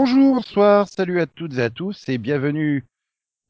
Bonjour, 0.00 0.36
bonsoir, 0.36 0.88
salut 0.88 1.20
à 1.20 1.26
toutes 1.26 1.54
et 1.54 1.62
à 1.62 1.70
tous 1.70 2.08
et 2.08 2.18
bienvenue 2.18 2.86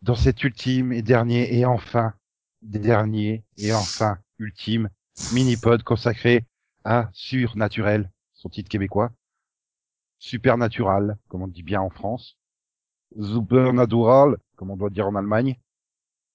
dans 0.00 0.14
cet 0.14 0.42
ultime 0.42 0.94
et 0.94 1.02
dernier 1.02 1.54
et 1.54 1.66
enfin 1.66 2.14
dernier 2.62 3.44
et 3.58 3.74
enfin 3.74 4.18
ultime 4.38 4.88
mini-pod 5.34 5.82
consacré 5.82 6.46
à 6.84 7.10
Surnaturel, 7.12 8.10
son 8.32 8.48
titre 8.48 8.70
québécois. 8.70 9.12
Supernatural, 10.18 11.18
comme 11.28 11.42
on 11.42 11.48
dit 11.48 11.62
bien 11.62 11.82
en 11.82 11.90
France. 11.90 12.38
Supernatural, 13.20 14.38
comme 14.56 14.70
on 14.70 14.76
doit 14.78 14.88
dire 14.88 15.06
en 15.06 15.16
Allemagne. 15.16 15.58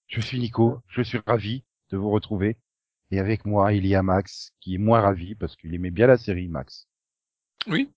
Je 0.05 0.21
suis 0.21 0.37
Nico, 0.37 0.79
je 0.89 1.01
suis 1.01 1.21
ravi 1.25 1.63
de 1.89 1.97
vous 1.97 2.11
retrouver. 2.11 2.59
Et 3.09 3.17
avec 3.17 3.45
moi, 3.45 3.73
il 3.73 3.87
y 3.87 3.95
a 3.95 4.03
Max, 4.03 4.53
qui 4.59 4.75
est 4.75 4.77
moins 4.77 5.01
ravi 5.01 5.33
parce 5.33 5.55
qu'il 5.55 5.73
aimait 5.73 5.89
bien 5.89 6.05
la 6.05 6.19
série, 6.19 6.49
Max. 6.49 6.87
Oui. 7.65 7.91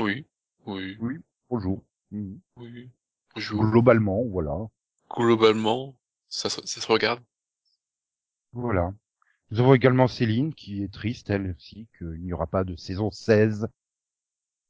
Oui. 0.00 0.26
Oui. 0.66 0.96
Oui, 1.00 1.20
bonjour. 1.50 1.82
Mhm. 2.10 2.38
Oui. 2.56 2.90
Bonjour. 3.34 3.64
Globalement, 3.64 4.22
voilà. 4.24 4.56
Globalement, 5.10 5.94
ça, 6.28 6.48
se- 6.48 6.66
ça 6.66 6.80
se 6.80 6.86
regarde. 6.86 7.20
Voilà. 8.52 8.92
Nous 9.50 9.60
avons 9.60 9.74
également 9.74 10.08
Céline, 10.08 10.54
qui 10.54 10.82
est 10.82 10.92
triste, 10.92 11.30
elle 11.30 11.54
aussi, 11.56 11.86
qu'il 11.98 12.20
n'y 12.22 12.32
aura 12.32 12.46
pas 12.46 12.64
de 12.64 12.74
saison 12.76 13.10
16 13.10 13.68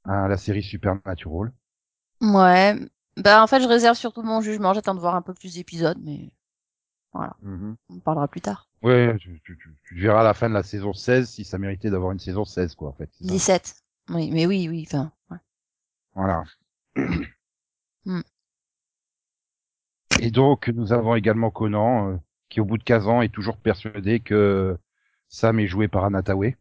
à 0.05 0.29
la 0.29 0.37
série 0.37 0.63
Supernatural. 0.63 1.53
Ouais. 2.21 2.75
Bah, 3.17 3.43
en 3.43 3.47
fait, 3.47 3.61
je 3.63 3.69
réserve 3.69 3.97
surtout 3.97 4.23
mon 4.23 4.41
jugement. 4.41 4.75
J'attends 4.75 4.95
de 4.95 5.01
voir 5.01 5.15
un 5.15 5.23
peu 5.23 5.33
plus 5.35 5.55
d'épisodes, 5.55 5.99
mais 6.03 6.31
voilà. 7.13 7.37
Mhm. 7.43 7.77
On 7.89 7.97
en 7.97 8.01
parlera 8.01 8.29
plus 8.29 8.43
tard. 8.43 8.69
Ouais, 8.83 9.17
tu, 9.19 9.41
tu, 9.45 9.57
tu, 9.57 9.75
tu 9.85 9.95
verras 9.99 10.21
à 10.21 10.25
la 10.25 10.35
fin 10.35 10.49
de 10.49 10.55
la 10.55 10.63
saison 10.63 10.93
16 10.93 11.31
si 11.31 11.45
ça 11.45 11.59
méritait 11.59 11.91
d'avoir 11.91 12.13
une 12.13 12.19
saison 12.19 12.45
16, 12.45 12.75
quoi, 12.75 12.91
en 12.91 12.93
fait. 12.93 13.09
c'est 13.13 13.25
ça. 13.25 13.33
17. 13.33 13.77
Oui, 14.11 14.31
mais 14.31 14.47
oui, 14.47 14.69
oui, 14.69 14.85
enfin. 14.87 15.11
ouais. 15.31 15.39
Voilà. 16.15 16.45
Hmm. 18.05 18.21
Et 20.21 20.31
donc, 20.31 20.69
nous 20.69 20.93
avons 20.93 21.15
également 21.15 21.51
Conan, 21.51 22.13
euh, 22.13 22.17
qui 22.49 22.61
au 22.61 22.65
bout 22.65 22.79
de 22.79 22.85
15 22.85 23.09
ans 23.09 23.23
est 23.23 23.33
toujours 23.33 23.59
persuadé 23.59 24.21
que 24.21 24.79
Sam 25.29 25.59
est 25.61 25.67
joué 25.67 25.89
par 25.89 26.05
Anataway. 26.05 26.57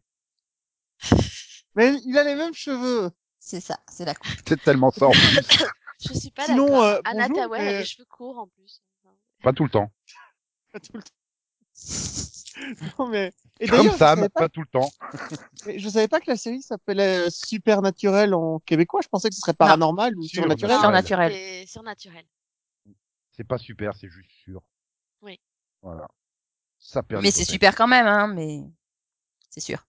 Mais 1.76 1.94
il 2.06 2.16
a 2.18 2.24
les 2.24 2.34
mêmes 2.34 2.54
cheveux. 2.54 3.10
C'est 3.38 3.60
ça, 3.60 3.78
c'est 3.90 4.04
la 4.04 4.14
coupe. 4.14 4.26
C'est 4.46 4.60
tellement 4.62 4.90
ça 4.90 5.06
en 5.06 5.12
plus. 5.12 5.38
Je 6.00 6.12
suis 6.18 6.30
pas 6.30 6.46
Sinon, 6.46 6.66
d'accord. 6.66 6.82
euh, 6.84 7.28
Tawai 7.34 7.58
a 7.58 7.62
mais- 7.62 7.78
les 7.78 7.84
cheveux 7.84 8.06
courts 8.06 8.38
en 8.38 8.48
plus. 8.48 8.82
Pas 9.42 9.52
tout 9.52 9.64
le 9.64 9.70
temps. 9.70 9.90
Pas 10.72 10.80
tout 10.80 10.96
le 10.96 11.02
temps. 11.02 11.12
non, 12.98 13.08
mais... 13.08 13.32
Et 13.58 13.68
Comme 13.68 13.90
Sam, 13.90 14.20
pas... 14.20 14.28
pas, 14.28 14.48
tout 14.48 14.60
le 14.60 14.66
temps. 14.66 14.90
mais 15.66 15.78
je 15.78 15.88
savais 15.88 16.08
pas 16.08 16.20
que 16.20 16.30
la 16.30 16.36
série 16.36 16.60
s'appelait 16.60 17.26
euh, 17.26 17.30
Supernaturel 17.30 18.34
en 18.34 18.58
québécois. 18.60 19.00
Je 19.02 19.08
pensais 19.08 19.30
que 19.30 19.34
ce 19.34 19.40
serait 19.40 19.54
paranormal 19.54 20.14
ou 20.16 20.22
Surnaturel. 20.24 20.78
surnaturel. 20.78 21.32
Surnaturel. 21.32 21.32
C'est 21.32 21.66
surnaturel. 21.66 22.24
C'est 23.30 23.44
pas 23.44 23.58
super, 23.58 23.94
c'est 23.96 24.08
juste 24.08 24.30
sûr. 24.30 24.62
Oui. 25.22 25.40
Voilà. 25.80 26.08
Ça 26.78 27.02
perd 27.02 27.22
Mais 27.22 27.30
c'est 27.30 27.44
super 27.44 27.74
quand 27.74 27.86
même, 27.86 28.06
hein, 28.06 28.26
mais 28.28 28.62
c'est 29.48 29.60
sûr. 29.60 29.86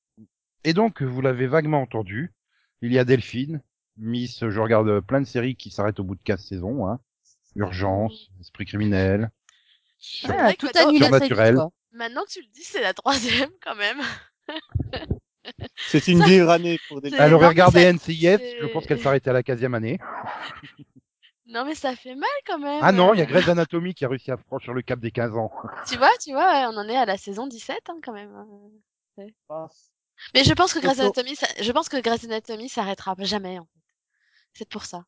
Et 0.63 0.73
donc, 0.73 1.01
vous 1.01 1.21
l'avez 1.21 1.47
vaguement 1.47 1.81
entendu, 1.81 2.33
il 2.81 2.93
y 2.93 2.99
a 2.99 3.05
Delphine, 3.05 3.61
Miss, 3.97 4.47
je 4.47 4.59
regarde 4.59 5.01
plein 5.01 5.21
de 5.21 5.25
séries 5.25 5.55
qui 5.55 5.71
s'arrêtent 5.71 5.99
au 5.99 6.03
bout 6.03 6.15
de 6.15 6.21
15 6.23 6.43
saisons, 6.43 6.87
hein. 6.87 6.99
Urgence, 7.55 8.29
Esprit 8.39 8.65
criminel, 8.65 9.31
sur- 9.97 10.29
Ah, 10.31 10.43
vrai 10.43 10.55
tout 10.55 10.67
Surnaturel. 10.73 11.57
Maintenant 11.97 12.23
que 12.25 12.29
tu 12.31 12.41
le 12.41 12.47
dis, 12.47 12.63
c'est 12.63 12.81
la 12.81 12.93
troisième 12.93 13.49
quand 13.61 13.75
même. 13.75 13.99
C'est 15.87 16.07
une 16.07 16.23
dure 16.23 16.49
année 16.49 16.77
pour 16.87 17.01
des... 17.01 17.13
Elle 17.17 17.33
aurait 17.33 17.47
regardé 17.47 17.81
ça- 17.83 17.93
NCIS, 17.93 18.37
je 18.61 18.67
pense 18.73 18.85
qu'elle 18.85 19.01
s'arrêtait 19.01 19.29
à 19.29 19.33
la 19.33 19.41
15e 19.43 19.73
année. 19.75 19.97
Non 21.45 21.63
mais 21.65 21.75
ça 21.75 21.95
fait 21.95 22.15
mal 22.15 22.27
quand 22.45 22.59
même. 22.59 22.79
Ah 22.83 22.91
non, 22.91 23.13
il 23.13 23.19
y 23.19 23.21
a 23.21 23.25
Grey's 23.25 23.47
Anatomy 23.47 23.93
qui 23.93 24.03
a 24.03 24.09
réussi 24.09 24.31
à 24.31 24.37
franchir 24.37 24.73
le 24.73 24.81
cap 24.81 24.99
des 24.99 25.11
15 25.11 25.37
ans. 25.37 25.49
Tu 25.87 25.97
vois, 25.97 26.11
tu 26.21 26.33
vois, 26.33 26.51
ouais, 26.51 26.65
on 26.65 26.77
en 26.77 26.89
est 26.89 26.97
à 26.97 27.05
la 27.05 27.17
saison 27.17 27.47
17 27.47 27.79
hein, 27.89 27.95
quand 28.03 28.11
même. 28.11 28.33
Ah, 29.49 29.67
Mais 30.35 30.43
je 30.43 30.53
pense 30.53 30.73
que 30.73 30.79
Grey's 30.79 30.99
Anatomy, 30.99 31.35
ça... 31.37 31.47
je 31.61 31.71
pense 31.71 31.87
que 31.87 31.97
Grey's 32.01 32.25
Anatomy 32.25 32.67
s'arrêtera 32.67 33.15
jamais 33.19 33.59
en 33.59 33.63
fait. 33.63 33.79
C'est 34.53 34.69
pour 34.69 34.83
ça. 34.83 35.05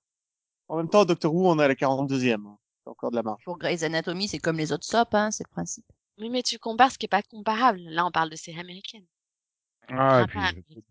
En 0.70 0.78
même 0.78 0.90
temps, 0.90 1.04
Doctor 1.04 1.34
Who, 1.34 1.50
on 1.50 1.60
est 1.60 1.64
à 1.64 1.68
la 1.68 1.74
42e. 1.76 2.36
hein. 2.48 2.58
C'est 2.84 2.90
encore 2.90 3.12
de 3.12 3.18
la 3.18 3.24
marge. 3.24 3.44
Pour 3.44 3.58
Grey's 3.58 3.84
Anatomy, 3.84 4.30
c'est 4.30 4.40
comme 4.40 4.58
les 4.58 4.72
autres 4.72 4.86
sops, 4.86 5.14
hein, 5.14 5.32
c'est 5.32 5.44
le 5.46 5.52
principe. 5.52 5.86
Oui, 6.20 6.30
mais 6.30 6.44
tu 6.44 6.60
compares 6.60 6.92
ce 6.92 6.98
qui 6.98 7.06
est 7.06 7.10
pas 7.10 7.22
comparable. 7.24 7.80
Là, 7.80 8.06
on 8.06 8.12
parle 8.12 8.30
de 8.30 8.36
séries 8.36 8.60
américaines. 8.60 9.06
Ah, 9.88 10.24
et 10.24 10.28
puis. 10.28 10.40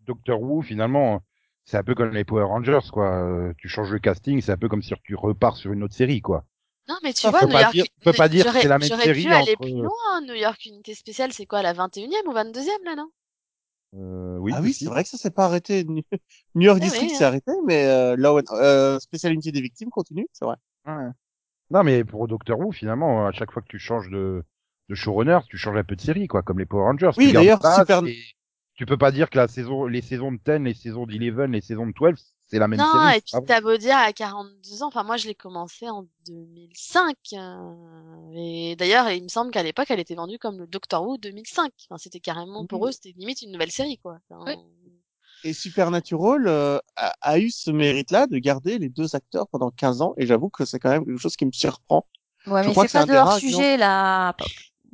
Doctor 0.05 0.41
Who, 0.41 0.61
finalement, 0.61 1.21
c'est 1.65 1.77
un 1.77 1.83
peu 1.83 1.95
comme 1.95 2.11
les 2.11 2.25
Power 2.25 2.43
Rangers, 2.43 2.79
quoi. 2.91 3.23
Euh, 3.23 3.53
Tu 3.57 3.69
changes 3.69 3.91
le 3.91 3.99
casting, 3.99 4.41
c'est 4.41 4.51
un 4.51 4.57
peu 4.57 4.67
comme 4.67 4.81
si 4.81 4.93
tu 5.03 5.15
repars 5.15 5.55
sur 5.55 5.71
une 5.71 5.83
autre 5.83 5.93
série, 5.93 6.21
quoi. 6.21 6.45
Non, 6.87 6.95
mais 7.03 7.13
tu 7.13 7.21
Ça, 7.21 7.29
vois, 7.29 7.43
New 7.45 7.51
pas 7.51 7.61
York. 7.61 7.73
dire- 7.73 7.85
faut 8.03 8.13
pas 8.13 8.27
dire 8.27 8.43
que 8.45 8.49
j'aurais- 8.49 8.61
c'est 8.63 8.67
la 8.67 8.79
même 8.79 8.89
j'aurais 8.89 9.03
série 9.03 9.23
pu 9.23 9.31
aller 9.31 9.51
entre- 9.53 9.61
plus 9.61 9.73
loin. 9.73 10.21
New 10.25 10.33
York 10.33 10.65
Unité 10.65 10.95
Spéciale, 10.95 11.31
c'est 11.31 11.45
quoi, 11.45 11.61
la 11.61 11.73
21e 11.73 12.27
ou 12.27 12.33
22e 12.33 12.83
là, 12.83 12.95
non? 12.95 13.09
Euh, 13.95 14.37
oui, 14.37 14.51
ah 14.55 14.61
oui, 14.61 14.73
c'est 14.73 14.85
vrai 14.85 15.03
que 15.03 15.09
ça 15.09 15.17
s'est 15.17 15.31
pas 15.31 15.45
arrêté. 15.45 15.83
New 16.55 16.61
York 16.65 16.79
Eh 16.81 16.83
District 16.85 17.09
oui, 17.11 17.15
s'est 17.15 17.23
hein. 17.23 17.27
arrêté, 17.27 17.51
mais 17.65 17.85
euh, 17.87 18.15
Law 18.15 18.39
euh, 18.53 18.99
spécialité 18.99 19.51
des 19.51 19.61
victimes 19.61 19.89
continue, 19.89 20.27
c'est 20.33 20.45
vrai. 20.45 20.55
Ouais. 20.85 21.09
Non, 21.71 21.83
mais 21.83 22.03
pour 22.03 22.27
Doctor 22.27 22.59
Who, 22.59 22.71
finalement, 22.71 23.27
à 23.27 23.31
chaque 23.31 23.51
fois 23.51 23.61
que 23.61 23.67
tu 23.67 23.79
changes 23.79 24.09
de, 24.09 24.43
de 24.89 24.95
showrunner, 24.95 25.39
tu 25.49 25.57
changes 25.57 25.77
un 25.77 25.83
peu 25.83 25.95
de 25.95 26.01
série, 26.01 26.27
quoi, 26.27 26.41
comme 26.43 26.59
les 26.59 26.65
Power 26.65 26.83
Rangers. 26.83 27.11
Oui, 27.17 27.31
d'ailleurs, 27.33 27.59
Super- 27.75 28.01
Tu 28.75 28.85
peux 28.85 28.97
pas 28.97 29.11
dire 29.11 29.29
que 29.29 29.37
la 29.37 29.47
saison, 29.47 29.85
les 29.87 30.01
saisons 30.01 30.31
de 30.31 30.37
10, 30.37 30.63
les 30.63 30.73
saisons 30.73 31.05
d'Eleven, 31.05 31.51
les 31.51 31.61
saisons 31.61 31.85
de 31.85 31.91
12, 31.91 32.33
c'est 32.47 32.59
la 32.59 32.67
même 32.67 32.79
Non, 32.79 32.85
série. 32.91 33.17
et 33.17 33.21
puis 33.21 33.33
Ah 33.33 33.41
t'as 33.45 33.61
beau 33.61 33.75
dire 33.77 33.97
à 33.97 34.13
42 34.13 34.83
ans, 34.83 34.87
enfin 34.87 35.03
moi 35.03 35.17
je 35.17 35.27
l'ai 35.27 35.35
commencé 35.35 35.89
en 35.89 36.05
2005. 36.25 37.17
euh, 37.33 38.31
et 38.33 38.75
d'ailleurs, 38.77 39.09
il 39.11 39.23
me 39.23 39.27
semble 39.27 39.51
qu'à 39.51 39.63
l'époque, 39.63 39.87
elle 39.91 39.99
était 39.99 40.15
vendue 40.15 40.39
comme 40.39 40.57
le 40.59 40.67
Doctor 40.67 41.05
Who 41.05 41.17
2005. 41.17 41.71
Enfin, 41.89 41.97
c'était 41.97 42.19
carrément 42.21 42.65
pour 42.65 42.81
Oui. 42.83 42.89
eux, 42.89 42.91
c'était 42.93 43.13
limite 43.17 43.41
une 43.41 43.51
nouvelle 43.51 43.71
série 43.71 43.97
quoi. 43.97 44.19
Enfin, 44.29 44.55
Et 45.43 45.53
Supernatural 45.53 46.47
euh, 46.47 46.79
a, 46.95 47.13
a 47.21 47.39
eu 47.39 47.49
ce 47.49 47.71
mérite-là 47.71 48.27
de 48.27 48.37
garder 48.39 48.77
les 48.77 48.89
deux 48.89 49.15
acteurs 49.15 49.47
pendant 49.47 49.71
15 49.71 50.01
ans, 50.01 50.13
et 50.17 50.25
j'avoue 50.25 50.49
que 50.49 50.65
c'est 50.65 50.79
quand 50.79 50.89
même 50.89 51.05
quelque 51.05 51.17
chose 51.17 51.35
qui 51.35 51.45
me 51.45 51.51
surprend. 51.51 52.05
Ouais, 52.47 52.63
Je 52.63 52.69
mais 52.69 52.73
c'est 52.73 52.91
pas 52.93 53.05
de 53.05 53.13
hors 53.13 53.33
sujet, 53.37 53.77
là. 53.77 54.35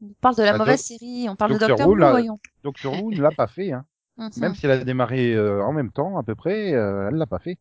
On 0.02 0.14
parle 0.22 0.36
de 0.36 0.44
la 0.44 0.52
Bah, 0.54 0.58
mauvaise 0.60 0.82
série, 0.82 1.28
on 1.30 1.36
parle 1.36 1.52
Doctor 1.52 1.70
de 1.70 1.84
Doctor 1.84 1.90
Who, 1.90 1.96
voyons. 2.12 2.40
Doctor 2.64 2.94
Who 3.04 3.12
ne 3.12 3.22
l'a 3.22 3.32
pas 3.32 3.48
fait, 3.48 3.72
hein. 3.72 3.86
Mhm. 4.18 4.32
Même 4.38 4.56
si 4.56 4.66
elle 4.66 4.72
a 4.72 4.84
démarré 4.86 5.34
euh, 5.34 5.62
en 5.62 5.74
même 5.74 5.92
temps, 5.92 6.18
à 6.18 6.24
peu 6.24 6.36
près, 6.36 6.74
euh, 6.74 7.10
elle 7.10 7.18
l'a 7.18 7.26
pas 7.26 7.40
fait. 7.40 7.58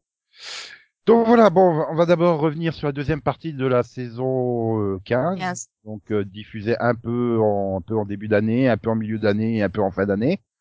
Donc 1.04 1.26
voilà, 1.26 1.50
bon, 1.50 1.84
on 1.90 1.94
va 1.96 2.06
d'abord 2.06 2.38
revenir 2.38 2.72
sur 2.72 2.86
la 2.86 2.92
deuxième 2.92 3.20
partie 3.20 3.52
de 3.52 3.66
la 3.66 3.82
saison 3.82 4.80
euh, 4.80 5.00
15. 5.04 5.38
15. 5.38 5.68
Donc 5.84 6.12
euh, 6.12 6.24
diffusée 6.24 6.76
un 6.78 6.94
peu 6.94 7.38
en 7.40 7.78
un 7.78 7.80
peu 7.82 7.96
en 7.96 8.04
début 8.06 8.28
d'année, 8.28 8.68
un 8.68 8.76
peu 8.76 8.88
en 8.90 8.94
milieu 8.94 9.18
d'année 9.18 9.62
un 9.62 9.68
peu 9.68 9.82
en 9.82 9.90
fin 9.90 10.06
d'année. 10.06 10.40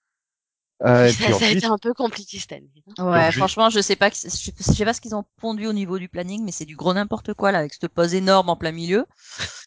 Euh, 0.85 1.07
ça, 1.07 1.45
a 1.45 1.49
été 1.49 1.65
un 1.65 1.77
peu 1.77 1.93
compliqué 1.93 2.39
cette 2.39 2.51
année. 2.51 2.69
hein. 2.97 3.05
Ouais, 3.09 3.25
Donc, 3.27 3.33
franchement, 3.35 3.69
je 3.69 3.79
sais 3.79 3.95
pas, 3.95 4.09
que- 4.09 4.17
je 4.17 4.27
sais 4.27 4.51
je 4.57 4.63
sais 4.63 4.83
pas 4.83 4.91
ce 4.93 4.99
qu'ils 4.99 5.15
ont 5.15 5.23
pondu 5.37 5.65
au 5.65 5.71
niveau 5.71 5.97
du 5.97 6.09
planning, 6.09 6.43
mais 6.43 6.51
c'est 6.51 6.65
du 6.65 6.75
gros 6.75 6.93
n'importe 6.93 7.33
quoi, 7.35 7.53
là, 7.53 7.59
avec 7.59 7.73
cette 7.73 7.87
pause 7.87 8.13
énorme 8.13 8.49
en 8.49 8.57
plein 8.57 8.73
milieu. 8.73 9.05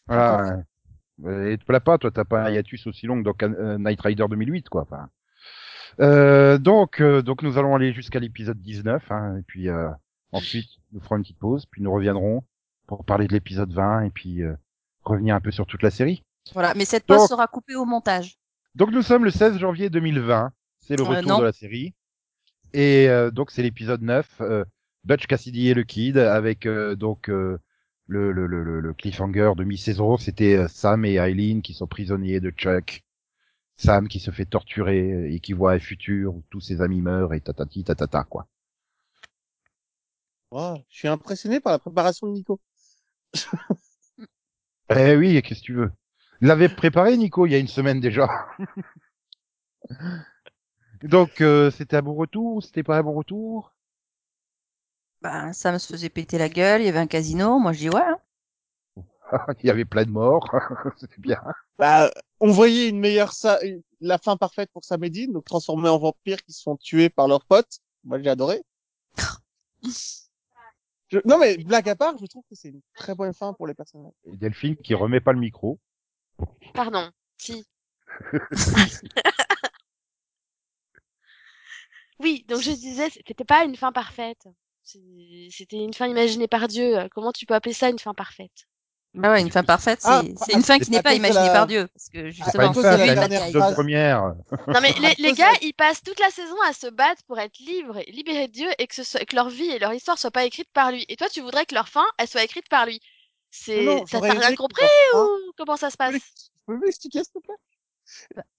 voilà. 0.05 0.57
Et 1.25 1.57
te 1.57 1.65
plains 1.65 1.79
pas, 1.79 1.97
toi, 1.97 2.11
t'as 2.11 2.25
pas 2.25 2.43
un 2.45 2.51
hiatus 2.51 2.85
aussi 2.87 3.07
long 3.07 3.21
que 3.23 3.29
dans 3.29 3.53
euh, 3.53 3.77
Knight 3.77 3.99
Rider 4.01 4.25
2008, 4.29 4.69
quoi. 4.69 4.83
Enfin. 4.83 5.09
Euh, 5.99 6.57
donc, 6.59 7.01
euh, 7.01 7.21
donc 7.23 7.41
nous 7.41 7.57
allons 7.57 7.75
aller 7.75 7.91
jusqu'à 7.93 8.19
l'épisode 8.19 8.61
19, 8.61 9.11
hein, 9.11 9.37
et 9.39 9.41
puis 9.41 9.67
euh, 9.69 9.89
ensuite 10.31 10.67
nous 10.91 10.99
ferons 11.01 11.15
une 11.17 11.23
petite 11.23 11.39
pause, 11.39 11.65
puis 11.65 11.81
nous 11.81 11.91
reviendrons 11.91 12.43
pour 12.85 13.03
parler 13.03 13.27
de 13.27 13.33
l'épisode 13.33 13.73
20 13.73 14.01
et 14.03 14.09
puis 14.11 14.43
euh, 14.43 14.53
revenir 15.03 15.33
un 15.35 15.41
peu 15.41 15.49
sur 15.51 15.65
toute 15.65 15.81
la 15.81 15.89
série. 15.89 16.23
Voilà, 16.53 16.73
mais 16.75 16.85
cette 16.85 17.05
pause 17.05 17.17
Donc- 17.17 17.29
sera 17.29 17.47
coupée 17.47 17.75
au 17.75 17.85
montage. 17.85 18.37
Donc 18.75 18.91
nous 18.91 19.01
sommes 19.01 19.25
le 19.25 19.31
16 19.31 19.57
janvier 19.57 19.89
2020, 19.89 20.51
c'est 20.81 20.95
le 20.97 21.03
Euh, 21.03 21.07
retour 21.07 21.39
de 21.39 21.45
la 21.45 21.51
série, 21.51 21.95
et 22.73 23.09
euh, 23.09 23.31
donc 23.31 23.49
c'est 23.49 23.63
l'épisode 23.63 24.03
9, 24.03 24.41
euh, 24.41 24.65
Butch 25.03 25.25
Cassidy 25.25 25.69
et 25.69 25.73
le 25.73 25.83
Kid, 25.83 26.17
avec 26.19 26.67
euh, 26.67 26.95
donc 26.95 27.27
euh, 27.29 27.57
le, 28.07 28.31
le, 28.33 28.47
le, 28.47 28.63
le- 28.63 28.79
le 28.81 28.93
cliffhanger 28.93 29.53
de 29.55 29.63
mi-saison, 29.63 30.17
c'était 30.17 30.55
euh, 30.57 30.67
Sam 30.67 31.05
et 31.05 31.15
Eileen 31.15 31.61
qui 31.61 31.73
sont 31.73 31.87
prisonniers 31.87 32.39
de 32.41 32.49
Chuck. 32.51 33.03
Sam 33.77 34.07
qui 34.09 34.19
se 34.19 34.31
fait 34.31 34.45
torturer 34.45 35.33
et 35.33 35.39
qui 35.41 35.53
voit 35.53 35.73
un 35.73 35.79
futur 35.79 36.35
où 36.35 36.43
tous 36.51 36.61
ses 36.61 36.81
amis 36.81 37.01
meurent 37.01 37.33
et 37.35 37.41
tatati 37.41 37.83
tatata 37.85 38.23
quoi. 38.25 38.47
Wow, 40.51 40.83
je 40.89 40.97
suis 40.99 41.07
impressionné 41.07 41.59
par 41.61 41.71
la 41.73 41.79
préparation 41.79 42.27
de 42.27 42.33
Nico. 42.33 42.59
Eh 44.89 45.15
oui, 45.15 45.41
qu'est-ce 45.41 45.61
que 45.61 45.65
tu 45.65 45.73
veux? 45.73 45.91
L'avait 46.41 46.67
préparé 46.69 47.15
Nico 47.17 47.45
il 47.45 47.51
y 47.51 47.55
a 47.55 47.57
une 47.59 47.67
semaine 47.67 47.99
déjà. 48.01 48.27
donc 51.03 51.41
euh, 51.41 51.71
c'était 51.71 51.97
un 51.97 52.01
bon 52.01 52.13
retour 52.15 52.55
ou 52.55 52.61
c'était 52.61 52.83
pas 52.83 52.97
un 52.97 53.03
bon 53.03 53.13
retour? 53.13 53.73
Ben, 55.21 55.53
ça 55.53 55.71
me 55.71 55.77
se 55.79 55.87
faisait 55.87 56.09
péter 56.09 56.37
la 56.37 56.49
gueule, 56.49 56.81
il 56.81 56.85
y 56.85 56.89
avait 56.89 56.99
un 56.99 57.07
casino, 57.07 57.59
moi 57.59 57.73
je 57.73 57.79
dis 57.79 57.89
ouais. 57.89 58.01
hein. 58.01 58.19
Il 59.61 59.67
y 59.67 59.69
avait 59.69 59.85
plein 59.85 60.05
de 60.05 60.09
morts, 60.11 60.49
c'était 60.97 61.19
bien. 61.19 61.41
Bah, 61.77 62.09
on 62.39 62.51
voyait 62.51 62.89
une 62.89 62.99
meilleure 62.99 63.33
sa... 63.33 63.59
la 63.99 64.17
fin 64.17 64.37
parfaite 64.37 64.69
pour 64.71 64.85
Sam 64.85 65.03
et 65.03 65.09
Dean, 65.09 65.31
donc 65.33 65.45
transformés 65.45 65.89
en 65.89 65.97
vampires 65.97 66.41
qui 66.43 66.53
se 66.53 66.61
font 66.63 66.77
tuer 66.77 67.09
par 67.09 67.27
leurs 67.27 67.43
potes. 67.45 67.79
Moi, 68.03 68.19
j'ai 68.21 68.29
adoré. 68.29 68.63
Je- 71.09 71.19
Non 71.23 71.37
mais 71.37 71.57
blague 71.57 71.87
à 71.87 71.95
part, 71.95 72.17
je 72.17 72.25
trouve 72.25 72.43
que 72.49 72.55
c'est 72.55 72.67
une 72.67 72.81
très 72.95 73.15
bonne 73.15 73.33
fin 73.33 73.53
pour 73.53 73.65
les 73.65 73.73
personnages. 73.73 74.11
Et 74.25 74.35
Delphine 74.35 74.75
qui 74.75 74.93
remet 74.93 75.21
pas 75.21 75.31
le 75.31 75.39
micro. 75.39 75.79
Pardon. 76.73 77.09
Si. 77.37 77.65
oui, 82.19 82.43
donc 82.47 82.61
je 82.61 82.71
disais, 82.71 83.09
c'était 83.09 83.45
pas 83.45 83.63
une 83.63 83.75
fin 83.75 83.91
parfaite. 83.91 84.47
C'est- 84.87 85.49
C'était 85.51 85.83
une 85.83 85.93
fin 85.93 86.07
imaginée 86.07 86.47
par 86.47 86.69
Dieu. 86.69 86.95
Comment 87.13 87.33
tu 87.33 87.45
peux 87.45 87.53
appeler 87.53 87.73
ça 87.73 87.89
une 87.89 87.99
fin 87.99 88.13
parfaite? 88.13 88.67
Bah 89.13 89.33
ouais, 89.33 89.41
une 89.41 89.51
fin 89.51 89.63
parfaite, 89.63 89.99
c'est 90.01 90.07
Ah, 90.07 90.21
c'est 90.45 90.53
une 90.53 90.63
fin 90.63 90.79
qui 90.79 90.91
n'est 90.91 91.01
pas 91.01 91.11
de 91.11 91.17
imaginée 91.17 91.47
la- 91.47 91.51
par 91.51 91.67
Dieu. 91.67 91.87
Parce 91.93 92.07
que 92.07 92.29
C'est 92.29 92.31
justement, 92.31 92.71
de 92.71 92.81
la 92.81 92.97
c'est 92.97 93.15
la 93.15 93.27
dernière 93.27 93.51
phrase. 93.51 93.73
première. 93.73 94.35
Non 94.73 94.79
mais 94.81 94.93
les, 94.93 95.15
les 95.17 95.33
gars, 95.33 95.51
de- 95.55 95.65
ils 95.65 95.73
passent 95.73 96.03
toute 96.03 96.19
la 96.21 96.29
saison 96.29 96.55
à 96.65 96.71
se 96.71 96.87
battre 96.87 97.21
pour 97.25 97.37
être 97.37 97.57
libres, 97.59 97.97
et 97.97 98.09
libérés 98.11 98.47
de 98.47 98.53
Dieu, 98.53 98.69
et 98.77 98.87
que, 98.87 98.95
ce 98.95 99.03
soit, 99.03 99.25
que 99.25 99.35
leur 99.35 99.49
vie 99.49 99.69
et 99.69 99.79
leur 99.79 99.93
histoire 99.93 100.17
soient 100.17 100.31
pas 100.31 100.45
écrites 100.45 100.71
par 100.71 100.91
lui. 100.91 101.05
Et 101.09 101.17
toi, 101.17 101.27
tu 101.27 101.41
voudrais 101.41 101.65
que 101.65 101.75
leur 101.75 101.89
fin, 101.89 102.05
elle 102.17 102.27
soit 102.29 102.43
écrite 102.43 102.69
par 102.69 102.85
lui. 102.85 103.01
C'est, 103.51 103.85
ça 104.05 104.19
j'aurais 104.19 104.29
t'as 104.29 104.39
rien 104.39 104.47
aimé 104.47 104.55
que 104.55 104.61
compris 104.61 104.85
leur 105.11 105.19
fin- 105.19 105.25
ou 105.49 105.53
comment 105.57 105.77
ça 105.77 105.89
se 105.89 105.97
passe? 105.97 106.13
Tu 106.13 106.49
peux 106.67 106.77
m'expliquer 106.77 107.23
s'il 107.23 107.33
te 107.33 107.39
plaît? 107.39 107.55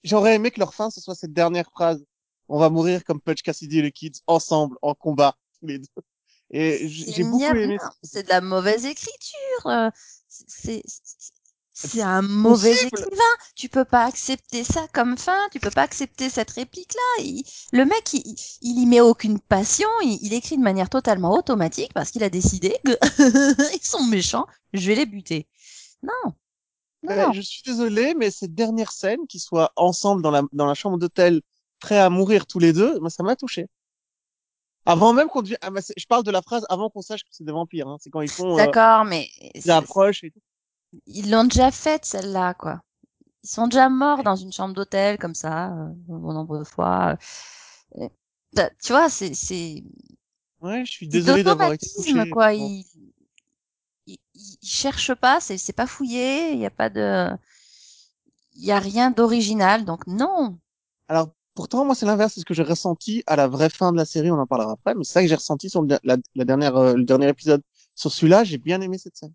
J'aurais 0.04 0.34
aimé 0.34 0.50
que 0.50 0.60
leur 0.60 0.74
fin 0.74 0.90
ce 0.90 1.00
soit 1.00 1.14
cette 1.14 1.32
dernière 1.32 1.70
phrase. 1.70 2.04
On 2.48 2.58
va 2.58 2.70
mourir 2.70 3.04
comme 3.04 3.20
Punch 3.20 3.42
Cassidy 3.42 3.78
et 3.78 3.82
les 3.82 3.92
Kids 3.92 4.20
ensemble 4.26 4.76
en 4.82 4.94
combat 4.94 5.36
tous 5.60 5.66
les 5.66 5.78
deux. 5.78 5.86
Et 6.50 6.88
j'ai 6.88 7.24
beaucoup 7.24 7.44
aimé. 7.44 7.78
C'est 8.02 8.24
de 8.24 8.28
la 8.28 8.40
mauvaise 8.40 8.84
écriture. 8.86 9.66
euh, 9.66 9.90
C'est 10.28 10.82
c'est- 11.72 12.02
un 12.02 12.22
mauvais 12.22 12.70
Possible. 12.72 12.88
écrivain. 13.00 13.34
Tu 13.54 13.68
peux 13.68 13.84
pas 13.84 14.04
accepter 14.04 14.64
ça 14.64 14.86
comme 14.92 15.16
fin. 15.16 15.38
Tu 15.52 15.60
peux 15.60 15.70
pas 15.70 15.82
accepter 15.82 16.28
cette 16.28 16.50
réplique-là. 16.50 17.24
Le 17.72 17.84
mec, 17.84 18.12
il, 18.14 18.34
il 18.62 18.80
y 18.82 18.86
met 18.86 19.00
aucune 19.00 19.38
passion. 19.40 19.88
Il, 20.02 20.18
il 20.22 20.32
écrit 20.34 20.56
de 20.58 20.62
manière 20.62 20.90
totalement 20.90 21.32
automatique 21.34 21.92
parce 21.94 22.10
qu'il 22.10 22.24
a 22.24 22.30
décidé 22.30 22.76
que 22.84 22.92
ils 23.76 23.84
sont 23.86 24.02
méchants. 24.04 24.46
Je 24.72 24.88
vais 24.88 24.96
les 24.96 25.06
buter. 25.06 25.46
Non. 26.02 26.12
Non, 27.04 27.12
Euh, 27.12 27.26
non. 27.26 27.32
je 27.32 27.40
suis 27.40 27.62
désolé, 27.64 28.14
mais 28.14 28.30
cette 28.30 28.54
dernière 28.54 28.90
scène, 28.92 29.26
qu'ils 29.28 29.40
soient 29.40 29.72
ensemble 29.76 30.22
dans 30.22 30.30
la, 30.32 30.42
dans 30.52 30.66
la 30.66 30.74
chambre 30.74 30.98
d'hôtel, 30.98 31.42
prêts 31.80 31.98
à 31.98 32.10
mourir 32.10 32.46
tous 32.46 32.58
les 32.58 32.72
deux, 32.72 32.98
moi, 33.00 33.10
ça 33.10 33.22
m'a 33.22 33.36
touché. 33.36 33.68
Avant 34.88 35.12
même 35.12 35.28
qu'on 35.28 35.42
ah, 35.60 35.70
bah, 35.70 35.80
je 35.94 36.06
parle 36.06 36.24
de 36.24 36.30
la 36.30 36.40
phrase 36.40 36.64
avant 36.70 36.88
qu'on 36.88 37.02
sache 37.02 37.22
que 37.22 37.28
c'est 37.30 37.44
des 37.44 37.52
vampires, 37.52 37.86
hein. 37.88 37.98
C'est 38.00 38.08
quand 38.08 38.22
ils 38.22 38.30
font, 38.30 38.54
euh, 38.54 38.56
D'accord, 38.56 39.04
mais 39.04 39.28
ils 39.54 39.70
approchent 39.70 40.24
et 40.24 40.30
tout. 40.30 40.40
ils 41.06 41.30
l'ont 41.30 41.44
déjà 41.44 41.70
faite 41.70 42.06
celle-là, 42.06 42.54
quoi. 42.54 42.80
Ils 43.44 43.50
sont 43.50 43.66
déjà 43.68 43.90
morts 43.90 44.22
dans 44.22 44.34
une 44.34 44.50
chambre 44.50 44.74
d'hôtel 44.74 45.18
comme 45.18 45.34
ça, 45.34 45.72
euh, 45.72 45.88
bon 46.08 46.32
nombre 46.32 46.58
de 46.58 46.64
fois. 46.64 47.18
Euh, 47.96 48.08
bah, 48.54 48.70
tu 48.82 48.92
vois, 48.92 49.10
c'est 49.10 49.34
c'est 49.34 49.84
Ouais, 50.60 50.84
je 50.86 50.90
suis 50.90 51.06
désolé 51.06 51.42
d'avoir 51.44 51.72
été 51.74 51.86
touché. 51.94 52.30
quoi. 52.30 52.52
Bon. 52.54 52.66
Ils, 52.66 52.86
ils, 54.06 54.18
ils 54.34 54.66
cherchent 54.66 55.14
pas, 55.14 55.38
c'est 55.40 55.58
c'est 55.58 55.74
pas 55.74 55.86
fouillé, 55.86 56.52
il 56.52 56.58
y 56.60 56.66
a 56.66 56.70
pas 56.70 56.88
de, 56.88 57.28
il 58.54 58.64
y 58.64 58.72
a 58.72 58.78
rien 58.78 59.10
d'original, 59.10 59.84
donc 59.84 60.06
non. 60.06 60.58
Alors, 61.08 61.28
pourtant, 61.58 61.84
moi, 61.84 61.96
c'est 61.96 62.06
l'inverse, 62.06 62.34
c'est 62.34 62.40
ce 62.40 62.44
que 62.44 62.54
j'ai 62.54 62.62
ressenti 62.62 63.24
à 63.26 63.34
la 63.34 63.48
vraie 63.48 63.68
fin 63.68 63.90
de 63.90 63.96
la 63.96 64.04
série, 64.04 64.30
on 64.30 64.38
en 64.38 64.46
parlera 64.46 64.74
après, 64.74 64.94
mais 64.94 65.02
c'est 65.02 65.14
ça 65.14 65.22
que 65.22 65.26
j'ai 65.26 65.34
ressenti 65.34 65.68
sur 65.68 65.82
le, 65.82 65.98
la, 66.04 66.16
la 66.36 66.44
dernière, 66.44 66.76
euh, 66.76 66.94
le 66.94 67.02
dernier 67.02 67.26
épisode. 67.26 67.64
Sur 67.96 68.12
celui-là, 68.12 68.44
j'ai 68.44 68.58
bien 68.58 68.80
aimé 68.80 68.96
cette 68.96 69.16
scène. 69.16 69.34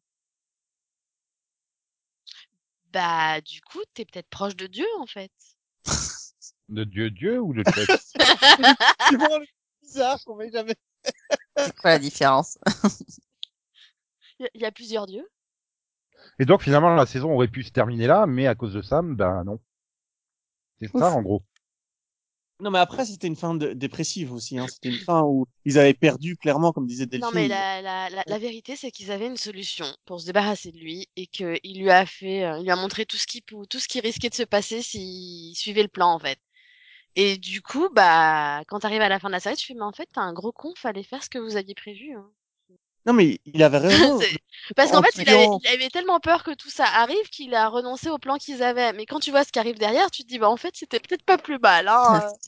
Bah, 2.94 3.42
du 3.42 3.60
coup, 3.60 3.82
t'es 3.94 4.06
peut-être 4.06 4.30
proche 4.30 4.56
de 4.56 4.68
Dieu, 4.68 4.86
en 5.02 5.06
fait. 5.06 5.34
De 6.70 6.86
Dieu 6.86 7.12
Dieu 7.12 7.42
ou 7.42 7.54
de 7.54 7.62
Chuck 7.62 7.90
C'est 8.00 9.18
bizarre 9.82 10.18
qu'on 10.24 10.38
m'ait 10.38 10.50
jamais. 10.50 10.78
C'est 11.58 11.76
quoi 11.76 11.90
la 11.90 12.00
différence? 12.00 12.58
Il 14.40 14.48
y 14.54 14.60
y 14.60 14.66
a 14.66 14.72
plusieurs 14.72 15.08
dieux. 15.08 15.28
Et 16.40 16.46
donc 16.46 16.64
finalement 16.64 16.96
la 16.96 17.06
saison 17.06 17.34
aurait 17.34 17.50
pu 17.50 17.64
se 17.64 17.72
terminer 17.72 18.08
là, 18.08 18.28
mais 18.28 18.48
à 18.48 18.56
cause 18.56 18.74
de 18.74 18.82
Sam, 18.82 19.14
ben 19.14 19.44
non. 19.44 19.60
C'est 20.80 20.88
ça 20.88 21.12
en 21.12 21.22
gros. 21.22 21.44
Non, 22.64 22.72
mais 22.72 22.80
après, 22.80 23.06
c'était 23.06 23.28
une 23.28 23.36
fin 23.36 23.54
de- 23.56 23.74
dépressive 23.74 24.34
aussi, 24.34 24.58
hein. 24.58 24.68
C'était 24.68 24.90
une 24.90 25.00
fin 25.00 25.22
où 25.24 25.46
ils 25.66 25.78
avaient 25.78 25.94
perdu, 25.94 26.36
clairement, 26.38 26.72
comme 26.74 26.88
disait 26.88 27.06
Delphine. 27.06 27.22
Non, 27.22 27.32
mais 27.32 27.48
la, 27.48 27.82
la, 27.82 28.10
la, 28.10 28.24
la 28.28 28.38
vérité, 28.40 28.76
c'est 28.76 28.92
qu'ils 28.92 29.12
avaient 29.12 29.28
une 29.28 29.38
solution 29.38 29.86
pour 30.06 30.20
se 30.20 30.26
débarrasser 30.26 30.72
de 30.72 30.78
lui 30.80 31.08
et 31.16 31.28
qu'il 31.28 31.60
lui 31.64 31.90
a 31.92 32.06
fait, 32.06 32.44
euh, 32.44 32.58
il 32.60 32.64
lui 32.64 32.72
a 32.72 32.76
montré 32.76 33.06
tout 33.06 33.18
ce 33.18 33.28
qui, 33.28 33.42
tout 33.44 33.80
ce 33.80 33.88
qui 33.88 34.00
risquait 34.00 34.30
de 34.30 34.36
se 34.36 34.44
passer 34.44 34.82
s'il 34.82 35.56
suivait 35.56 35.84
le 35.84 35.88
plan, 35.90 36.12
en 36.14 36.20
fait. 36.20 36.40
Et 37.16 37.38
du 37.38 37.62
coup, 37.62 37.90
bah, 37.94 38.64
quand 38.68 38.80
t'arrives 38.80 39.02
à 39.02 39.10
la 39.10 39.20
fin 39.20 39.30
de 39.30 39.34
la 39.34 39.40
série, 39.42 39.58
tu 39.58 39.68
fais, 39.68 39.76
mais 39.76 39.82
en 39.84 39.94
fait, 39.94 40.08
t'es 40.14 40.20
un 40.20 40.34
gros 40.34 40.52
con, 40.54 40.74
fallait 40.78 41.04
faire 41.04 41.24
ce 41.24 41.30
que 41.30 41.40
vous 41.40 41.58
aviez 41.58 41.76
prévu. 41.76 42.14
Hein. 42.16 42.32
Non, 43.06 43.14
mais 43.14 43.40
il 43.46 43.62
avait 43.64 43.78
raison. 43.80 44.20
Parce 44.76 44.92
qu'en 44.92 45.00
En 45.00 45.04
fait, 45.04 45.12
il 45.18 45.30
avait, 45.30 45.44
tuant- 45.46 45.60
il 45.64 45.68
avait 45.68 45.90
tellement 45.90 46.20
peur 46.20 46.44
que 46.44 46.52
tout 46.52 46.70
ça 46.70 46.86
arrive 46.86 47.28
qu'il 47.30 47.54
a 47.54 47.68
renoncé 47.68 48.10
au 48.10 48.18
plan 48.18 48.38
qu'ils 48.38 48.64
avaient. 48.64 48.94
Mais 48.94 49.06
quand 49.06 49.20
tu 49.20 49.32
vois 49.32 49.44
ce 49.44 49.52
qui 49.52 49.60
arrive 49.60 49.78
derrière, 49.78 50.10
tu 50.12 50.24
te 50.24 50.28
dis, 50.28 50.40
bah, 50.40 50.50
en 50.50 50.58
fait, 50.58 50.76
c'était 50.76 51.00
peut-être 51.00 51.24
pas 51.24 51.38
plus 51.38 51.60
mal, 51.60 51.88
hein. 51.88 52.32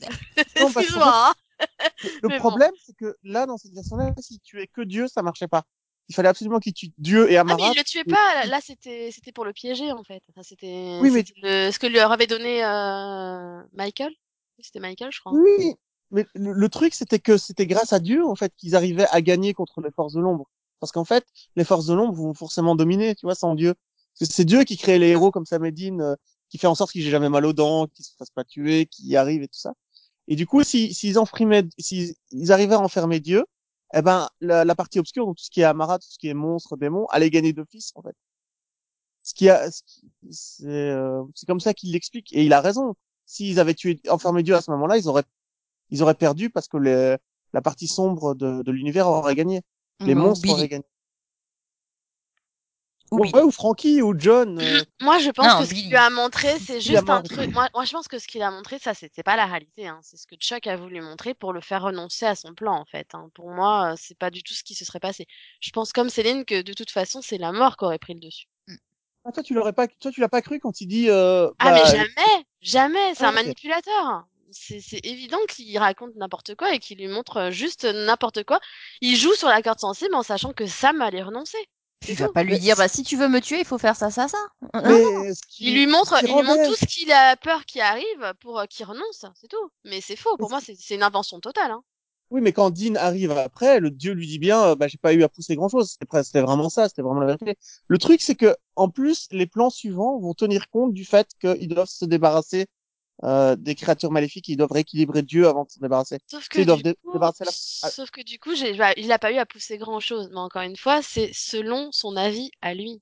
Non, 0.58 0.72
qu'en 0.72 0.72
Excuse-moi, 0.72 1.28
hein. 1.30 1.34
Le 2.22 2.28
Mais 2.28 2.38
bon. 2.38 2.40
problème, 2.40 2.72
c'est 2.84 2.94
que 2.96 3.16
là, 3.22 3.46
dans 3.46 3.56
cette 3.56 3.72
version-là, 3.74 4.12
si 4.20 4.40
tu 4.40 4.60
es 4.60 4.66
que 4.66 4.82
Dieu, 4.82 5.08
ça 5.08 5.22
marchait 5.22 5.48
pas. 5.48 5.62
Il 6.08 6.14
fallait 6.14 6.28
absolument 6.28 6.58
qu'il 6.60 6.72
tue 6.72 6.92
Dieu 6.98 7.30
et 7.30 7.36
Ah, 7.36 7.44
mais 7.44 7.54
Amara. 7.54 7.72
il 7.72 7.76
le 7.76 7.84
tuait 7.84 8.04
pas. 8.04 8.46
Là, 8.46 8.60
c'était, 8.60 9.10
c'était 9.12 9.32
pour 9.32 9.44
le 9.44 9.52
piéger, 9.52 9.92
en 9.92 10.04
fait. 10.04 10.22
Enfin, 10.30 10.42
c'était, 10.42 10.98
Oui, 11.00 11.10
mais 11.10 11.24
c'était 11.26 11.40
le- 11.42 11.70
ce 11.72 11.78
que 11.78 11.86
lui 11.86 11.98
avait 11.98 12.26
donné, 12.26 12.64
euh, 12.64 13.60
Michael. 13.72 14.12
C'était 14.60 14.80
Michael, 14.80 15.10
je 15.12 15.20
crois. 15.20 15.32
Oui, 15.32 15.74
mais 16.10 16.26
le, 16.34 16.52
le 16.52 16.68
truc, 16.68 16.94
c'était 16.94 17.18
que 17.18 17.36
c'était 17.38 17.66
grâce 17.66 17.92
à 17.92 18.00
Dieu, 18.00 18.24
en 18.24 18.34
fait, 18.36 18.52
qu'ils 18.56 18.76
arrivaient 18.76 19.06
à 19.10 19.20
gagner 19.22 19.54
contre 19.54 19.80
les 19.80 19.90
forces 19.90 20.12
de 20.14 20.20
l'ombre. 20.20 20.48
Parce 20.80 20.92
qu'en 20.92 21.04
fait, 21.04 21.24
les 21.56 21.64
forces 21.64 21.86
de 21.86 21.94
l'ombre 21.94 22.14
vont 22.14 22.34
forcément 22.34 22.74
dominer, 22.76 23.14
tu 23.14 23.26
vois, 23.26 23.34
sans 23.34 23.54
Dieu. 23.54 23.74
C'est 24.14 24.44
Dieu 24.44 24.64
qui 24.64 24.76
crée 24.76 24.98
les 24.98 25.08
héros 25.08 25.30
comme 25.30 25.46
Samedine, 25.46 26.00
euh, 26.02 26.14
qui 26.48 26.58
fait 26.58 26.66
en 26.66 26.74
sorte 26.74 26.92
qu'ils 26.92 27.06
aient 27.06 27.10
jamais 27.10 27.28
mal 27.28 27.44
aux 27.46 27.52
dents, 27.52 27.86
qu'ils 27.88 28.04
se 28.04 28.12
fassent 28.18 28.30
pas 28.30 28.44
tuer, 28.44 28.86
qu'ils 28.86 29.06
y 29.08 29.16
arrivent 29.16 29.42
et 29.42 29.48
tout 29.48 29.58
ça. 29.58 29.74
Et 30.28 30.36
du 30.36 30.46
coup, 30.46 30.62
si- 30.64 30.94
s'ils 30.94 31.18
enfermaient, 31.18 31.64
s'ils 31.78 32.14
ils 32.32 32.52
arrivaient 32.52 32.74
à 32.76 32.80
enfermer 32.80 33.20
Dieu, 33.20 33.44
eh 33.94 34.02
ben, 34.02 34.28
la, 34.40 34.64
la 34.64 34.74
partie 34.76 34.98
obscure, 35.00 35.26
donc 35.26 35.36
tout 35.38 35.44
ce 35.44 35.50
qui 35.50 35.60
est 35.62 35.64
Amara, 35.64 35.98
tout 35.98 36.08
ce 36.10 36.18
qui 36.18 36.28
est 36.28 36.34
monstre, 36.34 36.76
démon, 36.76 37.06
allait 37.10 37.30
gagner 37.30 37.52
d'office, 37.54 37.92
en 37.96 38.02
fait. 38.02 38.16
Ce 39.22 39.34
qui 39.34 39.48
a, 39.50 39.70
ce 39.70 39.82
c'est, 40.30 40.66
euh, 40.68 41.22
c'est 41.34 41.46
comme 41.46 41.60
ça 41.60 41.74
qu'il 41.74 41.92
l'explique. 41.92 42.32
Et 42.32 42.44
il 42.44 42.52
a 42.52 42.60
raison. 42.60 42.94
S'ils 43.26 43.58
avaient 43.60 43.74
tué, 43.74 44.00
enfermé 44.08 44.42
Dieu 44.42 44.54
à 44.54 44.60
ce 44.62 44.70
moment-là, 44.72 44.96
ils 44.98 45.08
auraient, 45.08 45.24
ils 45.90 46.02
auraient 46.02 46.14
perdu 46.14 46.50
parce 46.50 46.68
que 46.68 46.76
les, 46.78 47.16
la 47.52 47.62
partie 47.62 47.88
sombre 47.88 48.34
de, 48.34 48.62
de 48.62 48.72
l'univers 48.72 49.08
aurait 49.08 49.34
gagné. 49.34 49.62
Les 50.04 50.14
Ou 50.14 50.18
monstres 50.18 50.48
auraient 50.50 50.68
gagné. 50.68 50.84
Ou 53.10 53.18
Ouais, 53.18 53.42
ou 53.42 53.50
Frankie, 53.50 54.00
ou 54.02 54.14
John. 54.18 54.58
euh, 54.58 54.84
Moi, 55.00 55.18
je 55.18 55.30
pense 55.30 55.46
Non, 55.48 55.58
que 55.60 55.64
ce 55.64 55.74
qu'il 55.74 55.88
lui 55.90 55.96
a 55.96 56.10
montré, 56.10 56.58
c'est 56.58 56.80
juste 56.80 57.10
un 57.10 57.22
truc. 57.22 57.52
Moi, 57.52 57.68
moi, 57.74 57.84
je 57.84 57.92
pense 57.92 58.08
que 58.08 58.18
ce 58.18 58.26
qu'il 58.26 58.42
a 58.42 58.50
montré, 58.50 58.78
ça, 58.78 58.94
c'était 58.94 59.22
pas 59.22 59.36
la 59.36 59.46
réalité. 59.46 59.86
Hein. 59.86 60.00
C'est 60.02 60.16
ce 60.16 60.26
que 60.26 60.34
Chuck 60.36 60.66
a 60.66 60.76
voulu 60.76 61.00
montrer 61.00 61.34
pour 61.34 61.52
le 61.52 61.60
faire 61.60 61.82
renoncer 61.82 62.26
à 62.26 62.34
son 62.34 62.54
plan, 62.54 62.74
en 62.74 62.84
fait. 62.84 63.08
Hein. 63.14 63.28
Pour 63.34 63.50
moi, 63.50 63.92
euh, 63.92 63.96
c'est 63.98 64.18
pas 64.18 64.30
du 64.30 64.42
tout 64.42 64.54
ce 64.54 64.64
qui 64.64 64.74
se 64.74 64.84
serait 64.84 65.00
passé. 65.00 65.26
Je 65.60 65.70
pense 65.70 65.92
comme 65.92 66.10
Céline 66.10 66.44
que 66.44 66.62
de 66.62 66.72
toute 66.72 66.90
façon, 66.90 67.22
c'est 67.22 67.38
la 67.38 67.52
mort 67.52 67.76
qui 67.76 67.84
aurait 67.84 67.98
pris 67.98 68.14
le 68.14 68.20
dessus. 68.20 68.46
Ah, 69.24 69.32
toi, 69.32 69.42
tu 69.42 69.54
l'aurais 69.54 69.72
pas, 69.72 69.88
toi, 69.88 70.10
tu 70.12 70.20
l'as 70.20 70.28
pas 70.28 70.40
cru 70.42 70.60
quand 70.60 70.80
il 70.80 70.86
dit, 70.86 71.10
euh, 71.10 71.50
Ah, 71.58 71.70
bah, 71.70 71.72
mais 71.72 71.84
jamais, 71.84 72.44
jamais. 72.62 73.14
C'est 73.14 73.24
Ah, 73.24 73.28
un 73.28 73.32
ok. 73.32 73.32
manipulateur. 73.32 74.26
C'est 74.52 74.80
c'est 74.80 75.04
évident 75.04 75.38
qu'il 75.48 75.76
raconte 75.78 76.14
n'importe 76.16 76.54
quoi 76.54 76.72
et 76.74 76.78
qu'il 76.78 76.98
lui 76.98 77.08
montre 77.08 77.36
euh, 77.38 77.50
juste 77.50 77.84
n'importe 77.84 78.44
quoi. 78.44 78.60
Il 79.00 79.16
joue 79.16 79.34
sur 79.34 79.48
la 79.48 79.62
corde 79.62 79.80
sensible 79.80 80.14
en 80.14 80.22
sachant 80.22 80.52
que 80.52 80.66
Sam 80.66 81.00
allait 81.02 81.22
renoncer. 81.22 81.58
Tu 82.04 82.12
vas 82.14 82.28
pas 82.28 82.44
lui 82.44 82.58
dire, 82.58 82.76
bah, 82.76 82.88
si 82.88 83.02
tu 83.02 83.16
veux 83.16 83.26
me 83.28 83.40
tuer, 83.40 83.58
il 83.60 83.64
faut 83.64 83.78
faire 83.78 83.96
ça, 83.96 84.10
ça, 84.10 84.28
ça. 84.28 84.38
mais 84.74 85.34
ce 85.34 85.40
qui- 85.48 85.64
Il 85.64 85.74
lui 85.74 85.86
montre, 85.86 86.14
il 86.22 86.26
lui 86.36 86.42
montre 86.42 86.62
tout 86.68 86.76
ce 86.76 86.86
qu'il 86.86 87.10
a 87.10 87.36
peur 87.36 87.64
qui 87.64 87.80
arrive 87.80 88.34
pour 88.40 88.60
euh, 88.60 88.66
qu'il 88.66 88.86
renonce, 88.86 89.24
c'est 89.34 89.48
tout. 89.48 89.70
Mais 89.84 90.00
c'est 90.00 90.14
faux. 90.16 90.36
Pour 90.36 90.50
moi, 90.50 90.60
c'est 90.60 90.94
une 90.94 91.02
invention 91.02 91.40
totale. 91.40 91.70
Hein. 91.72 91.82
Oui, 92.30 92.40
mais 92.40 92.52
quand 92.52 92.70
Dean 92.70 92.96
arrive 92.96 93.30
après, 93.30 93.78
le 93.80 93.90
dieu 93.90 94.12
lui 94.12 94.26
dit 94.26 94.38
bien, 94.40 94.60
euh, 94.64 94.74
bah, 94.74 94.88
j'ai 94.88 94.98
pas 94.98 95.14
eu 95.14 95.22
à 95.22 95.28
pousser 95.28 95.54
grand 95.56 95.68
chose. 95.68 95.96
C'était 96.24 96.40
vraiment 96.40 96.68
ça, 96.68 96.88
c'était 96.88 97.02
vraiment 97.02 97.20
la 97.20 97.26
vérité. 97.36 97.56
Le 97.88 97.98
truc, 97.98 98.20
c'est 98.20 98.34
que, 98.34 98.54
en 98.74 98.88
plus, 98.88 99.28
les 99.30 99.46
plans 99.46 99.70
suivants 99.70 100.18
vont 100.18 100.34
tenir 100.34 100.68
compte 100.70 100.92
du 100.92 101.04
fait 101.04 101.28
qu'ils 101.40 101.68
doivent 101.68 101.88
se 101.88 102.04
débarrasser, 102.04 102.66
euh, 103.24 103.56
des 103.56 103.74
créatures 103.74 104.10
maléfiques, 104.12 104.48
ils 104.48 104.56
doivent 104.56 104.72
rééquilibrer 104.72 105.22
Dieu 105.22 105.48
avant 105.48 105.64
de 105.64 105.70
se 105.70 105.78
débarrasser. 105.80 106.18
Sauf 106.26 106.44
Ils 106.44 106.48
que, 106.48 106.62
doivent 106.66 106.78
du 106.78 106.82
dé- 106.82 106.94
coup, 107.02 107.12
débarrasser 107.12 107.44
la- 107.44 107.90
sauf 107.90 108.10
que 108.10 108.20
du 108.22 108.38
coup, 108.38 108.54
j'ai, 108.54 108.74
bah, 108.74 108.92
il 108.96 109.10
a 109.12 109.18
pas 109.18 109.32
eu 109.32 109.36
à 109.36 109.46
pousser 109.46 109.78
grand 109.78 110.00
chose. 110.00 110.28
Mais 110.30 110.38
encore 110.38 110.62
une 110.62 110.76
fois, 110.76 111.02
c'est 111.02 111.30
selon 111.32 111.90
son 111.92 112.16
avis 112.16 112.50
à 112.60 112.74
lui. 112.74 113.00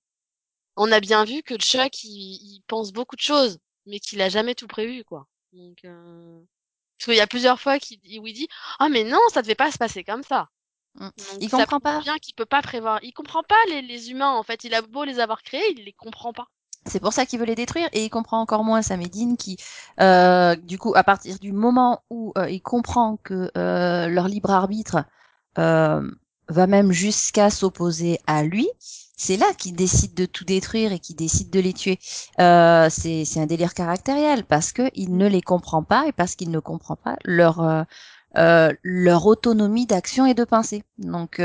On 0.77 0.93
a 0.93 1.01
bien 1.01 1.25
vu 1.25 1.43
que 1.43 1.57
Chuck, 1.57 2.05
il, 2.05 2.11
il 2.11 2.63
pense 2.67 2.93
beaucoup 2.93 3.17
de 3.17 3.21
choses, 3.21 3.59
mais 3.87 4.01
qu'il 4.01 4.21
a 4.23 4.29
jamais 4.29 4.55
tout 4.55 4.67
prévu, 4.69 5.05
quoi. 5.05 5.27
Donc, 5.53 5.85
euh... 5.85 6.41
parce 6.99 7.07
qu'il 7.07 7.17
y 7.17 7.21
a 7.21 7.27
plusieurs 7.27 7.61
fois 7.61 7.79
qu'il 7.79 8.01
où 8.21 8.27
il 8.27 8.35
dit, 8.35 8.49
ah 8.81 8.89
mais 8.89 9.05
non, 9.05 9.21
ça 9.33 9.43
devait 9.43 9.55
pas 9.55 9.73
se 9.73 9.79
passer 9.79 10.05
comme 10.05 10.23
ça. 10.25 10.49
Mm. 10.97 11.09
Donc, 11.17 11.43
Il 11.43 11.51
ça 11.51 11.59
comprend 11.59 11.81
pas. 11.81 12.01
Bien 12.01 12.19
qu'il 12.19 12.35
peut 12.35 12.47
pas 12.47 12.63
prévoir. 12.63 13.01
Il 13.03 13.13
comprend 13.13 13.43
pas 13.43 13.57
les, 13.69 13.83
les 13.83 14.11
humains 14.11 14.33
en 14.33 14.43
fait. 14.43 14.65
Il 14.65 14.75
a 14.75 14.83
beau 14.83 15.05
les 15.05 15.21
avoir 15.21 15.43
créés, 15.43 15.73
il 15.77 15.85
les 15.85 15.93
comprend 15.93 16.33
pas. 16.33 16.49
C'est 16.87 17.01
pour 17.01 17.13
ça 17.13 17.25
qu'il 17.27 17.39
veut 17.39 17.47
les 17.47 17.55
détruire 17.55 17.89
et 17.93 18.05
il 18.05 18.11
comprend 18.11 18.41
encore 18.41 18.63
moins 18.65 18.83
Samedine 18.83 19.37
qui, 19.37 19.57
euh, 20.01 20.55
du 20.55 20.79
coup, 20.79 20.93
à 20.95 21.03
partir 21.03 21.39
du 21.39 21.53
moment 21.53 22.03
où 22.11 22.33
euh, 22.37 22.51
il 22.51 22.61
comprend 22.61 23.19
que 23.23 23.51
euh, 23.57 24.09
leur 24.09 24.29
libre 24.29 24.51
arbitre, 24.51 25.05
euh, 25.59 26.09
va 26.49 26.67
même 26.67 26.93
jusqu'à 26.93 27.49
s'opposer 27.49 28.19
à 28.27 28.43
lui, 28.43 28.69
c'est 29.17 29.39
là 29.39 29.47
qu'il 29.57 29.75
décide 29.75 30.15
de 30.15 30.27
tout 30.27 30.45
détruire 30.45 30.93
et 30.93 30.99
qu'il 30.99 31.17
décide 31.17 31.49
de 31.49 31.61
les 31.61 31.73
tuer. 31.73 31.99
Euh, 32.41 32.89
c'est 32.91 33.25
un 33.39 33.47
délire 33.47 33.73
caractériel 33.73 34.45
parce 34.45 34.73
que 34.73 34.91
il 34.95 35.17
ne 35.17 35.27
les 35.27 35.41
comprend 35.41 35.83
pas 35.83 36.07
et 36.07 36.13
parce 36.13 36.35
qu'il 36.35 36.51
ne 36.51 36.59
comprend 36.59 36.97
pas 36.97 37.17
leur 37.25 37.87
leur 38.35 39.27
autonomie 39.27 39.87
d'action 39.87 40.27
et 40.27 40.35
de 40.35 40.45
pensée. 40.45 40.83
Donc 40.99 41.41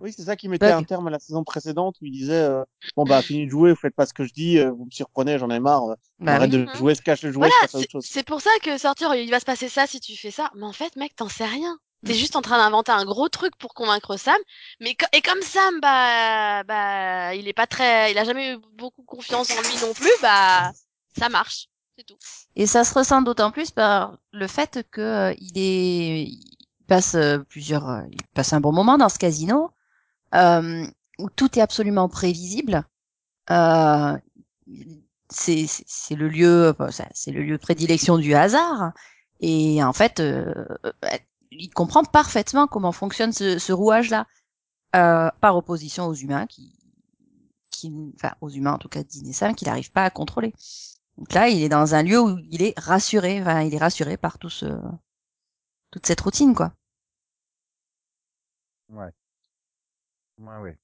Oui, 0.00 0.12
c'est 0.16 0.22
ça 0.22 0.36
qui 0.36 0.48
mettait 0.48 0.66
Bug. 0.66 0.74
un 0.74 0.82
terme 0.82 1.06
à 1.08 1.10
la 1.10 1.18
saison 1.18 1.44
précédente 1.44 1.96
où 2.00 2.06
il 2.06 2.12
disait 2.12 2.34
euh, 2.34 2.64
bon 2.96 3.04
bah 3.04 3.22
fini 3.22 3.46
de 3.46 3.50
jouer, 3.50 3.70
vous 3.70 3.76
faites 3.78 3.94
pas 3.94 4.06
ce 4.06 4.14
que 4.14 4.24
je 4.24 4.32
dis, 4.32 4.58
euh, 4.58 4.70
vous 4.70 4.86
me 4.86 4.90
surprenez, 4.90 5.38
j'en 5.38 5.50
ai 5.50 5.60
marre, 5.60 5.84
euh, 5.90 5.94
Bah 6.18 6.32
arrête 6.36 6.50
oui. 6.50 6.56
de 6.58 6.64
Mhm. 6.64 6.76
jouer, 6.76 6.94
se 6.94 7.02
cache 7.02 7.22
le 7.22 7.32
jouet, 7.32 7.48
Voilà, 7.48 7.54
je 7.54 7.66
passe 7.66 7.74
à 7.74 7.78
c'est 7.78 7.84
autre 7.84 7.92
chose. 7.92 8.06
c'est 8.06 8.22
pour 8.26 8.40
ça 8.40 8.50
que 8.62 8.78
sortir, 8.78 9.14
il 9.14 9.30
va 9.30 9.40
se 9.40 9.44
passer 9.44 9.68
ça 9.68 9.86
si 9.86 10.00
tu 10.00 10.16
fais 10.16 10.30
ça. 10.30 10.50
Mais 10.54 10.64
en 10.64 10.72
fait, 10.72 10.96
mec, 10.96 11.14
t'en 11.16 11.28
sais 11.28 11.46
rien. 11.46 11.78
T'es 12.02 12.14
juste 12.14 12.34
en 12.34 12.40
train 12.40 12.56
d'inventer 12.56 12.92
un 12.92 13.04
gros 13.04 13.28
truc 13.28 13.54
pour 13.58 13.74
convaincre 13.74 14.16
Sam. 14.16 14.38
Mais 14.80 14.94
co- 14.94 15.04
et 15.12 15.20
comme 15.20 15.42
Sam, 15.42 15.80
bah, 15.82 16.62
bah, 16.64 17.34
il 17.34 17.46
est 17.46 17.52
pas 17.52 17.66
très, 17.66 18.10
il 18.10 18.16
a 18.18 18.24
jamais 18.24 18.54
eu 18.54 18.58
beaucoup 18.78 19.02
confiance 19.02 19.50
en 19.50 19.60
lui 19.60 19.86
non 19.86 19.92
plus, 19.92 20.10
bah, 20.22 20.72
ça 21.18 21.28
marche. 21.28 21.68
C'est 21.98 22.04
tout. 22.04 22.16
Et 22.56 22.66
ça 22.66 22.84
se 22.84 22.94
ressent 22.94 23.20
d'autant 23.20 23.50
plus 23.50 23.70
par 23.70 24.16
le 24.32 24.46
fait 24.46 24.82
que 24.90 25.00
euh, 25.02 25.34
il 25.38 25.52
est, 25.56 26.28
passe 26.90 27.14
euh, 27.14 27.38
plusieurs, 27.38 27.88
euh, 27.88 28.02
il 28.10 28.18
passe 28.34 28.52
un 28.52 28.60
bon 28.60 28.72
moment 28.72 28.98
dans 28.98 29.08
ce 29.08 29.18
casino 29.18 29.70
euh, 30.34 30.84
où 31.20 31.30
tout 31.30 31.56
est 31.56 31.62
absolument 31.62 32.08
prévisible. 32.08 32.84
C'est 35.28 36.16
le 36.16 36.28
lieu, 36.28 36.74
c'est 37.14 37.30
le 37.30 37.42
lieu 37.44 37.56
de 37.56 37.62
prédilection 37.62 38.18
du 38.18 38.34
hasard. 38.34 38.92
Et 39.38 39.82
en 39.84 39.92
fait, 39.92 40.20
il 41.52 41.70
comprend 41.70 42.02
parfaitement 42.02 42.66
comment 42.66 42.92
fonctionne 42.92 43.32
ce, 43.32 43.72
rouage-là, 43.72 44.26
par 44.92 45.56
opposition 45.56 46.06
aux 46.06 46.14
humains 46.14 46.46
qui, 46.46 46.74
qui, 47.70 47.92
enfin 48.16 48.34
aux 48.40 48.50
humains 48.50 48.74
en 48.74 48.78
tout 48.78 48.88
cas 48.88 49.04
d'Inesam, 49.04 49.54
qu'il 49.54 49.68
n'arrive 49.68 49.92
pas 49.92 50.04
à 50.04 50.10
contrôler. 50.10 50.52
Donc 51.18 51.32
là, 51.34 51.48
il 51.48 51.62
est 51.62 51.68
dans 51.68 51.94
un 51.94 52.02
lieu 52.02 52.20
où 52.20 52.38
il 52.50 52.62
est 52.62 52.76
rassuré, 52.78 53.40
enfin, 53.40 53.62
il 53.62 53.74
est 53.74 53.78
rassuré 53.78 54.16
par 54.16 54.38
toute 54.38 54.64
cette 56.02 56.20
routine, 56.20 56.54
quoi. 56.54 56.72
Ouais. 58.90 59.10
Ouais, 60.38 60.56
ouais. 60.62 60.78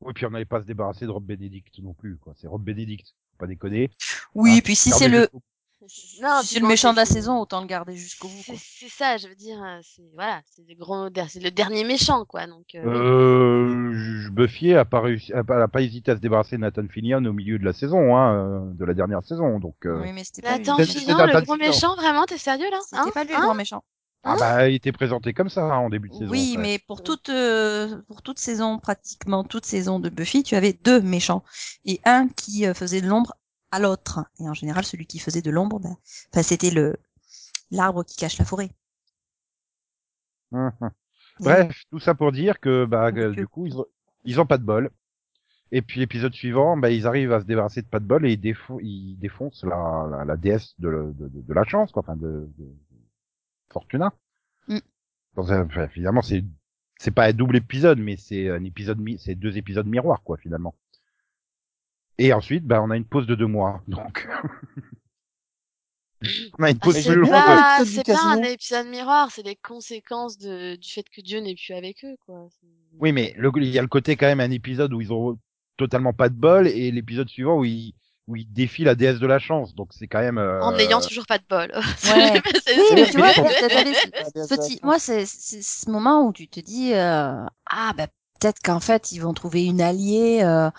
Oui, 0.00 0.12
puis 0.14 0.26
on 0.26 0.30
n'allait 0.30 0.44
pas 0.44 0.60
se 0.60 0.66
débarrasser 0.66 1.06
de 1.06 1.10
Rob 1.10 1.24
Benedict 1.24 1.78
non 1.80 1.94
plus, 1.94 2.18
quoi. 2.18 2.34
C'est 2.36 2.46
Rob 2.46 2.62
Benedict, 2.62 3.06
faut 3.32 3.36
pas 3.38 3.46
déconner. 3.46 3.90
Oui, 4.34 4.56
Ah, 4.58 4.60
puis 4.62 4.76
si 4.76 4.90
gardez 4.90 5.04
c'est 5.04 5.10
le, 5.10 5.28
Non, 5.32 5.88
si 5.88 6.20
puis 6.20 6.46
c'est 6.48 6.54
le 6.56 6.60
bon, 6.62 6.68
méchant 6.68 6.92
de 6.92 6.96
la 6.96 7.04
c'est- 7.04 7.14
saison, 7.14 7.40
autant 7.40 7.60
le 7.60 7.66
garder 7.66 7.94
jusqu'au 7.96 8.28
bout, 8.28 8.34
C'est 8.42 8.52
quoi. 8.52 8.60
c'est 8.62 8.88
ça, 8.88 9.16
je 9.18 9.28
veux 9.28 9.34
dire, 9.34 9.62
euh, 9.62 9.80
c'est 9.82 10.02
voilà, 10.14 10.40
c'est 10.46 10.64
le 10.66 10.74
gros, 10.74 11.08
c'est 11.28 11.40
le 11.40 11.50
dernier 11.50 11.84
méchant, 11.84 12.24
quoi. 12.24 12.46
Donc, 12.46 12.74
euh. 12.74 12.84
Euh, 12.86 13.92
je- 13.94 14.30
Buffy 14.30 14.72
a 14.74 14.84
pas 14.86 15.00
réussi, 15.00 15.32
a 15.34 15.44
pas, 15.44 15.62
a 15.62 15.68
pas 15.68 15.82
hésité 15.82 16.10
à 16.12 16.16
se 16.16 16.20
débarrasser 16.20 16.56
de 16.56 16.62
Nathan 16.62 16.86
Fillion 16.88 17.22
au 17.24 17.32
milieu 17.34 17.58
de 17.58 17.64
la 17.64 17.72
saison, 17.74 18.16
hein, 18.16 18.34
euh, 18.34 18.72
de 18.74 18.84
la 18.84 18.94
dernière 18.94 19.22
saison, 19.24 19.58
donc. 19.58 19.84
euh, 19.86 20.00
Oui, 20.02 20.12
mais 20.12 20.24
c'était 20.24 20.42
pas 20.42 20.56
lui. 20.56 20.64
Nathan 20.66 20.76
C'est- 20.78 20.84
c'est 20.86 20.98
Fillion, 21.00 21.18
Nathan 21.18 21.38
le 21.38 21.44
Fillion. 21.44 21.56
méchant, 21.58 21.96
vraiment, 21.96 22.24
t'es 22.24 22.38
sérieux 22.38 22.70
là 22.70 22.78
C'était 22.84 22.96
hein 22.98 23.10
pas 23.12 23.24
lui 23.24 23.30
le 23.32 23.36
Hein 23.38 23.42
grand 23.42 23.54
méchant. 23.54 23.84
Ah 24.24 24.36
bah, 24.38 24.68
il 24.68 24.74
était 24.76 24.92
présenté 24.92 25.32
comme 25.34 25.48
ça 25.50 25.62
hein, 25.64 25.76
en 25.78 25.90
début 25.90 26.08
de 26.08 26.14
saison. 26.14 26.30
Oui, 26.30 26.50
en 26.52 26.54
fait. 26.54 26.60
mais 26.62 26.78
pour 26.78 27.02
toute, 27.02 27.28
euh, 27.28 28.00
pour 28.08 28.22
toute 28.22 28.38
saison, 28.38 28.78
pratiquement 28.78 29.44
toute 29.44 29.66
saison 29.66 30.00
de 30.00 30.08
Buffy, 30.08 30.42
tu 30.42 30.54
avais 30.56 30.72
deux 30.72 31.00
méchants. 31.00 31.44
Et 31.84 32.00
un 32.04 32.28
qui 32.28 32.66
euh, 32.66 32.74
faisait 32.74 33.00
de 33.00 33.06
l'ombre 33.08 33.34
à 33.70 33.78
l'autre. 33.80 34.24
Et 34.40 34.48
en 34.48 34.54
général, 34.54 34.84
celui 34.84 35.06
qui 35.06 35.18
faisait 35.18 35.42
de 35.42 35.50
l'ombre, 35.50 35.78
ben, 35.78 35.96
enfin, 36.32 36.42
c'était 36.42 36.70
le, 36.70 36.96
l'arbre 37.70 38.04
qui 38.04 38.16
cache 38.16 38.38
la 38.38 38.44
forêt. 38.46 38.70
Hum, 40.52 40.72
hum. 40.80 40.90
Bref, 41.40 41.82
tout 41.90 41.98
ça 41.98 42.14
pour 42.14 42.32
dire 42.32 42.60
que 42.60 42.84
bah 42.84 43.12
que, 43.12 43.32
du 43.32 43.46
coup 43.48 43.66
ils 43.66 43.76
ont, 43.78 43.86
ils 44.24 44.40
ont 44.40 44.46
pas 44.46 44.58
de 44.58 44.64
bol. 44.64 44.90
Et 45.72 45.82
puis 45.82 46.00
l'épisode 46.00 46.34
suivant, 46.34 46.76
bah 46.76 46.90
ils 46.90 47.06
arrivent 47.06 47.32
à 47.32 47.40
se 47.40 47.46
débarrasser 47.46 47.82
de 47.82 47.88
pas 47.88 48.00
de 48.00 48.06
bol 48.06 48.26
et 48.26 48.32
ils, 48.34 48.40
défo- 48.40 48.80
ils 48.82 49.16
défoncent 49.18 49.64
la, 49.64 50.08
la, 50.10 50.24
la 50.24 50.36
déesse 50.36 50.74
de, 50.80 50.90
de, 51.18 51.28
de, 51.28 51.42
de 51.42 51.54
la 51.54 51.64
chance, 51.64 51.92
quoi, 51.92 52.02
enfin 52.02 52.16
de, 52.16 52.48
de 52.58 52.66
Fortuna. 53.74 54.14
Mm. 54.68 54.78
Dans 55.36 55.52
un, 55.52 55.66
enfin, 55.66 55.88
finalement 55.88 56.22
c'est 56.22 56.42
c'est 56.98 57.10
pas 57.10 57.26
un 57.26 57.32
double 57.34 57.56
épisode, 57.56 57.98
mais 57.98 58.16
c'est 58.16 58.48
un 58.48 58.64
épisode 58.64 58.98
mi- 59.00 59.18
c'est 59.18 59.34
deux 59.34 59.58
épisodes 59.58 59.86
miroirs 59.86 60.22
quoi 60.22 60.38
finalement. 60.38 60.74
Et 62.18 62.32
ensuite, 62.32 62.64
bah 62.64 62.80
on 62.82 62.90
a 62.90 62.96
une 62.96 63.04
pause 63.04 63.26
de 63.26 63.34
deux 63.34 63.48
mois, 63.48 63.82
donc 63.88 64.28
on 66.58 66.62
a 66.62 66.70
une 66.70 66.78
Ah, 66.80 66.84
pause 66.84 67.04
de 67.04 67.14
mois. 67.16 67.42
pas, 67.44 67.78
l'épisode 67.80 67.86
du 67.86 67.94
c'est 67.94 68.04
pas 68.12 68.32
un 68.32 68.42
épisode 68.42 68.86
miroir, 68.86 69.30
c'est 69.30 69.42
les 69.42 69.56
conséquences 69.56 70.38
de, 70.38 70.76
du 70.76 70.88
fait 70.90 71.06
que 71.10 71.20
Dieu 71.20 71.40
n'est 71.40 71.54
plus 71.54 71.74
avec 71.74 72.04
eux, 72.04 72.16
quoi. 72.24 72.48
Oui, 72.98 73.12
mais 73.12 73.34
le, 73.36 73.50
il 73.56 73.64
y 73.68 73.78
a 73.78 73.82
le 73.82 73.88
côté 73.88 74.16
quand 74.16 74.26
même 74.26 74.40
un 74.40 74.50
épisode 74.50 74.92
où 74.94 75.00
ils 75.00 75.12
ont 75.12 75.38
totalement 75.76 76.12
pas 76.12 76.28
de 76.28 76.34
bol 76.34 76.68
et 76.68 76.90
l'épisode 76.92 77.28
suivant 77.28 77.58
où 77.58 77.64
ils, 77.64 77.94
où 78.26 78.36
ils 78.36 78.50
défient 78.50 78.84
la 78.84 78.94
déesse 78.94 79.18
de 79.20 79.26
la 79.26 79.38
chance. 79.38 79.74
Donc 79.74 79.92
c'est 79.92 80.06
quand 80.08 80.20
même. 80.20 80.38
euh, 80.38 80.62
En 80.62 80.72
n'ayant 80.72 81.00
toujours 81.00 81.26
pas 81.26 81.38
de 81.38 81.44
bol. 81.48 81.70
Ouais. 82.04 82.42
Oui, 82.66 82.82
mais 82.94 83.06
tu 83.10 83.18
vois, 83.18 83.32
moi, 84.82 84.98
c'est 84.98 85.26
c'est 85.26 85.62
ce 85.62 85.90
moment 85.90 86.26
où 86.26 86.32
tu 86.32 86.48
te 86.48 86.60
dis, 86.60 86.94
euh, 86.94 87.44
ah, 87.66 87.92
bah, 87.96 88.06
peut-être 88.40 88.60
qu'en 88.62 88.80
fait, 88.80 89.12
ils 89.12 89.18
vont 89.20 89.34
trouver 89.34 89.64
une 89.66 89.80
alliée, 89.80 90.40
euh, 90.42 90.70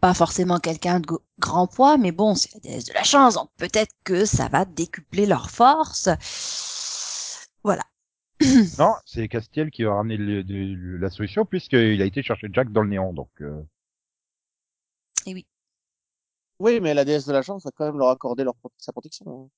pas 0.00 0.14
forcément 0.14 0.58
quelqu'un 0.58 1.00
de 1.00 1.06
grand 1.38 1.66
poids, 1.66 1.96
mais 1.98 2.12
bon, 2.12 2.34
c'est 2.34 2.52
la 2.54 2.60
déesse 2.60 2.84
de 2.86 2.94
la 2.94 3.02
chance, 3.04 3.34
donc 3.34 3.50
peut-être 3.58 3.92
que 4.04 4.24
ça 4.24 4.48
va 4.48 4.64
décupler 4.64 5.26
leur 5.26 5.50
force. 5.50 6.08
Voilà. 7.62 7.82
Non, 8.78 8.94
c'est 9.06 9.28
Castiel 9.28 9.70
qui 9.70 9.84
va 9.84 9.94
ramener 9.94 10.16
le- 10.16 10.44
de- 10.44 10.96
la 10.98 11.10
solution 11.10 11.44
puisqu'il 11.44 12.02
a 12.02 12.04
été 12.04 12.22
chercher 12.22 12.48
Jack 12.52 12.70
dans 12.72 12.82
le 12.82 12.88
néant. 12.88 13.12
Donc 13.12 13.30
euh, 13.40 13.62
Et 15.26 15.34
oui. 15.34 15.46
Oui, 16.58 16.80
mais 16.80 16.94
la 16.94 17.04
déesse 17.04 17.26
de 17.26 17.32
la 17.32 17.42
chance 17.42 17.64
va 17.64 17.70
quand 17.74 17.84
même 17.84 17.98
leur 17.98 18.08
accorder 18.10 18.44
leur, 18.44 18.54
sa 18.78 18.92
protection. 18.92 19.26
hein. 19.44 19.48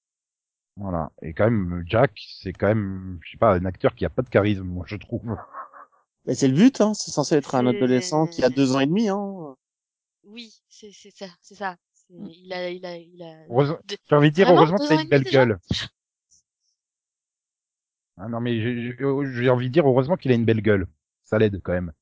voilà. 0.76 1.10
Et 1.22 1.34
quand 1.34 1.44
même, 1.50 1.82
Jack, 1.86 2.12
c'est 2.40 2.52
quand 2.52 2.68
même, 2.68 3.18
je 3.22 3.32
sais 3.32 3.38
pas, 3.38 3.54
un 3.54 3.64
acteur 3.64 3.94
qui 3.94 4.04
a 4.04 4.10
pas 4.10 4.22
de 4.22 4.28
charisme, 4.28 4.62
moi 4.64 4.84
je 4.88 4.96
trouve. 4.96 5.36
Mais 6.24 6.34
c'est 6.34 6.48
le 6.48 6.54
but, 6.54 6.80
hein. 6.80 6.94
C'est 6.94 7.10
censé 7.10 7.36
être 7.36 7.54
un 7.54 7.62
C'est- 7.70 7.76
adolescent 7.76 8.26
qui 8.26 8.42
a 8.42 8.48
deux 8.50 8.74
ans 8.74 8.80
et 8.80 8.86
demi, 8.86 9.08
hein. 9.08 9.54
Oui, 10.24 10.52
c'est 10.68 10.90
c'est 10.92 11.10
ça, 11.14 11.26
c'est 11.40 11.54
ça. 11.54 11.76
C'est- 11.94 12.14
Il 12.14 12.52
a, 12.52 12.68
il 12.70 12.84
a, 12.84 12.96
il 12.96 13.22
a. 13.22 13.44
Heureusement- 13.48 13.78
de- 13.86 13.96
J'ai 14.08 14.16
envie 14.16 14.30
de 14.30 14.34
dire 14.34 14.46
Vraiment, 14.46 14.60
heureusement 14.60 14.78
deux 14.78 14.84
qu'il 14.86 14.92
a 14.92 14.96
ans 14.96 14.98
et 14.98 15.02
une 15.04 15.08
belle 15.08 15.24
gueule. 15.24 15.58
Ah 18.18 18.28
non 18.28 18.40
mais 18.40 18.60
j'ai 18.60 18.96
j'ai- 18.96 18.96
j'ai 19.42 19.50
envie 19.50 19.68
de 19.68 19.72
dire 19.72 19.86
heureusement 19.86 20.16
qu'il 20.16 20.30
a 20.32 20.34
une 20.34 20.44
belle 20.46 20.62
gueule. 20.62 20.86
Ça 21.24 21.38
l'aide 21.38 21.60
quand 21.62 21.72
même. 21.72 21.92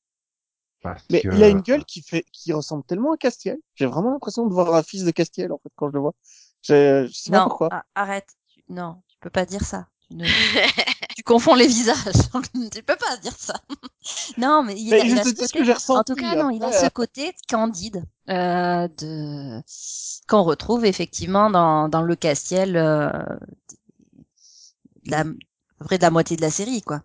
Parce 0.93 1.03
Mais 1.09 1.21
que- 1.21 1.27
il 1.29 1.43
a 1.43 1.49
une 1.49 1.61
gueule 1.61 1.85
qui 1.85 2.01
fait, 2.01 2.25
qui 2.31 2.53
ressemble 2.53 2.83
tellement 2.83 3.13
à 3.13 3.17
Castiel. 3.17 3.57
J'ai 3.75 3.85
vraiment 3.85 4.11
l'impression 4.11 4.45
de 4.47 4.53
voir 4.53 4.73
un 4.75 4.83
fils 4.83 5.03
de 5.03 5.11
Castiel, 5.11 5.51
en 5.51 5.57
fait, 5.57 5.69
quand 5.75 5.87
je 5.89 5.93
le 5.93 5.99
vois. 5.99 6.13
Je, 6.61 7.07
je 7.07 7.13
sais 7.13 7.31
pas 7.31 7.39
Non, 7.39 7.47
pourquoi. 7.47 7.69
arrête. 7.95 8.27
Non, 8.69 9.01
tu 9.07 9.17
peux 9.19 9.29
pas 9.29 9.45
dire 9.45 9.63
ça. 9.63 9.87
Tu, 10.09 10.15
ne... 10.17 10.25
tu 11.15 11.23
confonds 11.23 11.55
les 11.55 11.67
visages. 11.67 11.95
tu 12.71 12.83
peux 12.83 12.95
pas 12.95 13.17
dire 13.17 13.35
ça. 13.37 13.55
non, 14.37 14.63
mais 14.63 14.75
il, 14.77 14.91
Mais 14.91 15.01
a, 15.01 15.05
il 15.05 15.19
a 15.19 15.23
ce 15.23 15.29
côté. 15.33 15.59
que 15.59 15.63
j'ai 15.65 15.73
ressenti. 15.73 16.11
En 16.11 16.15
tout 16.15 16.21
cas, 16.21 16.35
non, 16.35 16.49
il 16.51 16.63
a 16.63 16.71
ce 16.71 16.89
côté 16.89 17.33
candide 17.49 18.03
euh, 18.29 18.87
de 18.97 19.61
qu'on 20.27 20.43
retrouve 20.43 20.85
effectivement 20.85 21.49
dans, 21.51 21.87
dans 21.89 22.01
le 22.01 22.15
Castiel 22.15 22.75
euh, 22.77 23.09
de 25.05 25.11
la, 25.11 25.19
à 25.19 25.23
peu 25.23 25.85
près 25.85 25.97
de 25.97 26.03
la 26.03 26.11
moitié 26.11 26.35
de 26.37 26.41
la 26.41 26.51
série, 26.51 26.81
quoi. 26.81 27.01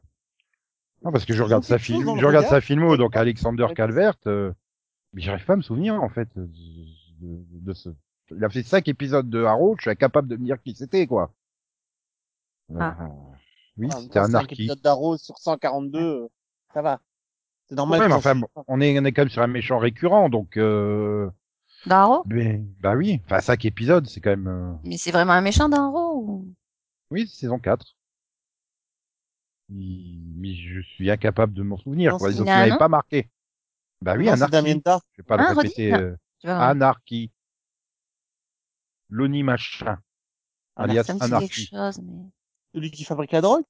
Non, 1.02 1.12
parce 1.12 1.24
que 1.24 1.32
je 1.32 1.42
regarde 1.42 1.64
sa 1.64 1.78
film, 1.78 2.02
je 2.04 2.10
regarde 2.10 2.44
regard 2.44 2.50
sa 2.50 2.60
filmo, 2.60 2.96
donc 2.96 3.16
Alexander. 3.16 3.66
Calvert, 3.74 4.14
euh, 4.26 4.52
mais 5.12 5.22
j'arrive 5.22 5.44
pas 5.44 5.54
à 5.54 5.56
me 5.56 5.62
souvenir, 5.62 5.94
en 5.94 6.08
fait, 6.08 6.28
de, 6.36 6.48
de, 7.20 7.44
de 7.52 7.72
ce, 7.72 7.88
il 8.30 8.44
a 8.44 8.48
fait 8.48 8.62
cinq 8.62 8.88
épisodes 8.88 9.28
de 9.28 9.44
Arrow, 9.44 9.74
je 9.76 9.82
suis 9.82 9.90
incapable 9.90 10.28
de 10.28 10.36
me 10.36 10.44
dire 10.44 10.60
qui 10.60 10.74
c'était, 10.74 11.06
quoi. 11.06 11.32
Ah. 12.78 12.96
Euh, 13.00 13.06
oui, 13.78 13.88
ah, 13.90 13.96
c'était 14.00 14.18
un 14.18 14.24
cinq 14.26 14.32
narqui. 14.32 14.54
épisodes 14.54 14.80
d'Arrow 14.80 15.16
sur 15.16 15.38
142, 15.38 15.98
euh, 15.98 16.28
ça 16.74 16.82
va. 16.82 17.00
C'est 17.68 17.74
normal. 17.74 18.00
Ouais, 18.00 18.08
mais 18.08 18.14
enfin, 18.14 18.40
on 18.68 18.80
est, 18.80 18.98
on 18.98 19.04
est 19.04 19.12
quand 19.12 19.22
même 19.22 19.30
sur 19.30 19.42
un 19.42 19.46
méchant 19.46 19.78
récurrent, 19.78 20.28
donc, 20.28 20.56
euh, 20.56 21.30
mais, 22.26 22.62
bah 22.80 22.94
oui, 22.94 23.20
enfin, 23.24 23.40
cinq 23.40 23.64
épisodes, 23.64 24.06
c'est 24.06 24.20
quand 24.20 24.30
même, 24.30 24.48
euh, 24.48 24.72
Mais 24.84 24.98
c'est 24.98 25.10
vraiment 25.10 25.32
un 25.32 25.40
méchant 25.40 25.68
dans 25.68 25.90
ou... 26.14 26.46
oui, 27.10 27.26
c'est 27.26 27.40
saison 27.40 27.58
4. 27.58 27.96
Mais 29.70 30.54
je 30.54 30.80
suis 30.80 31.10
incapable 31.10 31.52
de 31.54 31.62
m'en 31.62 31.76
souvenir, 31.78 32.12
Non, 32.12 32.18
quoi. 32.18 32.30
c'est- 32.30 32.38
Donc, 32.38 32.46
il 32.46 32.48
il 32.48 32.50
a 32.50 32.54
un 32.54 32.58
n'avait 32.58 32.70
nom 32.72 32.78
pas 32.78 32.88
marqué. 32.88 33.30
Bah 34.02 34.14
oui, 34.16 34.26
Non. 34.26 34.36
Dark. 34.36 34.52
Je 35.12 35.22
vais 35.22 35.26
pas 35.26 35.36
le 35.36 35.42
Ah, 35.42 35.54
redis, 35.54 35.60
répéter, 35.60 35.90
non. 35.92 35.98
euh, 35.98 36.16
anarchie. 36.44 37.30
Loni 39.10 39.42
machin. 39.42 39.98
alias 40.76 41.04
ça 41.04 41.14
me 41.14 41.20
anarchie. 41.20 41.66
chose, 41.66 42.00
mais... 42.02 42.24
Celui 42.74 42.90
qui 42.90 43.04
fabrique 43.04 43.32
la 43.32 43.40
drogue? 43.40 43.64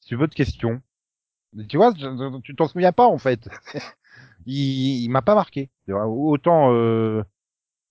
C'est 0.00 0.16
votre 0.16 0.34
question. 0.34 0.80
Mais 1.52 1.66
Tu 1.66 1.76
vois, 1.76 1.92
je- 1.96 2.40
tu 2.42 2.54
t'en 2.54 2.68
souviens 2.68 2.92
pas 2.92 3.06
en 3.06 3.18
fait. 3.18 3.48
il 4.46 5.04
il 5.04 5.08
m'a 5.10 5.22
pas 5.22 5.34
marqué. 5.34 5.70
Autant, 5.88 6.72
euh, 6.72 7.22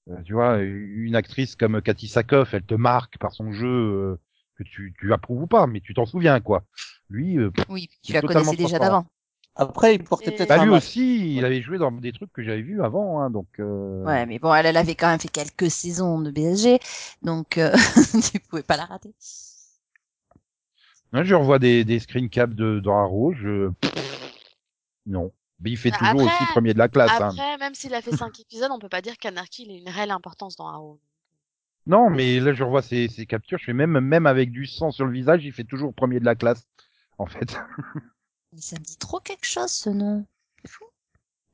euh, 0.10 0.22
tu 0.24 0.34
vois, 0.34 0.60
une 0.60 1.16
actrice 1.16 1.56
comme 1.56 1.82
Cathy 1.82 2.08
Sakoff, 2.08 2.54
elle 2.54 2.66
te 2.66 2.76
marque 2.76 3.18
par 3.18 3.34
son 3.34 3.52
jeu, 3.52 3.68
euh, 3.68 4.20
que 4.60 4.70
tu, 4.70 4.94
tu 5.00 5.14
approuves 5.14 5.44
ou 5.44 5.48
pas, 5.48 5.66
mais 5.68 5.80
tu 5.82 5.94
t'en 5.94 6.06
souviens, 6.06 6.40
quoi. 6.42 6.64
Lui, 7.10 7.38
euh, 7.38 7.50
Oui, 7.70 7.88
tu 8.04 8.12
C'est 8.12 8.22
la 8.22 8.28
connaissais 8.28 8.52
déjà 8.58 8.78
transparent. 8.78 8.86
d'avant. 8.86 9.06
Après, 9.56 9.96
il 9.96 10.04
portait 10.04 10.32
peut-être 10.32 10.48
bah, 10.48 10.64
lui 10.64 10.70
aussi, 10.72 11.36
il 11.36 11.44
avait 11.44 11.62
joué 11.62 11.78
dans 11.78 11.92
des 11.92 12.12
trucs 12.14 12.32
que 12.32 12.44
j'avais 12.44 12.62
vus 12.62 12.82
avant, 12.84 13.20
hein, 13.22 13.30
donc. 13.30 13.48
Euh... 13.60 14.04
Ouais, 14.06 14.26
mais 14.26 14.40
bon, 14.40 14.54
elle, 14.54 14.66
elle 14.66 14.78
avait 14.78 14.96
quand 14.96 15.08
même 15.10 15.20
fait 15.20 15.28
quelques 15.28 15.70
saisons 15.72 16.20
de 16.22 16.32
BSG, 16.32 16.80
donc 17.24 17.58
euh, 17.58 17.76
tu 18.32 18.40
pouvais 18.40 18.64
pas 18.64 18.78
la 18.78 18.86
rater. 18.86 19.14
Moi, 21.12 21.24
je 21.24 21.36
revois 21.36 21.60
des, 21.60 21.84
des 21.84 22.00
screen 22.00 22.30
caps 22.30 22.56
de 22.56 22.80
dans 22.80 22.98
Arrow, 23.00 23.34
je 23.34 23.72
non. 25.06 25.32
Mais 25.62 25.72
il 25.72 25.78
fait 25.78 25.92
toujours 25.92 26.08
après- 26.22 26.24
aussi 26.24 26.46
premier 26.52 26.74
de 26.74 26.78
la 26.78 26.88
classe. 26.88 27.12
hein. 27.20 27.30
Après, 27.30 27.58
même 27.58 27.74
s'il 27.76 27.94
a 27.94 28.02
fait 28.02 28.16
cinq 28.16 28.40
épisodes, 28.40 28.70
on 28.72 28.80
peut 28.80 28.88
pas 28.88 29.02
dire 29.02 29.18
qu'Anarchy 29.18 29.64
il 29.68 29.72
a 29.72 29.78
une 29.78 29.90
réelle 29.90 30.12
importance 30.12 30.56
dans 30.56 30.68
Arrow. 30.68 31.02
Non, 31.86 32.10
mais 32.10 32.40
là 32.40 32.54
je 32.54 32.64
revois 32.64 32.82
ses, 32.82 33.08
ses 33.10 33.26
captures, 33.26 33.58
je 33.58 33.66
fais 33.66 33.74
même 33.74 34.00
même 34.00 34.26
avec 34.28 34.52
du 34.52 34.66
sang 34.66 34.92
sur 34.92 35.06
le 35.06 35.12
visage, 35.12 35.44
il 35.46 35.52
fait 35.54 35.64
toujours 35.64 35.94
premier 35.94 36.20
de 36.20 36.26
la 36.26 36.36
classe. 36.36 36.68
En 37.18 37.26
fait. 37.26 37.58
Mais 38.54 38.62
ça 38.62 38.78
me 38.78 38.84
dit 38.84 38.98
trop 38.98 39.20
quelque 39.20 39.46
chose, 39.46 39.72
ce 39.72 39.90
nom. 39.90 40.28
C'est 40.64 40.70
fou. 40.72 40.86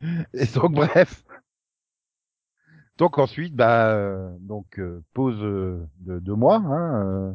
Et 0.33 0.45
donc 0.45 0.73
bref. 0.73 1.23
Donc 2.97 3.17
ensuite, 3.17 3.55
bah 3.55 3.89
euh, 3.93 4.29
donc 4.39 4.79
euh, 4.79 5.03
pause 5.13 5.37
euh, 5.41 5.85
de 5.99 6.19
deux 6.19 6.35
mois. 6.35 6.57
Hein, 6.57 7.05
euh, 7.05 7.33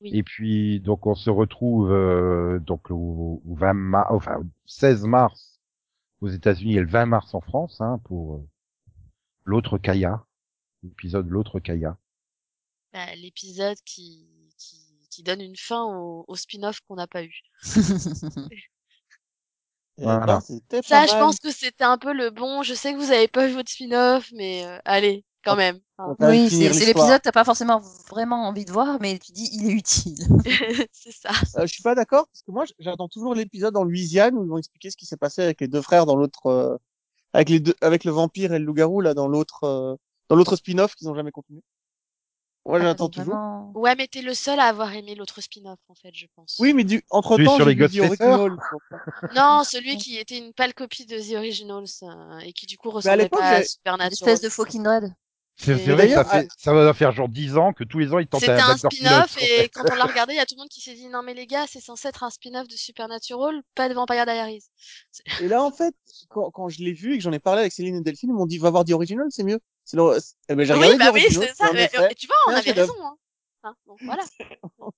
Oui. 0.00 0.10
Et 0.12 0.22
puis 0.22 0.80
donc 0.80 1.06
on 1.06 1.14
se 1.14 1.30
retrouve 1.30 1.90
euh, 1.92 2.58
donc 2.60 2.90
au, 2.90 3.42
au 3.46 3.54
20 3.54 3.74
mars, 3.74 4.08
enfin 4.10 4.38
au 4.38 4.44
16 4.66 5.04
mars 5.04 5.60
aux 6.20 6.28
États-Unis 6.28 6.76
et 6.76 6.80
le 6.80 6.88
20 6.88 7.06
mars 7.06 7.34
en 7.34 7.40
France 7.40 7.80
hein, 7.80 8.00
pour 8.04 8.36
euh, 8.36 8.48
l'autre 9.44 9.78
Kaya, 9.78 10.24
l'épisode 10.82 11.28
l'autre 11.28 11.60
Kaya. 11.60 11.96
Bah, 12.92 13.14
L'épisode 13.16 13.78
qui, 13.84 14.28
qui, 14.58 15.08
qui 15.10 15.22
donne 15.22 15.40
une 15.40 15.56
fin 15.56 15.84
au, 15.84 16.24
au 16.26 16.36
spin-off 16.36 16.80
qu'on 16.80 16.96
n'a 16.96 17.06
pas 17.06 17.22
eu. 17.24 17.34
Et 19.98 20.04
Voilà. 20.04 20.26
là, 20.26 20.40
c'était 20.40 20.80
Ça, 20.82 21.06
je 21.06 21.12
pense 21.12 21.38
que 21.40 21.50
c'était 21.50 21.84
un 21.84 21.98
peu 21.98 22.12
le 22.12 22.30
bon. 22.30 22.62
Je 22.62 22.74
sais 22.74 22.92
que 22.92 22.98
vous 22.98 23.10
avez 23.10 23.26
pas 23.28 23.46
vu 23.48 23.54
votre 23.54 23.70
spin-off, 23.70 24.30
mais 24.32 24.64
euh, 24.64 24.78
allez, 24.84 25.24
quand 25.44 25.56
même. 25.56 25.80
On 25.98 26.12
hein. 26.12 26.16
oui, 26.30 26.48
c'est 26.50 26.68
l'épisode 26.86 27.18
que 27.18 27.22
t'as 27.24 27.32
pas 27.32 27.44
forcément 27.44 27.80
vraiment 28.08 28.46
envie 28.46 28.64
de 28.64 28.70
voir, 28.70 28.98
mais 29.00 29.18
tu 29.18 29.32
dis 29.32 29.48
il 29.52 29.68
est 29.68 29.72
utile. 29.72 30.18
c'est 30.92 31.10
ça. 31.12 31.30
Euh, 31.56 31.62
je 31.62 31.72
suis 31.72 31.82
pas 31.82 31.96
d'accord 31.96 32.28
parce 32.28 32.42
que 32.42 32.52
moi, 32.52 32.64
j'attends 32.78 33.08
toujours 33.08 33.34
l'épisode 33.34 33.76
en 33.76 33.82
Louisiane 33.84 34.36
où 34.38 34.44
ils 34.44 34.48
vont 34.48 34.58
expliquer 34.58 34.90
ce 34.90 34.96
qui 34.96 35.06
s'est 35.06 35.16
passé 35.16 35.42
avec 35.42 35.60
les 35.60 35.66
deux 35.68 35.82
frères 35.82 36.06
dans 36.06 36.14
l'autre, 36.14 36.46
euh, 36.46 36.76
avec 37.32 37.48
les 37.48 37.58
deux, 37.60 37.74
avec 37.80 38.04
le 38.04 38.12
vampire 38.12 38.52
et 38.52 38.60
le 38.60 38.64
loup-garou 38.64 39.00
là 39.00 39.14
dans 39.14 39.26
l'autre, 39.26 39.64
euh, 39.64 39.96
dans 40.28 40.36
l'autre 40.36 40.56
spin-off 40.56 40.94
qu'ils 40.94 41.08
ont 41.08 41.14
jamais 41.14 41.30
continué. 41.32 41.60
Moi, 42.66 42.80
j'attends 42.80 43.06
Ah, 43.06 43.08
toujours. 43.08 43.32
vraiment. 43.34 43.72
Ouais, 43.74 43.94
mais 43.96 44.08
t'es 44.08 44.20
le 44.22 44.34
seul 44.34 44.60
à 44.60 44.64
avoir 44.64 44.92
aimé 44.92 45.14
l'autre 45.14 45.40
spin-off, 45.40 45.78
en 45.88 45.94
fait, 45.94 46.10
je 46.14 46.26
pense. 46.34 46.56
Oui, 46.60 46.74
mais 46.74 46.84
du, 46.84 47.02
entre 47.10 47.34
Celui 47.36 47.46
temps, 47.46 47.56
sur 47.56 47.64
j'ai 47.64 47.74
les 47.74 47.86
vu 47.86 47.88
The 47.88 48.00
Ghostfacers 48.00 48.26
Original. 48.34 48.58
Non, 49.34 49.62
celui 49.64 49.96
qui 49.96 50.18
était 50.18 50.38
une 50.38 50.52
pâle 50.52 50.74
copie 50.74 51.06
de 51.06 51.18
The 51.18 51.36
Originals 51.36 51.86
euh, 52.02 52.38
et 52.40 52.52
qui 52.52 52.66
du 52.66 52.76
coup 52.76 52.90
ressemblait 52.90 53.24
l'époque, 53.24 53.40
pas 53.40 53.48
à 53.48 53.56
j'ai- 53.56 53.62
Une 53.62 53.68
Supernatural. 53.68 54.32
espèce 54.34 54.40
de 54.42 54.48
faux 54.48 54.64
Kindred. 54.64 55.14
C'est 55.56 55.74
vrai 55.74 56.08
ça 56.08 56.24
fait 56.24 56.48
ça 56.56 56.72
va 56.72 56.94
faire 56.94 57.10
genre 57.10 57.28
10 57.28 57.56
ans 57.56 57.72
que 57.72 57.82
tous 57.82 57.98
les 57.98 58.12
ans 58.14 58.20
ils 58.20 58.28
tentaient 58.28 58.46
C'était 58.46 58.60
un 58.62 58.76
spin-off 58.76 59.36
et 59.42 59.68
quand 59.70 59.90
on 59.90 59.94
l'a 59.96 60.04
regardé, 60.06 60.34
il 60.34 60.36
y 60.36 60.40
a 60.40 60.46
tout 60.46 60.54
le 60.54 60.60
monde 60.60 60.68
qui 60.68 60.80
s'est 60.80 60.94
dit 60.94 61.08
non 61.08 61.22
mais 61.24 61.34
les 61.34 61.46
gars, 61.48 61.66
c'est 61.66 61.80
censé 61.80 62.06
être 62.08 62.22
un 62.22 62.30
spin-off 62.30 62.68
de 62.68 62.76
Supernatural, 62.76 63.60
pas 63.74 63.88
de 63.88 63.94
Vampire 63.94 64.24
Diaries. 64.24 64.62
Et 65.40 65.48
là, 65.48 65.62
en 65.62 65.72
fait, 65.72 65.94
quand, 66.28 66.50
quand 66.50 66.68
je 66.68 66.82
l'ai 66.82 66.92
vu 66.92 67.14
et 67.14 67.18
que 67.18 67.24
j'en 67.24 67.32
ai 67.32 67.38
parlé 67.40 67.60
avec 67.60 67.72
Céline 67.72 67.96
et 67.96 68.00
Delphine, 68.02 68.30
ils 68.30 68.34
m'ont 68.34 68.46
dit, 68.46 68.58
va 68.58 68.70
voir 68.70 68.84
The 68.84 68.92
Original, 68.92 69.26
c'est 69.30 69.44
mieux. 69.44 69.58
C'est 69.88 69.96
le... 69.96 70.18
Eh 70.50 70.54
ben, 70.54 70.66
j'ai 70.66 70.74
regardé 70.74 70.92
Oui, 70.92 70.98
bah 70.98 71.10
oui, 71.14 71.24
c'est 71.30 71.54
ça. 71.54 71.72
Mais, 71.72 71.88
euh, 71.98 72.08
tu 72.14 72.26
vois, 72.26 72.36
on 72.48 72.50
avait 72.50 72.72
raison. 72.72 72.92
Hein. 73.02 73.16
Hein, 73.62 73.74
donc 73.86 73.98
voilà. 74.02 74.22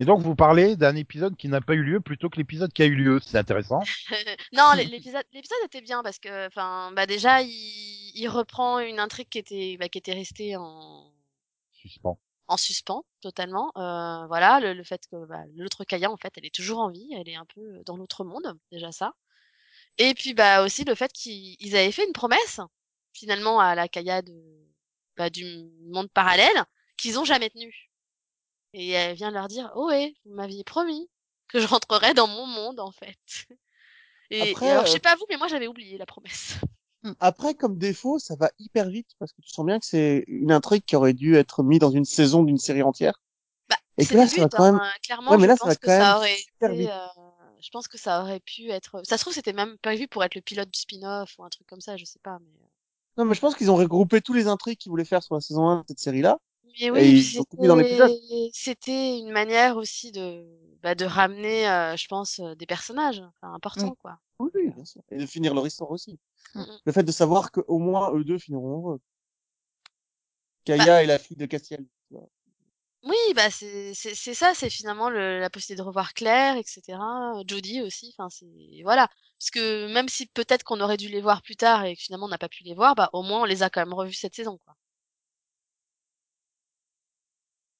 Et 0.00 0.04
donc 0.04 0.20
vous 0.20 0.34
parlez 0.34 0.74
d'un 0.74 0.96
épisode 0.96 1.36
qui 1.36 1.46
n'a 1.46 1.60
pas 1.60 1.74
eu 1.74 1.84
lieu 1.84 2.00
plutôt 2.00 2.28
que 2.28 2.36
l'épisode 2.38 2.72
qui 2.72 2.82
a 2.82 2.86
eu 2.86 2.96
lieu. 2.96 3.20
C'est 3.24 3.38
intéressant. 3.38 3.78
non, 4.52 4.72
l'é- 4.76 4.86
l'épisode, 4.86 5.22
l'épisode 5.32 5.58
était 5.66 5.80
bien 5.80 6.02
parce 6.02 6.18
que, 6.18 6.48
enfin, 6.48 6.90
bah 6.96 7.06
déjà, 7.06 7.40
il, 7.42 8.10
il 8.16 8.26
reprend 8.28 8.80
une 8.80 8.98
intrigue 8.98 9.28
qui 9.28 9.38
était, 9.38 9.76
bah, 9.78 9.88
qui 9.88 9.98
était 9.98 10.14
restée 10.14 10.56
en, 10.56 11.12
Suspens. 11.70 12.18
en 12.48 12.56
suspens 12.56 13.04
totalement. 13.20 13.70
Euh, 13.76 14.26
voilà, 14.26 14.58
le, 14.58 14.72
le 14.72 14.82
fait 14.82 15.06
que 15.06 15.24
bah, 15.26 15.44
l'autre 15.54 15.84
Kaya, 15.84 16.10
en 16.10 16.16
fait, 16.16 16.32
elle 16.36 16.46
est 16.46 16.54
toujours 16.54 16.80
en 16.80 16.90
vie, 16.90 17.10
elle 17.16 17.28
est 17.28 17.36
un 17.36 17.46
peu 17.54 17.80
dans 17.86 17.96
l'autre 17.96 18.24
monde, 18.24 18.58
déjà 18.72 18.90
ça. 18.90 19.12
Et 19.98 20.14
puis 20.14 20.34
bah 20.34 20.64
aussi 20.64 20.82
le 20.84 20.96
fait 20.96 21.12
qu'ils 21.12 21.56
ils 21.60 21.76
avaient 21.76 21.92
fait 21.92 22.04
une 22.04 22.12
promesse 22.12 22.58
finalement 23.14 23.60
à 23.60 23.74
la 23.76 23.88
Kaya 23.88 24.22
de 24.22 24.34
bah, 25.16 25.30
du 25.30 25.44
monde 25.92 26.10
parallèle 26.12 26.64
qu'ils 26.98 27.18
ont 27.18 27.24
jamais 27.24 27.50
tenu. 27.50 27.90
Et 28.74 28.90
elle 28.90 29.16
vient 29.16 29.30
leur 29.30 29.48
dire 29.48 29.72
oh 29.76 29.88
ouais, 29.88 30.14
vous 30.24 30.34
m'aviez 30.34 30.64
promis 30.64 31.08
que 31.48 31.60
je 31.60 31.66
rentrerais 31.66 32.14
dans 32.14 32.26
mon 32.26 32.46
monde 32.46 32.80
en 32.80 32.90
fait. 32.92 33.18
Et, 34.30 34.40
Après, 34.50 34.66
et 34.66 34.70
alors 34.70 34.82
euh, 34.82 34.86
je 34.86 34.92
sais 34.92 34.98
pas 35.00 35.16
vous, 35.16 35.26
mais 35.30 35.36
moi 35.36 35.48
j'avais 35.48 35.66
oublié 35.68 35.98
la 35.98 36.06
promesse. 36.06 36.56
Après, 37.20 37.54
comme 37.54 37.76
défaut, 37.76 38.18
ça 38.18 38.34
va 38.34 38.50
hyper 38.58 38.88
vite 38.88 39.10
parce 39.18 39.32
que 39.32 39.42
tu 39.42 39.50
sens 39.50 39.66
bien 39.66 39.78
que 39.78 39.84
c'est 39.86 40.24
une 40.26 40.50
intrigue 40.50 40.84
qui 40.84 40.96
aurait 40.96 41.12
dû 41.12 41.36
être 41.36 41.62
mise 41.62 41.78
dans 41.78 41.90
une 41.90 42.06
saison 42.06 42.42
d'une 42.42 42.56
série 42.58 42.82
entière. 42.82 43.20
Bah, 43.68 43.76
Et 43.98 44.06
que 44.06 44.16
là, 44.16 44.26
ça 44.26 44.40
va 44.42 44.48
quand 44.48 44.64
même- 44.64 44.76
hein. 44.76 44.92
Clairement, 45.02 45.30
Ouais, 45.32 45.36
mais 45.36 45.42
je 45.42 45.48
là, 45.48 45.56
ça 45.56 45.64
pense 45.64 45.68
va 45.68 45.76
que 45.76 45.86
quand 45.86 45.92
même 45.92 46.00
ça 46.02 46.16
aurait 46.16 46.36
super 46.36 46.70
été. 46.70 46.78
vite. 46.82 46.90
euh, 46.90 47.06
Je 47.60 47.70
pense 47.70 47.88
que 47.88 47.98
ça 47.98 48.22
aurait 48.22 48.40
pu 48.40 48.70
être. 48.70 49.02
Ça 49.04 49.16
se 49.18 49.22
trouve, 49.22 49.34
c'était 49.34 49.52
même 49.52 49.76
prévu 49.78 50.08
pour 50.08 50.24
être 50.24 50.34
le 50.34 50.40
pilote 50.40 50.70
du 50.70 50.78
spin-off 50.80 51.34
ou 51.38 51.44
un 51.44 51.48
truc 51.50 51.66
comme 51.66 51.80
ça, 51.80 51.96
je 51.96 52.04
sais 52.04 52.18
pas. 52.22 52.38
Mais, 52.40 52.60
euh. 52.62 52.66
Non, 53.16 53.24
mais 53.24 53.34
je 53.34 53.40
pense 53.40 53.54
qu'ils 53.54 53.70
ont 53.70 53.76
regroupé 53.76 54.20
tous 54.20 54.32
les 54.32 54.46
intrigues 54.46 54.78
qu'ils 54.78 54.90
voulaient 54.90 55.04
faire 55.04 55.22
sur 55.22 55.34
la 55.34 55.40
saison 55.40 55.68
1 55.68 55.78
de 55.80 55.84
cette 55.88 56.00
série-là. 56.00 56.38
mais 56.80 56.90
oui, 56.90 58.50
c'était 58.52 59.18
une 59.18 59.30
manière 59.30 59.76
aussi 59.76 60.10
de 60.12 60.44
bah, 60.84 60.94
de 60.94 61.06
ramener, 61.06 61.66
euh, 61.66 61.96
je 61.96 62.06
pense, 62.08 62.40
euh, 62.40 62.54
des 62.54 62.66
personnages 62.66 63.22
enfin, 63.40 63.54
importants, 63.54 63.88
Oui. 63.88 63.96
quoi. 64.02 64.18
Oui, 64.38 64.50
oui, 64.54 64.70
bien 64.70 64.84
sûr. 64.84 65.00
Et 65.10 65.16
de 65.16 65.24
finir 65.24 65.54
leur 65.54 65.66
histoire 65.66 65.90
aussi. 65.90 66.18
Mm. 66.54 66.62
Le 66.84 66.92
fait 66.92 67.02
de 67.02 67.10
savoir 67.10 67.50
qu'au 67.52 67.78
moins 67.78 68.12
eux 68.12 68.22
deux 68.22 68.38
finiront 68.38 68.76
heureux. 68.76 69.00
Kaya 70.64 70.84
Bah. 70.84 71.02
et 71.02 71.06
la 71.06 71.18
fille 71.18 71.38
de 71.38 71.46
Castiel. 71.46 71.86
Oui, 73.04 73.14
bah 73.36 73.50
c'est 73.50 73.92
c'est 73.94 74.14
c'est 74.16 74.34
ça, 74.34 74.52
c'est 74.54 74.68
finalement 74.70 75.08
le, 75.10 75.38
la 75.38 75.48
possibilité 75.50 75.80
de 75.82 75.86
revoir 75.86 76.12
Claire, 76.14 76.56
etc. 76.56 76.98
Jodie 77.46 77.82
aussi, 77.82 78.12
enfin 78.18 78.28
c'est 78.30 78.46
voilà. 78.82 79.08
Parce 79.38 79.50
que 79.52 79.92
même 79.92 80.08
si 80.08 80.26
peut-être 80.26 80.64
qu'on 80.64 80.80
aurait 80.80 80.96
dû 80.96 81.08
les 81.08 81.20
voir 81.20 81.42
plus 81.42 81.54
tard 81.56 81.84
et 81.84 81.94
que 81.96 82.02
finalement 82.02 82.26
on 82.26 82.28
n'a 82.30 82.38
pas 82.38 82.48
pu 82.48 82.64
les 82.64 82.74
voir, 82.74 82.94
bah 82.96 83.10
au 83.12 83.22
moins 83.22 83.42
on 83.42 83.44
les 83.44 83.62
a 83.62 83.70
quand 83.70 83.80
même 83.82 83.94
revus 83.94 84.14
cette 84.14 84.34
saison, 84.34 84.58
quoi. 84.64 84.74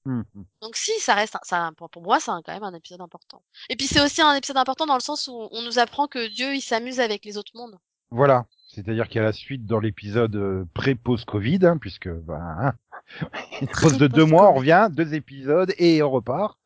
Hum, 0.06 0.24
Donc 0.60 0.74
si, 0.76 0.90
ça 1.00 1.14
reste, 1.14 1.36
un- 1.36 1.40
ça, 1.44 1.70
pour, 1.76 1.88
pour 1.90 2.02
moi, 2.02 2.18
c'est 2.20 2.30
un- 2.32 2.42
quand 2.42 2.52
même 2.52 2.62
un 2.64 2.74
épisode 2.74 3.00
important. 3.00 3.42
Et 3.68 3.76
puis 3.76 3.86
c'est 3.86 4.00
aussi 4.02 4.20
un 4.22 4.34
épisode 4.34 4.56
important 4.56 4.86
dans 4.86 4.94
le 4.94 5.00
sens 5.00 5.28
où 5.28 5.48
on 5.52 5.62
nous 5.62 5.78
apprend 5.78 6.08
que 6.08 6.26
Dieu, 6.28 6.54
il 6.54 6.60
s'amuse 6.60 6.98
avec 7.00 7.24
les 7.24 7.36
autres 7.38 7.52
mondes. 7.54 7.78
Voilà. 8.10 8.46
C'est-à-dire 8.68 9.08
qu'il 9.08 9.16
y 9.16 9.20
a 9.20 9.24
la 9.24 9.32
suite 9.32 9.66
dans 9.66 9.78
l'épisode 9.78 10.66
pré-pause 10.74 11.24
Covid, 11.24 11.60
hein, 11.66 11.76
puisque 11.78 12.08
bah, 12.08 12.38
hein, 12.60 12.72
une 13.60 13.68
pause 13.68 13.98
de 13.98 14.06
deux 14.06 14.24
mois, 14.24 14.50
on 14.50 14.54
revient, 14.54 14.88
deux 14.92 15.14
épisodes 15.14 15.72
et 15.78 16.02
on 16.02 16.10
repart. 16.10 16.58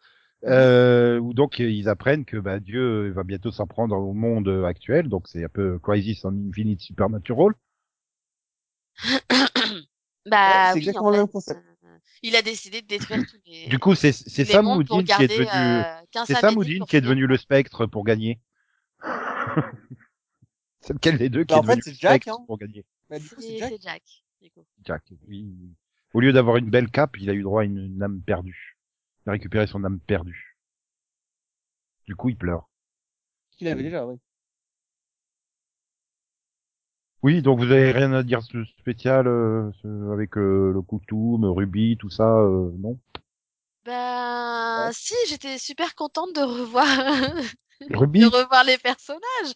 Euh, 0.45 1.19
où 1.19 1.35
donc 1.35 1.61
euh, 1.61 1.69
ils 1.69 1.89
apprennent 1.89 2.25
que 2.25 2.37
bah, 2.37 2.61
Dieu 2.61 3.11
va 3.11 3.25
bientôt 3.25 3.51
s'en 3.51 3.67
prendre 3.67 3.97
au 3.97 4.13
monde 4.13 4.47
euh, 4.47 4.65
actuel, 4.67 5.09
donc 5.09 5.27
c'est 5.27 5.43
un 5.45 5.49
peu 5.49 5.81
Crisis 5.81 6.25
on 6.25 6.33
Infinite 6.49 6.81
Supernatural. 6.81 7.55
Bah 10.27 10.73
c'est 10.75 10.81
oui, 10.81 10.93
le 10.93 11.11
même 11.17 11.29
concept. 11.29 11.61
euh, 11.85 11.99
il 12.23 12.37
a 12.37 12.43
décidé 12.43 12.83
de 12.83 12.87
détruire 12.87 13.25
tous 13.27 13.39
les, 13.47 13.67
Du 13.67 13.79
coup, 13.79 13.95
c'est 13.95 14.13
c'est 14.13 14.45
Sam 14.45 14.67
Moudine 14.67 15.05
qui 15.05 15.23
est 15.23 15.29
devenu 15.29 15.47
euh, 15.55 15.83
c'est 16.27 16.35
Sam 16.35 16.55
qui 16.87 16.97
est 16.97 17.01
devenu 17.01 17.27
le 17.27 17.37
spectre 17.37 17.87
pour 17.87 18.05
gagner. 18.05 18.41
c'est 20.81 20.93
lequel 20.93 21.19
des 21.19 21.29
deux 21.31 21.45
qui 21.45 21.55
Bah, 21.55 21.57
est 21.57 21.59
en 21.61 21.63
fait, 21.63 21.77
devenu 21.77 21.93
le 21.93 21.99
Jack, 21.99 22.23
spectre 22.23 22.41
hein. 22.41 22.45
pour 22.47 22.59
gagner? 22.59 22.85
Bah, 23.09 23.19
du 23.19 23.29
coup, 23.29 23.41
c'est 23.41 23.57
Jack. 23.59 23.73
c'est 23.73 23.83
Jack. 23.83 24.03
du 24.43 24.51
coup. 24.51 24.67
Jack, 24.85 25.03
oui. 25.29 25.47
Au 26.13 26.21
lieu 26.21 26.35
d'avoir 26.35 26.57
une 26.59 26.69
belle 26.69 26.91
cape, 26.91 27.17
il 27.19 27.31
a 27.31 27.33
eu 27.33 27.43
droit 27.43 27.63
à 27.63 27.65
une, 27.65 27.79
une 27.79 28.03
âme 28.03 28.21
perdue. 28.21 28.77
Il 29.25 29.31
a 29.31 29.33
récupéré 29.33 29.67
son 29.67 29.85
âme 29.85 30.01
perdue. 30.01 30.59
Du 32.07 32.17
coup, 32.17 32.29
il 32.31 32.37
pleure. 32.37 32.69
Qu'il 33.57 33.69
avait 33.69 33.83
déjà, 33.83 34.07
oui. 34.07 34.17
Oui, 37.23 37.43
donc 37.43 37.59
vous 37.61 37.71
avez 37.71 37.93
rien 37.93 38.13
à 38.13 38.23
dire 38.25 38.41
de 38.53 38.65
spécial 38.81 39.27
euh, 39.29 39.71
ce- 39.83 40.13
avec 40.13 40.37
euh, 40.37 40.73
le 40.73 40.83
Koutoum, 40.83 41.45
Ruby, 41.45 41.97
tout 41.97 42.11
ça, 42.11 42.25
euh, 42.41 42.71
non? 42.79 42.99
Ben 43.85 43.95
Ouais. 44.87 44.93
si, 44.93 45.15
j'étais 45.29 45.59
super 45.59 45.95
contente 45.95 46.35
de 46.35 46.43
revoir 46.43 46.87
Ruby 47.91 48.21
de 48.21 48.37
revoir 48.37 48.65
les 48.65 48.79
personnages. 48.79 49.55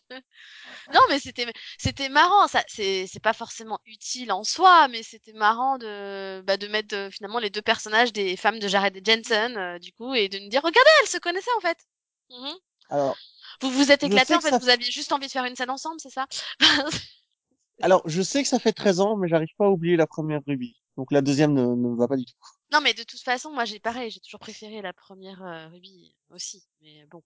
Non, 0.94 1.00
mais 1.08 1.18
c'était 1.18 1.46
c'était 1.78 2.08
marrant. 2.08 2.48
Ça, 2.48 2.62
c'est 2.68 3.06
c'est 3.06 3.20
pas 3.20 3.32
forcément 3.32 3.78
utile 3.86 4.32
en 4.32 4.44
soi, 4.44 4.88
mais 4.88 5.02
c'était 5.02 5.32
marrant 5.32 5.78
de 5.78 6.40
bah, 6.42 6.56
de 6.56 6.68
mettre 6.68 6.94
euh, 6.96 7.10
finalement 7.10 7.38
les 7.38 7.50
deux 7.50 7.62
personnages 7.62 8.12
des 8.12 8.36
femmes 8.36 8.58
de 8.58 8.68
Jared 8.68 8.96
et 8.96 9.02
Jensen 9.04 9.56
euh, 9.56 9.78
du 9.78 9.92
coup 9.92 10.14
et 10.14 10.28
de 10.28 10.38
nous 10.38 10.48
dire 10.48 10.62
regardez, 10.62 10.90
elles 11.02 11.08
se 11.08 11.18
connaissaient 11.18 11.50
en 11.56 11.60
fait. 11.60 11.78
Alors, 12.88 13.16
Vous 13.60 13.70
vous 13.70 13.90
êtes 13.92 14.02
éclatés 14.02 14.26
sais 14.26 14.34
en 14.34 14.38
que 14.38 14.44
fait. 14.44 14.50
ça 14.50 14.58
Vous 14.58 14.68
aviez 14.68 14.90
juste 14.90 15.12
envie 15.12 15.26
de 15.26 15.32
faire 15.32 15.44
une 15.44 15.56
scène 15.56 15.70
ensemble, 15.70 16.00
c'est 16.00 16.10
ça? 16.10 16.26
Alors, 17.82 18.02
je 18.06 18.22
sais 18.22 18.42
que 18.42 18.48
ça 18.48 18.58
fait 18.58 18.72
13 18.72 19.00
ans, 19.00 19.16
mais 19.16 19.28
j'arrive 19.28 19.54
pas 19.58 19.66
à 19.66 19.70
oublier 19.70 19.96
la 19.96 20.06
première 20.06 20.40
Ruby. 20.46 20.76
Donc 20.96 21.10
la 21.12 21.22
deuxième 21.22 21.52
ne, 21.52 21.74
ne 21.74 21.96
va 21.96 22.08
pas 22.08 22.16
du 22.16 22.24
tout. 22.24 22.34
Non, 22.72 22.80
mais 22.80 22.94
de 22.94 23.02
toute 23.02 23.20
façon, 23.20 23.50
moi, 23.52 23.64
j'ai 23.64 23.80
pareil, 23.80 24.10
j'ai 24.10 24.20
toujours 24.20 24.40
préféré 24.40 24.82
la 24.82 24.92
première 24.92 25.42
euh, 25.42 25.68
Ruby 25.68 26.14
aussi. 26.30 26.64
Mais 26.80 27.06
bon. 27.10 27.22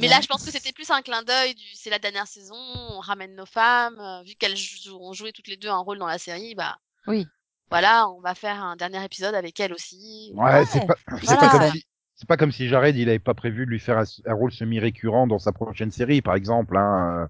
Mais 0.00 0.08
là, 0.08 0.20
je 0.22 0.26
pense 0.26 0.44
que 0.44 0.50
c'était 0.50 0.72
plus 0.72 0.90
un 0.90 1.02
clin 1.02 1.22
d'œil 1.22 1.54
du 1.54 1.64
c'est 1.74 1.90
la 1.90 1.98
dernière 1.98 2.26
saison, 2.26 2.54
on 2.56 3.00
ramène 3.00 3.34
nos 3.34 3.46
femmes, 3.46 3.98
euh, 4.00 4.22
vu 4.22 4.34
qu'elles 4.34 4.56
jou- 4.56 4.96
ont 4.98 5.12
joué 5.12 5.32
toutes 5.32 5.48
les 5.48 5.56
deux 5.56 5.68
un 5.68 5.78
rôle 5.78 5.98
dans 5.98 6.06
la 6.06 6.18
série, 6.18 6.54
bah 6.54 6.78
Oui. 7.06 7.26
voilà, 7.70 8.08
on 8.08 8.20
va 8.20 8.34
faire 8.34 8.62
un 8.62 8.76
dernier 8.76 9.04
épisode 9.04 9.34
avec 9.34 9.58
elles 9.60 9.72
aussi. 9.72 10.32
Ouais, 10.34 10.64
c'est 10.66 10.86
pas, 10.86 10.94
c'est 11.08 11.24
voilà. 11.24 11.40
pas 11.40 11.50
comme 11.50 11.70
si, 11.70 11.84
c'est 12.14 12.28
pas 12.28 12.36
comme 12.36 12.52
si 12.52 12.68
Jared, 12.68 12.96
il 12.96 13.08
avait 13.08 13.18
pas 13.18 13.34
prévu 13.34 13.66
de 13.66 13.70
lui 13.70 13.80
faire 13.80 13.98
un, 13.98 14.04
un 14.26 14.34
rôle 14.34 14.52
semi-récurrent 14.52 15.26
dans 15.26 15.38
sa 15.38 15.52
prochaine 15.52 15.90
série, 15.90 16.22
par 16.22 16.36
exemple, 16.36 16.76
hein. 16.76 17.28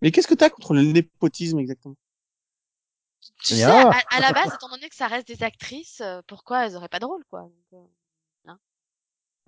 Mais 0.00 0.12
qu'est-ce 0.12 0.28
que 0.28 0.34
t'as 0.34 0.50
contre 0.50 0.74
le 0.74 0.82
népotisme 0.82 1.58
exactement? 1.58 1.96
Tu 3.42 3.54
sais, 3.54 3.62
ah. 3.64 3.90
à, 3.90 4.16
à 4.16 4.20
la 4.20 4.32
base, 4.32 4.54
étant 4.54 4.68
donné 4.68 4.88
que 4.88 4.94
ça 4.94 5.08
reste 5.08 5.26
des 5.26 5.42
actrices, 5.42 6.00
euh, 6.00 6.22
pourquoi 6.26 6.66
elles 6.66 6.76
auraient 6.76 6.88
pas 6.88 7.00
de 7.00 7.04
rôle, 7.04 7.24
quoi? 7.30 7.42
Donc, 7.42 7.52
euh, 7.72 7.84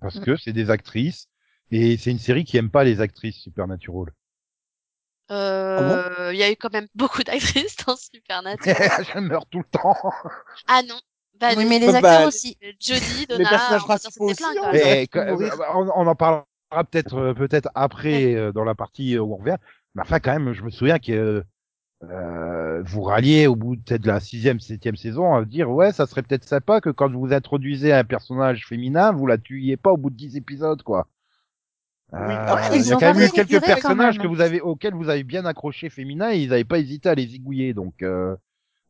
Parce 0.01 0.15
Mm. 0.15 0.25
que 0.25 0.35
c'est 0.35 0.53
des 0.53 0.69
actrices, 0.69 1.27
et 1.71 1.95
c'est 1.97 2.11
une 2.11 2.19
série 2.19 2.43
qui 2.43 2.57
aime 2.57 2.69
pas 2.71 2.83
les 2.83 2.99
actrices 2.99 3.37
Supernatural. 3.37 4.11
Euh, 5.31 6.31
il 6.33 6.39
y 6.39 6.43
a 6.43 6.51
eu 6.51 6.55
quand 6.57 6.73
même 6.73 6.87
beaucoup 6.93 7.23
d'actrices 7.23 7.77
dans 7.85 7.95
Supernatural. 7.95 8.75
Je 9.15 9.19
meurs 9.19 9.45
tout 9.45 9.59
le 9.59 9.65
temps. 9.79 9.95
ah 10.67 10.81
non. 10.83 10.99
Bah 11.39 11.49
Oui, 11.55 11.65
mais 11.65 11.79
les 11.79 11.87
acteurs 11.95 12.01
bah, 12.01 12.27
aussi. 12.27 12.57
Jodie, 12.79 13.25
Les 13.29 13.37
Donna, 13.37 13.49
personnages 13.49 13.83
on 13.83 13.87
va 13.87 13.97
dire 13.97 14.11
principaux 14.11 14.29
c'était 14.29 14.43
plein, 14.43 14.69
aussi, 14.71 14.81
hein. 14.83 14.95
Et, 14.95 15.09
on, 15.73 15.89
on 15.95 16.07
en 16.07 16.15
parlera 16.15 16.45
peut-être 16.91 17.15
euh, 17.15 17.33
peut-être 17.33 17.69
après 17.73 18.35
euh, 18.35 18.51
dans 18.51 18.63
la 18.63 18.75
partie 18.75 19.17
où 19.17 19.33
on 19.33 19.37
revient. 19.37 19.57
Mais 19.95 20.01
enfin, 20.03 20.19
quand 20.19 20.33
même, 20.33 20.53
je 20.53 20.61
me 20.63 20.69
souviens 20.69 20.99
que 20.99 21.43
euh, 22.03 22.81
vous 22.83 23.03
ralliez 23.03 23.47
au 23.47 23.55
bout 23.55 23.75
peut-être 23.75 24.01
de 24.01 24.07
la 24.07 24.19
sixième, 24.19 24.59
septième 24.59 24.95
saison 24.95 25.35
à 25.35 25.45
dire 25.45 25.69
ouais, 25.69 25.91
ça 25.91 26.07
serait 26.07 26.23
peut-être 26.23 26.43
sympa 26.43 26.81
que 26.81 26.89
quand 26.89 27.11
vous 27.11 27.31
introduisez 27.31 27.93
un 27.93 28.03
personnage 28.03 28.65
féminin, 28.65 29.11
vous 29.11 29.27
la 29.27 29.37
tuiez 29.37 29.77
pas 29.77 29.91
au 29.91 29.97
bout 29.97 30.09
de 30.09 30.15
dix 30.15 30.35
épisodes, 30.35 30.81
quoi. 30.81 31.07
Euh, 32.13 32.17
après, 32.17 32.77
il 32.77 32.85
y 32.85 32.91
a 32.91 32.95
quand 32.95 33.13
même 33.13 33.25
eu 33.25 33.29
quelques 33.29 33.63
personnages 33.63 34.17
que 34.17 34.27
vous 34.27 34.41
avez 34.41 34.59
auxquels 34.59 34.93
vous 34.93 35.09
avez 35.09 35.23
bien 35.23 35.45
accroché 35.45 35.89
féminin 35.89 36.31
et 36.31 36.39
ils 36.39 36.49
n'avaient 36.49 36.65
pas 36.65 36.79
hésité 36.79 37.07
à 37.07 37.15
les 37.15 37.27
zigouiller. 37.27 37.73
Donc, 37.73 38.01
euh, 38.01 38.35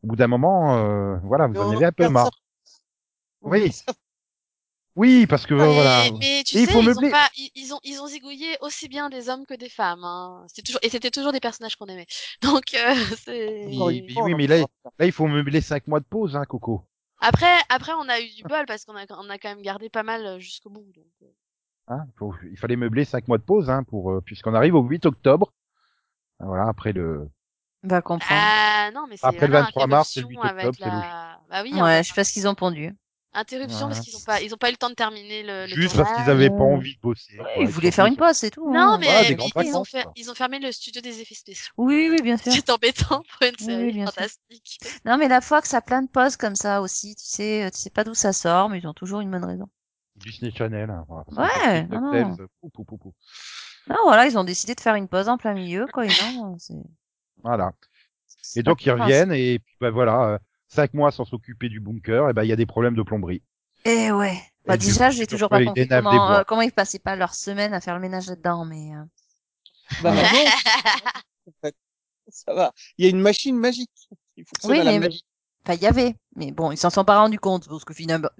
au 0.02 0.08
bout 0.08 0.16
d'un 0.16 0.26
moment, 0.26 0.76
euh, 0.78 1.16
voilà, 1.22 1.46
vous 1.46 1.60
en 1.60 1.70
avez 1.70 1.84
un 1.84 1.92
peu 1.92 2.08
marre. 2.08 2.30
Oui. 3.42 3.72
Oui, 4.94 5.26
parce 5.26 5.46
que 5.46 5.54
Mais, 5.54 5.74
voilà. 5.74 6.04
mais 6.20 6.42
tu 6.44 6.58
Et 6.58 6.62
il 6.62 6.66
sais, 6.66 6.72
faut 6.72 6.80
ils 6.82 6.86
meubler. 6.86 7.08
ont 7.08 7.10
pas, 7.10 7.28
ils, 7.36 7.50
ils 7.54 7.72
ont, 7.74 7.78
ils 7.82 8.00
ont 8.00 8.06
zigouillé 8.06 8.56
aussi 8.60 8.88
bien 8.88 9.08
des 9.08 9.28
hommes 9.28 9.46
que 9.46 9.54
des 9.54 9.68
femmes. 9.70 10.04
Hein. 10.04 10.44
C'est 10.52 10.62
toujours, 10.62 10.80
et 10.82 10.90
c'était 10.90 11.10
toujours 11.10 11.32
des 11.32 11.40
personnages 11.40 11.76
qu'on 11.76 11.86
aimait. 11.86 12.06
Donc, 12.42 12.62
euh, 12.74 12.94
c'est. 13.24 13.64
Oui, 13.68 14.04
oui, 14.08 14.34
en 14.34 14.36
mais 14.36 14.46
là. 14.46 14.58
Là, 14.98 15.06
il 15.06 15.12
faut 15.12 15.26
meubler 15.26 15.60
cinq 15.60 15.86
mois 15.86 16.00
de 16.00 16.04
pause, 16.04 16.36
hein, 16.36 16.44
Coco. 16.44 16.84
Après, 17.20 17.56
après, 17.68 17.92
on 17.92 18.08
a 18.08 18.20
eu 18.20 18.28
du 18.28 18.42
bol 18.42 18.66
parce 18.66 18.84
qu'on 18.84 18.96
a, 18.96 19.06
on 19.10 19.30
a 19.30 19.38
quand 19.38 19.48
même 19.48 19.62
gardé 19.62 19.88
pas 19.88 20.02
mal 20.02 20.26
euh, 20.26 20.38
jusqu'au 20.38 20.70
bout. 20.70 20.84
Donc, 20.94 21.06
euh. 21.22 21.26
Hein, 21.88 22.04
faut- 22.16 22.34
il 22.50 22.58
fallait 22.58 22.76
meubler 22.76 23.04
cinq 23.04 23.28
mois 23.28 23.38
de 23.38 23.42
pause, 23.44 23.70
hein, 23.70 23.84
pour 23.84 24.10
euh, 24.12 24.20
puisqu'on 24.20 24.54
arrive 24.54 24.74
au 24.74 24.82
8 24.82 25.06
octobre. 25.06 25.52
Ah, 26.40 26.46
Voilà, 26.46 26.68
après 26.68 26.92
le. 26.92 27.30
Va 27.84 28.00
comprendre. 28.02 28.40
Ah 28.40 28.90
non, 28.94 29.06
mais 29.08 29.16
c'est 29.16 29.26
Après 29.26 29.46
le 29.46 29.52
voilà, 29.52 29.66
23 29.66 29.86
mars, 29.86 30.10
c'est 30.14 30.20
le 30.20 30.26
interruption 30.26 30.42
8 30.42 30.48
avec 30.48 30.66
octobre, 30.66 30.90
la. 30.90 31.40
Bah 31.50 31.62
oui, 31.62 31.72
ouais, 31.72 31.80
inter- 31.80 32.02
je 32.02 32.08
sais 32.08 32.14
pas 32.14 32.24
ce 32.24 32.32
qu'ils 32.32 32.46
ont 32.48 32.54
pondu. 32.54 32.94
Interruption 33.34 33.88
parce 33.88 34.00
qu'ils 34.00 34.16
ont 34.16 34.20
pas, 34.24 34.40
ils 34.40 34.54
ont 34.54 34.56
pas 34.56 34.68
eu 34.68 34.72
le 34.72 34.76
temps 34.76 34.90
de 34.90 34.94
terminer 34.94 35.42
le. 35.42 35.66
le 35.66 35.74
Juste 35.74 35.96
parce 35.96 36.12
qu'ils 36.12 36.30
avaient 36.30 36.50
pas 36.50 36.62
envie 36.62 36.96
de 36.96 37.00
bosser. 37.00 37.38
Ils 37.58 37.68
voulaient 37.68 37.90
faire 37.90 38.06
une 38.06 38.16
pause, 38.16 38.36
c'est 38.36 38.50
tout. 38.50 38.70
Non, 38.70 38.80
hein. 38.80 38.98
mais 38.98 39.06
Voilà, 39.06 39.28
ils, 39.28 39.68
ils 39.68 39.76
ont 39.76 39.84
ils 40.16 40.34
fermé 40.34 40.58
le 40.58 40.72
studio 40.72 41.00
des 41.00 41.20
effets 41.20 41.34
spéciaux. 41.34 41.72
Oui, 41.76 42.08
oui, 42.10 42.22
bien 42.22 42.36
sûr. 42.38 42.52
C'est 42.52 42.70
embêtant 42.70 43.22
pour 43.22 43.48
une 43.48 43.58
série 43.58 43.84
oui, 43.84 43.92
sûr. 43.94 44.04
fantastique. 44.06 44.78
Non, 45.04 45.16
mais 45.18 45.28
la 45.28 45.40
Fox 45.40 45.72
a 45.74 45.80
plein 45.80 46.02
de 46.02 46.08
pauses 46.08 46.36
comme 46.36 46.56
ça 46.56 46.80
aussi. 46.82 47.14
Tu 47.16 47.24
sais, 47.24 47.70
tu 47.72 47.78
sais 47.78 47.90
pas 47.90 48.04
d'où 48.04 48.14
ça 48.14 48.32
sort, 48.32 48.68
mais 48.68 48.78
ils 48.78 48.86
ont 48.86 48.94
toujours 48.94 49.20
une 49.20 49.30
bonne 49.30 49.44
raison. 49.44 49.68
Disney 50.16 50.52
Channel. 50.54 50.90
Hein, 50.90 51.04
voilà, 51.08 51.24
que 51.24 51.34
Ouais, 51.34 51.82
non, 51.84 52.36
pou, 52.60 52.70
pou, 52.70 52.84
pou, 52.84 52.98
pou. 52.98 53.14
Non, 53.88 53.96
voilà, 54.04 54.26
ils 54.26 54.38
ont 54.38 54.44
décidé 54.44 54.74
de 54.74 54.80
faire 54.80 54.94
une 54.94 55.08
pause 55.08 55.28
en 55.28 55.38
plein 55.38 55.54
milieu, 55.54 55.86
quoi. 55.92 56.06
Et 56.06 56.10
non, 56.36 56.56
c'est. 56.58 56.74
Voilà. 57.42 57.72
Et 58.56 58.62
donc 58.62 58.84
ils 58.84 58.90
reviennent 58.90 59.32
et 59.32 59.58
puis 59.58 59.76
ben 59.80 59.90
voilà, 59.90 60.24
euh, 60.24 60.38
cinq 60.72 60.94
mois 60.94 61.12
sans 61.12 61.24
s'occuper 61.24 61.68
du 61.68 61.80
bunker, 61.80 62.28
et 62.30 62.32
ben 62.32 62.44
il 62.44 62.48
y 62.48 62.52
a 62.52 62.56
des 62.56 62.66
problèmes 62.66 62.94
de 62.96 63.02
plomberie. 63.02 63.42
Eh 63.84 64.12
ouais. 64.12 64.38
Bah, 64.66 64.74
Et 64.74 64.78
déjà, 64.78 65.10
j'ai 65.10 65.26
toujours 65.26 65.48
pas 65.48 65.60
compris 65.60 65.88
comment, 65.88 66.30
euh, 66.32 66.42
comment 66.46 66.62
ils 66.62 66.72
passaient 66.72 66.98
pas 67.00 67.16
leur 67.16 67.34
semaine 67.34 67.74
à 67.74 67.80
faire 67.80 67.94
le 67.94 68.00
ménage 68.00 68.28
là-dedans, 68.28 68.64
mais. 68.64 68.94
euh, 68.94 69.02
Bah, 70.02 70.14
fait, 71.62 71.74
ça 72.28 72.54
va. 72.54 72.72
Il 72.98 73.04
y 73.04 73.08
a 73.08 73.10
une 73.10 73.20
machine 73.20 73.56
magique. 73.56 73.90
Il 74.36 74.44
Oui, 74.64 74.78
mais-. 74.84 75.10
Enfin, 75.64 75.74
il 75.74 75.82
y 75.82 75.86
avait. 75.86 76.14
Mais 76.36 76.50
bon, 76.52 76.72
ils 76.72 76.76
s'en 76.78 76.90
sont 76.90 77.04
pas 77.04 77.18
rendus 77.18 77.38
compte, 77.38 77.68
parce 77.68 77.84
que 77.84 77.94
finalement, 77.94 78.30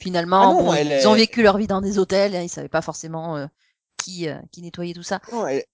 finalement, 0.00 0.50
Ah 0.50 0.54
non, 0.54 0.62
bon, 0.64 0.74
elle 0.74 0.86
ils 0.88 0.92
est- 0.92 1.06
ont 1.06 1.14
vécu 1.14 1.42
leur 1.42 1.58
vie 1.58 1.66
dans 1.66 1.80
des 1.80 1.98
hôtels, 1.98 2.34
hein, 2.34 2.42
ils 2.42 2.48
savaient 2.48 2.68
pas 2.68 2.82
forcément 2.82 3.36
euh, 3.36 3.46
qui, 3.98 4.28
euh, 4.28 4.38
qui 4.50 4.62
nettoyait 4.62 4.94
tout 4.94 5.02
ça. 5.02 5.20
Non, 5.32 5.46
elle, 5.46 5.64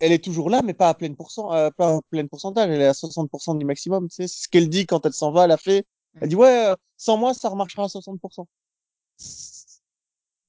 elle 0.00 0.12
est 0.12 0.22
toujours 0.24 0.50
là, 0.50 0.62
mais 0.62 0.74
pas 0.74 0.88
à 0.88 0.94
pleine 0.94 1.14
pourcent, 1.16 1.52
euh, 1.52 1.70
pas 1.70 1.96
à 1.96 2.00
pleine 2.10 2.28
pourcentage. 2.28 2.68
Elle 2.70 2.80
est 2.80 2.86
à 2.86 2.92
60% 2.94 3.54
du 3.58 3.64
maximum. 3.64 4.08
Tu 4.08 4.16
sais, 4.16 4.28
c'est 4.28 4.44
ce 4.44 4.48
qu'elle 4.48 4.68
dit 4.68 4.86
quand 4.86 5.04
elle 5.06 5.12
s'en 5.12 5.30
va. 5.32 5.44
Elle 5.44 5.52
a 5.52 5.56
fait. 5.56 5.84
Elle 6.20 6.28
dit 6.28 6.36
ouais, 6.36 6.68
euh, 6.70 6.74
sans 6.96 7.16
moi, 7.16 7.34
ça 7.34 7.48
remarchera 7.48 7.84
à 7.84 7.88
60%. 7.88 8.46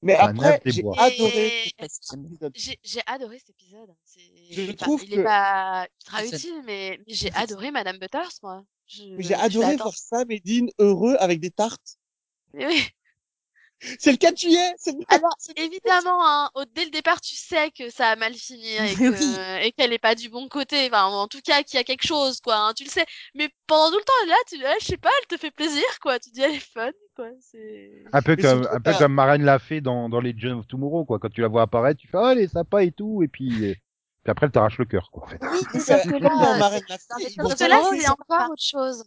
Mais 0.03 0.15
après, 0.15 0.59
j'ai 0.65 0.83
adoré. 0.97 1.47
Et- 1.67 1.73
cet 1.89 2.19
épisode. 2.19 2.51
J'ai 2.55 2.79
j'ai 2.83 3.01
adoré 3.05 3.37
cet 3.37 3.51
épisode. 3.51 3.93
C'est- 4.03 4.19
Je 4.49 4.61
est 4.61 4.73
pas- 4.73 4.85
trouve 4.85 5.03
il 5.03 5.13
est 5.13 5.17
que- 5.17 5.21
pas 5.23 5.87
ultra 5.99 6.25
utile, 6.25 6.63
mais, 6.65 6.99
mais 7.07 7.13
j'ai 7.13 7.31
adoré 7.33 7.69
Madame 7.69 7.99
Butters, 7.99 8.31
moi. 8.41 8.63
J'ai 8.87 9.15
je 9.21 9.33
adoré 9.35 9.75
voir 9.77 9.93
Sam 9.95 10.31
et 10.31 10.39
Dean 10.39 10.67
heureux 10.79 11.15
avec 11.19 11.39
des 11.39 11.51
tartes. 11.51 11.97
Mais 12.53 12.65
oui. 12.65 12.83
C'est 13.99 14.11
le 14.11 14.17
4 14.17 14.37
juillet. 14.39 14.73
C'est 14.77 14.91
le- 14.91 15.03
Alors, 15.09 15.35
c'est 15.39 15.57
le- 15.57 15.63
évidemment, 15.63 16.19
hein, 16.27 16.49
au, 16.55 16.65
dès 16.65 16.85
le 16.85 16.91
départ, 16.91 17.19
tu 17.21 17.35
sais 17.35 17.71
que 17.71 17.89
ça 17.89 18.09
a 18.09 18.15
mal 18.15 18.33
fini 18.35 18.75
et 18.75 18.81
Mais 18.81 18.93
que 18.95 19.09
oui. 19.09 19.65
et 19.65 19.71
qu'elle 19.71 19.91
est 19.93 19.97
pas 19.99 20.13
du 20.15 20.29
bon 20.29 20.47
côté. 20.49 20.87
Enfin, 20.87 21.05
en 21.05 21.27
tout 21.27 21.41
cas, 21.43 21.63
qu'il 21.63 21.77
y 21.77 21.81
a 21.81 21.83
quelque 21.83 22.05
chose, 22.05 22.39
quoi. 22.41 22.55
hein, 22.55 22.73
tu 22.75 22.83
le 22.83 22.89
sais. 22.89 23.05
Mais 23.33 23.49
pendant 23.67 23.89
tout 23.91 23.97
le 23.97 24.03
temps, 24.03 24.27
là, 24.29 24.35
tu, 24.47 24.57
je 24.81 24.85
sais 24.85 24.97
pas, 24.97 25.09
elle 25.21 25.27
te 25.35 25.41
fait 25.41 25.51
plaisir, 25.51 25.83
quoi. 26.01 26.19
Tu 26.19 26.29
dis, 26.29 26.41
elle 26.41 26.53
est 26.55 26.59
fun, 26.59 26.91
quoi. 27.15 27.27
C'est. 27.39 28.03
Un 28.13 28.21
peu 28.21 28.35
Mais 28.35 28.41
comme 28.43 28.67
un 28.71 28.79
peu 28.79 28.93
comme 28.97 29.13
Marraine 29.13 29.43
l'a 29.43 29.59
fait 29.59 29.81
dans 29.81 30.09
dans 30.09 30.19
les 30.21 30.33
Legends 30.33 30.59
of 30.59 30.67
Tomorrow 30.67 31.05
quoi. 31.05 31.19
Quand 31.19 31.29
tu 31.29 31.41
la 31.41 31.47
vois 31.47 31.63
apparaître, 31.63 31.99
tu 31.99 32.07
fais 32.07 32.17
ah 32.17 32.31
elle 32.33 32.39
est 32.39 32.47
sympa 32.53 32.83
et 32.83 32.91
tout 32.91 33.21
et 33.23 33.27
puis 33.27 33.49
euh, 33.71 33.73
puis 34.23 34.31
après 34.31 34.45
elle 34.45 34.51
t'arrache 34.51 34.77
le 34.77 34.85
cœur 34.85 35.09
quoi. 35.11 35.23
En 35.23 35.27
fait. 35.27 35.39
Oui, 35.41 35.59
mais 35.73 35.79
Bah, 35.79 35.79
sauf 35.79 36.03
que 37.57 37.65
là, 37.65 37.79
euh, 37.79 37.97
c'est 37.99 38.09
encore 38.09 38.49
autre 38.51 38.63
chose. 38.63 39.03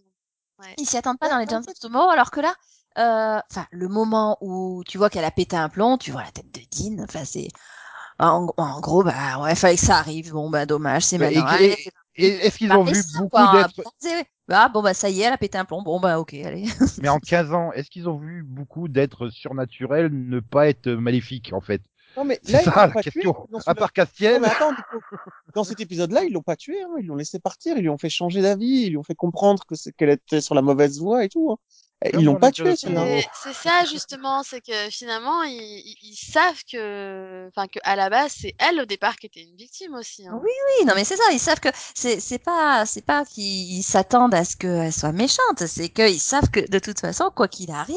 Ouais. 0.59 0.75
Ils 0.79 0.87
s'y 0.87 0.97
attendent 0.97 1.19
pas 1.19 1.27
Ouais, 1.37 1.47
dans 1.47 1.59
les 1.61 1.69
of 1.69 1.79
Tomorrow, 1.81 2.11
alors 2.11 2.31
que 2.31 2.41
là, 2.41 2.55
enfin, 2.97 3.67
le 3.71 3.89
moment 3.89 4.39
où 4.41 4.83
tu 4.87 4.99
vois 4.99 5.11
qu'elle 5.11 5.25
a 5.25 5.31
pété 5.31 5.57
un 5.57 5.69
plomb, 5.69 5.99
tu 5.99 6.11
vois 6.13 6.23
la 6.25 6.31
tête 6.33 6.53
de 6.55 6.61
Dean, 6.73 7.03
enfin, 7.05 7.25
c'est, 7.25 7.49
en, 8.19 8.49
en 8.57 8.81
gros, 8.81 9.05
bah, 9.05 9.41
ouais, 9.43 9.55
fallait 9.57 9.77
que 9.77 9.83
ça 9.87 9.99
arrive, 9.99 10.33
bon, 10.33 10.51
bah, 10.51 10.67
dommage, 10.67 11.05
c'est 11.05 11.19
Et, 11.19 11.25
maintenant. 11.25 11.47
et- 11.55 11.93
et- 12.17 12.27
est-ce 12.47 12.59
qu'ils 12.59 12.75
bah, 12.75 12.77
ont 12.77 12.85
vu 12.85 13.03
ça, 13.03 13.05
beaucoup 13.05 13.47
d'êtres. 13.49 13.83
Bah, 14.49 14.69
bon, 14.69 14.83
bah, 14.83 14.95
ça 14.95 15.09
y 15.11 15.21
est, 15.21 15.25
elle 15.25 15.33
a 15.33 15.39
pété 15.39 15.57
un 15.59 15.65
plomb, 15.65 15.83
bon, 15.83 16.01
bah, 16.01 16.19
ok, 16.21 16.35
allez. 16.35 16.65
mais 16.97 17.09
en 17.09 17.19
15 17.21 17.53
ans, 17.53 17.73
est-ce 17.73 17.91
qu'ils 17.91 18.09
ont 18.09 18.19
vu 18.19 18.43
beaucoup 18.43 18.89
d'êtres 18.89 19.29
surnaturels 19.31 20.09
ne 20.13 20.41
pas 20.41 20.69
être 20.69 20.89
maléfiques 20.91 21.53
en 21.53 21.61
fait? 21.61 21.83
Non, 22.17 22.25
mais 22.25 22.41
C'est 22.43 22.59
là, 22.59 22.63
ils 22.63 22.73
ça 22.73 22.87
la 22.87 22.95
pas 22.95 23.03
tué. 23.03 23.23
question. 23.23 23.49
À 23.67 23.75
part 23.75 23.93
Non, 24.33 24.39
Castiel, 24.39 24.41
mais 24.41 24.49
attends, 24.49 24.73
Nico. 24.73 25.05
Dans 25.55 25.65
cet 25.65 25.81
épisode-là, 25.81 26.25
ils 26.25 26.33
l'ont 26.33 26.43
pas 26.43 26.57
tué, 26.57 26.83
hein. 26.83 26.91
Ils 27.01 27.07
l'ont 27.07 27.17
laissé 27.17 27.39
partir. 27.39 27.77
Ils 27.79 27.83
lui 27.83 27.89
ont 27.89 27.99
fait 27.99 28.11
changer 28.11 28.43
d'avis. 28.43 28.85
Ils 28.87 28.91
lui 28.91 28.97
ont 28.97 29.03
fait 29.03 29.15
comprendre 29.15 29.65
que 29.67 29.75
c'est, 29.77 29.93
qu'elle 29.93 30.11
était 30.11 30.41
sur 30.41 30.55
la 30.55 30.63
mauvaise 30.63 30.99
voie 31.01 31.25
et 31.25 31.29
tout, 31.29 31.53
hein. 31.53 31.59
Et 32.05 32.11
Comme 32.11 32.21
Ils 32.21 32.25
l'ont 32.25 32.37
pas 32.37 32.53
tué. 32.53 32.77
C'est 32.77 33.53
ça 33.55 33.85
justement, 33.91 34.43
c'est 34.43 34.61
que 34.61 34.91
finalement 34.91 35.43
ils, 35.43 35.55
ils, 35.55 35.97
ils 36.03 36.17
savent 36.17 36.63
que, 36.71 37.49
enfin 37.49 37.67
que 37.67 37.79
à 37.83 37.97
la 37.97 38.11
base 38.11 38.35
c'est 38.41 38.55
elle 38.59 38.81
au 38.81 38.85
départ 38.85 39.17
qui 39.17 39.27
était 39.27 39.43
une 39.43 39.57
victime 39.57 39.95
aussi. 39.95 40.27
Hein. 40.27 40.39
Oui, 40.43 40.51
oui, 40.51 40.87
non, 40.87 40.93
mais 40.95 41.05
c'est 41.05 41.17
ça, 41.17 41.25
ils 41.33 41.39
savent 41.39 41.61
que 41.61 41.71
c'est, 41.95 42.21
c'est 42.21 42.39
pas, 42.39 42.85
c'est 42.87 43.05
pas 43.05 43.25
qu'ils 43.25 43.83
s'attendent 43.83 44.35
à 44.35 44.45
ce 44.45 44.57
qu'elle 44.57 44.93
soit 44.93 45.13
méchante, 45.13 45.67
c'est 45.67 45.89
qu'ils 45.89 46.21
savent 46.21 46.51
que, 46.51 46.61
de 46.69 46.79
toute 46.79 47.01
façon, 47.01 47.31
quoi 47.35 47.49
qu'il 47.49 47.71
arrive, 47.71 47.97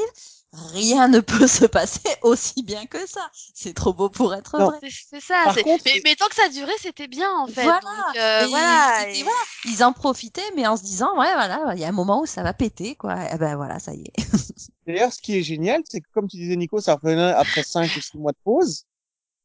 rien 0.54 1.08
ne 1.08 1.20
peut 1.20 1.48
se 1.48 1.66
passer 1.66 2.00
aussi 2.22 2.64
bien 2.64 2.86
que 2.86 3.06
ça. 3.08 3.30
C'est 3.54 3.74
trop 3.74 3.94
beau 3.94 4.10
pour 4.10 4.34
être 4.34 4.58
Non. 4.58 4.68
vrai. 4.70 4.80
C'est 5.10 5.20
ça. 5.20 5.54
Contre, 5.64 5.84
mais, 5.86 6.02
mais 6.04 6.16
tant 6.16 6.28
que 6.28 6.36
ça 6.36 6.50
durait, 6.50 6.72
c'était 6.80 7.08
bien 7.08 7.32
en 7.32 7.48
fait. 7.48 7.64
Voilà. 7.64 7.80
Donc, 7.82 8.16
euh, 8.18 8.46
Et 8.46 8.50
voilà. 8.50 9.04
ils- 9.10 9.16
et- 9.16 9.20
et 9.20 9.24
voilà, 9.24 9.38
ils 9.66 9.84
en 9.84 9.94
profitaient, 9.94 10.50
mais 10.56 10.66
en 10.68 10.78
se 10.78 10.84
disant, 10.84 11.12
ouais, 11.18 11.34
voilà, 11.34 11.74
il 11.76 11.80
y 11.80 11.84
a 11.86 11.90
un 11.90 11.92
moment 11.92 12.22
où 12.22 12.26
ça 12.26 12.44
va 12.44 12.54
péter, 12.54 12.96
quoi. 12.96 13.16
Et 13.34 13.38
ben 13.38 13.56
voilà, 13.56 13.80
ça 13.80 13.94
y 13.94 14.02
est. 14.02 14.14
D'ailleurs, 14.88 15.12
ce 15.14 15.22
qui 15.22 15.38
est 15.38 15.44
génial, 15.44 15.82
c'est 15.90 16.02
que 16.02 16.08
comme 16.14 16.28
tu 16.28 16.38
disais, 16.38 16.56
Nico, 16.56 16.80
ça 16.80 16.96
revenait 16.96 17.32
après 17.34 17.64
cinq 17.64 17.96
ou 17.96 18.02
six 18.02 18.18
mois 18.18 18.32
de 18.32 18.38
pause. 18.44 18.86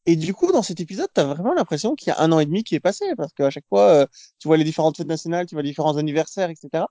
Et 0.06 0.16
du 0.16 0.34
coup, 0.34 0.50
dans 0.52 0.62
cet 0.62 0.80
épisode, 0.80 1.08
t'as 1.14 1.24
vraiment 1.24 1.54
l'impression 1.54 1.94
qu'il 1.94 2.08
y 2.08 2.10
a 2.12 2.20
un 2.20 2.32
an 2.32 2.40
et 2.40 2.46
demi 2.46 2.64
qui 2.64 2.74
est 2.74 2.80
passé, 2.80 3.14
parce 3.16 3.32
qu'à 3.34 3.50
chaque 3.50 3.66
fois, 3.68 3.88
euh, 3.88 4.06
tu 4.38 4.48
vois 4.48 4.56
les 4.56 4.64
différentes 4.64 4.96
fêtes 4.96 5.06
nationales, 5.06 5.46
tu 5.46 5.54
vois 5.54 5.62
les 5.62 5.70
différents 5.70 5.96
anniversaires, 5.96 6.50
etc. 6.50 6.84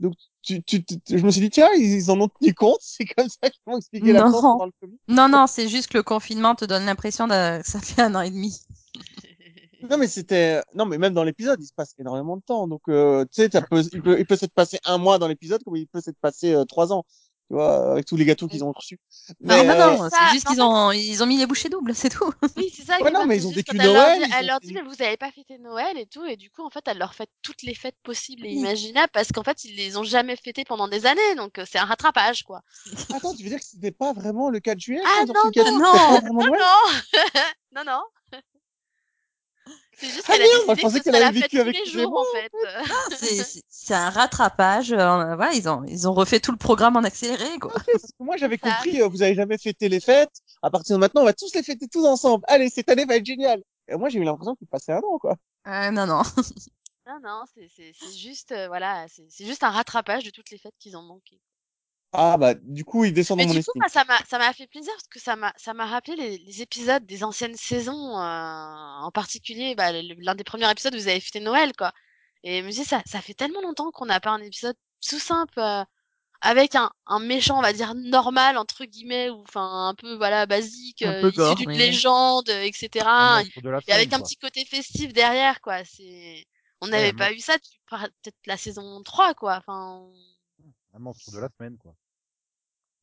Donc, 0.00 0.14
tu, 0.42 0.62
tu, 0.62 0.84
tu- 0.84 0.98
je 1.08 1.24
me 1.24 1.30
suis 1.30 1.40
dit, 1.40 1.50
tiens, 1.50 1.68
ils, 1.76 1.94
ils 1.96 2.10
en 2.10 2.20
ont 2.20 2.28
tenu 2.28 2.54
compte. 2.54 2.78
C'est 2.82 3.04
comme 3.04 3.28
ça 3.28 3.50
qu'ils 3.50 3.60
vont 3.66 3.76
expliquer 3.78 4.12
Non. 4.12 4.20
l'absence 4.24 4.42
pendant 4.42 4.66
le 4.66 4.72
Covid. 4.80 4.96
Non, 5.08 5.28
non, 5.28 5.46
c'est 5.46 5.68
juste 5.68 5.88
que 5.88 5.98
le 5.98 6.02
confinement 6.02 6.54
te 6.54 6.64
donne 6.64 6.84
l'impression 6.86 7.26
que 7.28 7.60
ça 7.64 7.80
fait 7.80 8.02
un 8.02 8.14
an 8.14 8.20
et 8.20 8.30
demi. 8.30 8.58
Non, 9.88 9.96
mais 9.96 10.08
c'était, 10.08 10.60
non, 10.74 10.86
mais 10.86 10.98
même 10.98 11.14
dans 11.14 11.22
l'épisode, 11.22 11.62
il 11.62 11.66
se 11.66 11.72
passe 11.72 11.94
énormément 11.98 12.36
de 12.36 12.42
temps. 12.42 12.66
Donc, 12.66 12.80
euh, 12.88 13.24
tu 13.32 13.42
sais, 13.42 13.48
peut, 13.48 13.82
il 13.92 14.02
peut, 14.02 14.18
il 14.18 14.26
peut 14.26 14.34
s'être 14.34 14.52
passé 14.52 14.80
un 14.84 14.98
mois 14.98 15.18
dans 15.18 15.28
l'épisode, 15.28 15.62
comme 15.62 15.76
il 15.76 15.86
peut 15.86 16.00
s'être 16.00 16.18
passé 16.20 16.52
euh, 16.52 16.64
trois 16.64 16.92
ans. 16.92 17.04
Tu 17.48 17.54
vois, 17.54 17.92
avec 17.92 18.04
tous 18.04 18.16
les 18.16 18.26
gâteaux 18.26 18.46
qu'ils 18.46 18.62
ont 18.62 18.72
reçus. 18.72 18.98
Non, 19.40 19.56
Mais, 19.56 19.64
non, 19.64 19.72
euh, 19.72 19.96
non, 19.96 20.10
ça, 20.10 20.18
c'est 20.28 20.34
juste 20.34 20.46
qu'ils 20.48 20.60
ont, 20.60 20.92
ils 20.92 21.22
ont 21.22 21.26
mis 21.26 21.38
les 21.38 21.46
bouchées 21.46 21.70
doubles, 21.70 21.94
c'est 21.94 22.10
tout. 22.10 22.30
Oui, 22.58 22.70
c'est 22.76 22.82
ça. 22.82 23.00
Ouais, 23.00 23.10
non, 23.10 23.24
mais 23.24 23.38
ils 23.38 23.46
ont 23.46 23.50
vécu 23.50 23.72
quand 23.72 23.82
elle 23.82 23.92
leur 23.92 24.06
Noël, 24.06 24.30
Elle 24.38 24.46
leur 24.46 24.60
dit, 24.60 24.74
mais 24.74 24.82
vous 24.82 25.00
avez 25.02 25.16
pas 25.16 25.30
fêté 25.30 25.56
Noël 25.58 25.96
et 25.96 26.04
tout, 26.04 26.26
et 26.26 26.36
du 26.36 26.50
coup, 26.50 26.62
en 26.62 26.68
fait, 26.68 26.82
elle 26.86 26.98
leur 26.98 27.14
fait 27.14 27.30
toutes 27.40 27.62
les 27.62 27.74
fêtes 27.74 27.96
possibles 28.02 28.44
et 28.44 28.50
Oui. 28.50 28.56
imaginables 28.56 29.08
parce 29.14 29.32
qu'en 29.32 29.42
fait, 29.42 29.64
ils 29.64 29.76
les 29.76 29.96
ont 29.96 30.02
jamais 30.02 30.36
fêtées 30.36 30.64
pendant 30.64 30.88
des 30.88 31.06
années, 31.06 31.34
donc 31.36 31.58
euh, 31.58 31.64
c'est 31.66 31.78
un 31.78 31.86
rattrapage, 31.86 32.42
quoi. 32.42 32.60
Attends, 33.14 33.34
tu 33.34 33.44
veux 33.44 33.48
dire 33.48 33.60
que 33.60 33.64
c'était 33.64 33.92
pas 33.92 34.12
vraiment 34.12 34.50
le 34.50 34.60
4 34.60 34.78
juillet 34.78 35.00
Ah, 35.06 35.24
non, 35.26 35.34
non, 37.74 37.84
non. 37.86 38.02
Ah 40.40 40.46
qu'elle 40.66 40.72
a 40.72 40.76
je 40.76 40.82
pensais 40.82 41.00
qu'elle 41.00 41.14
avait 41.16 41.40
vécu 41.40 41.60
avec 41.60 41.74
les 41.74 41.82
tous 41.82 41.96
les 41.96 42.02
jours, 42.02 42.10
mois, 42.10 42.22
en 42.22 42.32
fait. 42.32 42.50
C'est- 43.68 43.94
un 43.94 44.10
rattrapage. 44.10 44.92
euh, 44.92 45.34
voilà, 45.36 45.52
ils 45.54 45.68
ont, 45.68 45.82
ils 45.86 46.06
ont 46.08 46.12
refait 46.12 46.40
tout 46.40 46.52
le 46.52 46.58
programme 46.58 46.96
en 46.96 47.02
accéléré, 47.04 47.58
quoi. 47.58 47.72
Que 47.72 47.92
moi 48.24 48.36
j'avais 48.36 48.58
compris, 48.92 49.00
euh, 49.02 49.08
vous 49.08 49.22
avez 49.22 49.34
jamais 49.34 49.58
fêté 49.58 49.88
les 49.88 50.00
fêtes. 50.00 50.30
À 50.62 50.70
partir 50.70 50.96
de 50.96 51.00
maintenant, 51.00 51.22
on 51.22 51.24
va 51.24 51.32
tous 51.32 51.52
les 51.54 51.62
fêter 51.62 51.88
tous 51.88 52.04
ensemble. 52.06 52.44
Allez, 52.48 52.68
cette 52.68 52.88
année 52.90 53.04
va 53.06 53.16
être 53.16 53.26
géniale. 53.26 53.62
Et 53.88 53.96
moi 53.96 54.08
j'ai 54.10 54.18
eu 54.18 54.24
l'impression 54.24 54.54
qu'il 54.56 54.66
passait 54.68 54.92
un 54.92 54.98
an, 54.98 55.18
quoi. 55.18 55.36
Euh, 55.66 55.90
non, 55.90 56.06
non. 56.06 56.22
Non, 57.06 57.18
non, 57.24 57.42
c'est 57.54 57.66
c'est- 57.74 57.92
c'est 57.98 58.14
juste, 58.18 58.52
euh, 58.52 58.68
voilà, 58.68 59.06
c'est 59.08 59.26
c'est 59.30 59.46
juste 59.46 59.62
un 59.62 59.70
rattrapage 59.70 60.24
de 60.24 60.30
toutes 60.30 60.50
les 60.50 60.58
fêtes 60.58 60.74
qu'ils 60.78 60.94
ont 60.94 61.02
manqué. 61.02 61.40
Ah 62.12 62.36
bah 62.38 62.54
du 62.54 62.84
coup 62.84 63.04
il 63.04 63.12
descend 63.12 63.36
Mais 63.36 63.44
dans 63.44 63.48
mon 63.52 63.58
du 63.58 63.64
coup, 63.64 63.72
moi, 63.76 63.88
ça 63.88 64.04
m'a 64.04 64.16
ça 64.26 64.38
m'a 64.38 64.52
fait 64.54 64.66
plaisir 64.66 64.92
parce 64.94 65.08
que 65.08 65.20
ça 65.20 65.36
m'a 65.36 65.52
ça 65.56 65.74
m'a 65.74 65.84
rappelé 65.86 66.16
les, 66.16 66.38
les 66.38 66.62
épisodes 66.62 67.04
des 67.04 67.22
anciennes 67.22 67.56
saisons, 67.56 68.18
euh, 68.18 68.22
en 69.02 69.10
particulier 69.12 69.74
bah, 69.74 69.92
l'un 69.92 70.34
des 70.34 70.44
premiers 70.44 70.70
épisodes 70.70 70.94
où 70.94 70.98
vous 70.98 71.08
avez 71.08 71.20
fêté 71.20 71.40
Noël, 71.40 71.72
quoi. 71.76 71.92
Et 72.44 72.60
je 72.60 72.64
me 72.66 72.70
dis 72.70 72.84
ça 72.84 73.02
ça 73.06 73.20
fait 73.20 73.34
tellement 73.34 73.60
longtemps 73.60 73.90
qu'on 73.90 74.06
n'a 74.06 74.20
pas 74.20 74.30
un 74.30 74.40
épisode 74.40 74.76
tout 75.06 75.18
simple 75.18 75.58
euh, 75.60 75.84
avec 76.40 76.74
un, 76.76 76.90
un 77.06 77.18
méchant, 77.18 77.58
on 77.58 77.62
va 77.62 77.72
dire 77.74 77.94
normal 77.94 78.56
entre 78.58 78.84
guillemets 78.86 79.28
ou 79.30 79.42
enfin 79.42 79.88
un 79.88 79.94
peu 79.94 80.16
voilà 80.16 80.46
basique, 80.46 81.02
Un 81.02 81.24
euh, 81.24 81.30
issu 81.30 81.54
d'une 81.56 81.68
mais- 81.70 81.78
légende, 81.78 82.48
euh, 82.48 82.62
etc. 82.62 82.88
Et 83.86 83.92
avec 83.92 84.12
un 84.14 84.20
petit 84.20 84.36
côté 84.36 84.64
festif 84.64 85.12
derrière, 85.12 85.60
quoi. 85.60 85.84
C'est 85.84 86.46
on 86.80 86.86
n'avait 86.88 87.06
Ouais, 87.08 87.12
pas 87.12 87.32
eu 87.32 87.40
ça 87.40 87.56
depuis 87.58 87.80
peut-être 87.90 88.36
la 88.46 88.56
saison 88.56 89.02
3, 89.02 89.34
quoi. 89.34 89.56
Enfin. 89.58 90.06
Un 90.98 91.00
monstre 91.02 91.30
de 91.32 91.38
la 91.38 91.48
semaine, 91.56 91.76
quoi. 91.78 91.94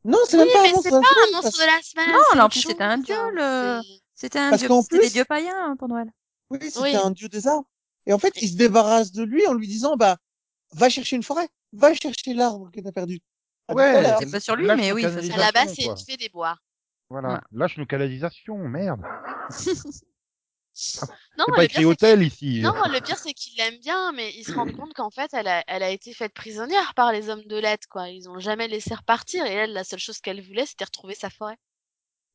Non, 0.03 0.17
c'est 0.27 0.37
Oui, 0.37 0.43
même 0.45 0.53
pas 0.53 0.67
un 0.67 0.71
monstre 0.71 0.89
de 0.91 0.95
la 0.95 1.01
pas 1.01 1.07
semaine, 1.07 1.23
un 1.29 1.31
monstre 1.31 1.41
parce- 1.43 1.57
de 1.57 1.65
la 1.65 1.81
semaine. 1.81 2.15
Non, 2.35 2.49
c'était 2.51 2.83
un 2.83 2.97
dieu, 2.97 3.15
hein, 3.15 3.29
le- 3.33 3.81
c'est- 3.83 4.01
C'était 4.17 4.39
un 4.39 4.49
Parce 4.51 4.61
dieu, 4.61 4.69
c'était 4.81 4.95
des 4.95 5.01
plus- 5.01 5.13
dieux 5.13 5.25
païens 5.25 5.71
hein, 5.71 5.75
pour 5.77 5.87
Noël. 5.89 6.09
Oui, 6.49 6.59
c'était 6.61 6.79
Oui. 6.79 6.95
un 6.95 7.11
dieu 7.11 7.27
des 7.27 7.47
arbres. 7.47 7.67
Et 8.05 8.13
en 8.13 8.19
fait, 8.19 8.33
il 8.41 8.49
se 8.49 8.55
débarrasse 8.55 9.11
de 9.11 9.23
lui 9.23 9.45
en 9.47 9.53
lui 9.53 9.67
disant, 9.67 9.95
bah, 9.97 10.17
va 10.73 10.89
chercher 10.89 11.15
une 11.17 11.23
forêt, 11.23 11.49
va 11.73 11.93
chercher 11.93 12.33
l'arbre 12.33 12.69
que 12.71 12.79
t'as 12.79 12.91
perdu. 12.93 13.19
Tout 13.67 13.75
Ouais. 13.75 14.15
C'est 14.19 14.31
pas 14.31 14.39
sur 14.39 14.55
lui, 14.55 14.67
Lâche 14.67 14.77
mais 14.79 14.91
oui. 14.93 15.01
ça, 15.01 15.09
À 15.09 15.37
la 15.37 15.51
base, 15.51 15.73
c'est 15.75 15.83
une 15.85 15.97
fée 15.97 16.15
des 16.17 16.29
bois. 16.29 16.55
Voilà. 17.09 17.33
Ouais. 17.33 17.39
Lâche 17.51 17.77
nos 17.77 17.85
canalisations, 17.85 18.57
merde. 18.57 19.01
Non, 21.37 21.45
le 21.47 21.53
pas 21.53 21.61
pire, 21.61 21.63
écrit 21.63 21.79
c'est 21.81 21.85
hôtel 21.85 22.19
qu'il- 22.19 22.27
ici. 22.27 22.61
Non, 22.61 22.73
le 22.73 22.99
pire, 22.99 23.17
c'est 23.17 23.33
qu'il 23.33 23.57
l'aime 23.57 23.79
bien, 23.79 24.11
mais 24.11 24.31
il 24.35 24.43
se 24.43 24.53
rend 24.53 24.65
compte 24.71 24.93
qu'en 24.93 25.09
fait, 25.09 25.33
elle 25.33 25.47
a, 25.47 25.63
elle 25.67 25.83
a 25.83 25.89
été 25.89 26.13
faite 26.13 26.33
prisonnière 26.33 26.93
par 26.95 27.11
les 27.13 27.29
hommes 27.29 27.45
de 27.45 27.57
lettres, 27.57 27.87
quoi. 27.89 28.09
Ils 28.09 28.29
ont 28.29 28.39
jamais 28.39 28.67
laissé 28.67 28.93
repartir, 28.93 29.45
et 29.45 29.53
elle, 29.53 29.73
la 29.73 29.83
seule 29.83 29.99
chose 29.99 30.19
qu'elle 30.19 30.41
voulait, 30.41 30.65
c'était 30.65 30.85
retrouver 30.85 31.15
sa 31.15 31.29
forêt. 31.29 31.57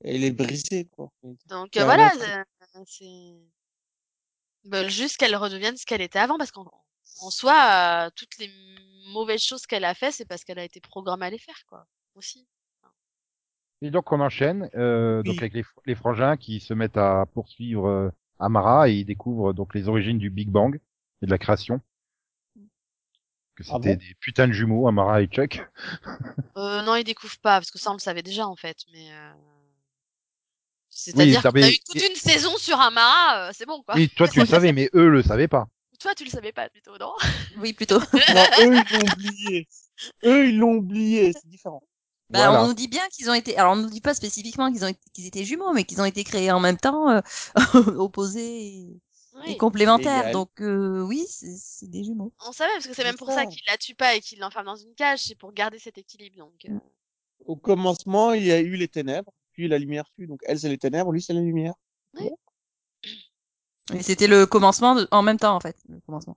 Et 0.04 0.16
il 0.16 0.24
est 0.24 0.30
brisé, 0.30 0.86
quoi. 0.86 1.10
Donc, 1.46 1.76
euh, 1.76 1.84
voilà, 1.84 2.12
euh, 2.14 2.82
c'est... 2.86 3.04
Ils 3.04 4.70
veulent 4.70 4.90
juste 4.90 5.16
qu'elle 5.18 5.36
redevienne 5.36 5.76
ce 5.76 5.84
qu'elle 5.86 6.02
était 6.02 6.18
avant, 6.18 6.38
parce 6.38 6.50
qu'en 6.50 6.64
en 7.22 7.30
soi, 7.30 8.06
euh, 8.06 8.10
toutes 8.16 8.38
les 8.38 8.50
mauvaises 9.12 9.42
choses 9.42 9.66
qu'elle 9.66 9.84
a 9.84 9.94
fait, 9.94 10.12
c'est 10.12 10.24
parce 10.26 10.44
qu'elle 10.44 10.58
a 10.58 10.64
été 10.64 10.80
programmée 10.80 11.26
à 11.26 11.30
les 11.30 11.38
faire, 11.38 11.62
quoi. 11.66 11.86
Aussi. 12.14 12.46
Et 13.82 13.90
donc 13.90 14.12
on 14.12 14.20
enchaîne, 14.20 14.68
euh, 14.74 15.22
donc 15.22 15.38
avec 15.38 15.54
les, 15.54 15.64
les 15.86 15.94
frangins 15.94 16.36
qui 16.36 16.60
se 16.60 16.74
mettent 16.74 16.98
à 16.98 17.24
poursuivre 17.32 17.88
euh, 17.88 18.10
Amara 18.40 18.88
et 18.88 18.94
ils 18.94 19.04
découvrent 19.04 19.52
donc 19.52 19.74
les 19.74 19.88
origines 19.88 20.18
du 20.18 20.30
Big 20.30 20.48
Bang 20.48 20.80
et 21.22 21.26
de 21.26 21.30
la 21.30 21.38
création. 21.38 21.80
Que 23.54 23.62
Ah 23.68 23.74
c'était 23.74 23.96
bon? 23.96 24.00
des 24.00 24.14
putains 24.20 24.48
de 24.48 24.52
jumeaux, 24.52 24.88
Amara 24.88 25.22
et 25.22 25.26
Chuck. 25.26 25.60
Euh, 26.56 26.82
non, 26.82 26.96
ils 26.96 27.04
découvrent 27.04 27.38
pas, 27.38 27.58
parce 27.58 27.70
que 27.70 27.78
ça, 27.78 27.90
on 27.90 27.94
le 27.94 28.00
savait 28.00 28.22
déjà, 28.22 28.46
en 28.46 28.56
fait, 28.56 28.76
mais... 28.92 29.12
Euh... 29.12 29.32
C'est-à-dire 30.90 31.40
t'as 31.40 31.52
qu'on 31.52 31.62
a 31.62 31.70
eu 31.70 31.78
toute 31.78 32.02
une 32.02 32.16
saison 32.16 32.56
sur 32.58 32.78
Amara, 32.78 33.48
euh, 33.48 33.50
c'est 33.54 33.64
bon, 33.64 33.82
quoi. 33.82 33.94
Oui, 33.94 34.10
toi 34.10 34.28
tu 34.28 34.40
le 34.40 34.46
savais, 34.46 34.72
mais 34.72 34.90
eux 34.94 35.08
le 35.08 35.22
savaient 35.22 35.48
pas. 35.48 35.68
Toi, 36.00 36.14
tu 36.14 36.24
le 36.24 36.30
savais 36.30 36.52
pas, 36.52 36.68
plutôt, 36.70 36.96
non? 36.98 37.12
Oui, 37.58 37.74
plutôt. 37.74 37.98
Non, 37.98 38.44
eux, 38.60 38.74
ils 38.74 38.92
l'ont 38.92 39.12
oublié. 39.12 39.68
Eux, 40.24 40.48
ils 40.48 40.58
l'ont 40.58 40.74
oublié. 40.76 41.32
C'est 41.34 41.46
différent. 41.46 41.82
Bah, 42.30 42.46
Voilà. 42.46 42.62
On 42.64 42.68
nous 42.68 42.74
dit 42.74 42.88
bien 42.88 43.06
qu'ils 43.10 43.28
ont 43.28 43.34
été. 43.34 43.56
Alors, 43.56 43.72
on 43.72 43.76
nous 43.76 43.90
dit 43.90 44.00
pas 44.00 44.14
spécifiquement 44.14 44.70
qu'ils 44.72 44.84
ont 44.84 44.88
été- 44.88 45.00
qu'ils 45.12 45.26
étaient 45.26 45.44
jumeaux, 45.44 45.72
mais 45.72 45.84
qu'ils 45.84 46.00
ont 46.00 46.04
été 46.04 46.24
créés 46.24 46.50
en 46.52 46.60
même 46.60 46.76
temps, 46.78 47.08
euh, 47.10 47.20
opposés 48.00 48.58
et, 48.66 48.80
et 48.82 49.00
Oui. 49.48 49.56
complémentaires. 49.56 50.30
Donc, 50.32 50.50
euh, 50.60 51.02
oui, 51.02 51.24
c'est 51.28 51.54
c'est 51.56 51.88
des 51.90 52.04
jumeaux. 52.04 52.32
On 52.46 52.52
savait, 52.52 52.72
parce 52.74 52.86
que 52.86 52.94
c'est 52.94 53.04
même 53.04 53.16
pour 53.16 53.28
ça. 53.28 53.34
ça 53.34 53.46
qu'il 53.46 53.62
la 53.66 53.76
tue 53.78 53.94
pas 53.94 54.14
et 54.14 54.20
qu'il 54.20 54.38
l'enferme 54.38 54.66
dans 54.66 54.76
une 54.76 54.94
cage, 54.94 55.20
c'est 55.24 55.34
pour 55.34 55.52
garder 55.52 55.78
cet 55.78 55.98
équilibre, 55.98 56.36
donc... 56.38 56.52
euh, 56.68 56.78
Au 57.46 57.56
commencement, 57.56 58.32
il 58.32 58.44
y 58.44 58.52
a 58.52 58.60
eu 58.60 58.76
les 58.76 58.88
ténèbres, 58.88 59.32
puis 59.52 59.66
la 59.66 59.78
lumière 59.78 60.04
fut. 60.14 60.26
Donc, 60.26 60.40
elle, 60.46 60.58
c'est 60.60 60.68
les 60.68 60.78
ténèbres, 60.78 61.10
lui, 61.12 61.22
c'est 61.22 61.32
la 61.32 61.40
lumière. 61.40 61.74
Et 63.92 64.02
c'était 64.02 64.28
le 64.28 64.46
commencement 64.46 64.94
de- 64.94 65.08
en 65.10 65.22
même 65.22 65.38
temps, 65.38 65.56
en 65.56 65.60
fait. 65.60 65.76
Le 65.88 65.98
commencement. 66.00 66.36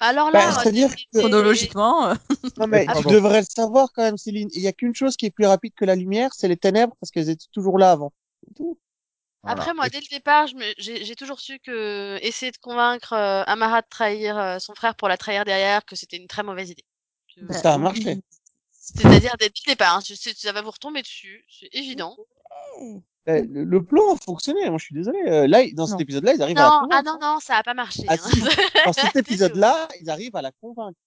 Alors 0.00 0.30
Bah, 0.30 0.38
là, 0.46 0.52
c'est-à-dire 0.52 0.90
c'était- 0.90 1.04
que- 1.12 1.18
Chronologiquement. 1.20 2.08
euh, 2.08 2.14
Non, 2.58 2.66
mais 2.66 2.86
tu 3.02 3.06
devrais 3.08 3.40
le 3.40 3.46
savoir 3.48 3.88
quand 3.94 4.02
même, 4.02 4.16
Céline. 4.18 4.48
Il 4.52 4.60
y 4.60 4.68
a 4.68 4.72
qu'une 4.72 4.94
chose 4.94 5.16
qui 5.16 5.26
est 5.26 5.30
plus 5.30 5.46
rapide 5.46 5.72
que 5.74 5.84
la 5.84 5.94
lumière, 5.94 6.30
c'est 6.34 6.48
les 6.48 6.56
ténèbres, 6.56 6.94
parce 7.00 7.10
qu'elles 7.10 7.30
étaient 7.30 7.46
toujours 7.52 7.78
là 7.78 7.92
avant. 7.92 8.12
C'est 8.46 8.54
tout. 8.54 8.78
Voilà. 9.42 9.60
Après, 9.60 9.74
moi, 9.74 9.88
dès 9.88 10.00
le 10.00 10.08
départ, 10.10 10.46
j'ai 10.78 11.14
toujours 11.16 11.40
su 11.40 11.58
que 11.60 12.18
essayer 12.20 12.50
de 12.52 12.56
convaincre 12.58 13.12
euh, 13.12 13.42
Amara 13.46 13.80
de 13.82 13.86
trahir 13.88 14.36
euh, 14.36 14.58
son 14.58 14.74
frère 14.74 14.94
pour 14.96 15.08
la 15.08 15.16
trahir 15.16 15.44
derrière, 15.44 15.84
que 15.84 15.94
c'était 15.96 16.16
une 16.16 16.26
très 16.26 16.42
mauvaise 16.42 16.70
idée. 16.70 16.84
Bah, 17.42 17.54
Ça 17.54 17.74
a 17.74 17.78
marché. 17.78 18.18
C'est-à-dire 18.72 19.34
dès 19.38 19.46
le 19.46 19.52
départ, 19.70 19.96
hein, 19.96 20.00
ça 20.02 20.52
va 20.52 20.62
vous 20.62 20.70
retomber 20.70 21.02
dessus, 21.02 21.44
c'est 21.48 21.68
évident. 21.72 22.16
Eh, 23.28 23.42
Le, 23.42 23.84
plan 23.84 24.14
a 24.14 24.16
fonctionné, 24.16 24.68
moi 24.70 24.78
je 24.78 24.84
suis 24.84 24.94
désolé. 24.94 25.18
Euh, 25.26 25.46
Là, 25.48 25.62
dans 25.74 25.86
cet 25.86 26.00
épisode-là, 26.00 26.34
ils 26.34 26.42
arrivent 26.42 26.58
à 26.58 26.62
la 26.62 26.68
Non, 26.68 26.74
ah 26.76 26.80
convaincre. 27.02 27.04
non, 27.04 27.18
non, 27.34 27.40
ça 27.40 27.56
a 27.56 27.62
pas 27.62 27.74
marché. 27.74 28.04
Ah, 28.08 28.14
hein. 28.14 28.16
si. 28.18 28.40
Dans 28.40 28.92
cet 28.92 29.16
épisode-là, 29.16 29.88
ils 30.00 30.08
arrivent 30.10 30.36
à 30.36 30.42
la 30.42 30.52
convaincre. 30.52 30.98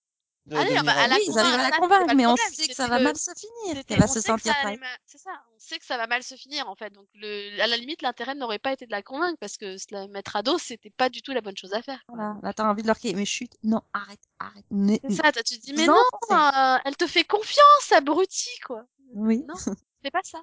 de 0.47 0.55
Allez, 0.55 0.65
devenir 0.73 0.83
bah, 0.83 0.93
à 1.01 1.07
la 1.07 1.15
Oui, 1.15 1.21
ils 1.27 1.37
arrivent 1.39 1.53
à 1.59 1.69
la 1.69 1.77
convaincre, 1.77 2.13
mais 2.15 2.25
on 2.25 2.35
sait 2.35 2.67
que 2.67 2.73
ça 2.73 2.87
va 2.87 2.99
mal 2.99 3.15
se 3.15 3.31
finir, 3.39 3.85
qu'elle 3.85 3.99
va 3.99 4.07
se 4.07 4.19
sentir 4.19 4.51
ça 4.53 4.59
trahi. 4.59 4.67
allait 4.73 4.77
ma- 4.79 4.87
C'est 5.05 5.17
ça, 5.19 5.29
on 5.55 5.59
sait 5.59 5.77
que 5.79 5.85
ça 5.85 5.95
va 5.97 6.07
mal 6.07 6.23
se 6.23 6.35
finir 6.35 6.67
en 6.69 6.75
fait. 6.75 6.89
Donc 6.91 7.05
le, 7.13 7.61
à 7.61 7.67
la 7.67 7.77
limite, 7.77 8.01
l'intérêt 8.01 8.35
n'aurait 8.35 8.59
pas 8.59 8.73
été 8.73 8.85
de 8.85 8.91
la 8.91 9.01
convaincre 9.03 9.37
parce 9.39 9.55
que 9.57 9.77
se 9.77 9.85
la 9.91 10.07
mettre 10.09 10.35
à 10.35 10.41
dos, 10.43 10.57
c'était 10.57 10.89
pas 10.89 11.07
du 11.09 11.21
tout 11.21 11.31
la 11.31 11.41
bonne 11.41 11.55
chose 11.55 11.73
à 11.73 11.81
faire. 11.81 11.99
Voilà. 12.09 12.35
Là, 12.43 12.51
t'as 12.53 12.67
envie 12.69 12.81
de 12.81 12.87
leur 12.87 12.97
crier, 12.97 13.13
mais 13.15 13.25
chut, 13.25 13.51
non, 13.63 13.81
arrête, 13.93 14.19
arrête. 14.39 14.65
ne- 14.71 14.97
C'est 15.09 15.15
ça, 15.21 15.31
toi, 15.31 15.43
tu 15.43 15.57
te 15.59 15.61
dis 15.65 15.73
mais 15.73 15.85
Non, 15.85 15.93
euh, 16.31 16.77
elle 16.83 16.97
te 16.97 17.05
fait 17.07 17.23
confiance, 17.23 17.91
abruti 17.91 18.49
quoi. 18.65 18.83
Oui. 19.13 19.45
Non, 19.47 19.53
c'est 20.03 20.11
pas 20.11 20.19
ça. 20.23 20.39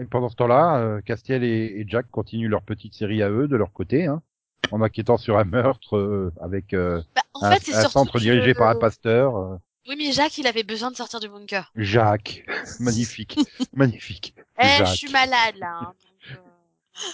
Et 0.00 0.04
pendant 0.04 0.28
ce 0.28 0.36
temps-là, 0.36 0.78
euh, 0.78 1.00
Castiel 1.00 1.42
et, 1.44 1.80
et 1.80 1.84
Jack 1.88 2.08
continuent 2.10 2.48
leur 2.48 2.62
petite 2.62 2.94
série 2.94 3.22
à 3.22 3.30
eux 3.30 3.48
de 3.48 3.56
leur 3.56 3.72
côté, 3.72 4.06
hein, 4.06 4.22
en 4.70 4.80
enquêtant 4.80 5.16
sur 5.16 5.38
un 5.38 5.44
meurtre 5.44 5.96
euh, 5.96 6.32
avec 6.40 6.72
euh, 6.72 7.02
Bah, 7.16 7.22
en 7.34 7.44
un, 7.44 7.56
fait, 7.58 7.72
centre 7.88 8.18
dirigé 8.18 8.54
par 8.54 8.68
un 8.68 8.76
pasteur. 8.76 9.36
euh, 9.36 9.56
Oui, 9.88 9.96
mais 9.98 10.12
Jacques, 10.12 10.38
il 10.38 10.46
avait 10.46 10.62
besoin 10.62 10.90
de 10.90 10.96
sortir 10.96 11.18
du 11.20 11.28
bunker. 11.28 11.72
Jacques, 11.74 12.44
magnifique, 12.80 13.38
magnifique. 13.72 14.34
Eh, 14.62 14.84
je 14.84 14.84
suis 14.94 15.10
malade 15.10 15.56
là. 15.56 15.78
hein, 15.80 15.94
donc, 16.04 16.36
euh, 16.38 17.10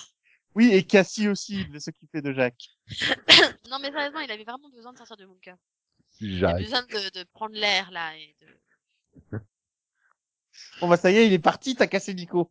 Oui, 0.54 0.70
et 0.72 0.82
Cassie 0.84 1.28
aussi, 1.28 1.60
il 1.60 1.68
devait 1.68 1.80
s'occuper 1.80 2.20
de 2.20 2.32
Jacques. 2.34 2.68
non, 3.70 3.78
mais 3.80 3.90
sérieusement, 3.92 4.20
il 4.20 4.30
avait 4.30 4.44
vraiment 4.44 4.68
besoin 4.70 4.92
de 4.92 4.98
sortir 4.98 5.16
du 5.16 5.26
bunker. 5.26 5.56
Il 6.20 6.38
Jacques. 6.38 6.54
avait 6.54 6.64
besoin 6.64 6.82
de, 6.82 7.18
de 7.18 7.24
prendre 7.32 7.54
l'air 7.54 7.90
là 7.90 8.14
et 8.16 8.36
de. 8.42 9.38
Bon, 10.80 10.88
bah, 10.88 10.96
ça 10.96 11.10
y 11.10 11.16
est, 11.16 11.26
il 11.26 11.32
est 11.32 11.38
parti, 11.38 11.74
t'as 11.74 11.86
cassé 11.86 12.12
Nico. 12.14 12.50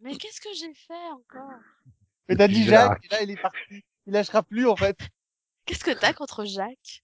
Mais 0.00 0.16
qu'est-ce 0.16 0.40
que 0.40 0.48
j'ai 0.54 0.74
fait 0.74 1.10
encore? 1.12 1.50
Mais 2.28 2.36
t'as 2.36 2.48
dit 2.48 2.64
Jacques. 2.64 3.04
Et 3.04 3.08
là, 3.08 3.22
il 3.22 3.30
est 3.30 3.40
parti. 3.40 3.84
Il 4.06 4.12
lâchera 4.12 4.42
plus, 4.42 4.66
en 4.66 4.76
fait. 4.76 4.98
Qu'est-ce 5.66 5.84
que 5.84 5.90
t'as 5.90 6.12
contre 6.12 6.44
Jacques? 6.44 7.02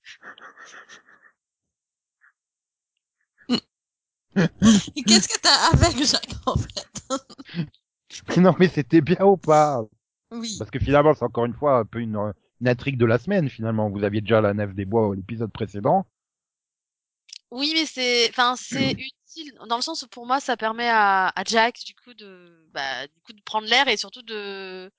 Et 4.97 5.03
Qu'est-ce 5.03 5.29
que 5.29 5.41
t'as 5.41 5.71
avec 5.73 6.05
Jacques, 6.05 6.35
en 6.47 6.57
fait? 6.57 6.89
Non 8.37 8.55
mais 8.61 8.69
c'était 8.69 9.01
bien 9.01 9.25
ou 9.25 9.37
pas? 9.37 9.83
Oui. 10.31 10.55
Parce 10.59 10.71
que 10.71 10.79
finalement 10.79 11.15
c'est 11.15 11.25
encore 11.25 11.47
une 11.47 11.55
fois 11.55 11.79
un 11.79 11.85
peu 11.85 12.01
une, 12.01 12.17
une 12.61 12.69
intrigue 12.69 12.97
de 12.97 13.07
la 13.07 13.19
semaine 13.19 13.49
finalement. 13.49 13.91
Vous 13.91 14.05
aviez 14.05 14.21
déjà 14.21 14.41
la 14.41 14.55
nef 14.55 14.73
des 14.75 14.85
bois 14.85 15.11
à 15.11 15.15
l'épisode 15.17 15.51
précédent. 15.53 16.07
Oui, 17.55 17.73
mais 17.75 17.87
c'est, 17.87 18.29
enfin, 18.31 18.57
c'est 18.57 18.97
utile 18.99 19.55
dans 19.69 19.77
le 19.77 19.83
sens 19.83 20.03
où 20.03 20.09
pour 20.09 20.27
moi 20.27 20.41
ça 20.41 20.57
permet 20.57 20.89
à, 20.89 21.29
à 21.29 21.45
Jack 21.45 21.79
du 21.87 21.95
coup 21.95 22.13
de, 22.15 22.67
bah, 22.73 23.07
du 23.07 23.21
coup 23.23 23.33
de 23.33 23.41
prendre 23.43 23.69
l'air 23.69 23.87
et 23.89 23.97
surtout 23.97 24.23
de 24.23 24.91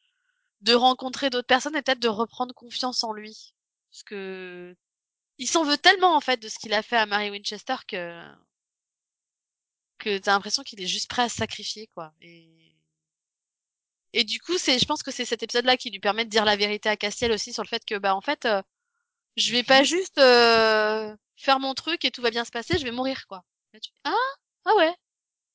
de 0.61 0.73
rencontrer 0.75 1.29
d'autres 1.29 1.47
personnes 1.47 1.75
et 1.75 1.81
peut-être 1.83 1.99
de 2.01 2.07
reprendre 2.09 2.53
confiance 2.55 3.03
en 3.03 3.13
lui. 3.13 3.53
Parce 3.91 4.03
que 4.03 4.75
il 5.39 5.47
s'en 5.47 5.63
veut 5.65 5.77
tellement 5.77 6.15
en 6.15 6.21
fait 6.21 6.39
de 6.41 6.49
ce 6.49 6.59
qu'il 6.59 6.73
a 6.73 6.83
fait 6.83 6.97
à 6.97 7.05
Mary 7.07 7.31
Winchester 7.31 7.75
que 7.87 8.21
que 9.97 10.17
t'as 10.19 10.31
l'impression 10.31 10.63
qu'il 10.63 10.81
est 10.81 10.87
juste 10.87 11.09
prêt 11.09 11.23
à 11.23 11.29
se 11.29 11.35
sacrifier 11.35 11.87
quoi. 11.87 12.13
Et 12.21 12.75
et 14.13 14.23
du 14.23 14.39
coup, 14.39 14.57
c'est, 14.57 14.79
je 14.79 14.85
pense 14.85 15.03
que 15.03 15.11
c'est 15.11 15.25
cet 15.25 15.43
épisode-là 15.43 15.77
qui 15.77 15.89
lui 15.91 15.99
permet 15.99 16.25
de 16.25 16.29
dire 16.29 16.45
la 16.45 16.55
vérité 16.55 16.89
à 16.89 16.97
Castiel 16.97 17.31
aussi 17.31 17.53
sur 17.53 17.63
le 17.63 17.67
fait 17.67 17.83
que 17.85 17.97
bah 17.97 18.15
en 18.15 18.21
fait, 18.21 18.45
euh, 18.45 18.61
je 19.35 19.51
vais 19.51 19.63
pas 19.63 19.83
juste 19.83 20.17
euh, 20.17 21.15
faire 21.37 21.59
mon 21.59 21.73
truc 21.73 22.05
et 22.05 22.11
tout 22.11 22.21
va 22.21 22.31
bien 22.31 22.45
se 22.45 22.51
passer, 22.51 22.77
je 22.77 22.83
vais 22.83 22.91
mourir 22.91 23.27
quoi. 23.27 23.43
Tu- 23.81 23.91
Ah 24.03 24.15
ah 24.65 24.75
ouais, 24.77 24.93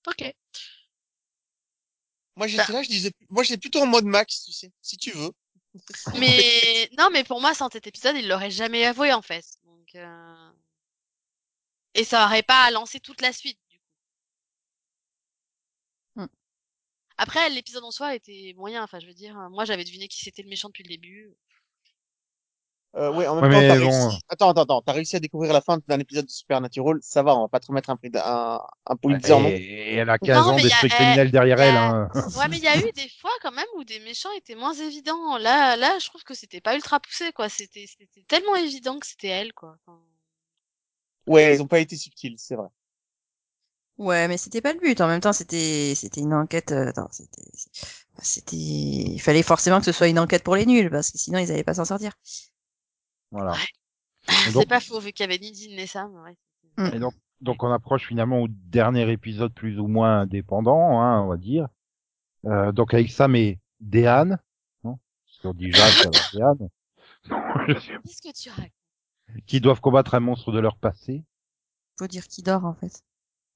ok. 0.08 0.34
Moi, 2.36 2.46
j'étais 2.46 2.72
là, 2.72 2.82
je 2.82 2.88
disais, 2.88 3.12
moi, 3.28 3.42
j'étais 3.42 3.58
plutôt 3.58 3.80
en 3.80 3.86
mode 3.86 4.04
max, 4.04 4.44
tu 4.44 4.52
sais, 4.52 4.72
si 4.82 4.96
tu 4.96 5.10
veux. 5.12 5.30
Mais 6.18 6.88
non, 6.98 7.10
mais 7.12 7.24
pour 7.24 7.40
moi, 7.40 7.54
sans 7.54 7.70
cet 7.70 7.86
épisode, 7.86 8.16
il 8.16 8.28
l'aurait 8.28 8.50
jamais 8.50 8.84
avoué 8.86 9.12
en 9.12 9.22
fait. 9.22 9.44
Donc 9.64 9.94
euh... 9.94 10.50
et 11.94 12.02
ça 12.02 12.24
aurait 12.24 12.42
pas 12.42 12.68
lancé 12.72 12.98
toute 12.98 13.20
la 13.20 13.32
suite 13.32 13.60
du 13.70 13.78
coup. 13.78 13.84
Hmm. 16.16 16.26
Après, 17.18 17.50
l'épisode 17.50 17.84
en 17.84 17.90
soi 17.92 18.14
était 18.16 18.54
moyen. 18.56 18.82
Enfin, 18.82 19.00
je 19.00 19.06
veux 19.06 19.14
dire, 19.14 19.34
moi, 19.50 19.64
j'avais 19.64 19.84
deviné 19.84 20.08
qui 20.08 20.20
c'était 20.24 20.42
le 20.42 20.48
méchant 20.48 20.68
depuis 20.68 20.84
le 20.84 20.88
début. 20.90 21.32
Euh, 22.96 23.12
ouais, 23.12 23.26
en 23.28 23.36
même 23.40 23.44
Ouais, 23.44 23.68
temps, 23.68 23.74
t'as 23.74 23.80
bon. 23.80 24.08
réussi. 24.08 24.18
Attends, 24.28 24.50
attends, 24.50 24.62
attends. 24.62 24.82
T'as 24.82 24.92
réussi 24.92 25.14
à 25.14 25.20
découvrir 25.20 25.52
la 25.52 25.60
fin 25.60 25.78
d'un 25.86 26.00
épisode 26.00 26.26
de 26.26 26.30
Supernatural. 26.30 26.98
Ça 27.02 27.22
va, 27.22 27.36
on 27.36 27.42
va 27.42 27.48
pas 27.48 27.60
te 27.60 27.68
remettre 27.68 27.88
un 27.90 27.96
prix, 27.96 28.10
d'un- 28.10 28.22
un, 28.24 28.60
un 28.86 28.96
Pulitzer, 28.96 29.38
non? 29.38 29.48
Et 29.48 29.94
elle 29.94 30.10
a 30.10 30.18
15 30.18 30.46
Non, 30.46 30.52
ans 30.54 30.56
d'esprit 30.56 30.88
eh, 30.88 30.90
criminel 30.90 31.30
derrière 31.30 31.60
a- 31.60 31.64
elle. 31.64 31.76
Hein. 31.76 32.08
Ouais, 32.36 32.48
mais 32.50 32.56
il 32.58 32.64
y 32.64 32.68
a 32.68 32.76
eu 32.78 32.92
des 32.96 33.08
fois 33.20 33.30
quand 33.42 33.52
même 33.52 33.66
où 33.76 33.84
des 33.84 34.00
méchants 34.00 34.32
étaient 34.36 34.56
moins 34.56 34.74
évidents. 34.74 35.38
Là, 35.38 35.76
là, 35.76 35.98
je 36.00 36.06
trouve 36.08 36.24
que 36.24 36.34
c'était 36.34 36.60
pas 36.60 36.74
ultra 36.74 36.98
poussé, 36.98 37.32
quoi. 37.32 37.48
C'était, 37.48 37.86
c'était 37.86 38.24
tellement 38.26 38.56
évident 38.56 38.98
que 38.98 39.06
c'était 39.06 39.28
elle, 39.28 39.52
quoi. 39.52 39.76
Enfin, 39.86 39.98
Ouais, 41.26 41.54
ils 41.54 41.62
ont 41.62 41.66
pas 41.66 41.78
été 41.80 41.96
subtils, 41.96 42.34
c'est 42.38 42.56
vrai. 42.56 42.68
Ouais, 43.98 44.28
mais 44.28 44.38
c'était 44.38 44.62
pas 44.62 44.72
le 44.72 44.80
but. 44.80 45.00
En 45.00 45.06
même 45.08 45.20
temps, 45.20 45.32
c'était 45.34 45.94
c'était 45.94 46.20
une 46.22 46.32
enquête. 46.34 46.72
euh, 46.72 46.88
attends, 46.88 47.08
c'était 47.12 47.42
c'était 48.22 48.56
il 48.56 49.18
fallait 49.20 49.42
forcément 49.42 49.78
que 49.78 49.84
ce 49.86 49.92
soit 49.92 50.08
une 50.08 50.18
enquête 50.18 50.42
pour 50.42 50.56
les 50.56 50.64
nuls 50.66 50.90
parce 50.90 51.10
que 51.10 51.18
sinon 51.18 51.38
ils 51.38 51.50
allaient 51.52 51.64
pas 51.64 51.74
s'en 51.74 51.84
sortir. 51.84 52.12
Voilà. 53.30 53.54
C'est 54.52 54.68
pas 54.68 54.80
faux 54.80 55.00
vu 55.00 55.12
qu'il 55.12 55.24
y 55.24 55.28
avait 55.28 55.38
ni 55.38 55.52
Dean 55.52 55.76
ni 55.76 55.86
Sam. 55.86 56.12
Ouais. 56.22 56.94
et 56.94 56.98
donc, 56.98 57.14
donc 57.40 57.62
on 57.62 57.72
approche 57.72 58.06
finalement 58.06 58.40
au 58.42 58.48
dernier 58.48 59.10
épisode 59.10 59.52
plus 59.52 59.78
ou 59.78 59.86
moins 59.86 60.20
indépendant, 60.20 61.00
hein, 61.00 61.22
on 61.22 61.28
va 61.28 61.36
dire. 61.36 61.68
Euh, 62.46 62.72
donc 62.72 62.94
avec 62.94 63.10
Sam 63.10 63.36
et 63.36 63.58
Dehan, 63.80 64.36
non 64.84 64.98
Parce 65.24 65.38
qu'on 65.42 65.54
dit 65.54 65.72
Jacques, 65.72 66.06
Dehan, 66.34 66.68
Qu'est-ce 67.66 68.22
que 68.22 68.32
tu 68.32 68.50
racontes? 68.50 68.72
Qui 69.46 69.60
doivent 69.60 69.80
combattre 69.80 70.14
un 70.14 70.20
monstre 70.20 70.52
de 70.52 70.58
leur 70.58 70.76
passé. 70.76 71.24
Faut 71.98 72.06
dire 72.06 72.26
qui 72.26 72.42
dort 72.42 72.64
en 72.64 72.74
fait. 72.74 73.02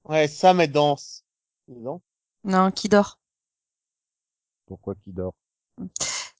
Ouais, 0.05 0.27
Sam 0.27 0.61
est 0.61 0.67
danse. 0.67 1.25
Non? 1.67 2.01
Non, 2.43 2.71
qui 2.71 2.89
dort. 2.89 3.19
Pourquoi 4.67 4.95
qui 4.95 5.11
dort? 5.11 5.33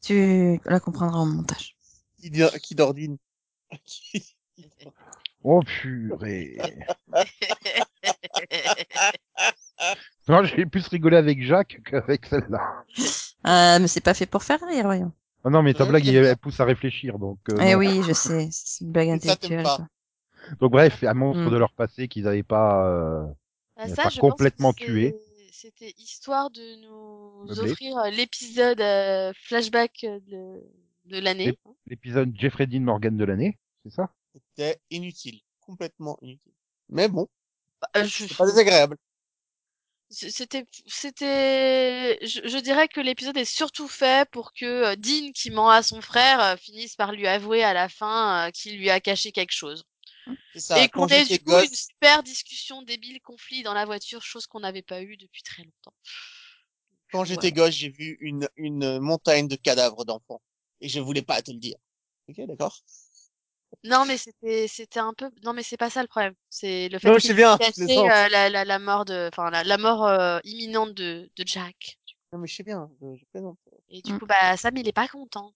Tu 0.02 0.60
la 0.66 0.80
comprendras 0.80 1.18
en 1.18 1.26
montage. 1.26 1.76
Qui, 2.18 2.32
qui 2.62 2.76
dordine. 2.76 3.18
Oh 5.44 5.62
purée 5.62 6.58
Non, 10.28 10.44
j'ai 10.44 10.66
plus 10.66 10.88
rigolé 10.88 11.18
avec 11.18 11.44
Jacques 11.44 11.82
qu'avec 11.86 12.26
celle-là. 12.26 12.84
Ah, 13.44 13.78
mais 13.80 13.88
c'est 13.88 14.02
pas 14.02 14.14
fait 14.14 14.26
pour 14.26 14.44
faire 14.44 14.60
rire, 14.68 14.86
voyons. 14.86 15.12
Oh 15.44 15.50
non, 15.52 15.62
mais 15.62 15.74
ta 15.76 15.86
blague, 15.86 16.08
elle, 16.08 16.36
pousse 16.38 16.60
à 16.60 16.66
réfléchir, 16.66 17.20
donc. 17.20 17.38
euh, 17.50 17.58
eh 17.62 17.74
non. 17.74 17.78
oui, 17.78 18.02
je 18.08 18.14
sais, 18.14 18.50
c'est 18.52 18.84
une 18.84 18.92
blague 18.92 19.10
ça, 19.10 19.14
intellectuelle. 19.14 19.68
Donc 20.60 20.72
bref, 20.72 21.04
un 21.04 21.14
monstre 21.14 21.44
Mm. 21.44 21.52
de 21.52 21.58
leur 21.58 21.72
passé 21.74 22.08
qu'ils 22.08 22.24
n'avaient 22.24 22.44
pas. 22.44 22.88
euh, 22.88 23.24
Bah, 23.78 23.84
Euh, 23.84 23.88
ça, 23.88 24.04
pas 24.04 24.10
je 24.10 24.20
pense 24.20 24.22
que 24.32 24.32
complètement 24.32 24.74
tué. 24.74 25.16
C'était 25.52 25.94
histoire 25.98 26.50
de 26.50 26.82
nous 26.82 27.46
Meublé. 27.48 27.72
offrir 27.72 27.98
euh, 27.98 28.10
l'épisode 28.10 28.82
euh, 28.82 29.32
flashback 29.44 30.04
euh, 30.04 30.20
de, 30.28 30.64
de 31.06 31.20
l'année. 31.20 31.58
L'épisode 31.88 32.34
Jeffrey 32.36 32.68
Dean 32.68 32.82
Morgan 32.82 33.16
de 33.18 33.24
l'année, 33.26 33.58
c'est 33.84 33.92
ça? 33.92 34.10
C'était 34.34 34.80
inutile. 34.90 35.40
Complètement 35.62 36.18
inutile. 36.22 36.54
Mais 36.90 37.08
bon, 37.08 37.28
Euh, 37.96 38.04
je- 38.04 38.26
c'est 38.28 38.38
pas 38.38 38.46
désagréable. 38.46 38.98
C'était, 40.10 40.66
c'était, 40.86 42.20
je, 42.26 42.48
je 42.48 42.58
dirais 42.60 42.88
que 42.88 43.02
l'épisode 43.02 43.36
est 43.38 43.44
surtout 43.46 43.88
fait 43.88 44.30
pour 44.30 44.54
que 44.54 44.66
euh, 44.66 44.96
Dean, 44.96 45.32
qui 45.34 45.50
ment 45.50 45.70
à 45.70 45.82
son 45.82 46.00
frère, 46.00 46.40
euh, 46.42 46.56
finisse 46.58 46.96
par 46.96 47.12
lui 47.12 47.28
avouer 47.28 47.64
à 47.64 47.74
la 47.74 47.90
fin 47.90 48.48
euh, 48.48 48.52
qu'il 48.52 48.78
lui 48.78 48.90
a 48.92 49.00
caché 49.00 49.32
quelque 49.32 49.52
chose. 49.52 49.84
C'est 50.54 50.60
ça. 50.60 50.84
Et 50.84 50.90
qu'on 50.90 51.08
ait 51.08 51.26
du 51.26 51.40
coup 51.40 51.52
une 51.52 51.68
super 51.74 52.24
discussion 52.24 52.82
débile, 52.84 53.20
conflit 53.22 53.64
dans 53.64 53.74
la 53.74 53.86
voiture, 53.86 54.22
chose 54.24 54.46
qu'on 54.48 54.60
n'avait 54.62 54.84
pas 54.84 55.02
eu 55.02 55.18
depuis 55.18 55.42
très 55.44 55.64
longtemps. 55.64 55.94
quand 57.12 57.20
Ouais. 57.22 57.26
j'étais 57.26 57.52
gosse, 57.52 57.74
j'ai 57.76 57.90
vu 57.90 58.18
une, 58.22 58.48
une 58.58 59.00
montagne 59.00 59.48
de 59.48 59.56
cadavres 59.56 60.06
d'enfants. 60.06 60.42
Et 60.82 60.90
je 60.90 61.00
voulais 61.00 61.22
pas 61.22 61.42
te 61.42 61.52
le 61.52 61.58
dire. 61.58 61.78
Ok, 62.30 62.42
d'accord? 62.48 62.78
Non, 63.84 64.06
mais 64.06 64.18
c'était, 64.18 64.68
c'était 64.68 65.00
un 65.00 65.14
peu, 65.14 65.30
non, 65.44 65.54
mais 65.54 65.62
c'est 65.64 65.78
pas 65.78 65.90
ça 65.90 66.02
le 66.02 66.08
problème. 66.08 66.34
C'est 66.50 66.90
le 66.90 66.98
fait 66.98 67.08
Non, 67.08 67.18
bien, 67.18 67.58
je 67.62 67.86
caché 67.86 68.00
euh, 68.00 68.30
la, 68.30 68.50
la, 68.50 68.66
la 68.66 68.80
mort 68.80 69.06
de, 69.06 69.30
enfin, 69.32 69.50
la, 69.52 69.64
la 69.64 69.78
mort 69.78 70.06
euh, 70.06 70.40
imminente 70.44 70.94
de, 70.94 71.30
de 71.36 71.44
Jack. 71.46 72.00
Non, 72.34 72.40
mais 72.40 72.48
je 72.48 72.56
sais 72.56 72.64
bien, 72.64 72.90
je, 73.02 73.16
je 73.16 73.26
plaisante. 73.32 73.58
Et 73.90 74.02
du 74.02 74.14
Mm. 74.14 74.20
coup, 74.20 74.26
bah, 74.26 74.58
Sam, 74.58 74.76
il 74.78 74.88
est 74.88 74.94
pas 74.94 75.08
content. 75.08 75.54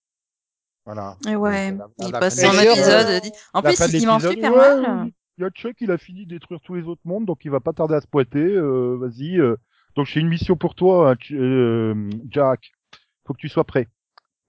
Voilà. 0.86 1.18
Et 1.28 1.36
ouais, 1.36 1.72
Donc, 1.72 1.92
il 2.00 2.12
la 2.12 2.20
passe 2.20 2.40
son 2.40 2.54
épisode. 2.54 3.08
euh, 3.08 3.20
dit- 3.20 3.32
En 3.54 3.62
la 3.62 3.74
plus, 3.74 3.94
il 4.00 4.08
m'en 4.08 4.20
l'épisode, 4.20 4.34
super 4.36 4.52
ouais, 4.52 4.76
mal. 4.82 5.12
Il 5.38 5.42
y 5.44 5.46
a 5.46 5.50
Chuck, 5.52 5.76
il 5.80 5.92
a 5.92 5.98
fini 5.98 6.26
de 6.26 6.32
détruire 6.32 6.60
tous 6.62 6.76
les 6.76 6.84
autres 6.84 7.02
mondes, 7.06 7.26
donc 7.26 7.46
il 7.46 7.52
va 7.52 7.60
pas 7.62 7.74
tarder 7.74 7.96
à 7.96 8.02
se 8.02 8.08
pointer. 8.08 8.40
euh, 8.44 8.98
Vas-y. 9.00 9.40
euh. 9.40 9.56
Donc 9.96 10.06
j'ai 10.06 10.20
une 10.20 10.28
mission 10.28 10.56
pour 10.56 10.76
toi, 10.76 11.12
hein, 11.12 11.16
tu- 11.16 11.38
euh, 11.40 12.10
Jack. 12.30 12.72
Faut 13.26 13.34
que 13.34 13.40
tu 13.40 13.50
sois 13.50 13.64
prêt. 13.64 13.88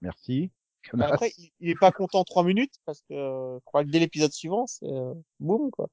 Merci. 0.01 0.51
Mais 0.93 1.05
Après, 1.05 1.33
il, 1.37 1.51
il 1.59 1.69
est 1.69 1.75
pas 1.75 1.91
content 1.91 2.23
trois 2.23 2.43
minutes 2.43 2.73
parce 2.85 3.01
que 3.09 3.13
euh, 3.13 3.55
je 3.59 3.63
crois 3.65 3.83
que 3.83 3.89
dès 3.89 3.99
l'épisode 3.99 4.31
suivant, 4.33 4.67
c'est 4.67 4.85
euh, 4.87 5.13
boum 5.39 5.71
quoi. 5.71 5.87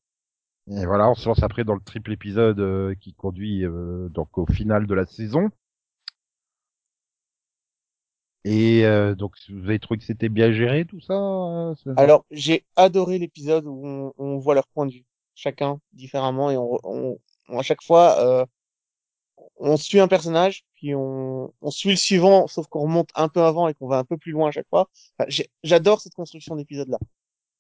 Et 0.71 0.87
voilà, 0.87 1.11
on 1.11 1.15
se 1.17 1.29
lance 1.29 1.43
après 1.43 1.65
dans 1.65 1.75
le 1.75 1.81
triple 1.83 2.13
épisode 2.13 2.61
euh, 2.61 2.95
qui 2.95 3.13
conduit 3.13 3.65
euh, 3.67 4.09
donc 4.09 4.39
au 4.39 4.47
final 4.47 4.87
de 4.87 4.95
la 4.95 5.05
saison. 5.05 5.51
Et 8.45 8.85
euh, 8.85 9.15
donc 9.15 9.35
vous 9.49 9.65
avez 9.65 9.79
trouvé 9.79 9.99
que 9.99 10.05
c'était 10.05 10.29
bien 10.29 10.53
géré 10.53 10.85
tout 10.85 11.01
ça 11.01 11.15
Alors, 11.97 12.25
j'ai 12.31 12.65
adoré 12.77 13.19
l'épisode 13.19 13.65
où 13.67 13.83
on, 13.87 14.13
on 14.19 14.39
voit 14.39 14.55
leur 14.55 14.67
point 14.69 14.87
de 14.87 14.93
vue, 14.93 15.05
chacun 15.35 15.81
différemment, 15.93 16.51
et 16.51 16.57
on, 16.57 16.79
on, 16.85 17.19
on- 17.49 17.59
à 17.59 17.63
chaque 17.63 17.83
fois, 17.83 18.19
euh, 18.43 18.47
on 19.57 19.77
suit 19.77 20.01
un 20.01 20.09
personnage, 20.09 20.65
puis 20.79 20.95
on, 20.95 21.53
on 21.61 21.71
suit 21.71 21.91
le 21.91 21.97
suivant, 21.97 22.47
sauf 22.47 22.67
qu'on 22.69 22.83
remonte 22.83 23.11
un 23.15 23.29
peu 23.29 23.43
avant 23.43 23.69
et 23.69 23.75
qu'on 23.75 23.89
va 23.89 23.99
un 23.99 24.05
peu 24.05 24.17
plus 24.19 24.33
loin 24.33 24.49
à 24.49 24.53
chaque 24.53 24.69
fois. 24.69 24.89
Enfin, 25.19 25.29
J'adore 25.65 26.01
cette 26.01 26.15
construction 26.15 26.57
d'épisode-là. 26.57 26.99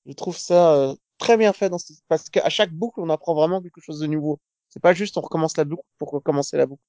Je 0.06 0.12
trouve 0.14 0.36
ça 0.38 0.74
euh, 0.74 0.96
très 1.18 1.36
bien 1.36 1.52
fait 1.52 1.70
dans 1.70 1.78
ce... 1.78 1.92
parce 2.08 2.30
qu'à 2.30 2.48
chaque 2.50 2.72
boucle, 2.72 3.00
on 3.00 3.10
apprend 3.10 3.34
vraiment 3.34 3.62
quelque 3.62 3.80
chose 3.80 4.00
de 4.00 4.06
nouveau. 4.08 4.40
C'est 4.70 4.80
pas 4.82 4.94
juste 4.94 5.16
on 5.18 5.22
recommence 5.22 5.56
la 5.56 5.64
boucle 5.64 5.84
pour 5.98 6.10
recommencer 6.10 6.56
la 6.58 6.66
boucle. 6.66 6.82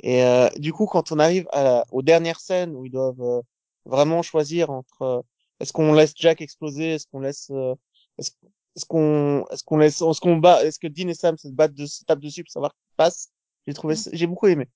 Et 0.00 0.24
euh, 0.24 0.48
du 0.58 0.72
coup, 0.72 0.86
quand 0.86 1.12
on 1.12 1.18
arrive 1.18 1.46
à 1.52 1.62
la- 1.64 1.84
aux 1.92 2.02
dernières 2.02 2.40
scènes 2.40 2.74
où 2.76 2.84
ils 2.86 2.92
doivent 2.92 3.20
euh, 3.22 3.42
vraiment 3.86 4.22
choisir 4.22 4.70
entre 4.70 5.02
euh, 5.02 5.22
est-ce 5.60 5.72
qu'on 5.72 5.92
laisse 5.94 6.12
Jack 6.16 6.40
exploser, 6.40 6.94
est-ce 6.94 7.06
qu'on 7.08 7.20
laisse, 7.20 7.50
euh, 7.52 7.74
est-ce 8.18 8.84
qu'on, 8.86 9.44
est-ce 9.50 9.62
qu'on 9.64 9.78
laisse, 9.78 10.00
est-ce 10.02 10.20
qu'on 10.20 10.36
bat, 10.36 10.64
est-ce 10.64 10.78
que 10.78 10.86
Dean 10.88 11.08
et 11.08 11.14
Sam 11.14 11.36
se 11.38 11.48
battent 11.48 11.74
de, 11.74 11.86
se 11.86 12.04
tapent 12.04 12.20
dessus 12.20 12.44
pour 12.44 12.52
savoir 12.52 12.72
qui 12.72 12.80
passe. 12.96 13.30
J'ai 13.66 13.74
trouvé, 13.74 13.96
ça- 13.96 14.10
j'ai 14.12 14.26
beaucoup 14.26 14.46
aimé. 14.48 14.68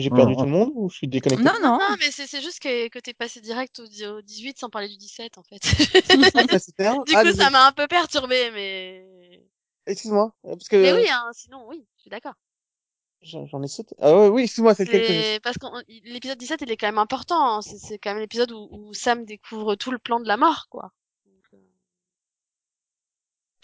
J'ai 0.00 0.10
perdu 0.10 0.32
Mhm. 0.32 0.38
tout 0.38 0.44
le 0.46 0.50
monde 0.50 0.70
ou 0.74 0.88
je 0.90 0.96
suis 0.96 1.08
déconnecté? 1.08 1.44
Non, 1.44 1.52
non. 1.62 1.78
Non, 1.78 1.96
mais 2.00 2.10
c'est 2.10 2.26
c'est 2.26 2.40
juste 2.42 2.60
que, 2.60 2.88
que 2.88 2.98
t'es 2.98 3.14
passé 3.14 3.40
direct 3.40 3.78
au, 3.80 3.84
au 3.84 4.22
18 4.22 4.58
sans 4.58 4.70
parler 4.70 4.88
du 4.88 4.96
17, 4.96 5.38
en 5.38 5.42
fait. 5.42 5.60
Ah, 6.10 6.42
un- 6.86 7.04
du 7.06 7.14
ah, 7.14 7.22
coup, 7.22 7.32
ça 7.32 7.50
m'a 7.50 7.66
un 7.66 7.72
peu 7.72 7.86
perturbé, 7.86 8.50
mais... 8.52 9.42
Excuse-moi, 9.86 10.32
euh, 10.46 10.56
parce 10.56 10.68
que 10.68 10.76
Mais 10.76 10.92
oui, 10.92 11.08
hein, 11.10 11.30
sinon, 11.32 11.66
oui, 11.68 11.84
je 11.96 12.00
suis 12.02 12.10
d'accord. 12.10 12.34
j'en 13.22 13.62
ai 13.62 13.68
sauté. 13.68 13.94
Ah 14.00 14.14
ouais, 14.16 14.28
oui, 14.28 14.42
excuse-moi, 14.42 14.74
c'est 14.74 14.84
lequel 14.84 15.02
que 15.02 15.12
j'ai 15.12 15.22
C'est 15.22 15.40
parce 15.42 15.58
que 15.58 15.66
l'épisode 16.10 16.38
17, 16.38 16.62
il 16.62 16.70
est 16.70 16.76
quand 16.76 16.88
même 16.88 16.98
important. 16.98 17.56
hein. 17.56 17.62
C'est 17.62 17.78
c'est 17.78 17.98
quand 17.98 18.10
même 18.10 18.20
l'épisode 18.20 18.50
où, 18.52 18.68
où 18.70 18.94
Sam 18.94 19.24
découvre 19.24 19.74
tout 19.76 19.90
le 19.90 19.98
plan 19.98 20.20
de 20.20 20.26
la 20.28 20.36
mort, 20.36 20.66
quoi. 20.70 20.92
Donc, 21.26 21.44
euh, 21.54 21.58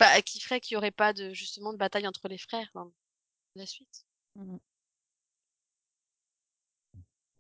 Enfin, 0.01 0.21
qui 0.23 0.41
ferait 0.41 0.59
qu'il 0.61 0.75
y 0.75 0.79
aurait 0.79 0.91
pas 0.91 1.13
de 1.13 1.35
justement 1.35 1.73
de 1.75 1.79
bataille 1.79 2.07
entre 2.07 2.29
les 2.29 2.39
frères 2.39 2.71
dans 2.75 2.91
la 3.57 3.67
suite. 3.67 4.07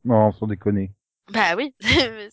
Non, 0.06 0.32
sans 0.32 0.46
déconner. 0.46 0.94
Bah 1.28 1.56
oui. 1.56 1.74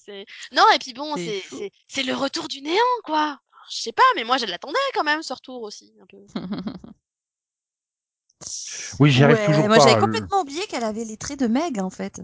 non, 0.52 0.64
et 0.76 0.80
puis 0.80 0.94
bon, 0.94 1.16
C'est 1.18 2.04
le 2.04 2.14
retour 2.14 2.48
du 2.48 2.62
néant, 2.62 2.82
quoi. 3.04 3.40
Je 3.72 3.78
sais 3.82 3.92
pas, 3.94 4.04
mais 4.16 4.24
moi 4.24 4.38
je 4.38 4.46
l'attendais 4.46 4.78
quand 4.94 5.04
même 5.06 5.24
ce 5.24 5.34
retour 5.34 5.62
aussi 5.64 5.94
un 6.02 6.06
peu. 6.06 6.18
Oui, 9.00 9.12
j'y 9.12 9.24
arrive 9.24 9.38
Ouais, 9.38 9.46
toujours 9.46 9.68
moi 9.68 9.78
pas. 9.78 9.86
j'avais 9.86 9.96
Le- 9.96 10.02
complètement 10.02 10.42
oublié 10.42 10.66
qu'elle 10.68 10.84
avait 10.84 11.06
les 11.06 11.18
traits 11.18 11.40
de 11.40 11.48
Meg 11.48 11.80
en 11.80 11.90
fait. 11.90 12.22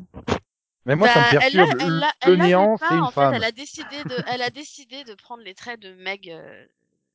Mais 0.86 0.96
moi, 0.96 1.08
ça 1.08 1.20
me 1.20 1.26
Bah, 1.26 1.32
elle 1.42 1.54
perturbe. 1.54 1.72
elle 1.80 1.88
Le- 1.88 2.02
le 2.02 2.08
elle 2.22 2.38
l'avait 2.38 2.44
néant, 2.48 2.78
pas, 2.80 2.90
c'est 2.90 2.98
une 2.98 3.08
en 3.08 3.12
femme. 3.12 3.32
Fait, 3.32 3.38
elle 3.38 3.44
a 3.44 3.52
décidé 3.52 4.04
de, 4.06 4.22
elle 4.28 4.42
a 4.42 4.50
décidé 4.50 5.04
de 5.04 5.14
prendre 5.16 5.44
les 5.44 5.56
traits 5.56 5.80
de 5.80 5.94
Meg 5.94 6.30
euh, 6.30 6.66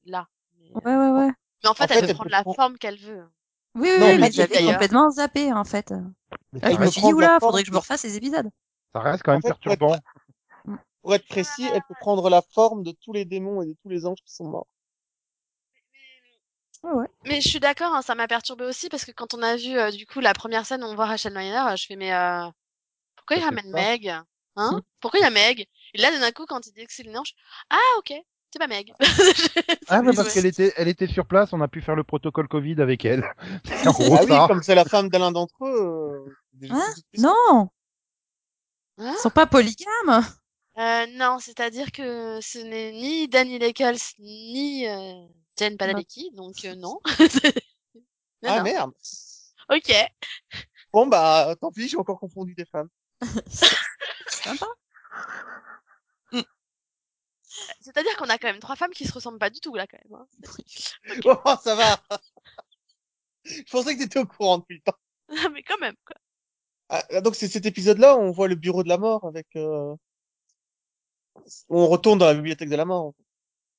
là. 0.07 0.29
Mais, 0.59 0.71
euh, 0.71 0.81
Ouais, 0.85 0.97
ouais, 0.97 1.11
ouais. 1.11 1.33
mais 1.63 1.69
en 1.71 1.75
fait, 1.75 1.85
En 1.85 1.89
fait, 1.89 1.95
elle 1.95 2.01
peut 2.01 2.09
elle 2.09 2.15
prendre 2.15 2.31
peut 2.31 2.37
la 2.37 2.45
forme 2.55 2.79
qu'elle 2.79 2.99
veut. 2.99 3.25
Oui, 3.75 3.89
Non, 3.99 4.07
oui, 4.07 4.19
mais 4.19 4.33
j'avais 4.33 4.65
complètement 4.65 5.11
zappé 5.11 5.53
en 5.53 5.65
fait. 5.65 5.93
Mais 6.53 6.75
je 6.75 6.79
me 6.79 6.87
suis 6.91 7.03
dit, 7.03 7.13
oula, 7.13 7.39
faudrait 7.41 7.63
que 7.63 7.69
je 7.69 7.73
me 7.73 7.79
refasse 7.79 8.03
ces 8.03 8.17
épisodes. 8.17 8.49
ça 8.93 9.01
reste 9.01 9.23
quand 9.23 9.33
même 9.33 9.41
En 9.45 9.49
fait, 9.49 9.55
pour 9.63 9.73
être- 9.73 9.79
perturbant. 9.79 9.99
Pour 11.03 11.15
être 11.15 11.29
précis, 11.29 11.69
elle 11.73 11.83
peut 11.87 11.95
prendre 12.01 12.31
la 12.31 12.41
forme 12.41 12.83
de 12.83 12.93
tous 12.93 13.13
les 13.13 13.25
démons 13.25 13.61
et 13.63 13.67
de 13.67 13.77
tous 13.83 13.89
les 13.89 14.07
anges 14.07 14.23
qui 14.25 14.33
sont 14.35 14.49
morts. 14.49 14.67
Ouais. 16.83 17.07
Mais 17.25 17.41
je 17.41 17.49
suis 17.49 17.61
d'accord, 17.61 17.95
hein, 17.95 18.03
ça 18.03 18.15
m'a 18.15 18.29
perturbé 18.29 18.65
aussi 18.65 18.89
parce 18.91 19.05
que 19.05 19.11
quand 19.13 19.33
on 19.35 19.43
a 19.43 19.57
vu 19.57 19.79
euh, 19.79 19.91
du 19.91 20.07
coup 20.07 20.21
la 20.21 20.35
première 20.35 20.67
scène 20.67 20.85
où 20.85 20.87
on 20.87 20.95
voit 20.95 21.07
Rachel 21.07 21.33
Miner, 21.35 21.73
euh, 21.73 21.77
je 21.77 21.87
fais 21.87 21.97
mais 21.97 22.13
euh, 22.13 22.47
pourquoi 23.17 23.37
il 23.37 23.45
ramène. 23.45 23.71
Meg? 23.71 24.15
Hein? 24.57 24.81
Pourquoi 25.01 25.21
il 25.21 25.23
y 25.23 25.27
a 25.27 25.31
Meg? 25.31 25.67
Et 25.95 25.99
là 25.99 26.11
d'un 26.19 26.31
coup 26.33 26.47
quand 26.47 26.67
il 26.67 26.73
dit 26.75 26.87
que 26.87 26.93
c'est 26.93 27.03
le 27.03 27.17
ange, 27.19 27.35
ah 27.71 27.79
ok, 27.99 28.13
c'est 28.55 28.61
pas 28.61 28.69
Meg. 28.69 28.93
Ah, 29.89 30.01
mais 30.03 30.11
Ouais. 30.11 30.15
parce 30.15 30.33
qu'elle 30.33 30.47
était, 30.47 30.73
elle 30.77 30.87
était 30.87 31.09
sur 31.09 31.27
place, 31.27 31.53
on 31.53 31.61
a 31.61 31.67
pu 31.67 31.83
faire 31.83 31.97
le 31.97 32.05
protocole 32.05 32.47
Covid 32.47 32.81
avec 32.81 33.05
elle. 33.05 33.25
C'est 33.65 33.89
en 33.89 33.93
gros 33.93 34.17
Ah 34.17 34.23
oui, 34.25 34.47
comme 34.47 34.63
c'est 34.63 34.77
la 34.77 34.85
femme 34.85 35.09
d'Alain 35.09 35.33
d'entre 35.33 35.65
eux. 35.67 36.27
euh, 36.63 36.69
Hein 36.71 36.95
de 37.15 37.21
Non, 37.21 37.69
Hein 38.99 39.13
ils 39.17 39.21
sont 39.21 39.31
pas 39.31 39.47
polygames. 39.47 40.25
Euh, 40.79 41.07
non, 41.17 41.39
c'est-à-dire 41.41 41.91
que 41.91 42.39
ce 42.41 42.59
n'est 42.59 42.93
ni 42.93 43.27
Danny 43.29 43.57
Eccles 43.57 43.99
ni 44.21 44.87
euh, 44.89 45.27
Jen 45.59 45.77
Padalecki, 45.77 46.31
donc 46.35 46.65
euh, 46.65 46.77
non. 46.77 47.01
non, 47.95 48.01
Ah 48.45 48.59
non. 48.59 48.63
merde. 48.63 48.93
Ok. 49.69 49.93
Bon 50.93 51.07
bah 51.09 51.55
tant 51.61 51.73
pis, 51.73 51.89
j'ai 51.89 51.97
encore 51.97 52.21
confondu 52.21 52.55
des 52.55 52.67
femmes. 52.67 52.89
Sympa. 54.29 54.67
C'est-à-dire 57.81 58.17
qu'on 58.17 58.29
a 58.29 58.39
quand 58.39 58.49
même 58.49 58.61
trois 58.61 58.77
femmes 58.77 58.93
qui 58.93 59.07
se 59.07 59.13
ressemblent 59.13 59.39
pas 59.39 59.51
du 59.51 59.61
tout 59.61 59.75
là 59.75 59.87
quand 59.87 59.99
même. 60.05 60.21
hein. 60.21 60.27
Oh, 61.25 61.55
ça 61.63 61.75
va. 61.75 62.01
Je 63.45 63.63
pensais 63.71 63.95
que 63.95 64.03
t'étais 64.03 64.19
au 64.21 64.27
courant 64.27 64.59
depuis 64.59 64.77
le 64.77 64.83
temps. 64.83 64.99
Mais 65.53 65.63
quand 65.63 65.79
même 65.79 65.97
quoi. 66.07 66.17
Ah, 66.89 67.21
donc 67.21 67.35
c'est 67.35 67.49
cet 67.49 67.67
épisode-là 67.67 68.17
où 68.17 68.21
on 68.21 68.31
voit 68.31 68.49
le 68.49 68.55
bureau 68.57 68.83
de 68.83 68.89
la 68.89 68.99
mort 68.99 69.25
avec. 69.27 69.47
Euh... 69.57 69.95
On 71.69 71.87
retourne 71.89 72.19
dans 72.19 72.27
la 72.27 72.35
bibliothèque 72.35 72.69
de 72.71 72.77
la 72.77 72.85
mort. 72.85 73.07
en 73.07 73.13
fait. 73.13 73.25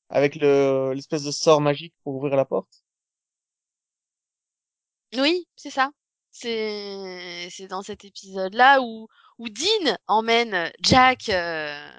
Avec 0.09 0.35
le 0.35 0.93
l'espèce 0.93 1.23
de 1.23 1.31
sort 1.31 1.61
magique 1.61 1.93
pour 2.03 2.15
ouvrir 2.15 2.35
la 2.35 2.45
porte. 2.45 2.83
Oui, 5.15 5.47
c'est 5.55 5.69
ça. 5.69 5.91
C'est 6.31 7.47
c'est 7.49 7.67
dans 7.67 7.81
cet 7.81 8.05
épisode-là 8.05 8.81
où 8.81 9.07
où 9.39 9.49
Dean 9.49 9.97
emmène 10.07 10.71
Jack 10.81 11.29
euh, 11.29 11.89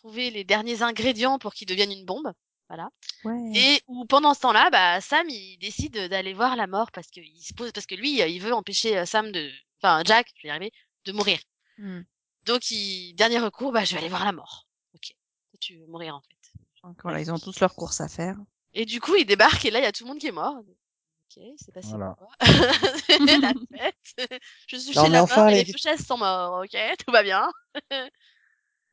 trouver 0.00 0.30
les 0.30 0.44
derniers 0.44 0.82
ingrédients 0.82 1.38
pour 1.38 1.52
qu'il 1.54 1.68
devienne 1.68 1.92
une 1.92 2.04
bombe. 2.06 2.32
Voilà. 2.68 2.88
Ouais. 3.24 3.52
Et 3.54 3.82
où 3.88 4.04
pendant 4.06 4.32
ce 4.32 4.40
temps-là, 4.40 4.70
bah 4.70 5.00
Sam 5.00 5.28
il 5.28 5.58
décide 5.58 6.08
d'aller 6.08 6.32
voir 6.32 6.54
la 6.56 6.66
mort 6.66 6.90
parce 6.92 7.08
que 7.08 7.20
il 7.20 7.42
se 7.42 7.52
pose 7.52 7.72
parce 7.72 7.86
que 7.86 7.96
lui 7.96 8.20
il 8.20 8.40
veut 8.40 8.54
empêcher 8.54 8.96
euh, 8.96 9.04
Sam 9.06 9.32
de 9.32 9.50
enfin 9.82 10.02
Jack, 10.06 10.28
je 10.36 10.42
vais 10.42 10.48
y 10.48 10.50
arriver, 10.50 10.72
de 11.04 11.12
mourir. 11.12 11.38
Hmm. 11.78 12.02
Donc 12.46 12.70
il 12.70 13.14
dernier 13.14 13.40
recours, 13.40 13.72
bah 13.72 13.84
je 13.84 13.92
vais 13.94 13.98
aller 13.98 14.08
voir 14.08 14.24
la 14.24 14.32
mort. 14.32 14.66
OK. 14.94 15.12
Tu 15.60 15.78
veux 15.78 15.86
mourir 15.86 16.14
en 16.14 16.20
fait. 16.20 16.60
Donc 16.84 16.96
voilà, 17.02 17.20
ils 17.20 17.30
ont 17.32 17.38
tous 17.38 17.58
leurs 17.60 17.74
courses 17.74 18.00
à 18.00 18.08
faire. 18.08 18.36
Et 18.72 18.86
du 18.86 19.00
coup, 19.00 19.16
il 19.16 19.26
débarque 19.26 19.64
et 19.64 19.70
là 19.70 19.80
il 19.80 19.82
y 19.82 19.86
a 19.86 19.92
tout 19.92 20.04
le 20.04 20.08
monde 20.10 20.18
qui 20.20 20.28
est 20.28 20.32
mort. 20.32 20.56
OK, 20.60 21.42
c'est 21.56 21.72
passé 21.74 21.88
Voilà. 21.90 22.16
La 23.40 23.52
fête. 23.78 24.30
Je 24.68 24.76
suis 24.76 24.94
Non, 24.94 25.04
chez 25.04 25.10
la 25.10 25.22
enfin, 25.24 25.42
mort 25.42 25.50
et 25.50 25.64
les- 25.64 25.72
les 25.72 25.96
sont 25.98 26.18
morts. 26.18 26.62
OK, 26.64 26.76
tout 27.04 27.12
va 27.12 27.22
bien. 27.22 27.50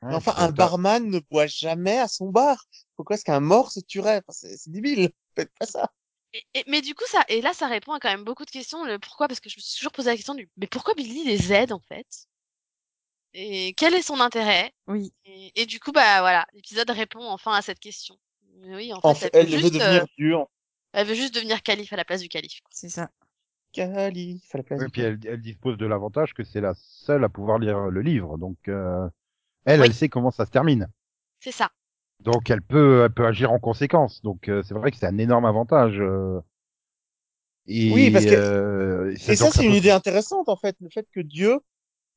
Mais 0.04 0.16
enfin, 0.16 0.34
un 0.38 0.52
barman 0.52 1.10
ne 1.10 1.20
boit 1.20 1.48
jamais 1.48 1.98
à 2.00 2.08
son 2.08 2.30
bar. 2.30 2.66
Pourquoi 2.96 3.16
est-ce 3.16 3.26
qu'un 3.26 3.40
mort 3.40 3.72
se 3.72 3.80
tuerait? 3.80 4.18
Enfin, 4.28 4.34
C'est 4.34 4.58
c'est 4.58 4.72
débile. 4.72 5.12
Faites 5.36 5.52
pas 5.60 5.66
ça. 5.66 5.92
Et, 6.34 6.46
et- 6.54 6.64
mais 6.68 6.82
du 6.82 6.96
coup, 6.96 7.04
ça, 7.08 7.26
et 7.28 7.42
là, 7.42 7.54
ça 7.54 7.68
répond 7.68 7.92
à 7.94 8.00
quand 8.00 8.08
même 8.10 8.24
beaucoup 8.24 8.46
de 8.46 8.50
questions. 8.52 8.84
Le 8.86 8.98
pourquoi 9.00 9.28
Parce 9.28 9.40
que 9.42 9.50
je 9.50 9.58
me 9.58 9.62
suis 9.62 9.78
toujours 9.78 9.92
posé 9.92 10.10
la 10.10 10.16
question 10.16 10.36
du, 10.36 10.50
mais 10.58 10.68
pourquoi 10.68 10.94
Billy 10.94 11.24
les 11.26 11.52
aide 11.54 11.72
en 11.74 11.82
fait? 11.82 12.28
Et 13.34 13.74
quel 13.76 13.94
est 13.94 14.02
son 14.02 14.20
intérêt? 14.20 14.74
Oui. 14.88 15.14
et, 15.26 15.62
et 15.62 15.66
du 15.66 15.80
coup, 15.80 15.92
bah 15.92 16.22
voilà, 16.22 16.48
l'épisode 16.54 16.90
répond 16.92 17.26
enfin 17.30 17.54
à 17.54 17.62
cette 17.62 17.80
question. 17.80 18.18
Mais 18.58 18.76
Oui, 18.76 18.94
en 18.94 19.02
fait, 19.02 19.14
En 19.14 19.16
fait, 19.16 19.34
elle, 19.34 19.50
elle 19.50 19.50
veut 19.50 19.58
veut 19.60 19.60
juste, 19.60 19.72
devenir 19.72 19.82
euh, 19.82 20.06
elle 20.94 21.08
veut 21.08 21.16
juste 21.16 21.36
devenir 21.36 21.64
calife 21.64 21.94
à 21.94 21.98
la 21.98 22.06
place 22.06 22.22
du 22.22 22.30
calife. 22.30 22.62
quoi. 22.62 22.72
C'est 22.74 22.90
ça. 22.90 23.10
Calife 23.74 24.56
à 24.56 24.60
la 24.60 24.64
place 24.64 24.84
Et 24.84 24.88
du 24.88 24.90
puis 24.90 25.02
elle, 25.02 25.20
elle 25.26 25.42
dispose 25.42 25.78
de 25.78 25.86
l'avantage 25.86 26.34
que 26.34 26.44
c'est 26.44 26.62
la 26.62 26.74
seule 26.76 27.24
à 27.24 27.30
pouvoir 27.30 27.60
lire 27.60 27.80
le 27.90 28.02
livre. 28.02 28.38
Donc 28.38 28.58
euh, 28.68 29.08
elle, 29.68 29.82
Oui. 29.82 29.86
elle 29.88 29.94
sait 29.94 30.10
comment 30.10 30.32
ça 30.32 30.46
se 30.46 30.52
termine. 30.52 30.88
C'est 31.40 31.52
ça. 31.52 31.70
Donc 32.22 32.50
elle 32.50 32.64
peut, 32.64 33.04
elle 33.06 33.12
peut 33.14 33.26
agir 33.28 33.52
en 33.52 33.60
conséquence. 33.60 34.22
Donc 34.24 34.50
euh, 34.50 34.64
c'est 34.64 34.74
vrai 34.74 34.90
que 34.92 34.98
c'est 34.98 35.06
un 35.06 35.18
énorme 35.20 35.46
avantage. 35.46 36.00
euh. 36.00 36.40
Et, 37.68 37.92
Oui, 37.92 38.10
parce 38.12 38.26
que- 38.26 38.32
euh, 38.34 39.12
Et 39.28 39.36
ça, 39.36 39.52
c'est 39.52 39.66
une 39.66 39.72
peut- 39.72 39.78
idée 39.78 39.92
intéressante, 39.92 40.48
en 40.50 40.56
fait, 40.56 40.76
le 40.80 40.90
fait 40.90 41.06
que 41.14 41.20
Dieu 41.20 41.60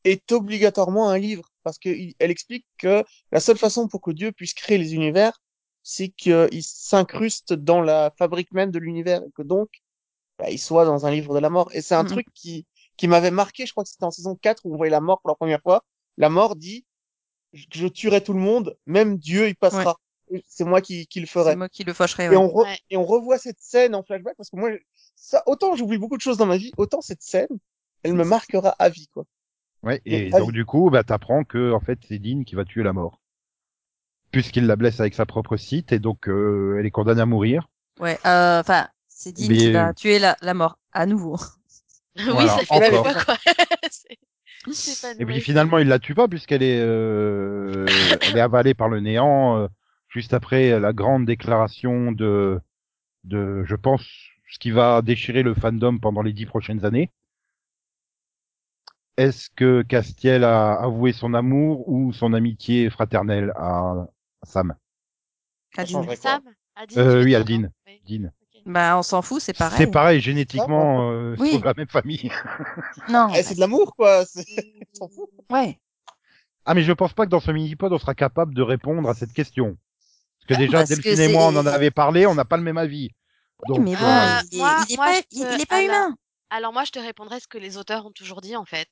est 0.05 0.33
obligatoirement 0.33 1.11
un 1.11 1.19
livre. 1.19 1.51
Parce 1.65 1.79
que 1.79 1.89
il- 1.91 2.15
elle 2.21 2.31
explique 2.31 2.67
que 2.79 3.05
la 3.33 3.41
seule 3.41 3.59
façon 3.59 3.89
pour 3.89 4.01
que 4.01 4.13
Dieu 4.13 4.33
puisse 4.33 4.55
créer 4.55 4.79
les 4.79 4.95
univers, 4.95 5.43
c'est 5.83 6.09
qu'il 6.09 6.63
s'incruste 6.63 7.53
dans 7.53 7.81
la 7.83 8.13
fabrique 8.19 8.53
même 8.53 8.71
de 8.71 8.79
l'univers 8.79 9.23
et 9.23 9.31
que 9.35 9.43
donc, 9.43 9.69
bah, 10.39 10.51
il 10.51 10.59
soit 10.59 10.85
dans 10.87 11.07
un 11.07 11.11
livre 11.11 11.35
de 11.35 11.41
la 11.41 11.51
mort. 11.51 11.71
Et 11.75 11.83
c'est 11.83 11.95
un 11.97 12.05
Mhm. 12.05 12.09
truc 12.11 12.27
qui, 12.35 12.67
qui 12.97 13.09
m'avait 13.09 13.31
marqué, 13.33 13.67
je 13.67 13.73
crois 13.73 13.85
que 13.85 13.91
c'était 13.91 14.05
en 14.05 14.11
saison 14.13 14.37
4 14.37 14.63
où 14.65 14.75
on 14.75 14.77
voyait 14.77 14.91
la 14.91 15.01
mort 15.01 15.21
pour 15.21 15.31
la 15.31 15.35
première 15.37 15.61
fois. 15.63 15.85
La 16.17 16.29
mort 16.31 16.57
dit, 16.57 16.85
je, 17.53 17.65
je 17.73 17.87
tuerai 17.89 18.23
tout 18.23 18.33
le 18.33 18.39
monde, 18.41 18.77
même 18.87 19.17
Dieu, 19.19 19.49
il 19.49 19.57
passera. 19.57 19.97
C'est 20.47 20.65
moi 20.65 20.81
qui, 20.81 21.07
qui 21.09 21.19
le 21.21 21.27
ferai. 21.27 21.51
C'est 21.51 21.57
moi 21.57 21.69
qui 21.69 21.83
le 21.83 21.93
fâcherai. 21.93 22.27
Et 22.27 22.29
Ouais. 22.29 22.37
on, 22.37 22.47
re- 22.47 22.63
Ouais. 22.65 22.79
et 22.91 22.97
on 22.97 23.05
revoit 23.05 23.37
cette 23.39 23.59
scène 23.61 23.95
en 23.97 24.03
flashback 24.05 24.37
parce 24.37 24.49
que 24.51 24.57
moi, 24.57 24.71
ça, 25.17 25.43
autant 25.47 25.75
j'oublie 25.75 25.99
beaucoup 25.99 26.17
de 26.17 26.23
choses 26.23 26.37
dans 26.39 26.47
ma 26.47 26.57
vie, 26.57 26.71
autant 26.77 27.01
cette 27.01 27.23
scène, 27.23 27.49
elle 28.05 28.15
me 28.15 28.23
marquera 28.25 28.71
à 28.79 28.89
vie, 28.89 29.09
quoi. 29.13 29.25
Ouais, 29.83 30.01
et 30.05 30.27
Et- 30.27 30.31
donc 30.31 30.53
du 30.53 30.65
coup, 30.65 30.89
bah 30.91 31.03
t'apprends 31.03 31.43
que 31.43 31.73
en 31.73 31.81
fait 31.81 31.99
c'est 32.07 32.19
Dean 32.19 32.45
qui 32.45 32.55
va 32.55 32.65
tuer 32.65 32.83
la 32.85 32.93
mort, 32.93 33.19
puisqu'il 34.31 34.67
la 34.67 34.77
blesse 34.77 35.01
avec 35.01 35.15
sa 35.15 35.27
propre 35.27 35.57
site 35.57 35.91
et 35.93 35.99
donc 35.99 36.29
euh, 36.29 36.77
elle 36.79 36.87
est 36.87 36.91
condamnée 36.93 37.23
à 37.23 37.27
mourir. 37.27 37.69
Ouais. 37.99 38.19
euh, 38.27 38.61
Enfin, 38.61 38.89
c'est 39.09 39.33
Dean 39.33 39.47
Mais- 39.49 39.57
qui 39.57 39.73
va 39.73 39.95
tuer 39.95 40.19
la, 40.21 40.37
la 40.43 40.55
mort 40.55 40.79
à 40.93 41.07
nouveau. 41.07 41.37
oui, 42.17 42.25
Voilà, 42.31 42.59
ça 42.59 42.79
fait 42.79 42.91
fois 42.91 43.15
quoi. 43.25 43.37
Et 45.19 45.25
puis 45.25 45.41
finalement 45.41 45.79
il 45.79 45.89
la 45.89 45.99
tue 45.99 46.15
pas 46.15 46.29
puisqu'elle 46.29 46.63
est, 46.63 46.81
euh, 46.81 47.87
elle 48.23 48.37
est 48.37 48.41
avalée 48.41 48.75
par 48.75 48.89
le 48.89 49.01
néant 49.01 49.57
euh, 49.57 49.69
juste 50.09 50.35
après 50.35 50.79
la 50.79 50.93
grande 50.93 51.25
déclaration 51.25 52.13
de, 52.13 52.61
de, 53.25 53.65
je 53.65 53.75
pense, 53.75 54.07
ce 54.51 54.59
qui 54.59 54.71
va 54.71 55.03
déchirer 55.03 55.43
le 55.43 55.55
fandom 55.55 55.99
pendant 55.99 56.23
les 56.23 56.33
dix 56.33 56.47
prochaines 56.47 56.85
années. 56.85 57.11
Est-ce 59.17 59.51
que 59.51 59.83
Castiel 59.83 60.45
a 60.45 60.73
avoué 60.73 61.13
son 61.13 61.35
amour 61.35 61.89
ou 61.89 62.13
son 62.13 62.33
amitié 62.33 62.91
fraternelle 62.91 63.53
à 63.57 64.07
Sam? 64.43 64.75
À 65.77 65.87
Sam, 65.87 66.41
Adine, 66.75 66.99
Euh, 66.99 67.25
oui, 67.25 67.37
Oui, 67.37 68.03
Dean. 68.07 68.31
Bah, 68.67 68.97
on 68.99 69.03
s'en 69.03 69.23
fout, 69.23 69.41
c'est 69.41 69.53
pareil. 69.57 69.79
C'est 69.79 69.91
pareil, 69.91 70.21
génétiquement, 70.21 71.11
euh, 71.11 71.35
Oui. 71.39 71.51
c'est 71.53 71.59
de 71.61 71.65
la 71.65 71.75
même 71.75 71.89
famille. 71.89 72.31
Non. 73.09 73.29
Eh, 73.35 73.43
c'est 73.43 73.55
de 73.55 73.61
l'amour, 73.61 73.95
quoi. 73.97 74.25
c'est- 74.27 74.45
s'en 74.93 75.09
fout. 75.09 75.29
Ouais. 75.51 75.79
Ah, 76.65 76.75
mais 76.75 76.83
je 76.83 76.93
pense 76.93 77.13
pas 77.13 77.25
que 77.25 77.31
dans 77.31 77.41
ce 77.41 77.51
mini-pod, 77.51 77.93
on 77.93 77.99
sera 77.99 78.15
capable 78.15 78.55
de 78.55 78.63
répondre 78.63 79.09
à 79.09 79.15
cette 79.15 79.33
question. 79.33 79.77
Parce 80.47 80.59
que 80.59 80.65
déjà, 80.67 80.79
parce 80.79 80.91
que 80.91 80.95
Delphine 81.03 81.21
et 81.21 81.29
moi, 81.33 81.47
on 81.47 81.57
en 81.57 81.67
avait 81.67 81.91
parlé, 81.91 82.27
on 82.27 82.35
n'a 82.35 82.45
pas 82.45 82.57
le 82.57 82.63
même 82.63 82.79
avis. 82.79 83.11
Oui, 83.69 83.77
Donc, 83.77 83.85
mais 83.85 83.97
bon, 83.97 84.05
Euh, 84.05 84.41
il 84.53 84.59
moi- 84.59 84.85
il 84.89 84.93
est 84.93 84.97
moi, 84.97 85.07
pas, 85.07 85.21
il, 85.31 85.61
est 85.61 85.67
pas 85.67 85.77
alors- 85.77 85.87
humain. 86.09 86.17
Alors 86.51 86.73
moi, 86.73 86.85
je 86.85 86.91
te 86.91 86.99
répondrai 86.99 87.41
ce 87.41 87.47
que 87.49 87.59
les 87.59 87.77
auteurs 87.77 88.05
ont 88.07 88.13
toujours 88.13 88.41
dit 88.41 88.57
en 88.57 88.65
fait. 88.65 88.89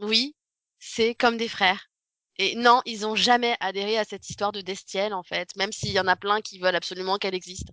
Oui, 0.00 0.34
c'est 0.78 1.14
comme 1.14 1.36
des 1.36 1.48
frères. 1.48 1.86
Et 2.38 2.54
non, 2.56 2.80
ils 2.86 3.06
ont 3.06 3.14
jamais 3.16 3.54
adhéré 3.60 3.98
à 3.98 4.04
cette 4.04 4.28
histoire 4.30 4.52
de 4.52 4.60
Destiel 4.62 5.12
en 5.12 5.22
fait, 5.22 5.54
même 5.56 5.72
s'il 5.72 5.92
y 5.92 6.00
en 6.00 6.06
a 6.06 6.16
plein 6.16 6.40
qui 6.40 6.58
veulent 6.58 6.74
absolument 6.76 7.18
qu'elle 7.18 7.34
existe. 7.34 7.68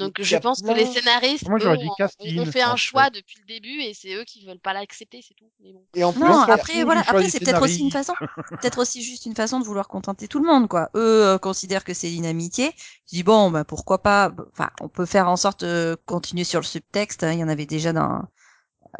Donc 0.00 0.20
je 0.20 0.36
pense 0.36 0.60
que 0.62 0.72
les 0.72 0.86
scénaristes 0.86 1.48
Moi, 1.48 1.58
j'aurais 1.58 1.76
eux, 1.76 1.78
dit 1.78 2.40
ont- 2.40 2.44
fait 2.46 2.62
un 2.62 2.72
fait. 2.72 2.76
choix 2.82 3.10
depuis 3.10 3.38
le 3.40 3.46
début 3.46 3.80
et 3.82 3.94
c'est 3.94 4.14
eux 4.14 4.24
qui 4.24 4.44
veulent 4.44 4.58
pas 4.58 4.72
l'accepter, 4.72 5.20
c'est 5.26 5.34
tout. 5.34 5.50
Mais 5.62 5.72
bon. 5.72 5.82
Et 5.94 6.04
en 6.04 6.12
plus, 6.12 6.20
Non, 6.20 6.40
après, 6.42 6.84
voilà, 6.84 7.02
après, 7.06 7.28
c'est 7.28 7.40
peut-être 7.40 7.62
aussi 7.62 7.80
une 7.82 7.90
façon, 7.90 8.14
peut-être 8.48 8.78
aussi 8.78 9.02
juste 9.02 9.26
une 9.26 9.34
façon 9.34 9.60
de 9.60 9.64
vouloir 9.64 9.88
contenter 9.88 10.28
tout 10.28 10.38
le 10.40 10.46
monde, 10.46 10.68
quoi. 10.68 10.90
Eux 10.94 11.24
euh, 11.26 11.38
considèrent 11.38 11.84
que 11.84 11.94
c'est 11.94 12.12
une 12.12 12.26
amitié. 12.26 12.72
Je 13.10 13.16
dis 13.16 13.22
bon, 13.22 13.50
bah 13.50 13.64
pourquoi 13.64 14.02
pas. 14.02 14.32
Enfin, 14.52 14.70
on 14.80 14.88
peut 14.88 15.06
faire 15.06 15.28
en 15.28 15.36
sorte 15.36 15.64
de 15.64 15.96
continuer 16.06 16.44
sur 16.44 16.60
le 16.60 16.66
subtexte. 16.66 17.22
hein, 17.24 17.32
Il 17.32 17.38
y 17.38 17.44
en 17.44 17.48
avait 17.48 17.66
déjà 17.66 17.92
dans 17.92 18.22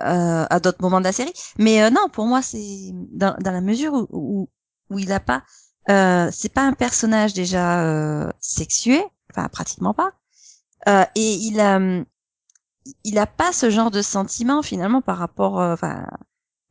euh, 0.01 0.47
à 0.49 0.61
d'autres 0.61 0.83
moments 0.83 1.01
de 1.01 1.05
la 1.05 1.13
série. 1.13 1.33
Mais 1.59 1.83
euh, 1.83 1.91
non, 1.91 2.09
pour 2.13 2.27
moi, 2.27 2.43
c'est 2.43 2.91
dans, 3.13 3.37
dans 3.41 3.53
la 3.53 3.61
mesure 3.61 3.93
où 3.95 4.07
où, 4.11 4.49
où 4.91 4.99
il 4.99 5.13
a 5.13 5.21
pas, 5.21 5.43
euh, 5.91 6.29
c'est 6.33 6.53
pas 6.53 6.63
un 6.63 6.73
personnage 6.73 7.33
déjà 7.35 7.83
euh, 7.85 8.31
sexué, 8.41 9.03
enfin 9.31 9.49
pratiquement 9.49 9.95
pas. 9.95 10.13
Euh, 10.89 11.05
et 11.15 11.35
il 11.35 11.61
a, 11.61 11.79
il 13.05 13.19
a 13.19 13.27
pas 13.27 13.53
ce 13.53 13.71
genre 13.71 13.91
de 13.91 14.03
sentiment 14.03 14.63
finalement 14.63 15.03
par 15.03 15.19
rapport, 15.19 15.61
euh, 15.61 15.75
enfin, 15.75 16.07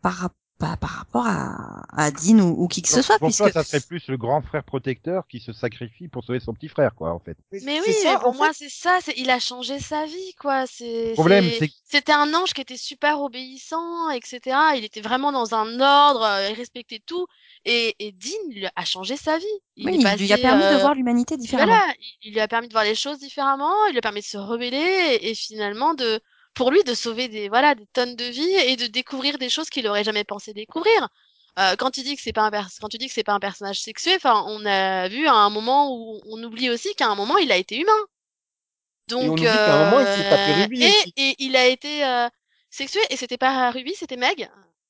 par, 0.01 0.29
pas 0.59 0.75
par 0.77 0.89
rapport 0.89 1.25
à, 1.25 1.85
à 1.95 2.11
Dean 2.11 2.39
ou, 2.39 2.63
ou 2.63 2.67
qui 2.67 2.81
que 2.81 2.89
ce 2.89 3.01
soit, 3.01 3.17
pour 3.17 3.29
puisque 3.29 3.39
toi, 3.39 3.51
ça 3.51 3.63
serait 3.63 3.79
plus 3.79 4.07
le 4.09 4.17
grand 4.17 4.41
frère 4.41 4.63
protecteur 4.63 5.25
qui 5.27 5.39
se 5.39 5.53
sacrifie 5.53 6.09
pour 6.09 6.23
sauver 6.23 6.39
son 6.41 6.53
petit 6.53 6.67
frère, 6.67 6.93
quoi, 6.93 7.13
en 7.13 7.19
fait. 7.19 7.37
Mais 7.51 7.59
c'est 7.59 7.79
oui, 7.79 7.93
ça, 7.93 8.13
mais 8.13 8.19
pour 8.19 8.33
moi 8.35 8.49
fait. 8.49 8.65
c'est 8.65 8.69
ça, 8.69 8.99
c'est 9.01 9.13
il 9.17 9.29
a 9.29 9.39
changé 9.39 9.79
sa 9.79 10.05
vie 10.05 10.33
quoi. 10.39 10.65
C'est 10.67 11.13
problème, 11.13 11.49
c'était 11.85 12.11
un 12.11 12.33
ange 12.33 12.53
qui 12.53 12.61
était 12.61 12.77
super 12.77 13.21
obéissant, 13.21 14.09
etc. 14.11 14.57
Il 14.75 14.83
était 14.83 15.01
vraiment 15.01 15.31
dans 15.31 15.55
un 15.55 15.79
ordre, 15.79 16.23
euh, 16.23 16.49
il 16.49 16.55
respectait 16.55 17.01
tout. 17.05 17.25
Et, 17.65 17.95
et 17.99 18.11
Dean 18.11 18.51
lui 18.51 18.67
a 18.75 18.85
changé 18.85 19.15
sa 19.17 19.37
vie. 19.37 19.45
Il 19.77 19.85
oui, 19.85 19.93
est 19.93 19.97
il 19.97 20.03
passé, 20.03 20.17
lui 20.17 20.33
a 20.33 20.37
permis 20.37 20.63
de 20.63 20.67
euh, 20.67 20.77
voir 20.79 20.93
l'humanité 20.93 21.37
différemment. 21.37 21.71
Voilà, 21.71 21.93
il, 21.99 22.29
il 22.29 22.33
lui 22.33 22.39
a 22.41 22.47
permis 22.49 22.67
de 22.67 22.73
voir 22.73 22.83
les 22.83 22.95
choses 22.95 23.19
différemment, 23.19 23.73
il 23.87 23.91
lui 23.93 23.99
a 23.99 24.01
permis 24.01 24.21
de 24.21 24.25
se 24.25 24.37
rebeller 24.37 24.77
et, 25.21 25.29
et 25.29 25.35
finalement 25.35 25.93
de, 25.93 26.19
pour 26.59 26.71
lui, 26.71 26.83
de 26.83 26.93
sauver 26.93 27.29
des, 27.29 27.47
voilà, 27.47 27.73
des 27.73 27.85
tonnes 27.93 28.17
de 28.17 28.25
vies 28.25 28.53
et 28.67 28.75
de 28.75 28.87
découvrir 28.87 29.37
des 29.37 29.47
choses 29.47 29.69
qu'il 29.69 29.87
aurait 29.87 30.03
jamais 30.03 30.25
pensé 30.25 30.53
découvrir. 30.53 31.07
Euh, 31.57 31.77
quand 31.77 31.89
tu 31.89 32.01
dis 32.01 32.17
que 32.17 32.21
c'est 32.21 32.33
pas 32.33 32.41
un 32.41 32.51
pers- 32.51 32.67
quand 32.81 32.89
tu 32.89 32.97
dis 32.97 33.07
que 33.07 33.13
c'est 33.13 33.23
pas 33.23 33.31
un 33.31 33.39
personnage 33.39 33.79
sexué, 33.79 34.15
enfin, 34.17 34.43
on 34.45 34.65
a 34.65 35.07
vu 35.07 35.25
à 35.25 35.35
un 35.35 35.49
moment 35.49 35.95
où 35.95 36.19
on 36.29 36.43
oublie 36.43 36.69
aussi 36.69 36.93
qu'à 36.95 37.07
un 37.07 37.15
moment 37.15 37.37
il 37.37 37.53
a 37.53 37.55
été 37.55 37.79
humain. 37.79 38.01
Donc, 39.07 39.23
on 39.23 39.29
oublie 39.29 39.43
qu'à 39.47 39.73
un 39.73 39.85
moment, 39.85 40.01
il 40.01 40.05
s'est 40.07 40.29
tapé 40.29 40.51
euh, 40.51 40.63
Ruby 40.63 40.83
et, 40.83 40.87
aussi. 40.89 41.13
et 41.15 41.35
il 41.39 41.55
a 41.55 41.65
été 41.65 42.05
euh, 42.05 42.27
sexué 42.69 42.99
et 43.09 43.15
c'était 43.15 43.37
pas 43.37 43.71
Ruby, 43.71 43.93
c'était 43.95 44.17
Meg. 44.17 44.49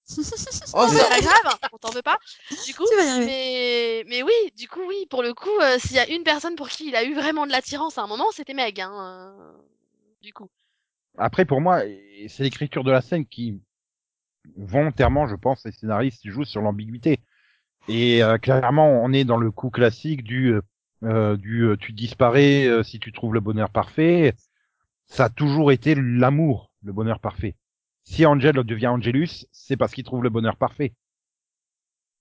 Oh, 0.74 0.88
C'est 0.90 1.08
pas 1.08 1.22
grave, 1.22 1.58
on 1.72 1.78
t'en 1.78 1.92
veut 1.92 2.02
pas. 2.02 2.18
Du 2.66 2.74
coup, 2.74 2.86
mais, 3.28 4.04
mais 4.08 4.24
oui, 4.24 4.34
du 4.58 4.68
coup, 4.68 4.82
oui, 4.88 5.06
pour 5.08 5.22
le 5.22 5.36
coup, 5.36 5.56
euh, 5.62 5.78
s'il 5.78 5.98
y 5.98 6.00
a 6.00 6.10
une 6.10 6.24
personne 6.24 6.56
pour 6.56 6.68
qui 6.70 6.88
il 6.88 6.96
a 6.96 7.04
eu 7.04 7.14
vraiment 7.14 7.46
de 7.46 7.52
l'attirance 7.52 8.00
à 8.00 8.02
un 8.02 8.08
moment, 8.08 8.26
c'était 8.32 8.56
Meg, 8.56 8.82
hein, 8.82 8.92
euh, 9.38 9.54
du 10.24 10.34
coup. 10.34 10.50
Après, 11.20 11.46
pour 11.46 11.62
moi, 11.62 11.82
c'est 12.28 12.44
l'écriture 12.44 12.84
de 12.84 12.92
la 12.92 13.02
scène 13.02 13.26
qui, 13.26 13.62
volontairement, 14.58 15.28
je 15.28 15.36
pense, 15.36 15.66
les 15.66 15.72
scénaristes 15.72 16.28
jouent 16.28 16.46
sur 16.46 16.62
l'ambiguïté. 16.62 17.20
Et 17.88 18.24
euh, 18.24 18.38
clairement, 18.38 18.88
on 19.04 19.12
est 19.14 19.26
dans 19.26 19.38
le 19.38 19.52
coup 19.52 19.70
classique 19.70 20.24
du, 20.24 20.54
euh, 20.54 20.62
euh, 21.04 21.38
du 21.38 21.62
euh, 21.64 21.78
tu 21.78 21.92
disparais 21.92 22.66
euh, 22.68 22.84
si 22.84 23.00
tu 23.00 23.12
trouves 23.12 23.34
le 23.34 23.40
bonheur 23.40 23.70
parfait. 23.70 24.34
Ça 25.08 25.26
a 25.26 25.30
toujours 25.30 25.72
été 25.72 25.96
l'amour, 25.96 26.72
le 26.84 26.94
bonheur 26.94 27.20
parfait. 27.20 27.56
Si 28.04 28.26
Angel 28.26 28.56
devient 28.64 28.88
Angelus, 28.88 29.46
c'est 29.52 29.78
parce 29.78 29.94
qu'il 29.94 30.04
trouve 30.04 30.24
le 30.24 30.30
bonheur 30.30 30.56
parfait. 30.56 30.94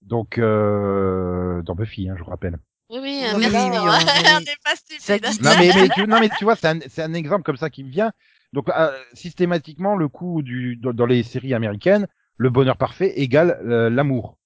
Donc, 0.03 0.39
euh, 0.39 1.63
dans 1.63 1.75
Buffy, 1.75 2.09
hein, 2.09 2.15
je 2.17 2.23
vous 2.25 2.31
rappelle. 2.31 2.59
Oui, 2.91 2.99
oui, 3.03 3.21
Non, 3.31 3.39
mais 3.39 3.51
merci. 3.51 3.53
là, 3.53 3.69
oui, 3.69 3.77
on- 4.33 4.37
on 4.37 4.41
n'est 4.41 4.47
pas 4.65 4.75
Ça 4.99 5.17
stupide. 5.17 5.31
dit- 5.31 5.43
Non 5.43 5.51
mais, 5.59 5.71
mais 5.75 5.89
tu, 5.91 6.07
non 6.07 6.21
mais 6.21 6.29
tu 6.31 6.45
vois, 6.45 6.57
c'est 6.57 6.69
un, 6.69 6.79
c'est 6.89 7.03
un 7.03 7.13
exemple 7.15 7.43
comme 7.43 7.57
ça 7.59 7.69
qui 7.69 7.85
me 7.85 7.91
vient. 7.91 8.13
Donc 8.53 8.69
euh, 8.71 8.97
systématiquement, 9.15 9.97
le 9.97 10.09
coup 10.09 10.43
du 10.43 10.77
dans, 10.77 11.07
les 11.07 11.23
séries 11.23 11.55
américaines, 11.55 12.07
le 12.37 12.51
bonheur 12.51 12.77
parfait 12.77 13.19
égale 13.21 13.61
euh, 13.65 13.91
l'amour. 13.91 14.39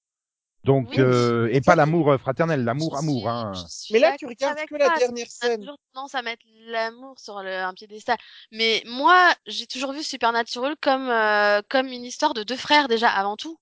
Donc 0.65 0.89
Oui, 0.91 0.95
euh, 0.99 1.49
et 1.51 1.59
pas 1.59 1.75
l'amour 1.75 2.11
euh, 2.11 2.17
fraternel, 2.17 2.63
l'amour 2.63 2.97
amour. 2.97 3.19
suis- 3.19 3.27
Hein. 3.27 3.51
Mais 3.91 3.99
là, 3.99 4.15
tu 4.17 4.25
regardes 4.25 4.57
que 4.65 4.75
la 4.75 4.97
dernière 4.97 5.25
On 5.41 5.45
a 5.45 5.49
scène. 5.49 5.59
toujours 5.59 5.77
tendance 5.93 6.15
à 6.15 6.21
mettre 6.21 6.43
l'amour 6.67 7.19
sur 7.19 7.41
le, 7.43 7.53
un 7.53 7.73
piédestal. 7.73 8.17
Mais 8.53 8.81
moi, 8.85 9.33
j'ai 9.45 9.67
toujours 9.67 9.91
vu 9.91 10.03
Supernatural 10.03 10.75
comme, 10.79 11.09
euh, 11.09 11.61
comme 11.69 11.87
une 11.87 12.05
histoire 12.05 12.33
de 12.33 12.43
deux 12.43 12.55
frères 12.55 12.87
déjà 12.87 13.09
avant 13.09 13.35
tout. 13.35 13.57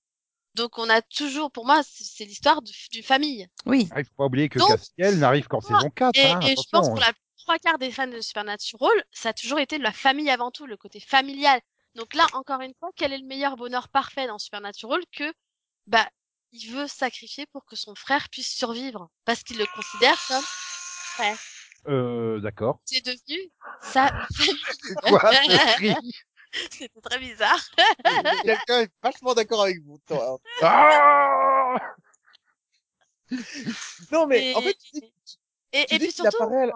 Donc 0.54 0.78
on 0.78 0.88
a 0.90 1.02
toujours, 1.02 1.50
pour 1.50 1.66
moi, 1.66 1.80
c'est 1.84 2.24
l'histoire 2.24 2.60
d'une 2.62 3.02
famille. 3.02 3.48
Oui, 3.66 3.88
Ah, 3.90 4.00
il 4.00 4.04
faut 4.04 4.14
pas 4.18 4.26
oublier 4.26 4.48
que 4.48 4.58
Donc, 4.60 4.68
Castiel 4.68 5.18
n'arrive 5.18 5.48
qu'en 5.48 5.60
saison 5.60 5.90
4. 5.90 6.16
Et, 6.16 6.20
hein, 6.30 6.38
et 6.42 6.46
je 6.48 6.52
attention. 6.52 6.62
pense 6.72 6.88
pour 6.88 7.00
la 7.00 7.12
trois 7.42 7.58
quarts 7.58 7.78
des 7.78 7.90
fans 7.90 8.06
de 8.06 8.20
Supernatural, 8.20 8.92
ça 9.10 9.30
a 9.30 9.32
toujours 9.32 9.58
été 9.58 9.78
de 9.78 9.82
la 9.82 9.92
famille 9.92 10.30
avant 10.30 10.50
tout, 10.50 10.66
le 10.66 10.76
côté 10.76 11.00
familial. 11.00 11.60
Donc 11.94 12.14
là, 12.14 12.26
encore 12.32 12.60
une 12.60 12.74
fois, 12.78 12.90
quel 12.96 13.12
est 13.12 13.18
le 13.18 13.26
meilleur 13.26 13.56
bonheur 13.56 13.88
parfait 13.88 14.26
dans 14.26 14.38
Supernatural 14.38 15.00
que, 15.16 15.32
bah, 15.86 16.08
il 16.52 16.70
veut 16.70 16.86
sacrifier 16.86 17.46
pour 17.46 17.64
que 17.64 17.76
son 17.76 17.94
frère 17.94 18.28
puisse 18.30 18.54
survivre. 18.54 19.10
Parce 19.24 19.42
qu'il 19.42 19.58
le 19.58 19.66
considère 19.74 20.18
comme 20.28 20.44
frère. 20.44 21.38
Euh, 21.88 22.38
d'accord. 22.40 22.80
C'est 22.84 23.04
devenu 23.04 23.50
sa 23.82 24.12
C'est 24.30 24.94
quoi 25.08 25.32
ce 25.32 25.74
cri 25.74 25.94
C'était 26.70 27.00
très 27.00 27.18
bizarre. 27.18 27.60
Quelqu'un 28.44 28.80
est 28.82 28.90
vachement 29.02 29.34
d'accord 29.34 29.62
avec 29.62 29.82
vous. 29.82 29.98
toi. 30.06 30.38
Ah 30.60 31.76
Non, 34.12 34.26
mais 34.26 34.50
Et, 34.50 34.54
en 34.54 34.60
fait, 34.60 34.74
tu 34.74 35.00
dis, 35.00 35.12
et, 35.72 35.86
tu 35.86 35.94
et 35.94 35.98
dis 35.98 36.04
puis 36.06 36.12
surtout. 36.12 36.36
apparaît. 36.42 36.70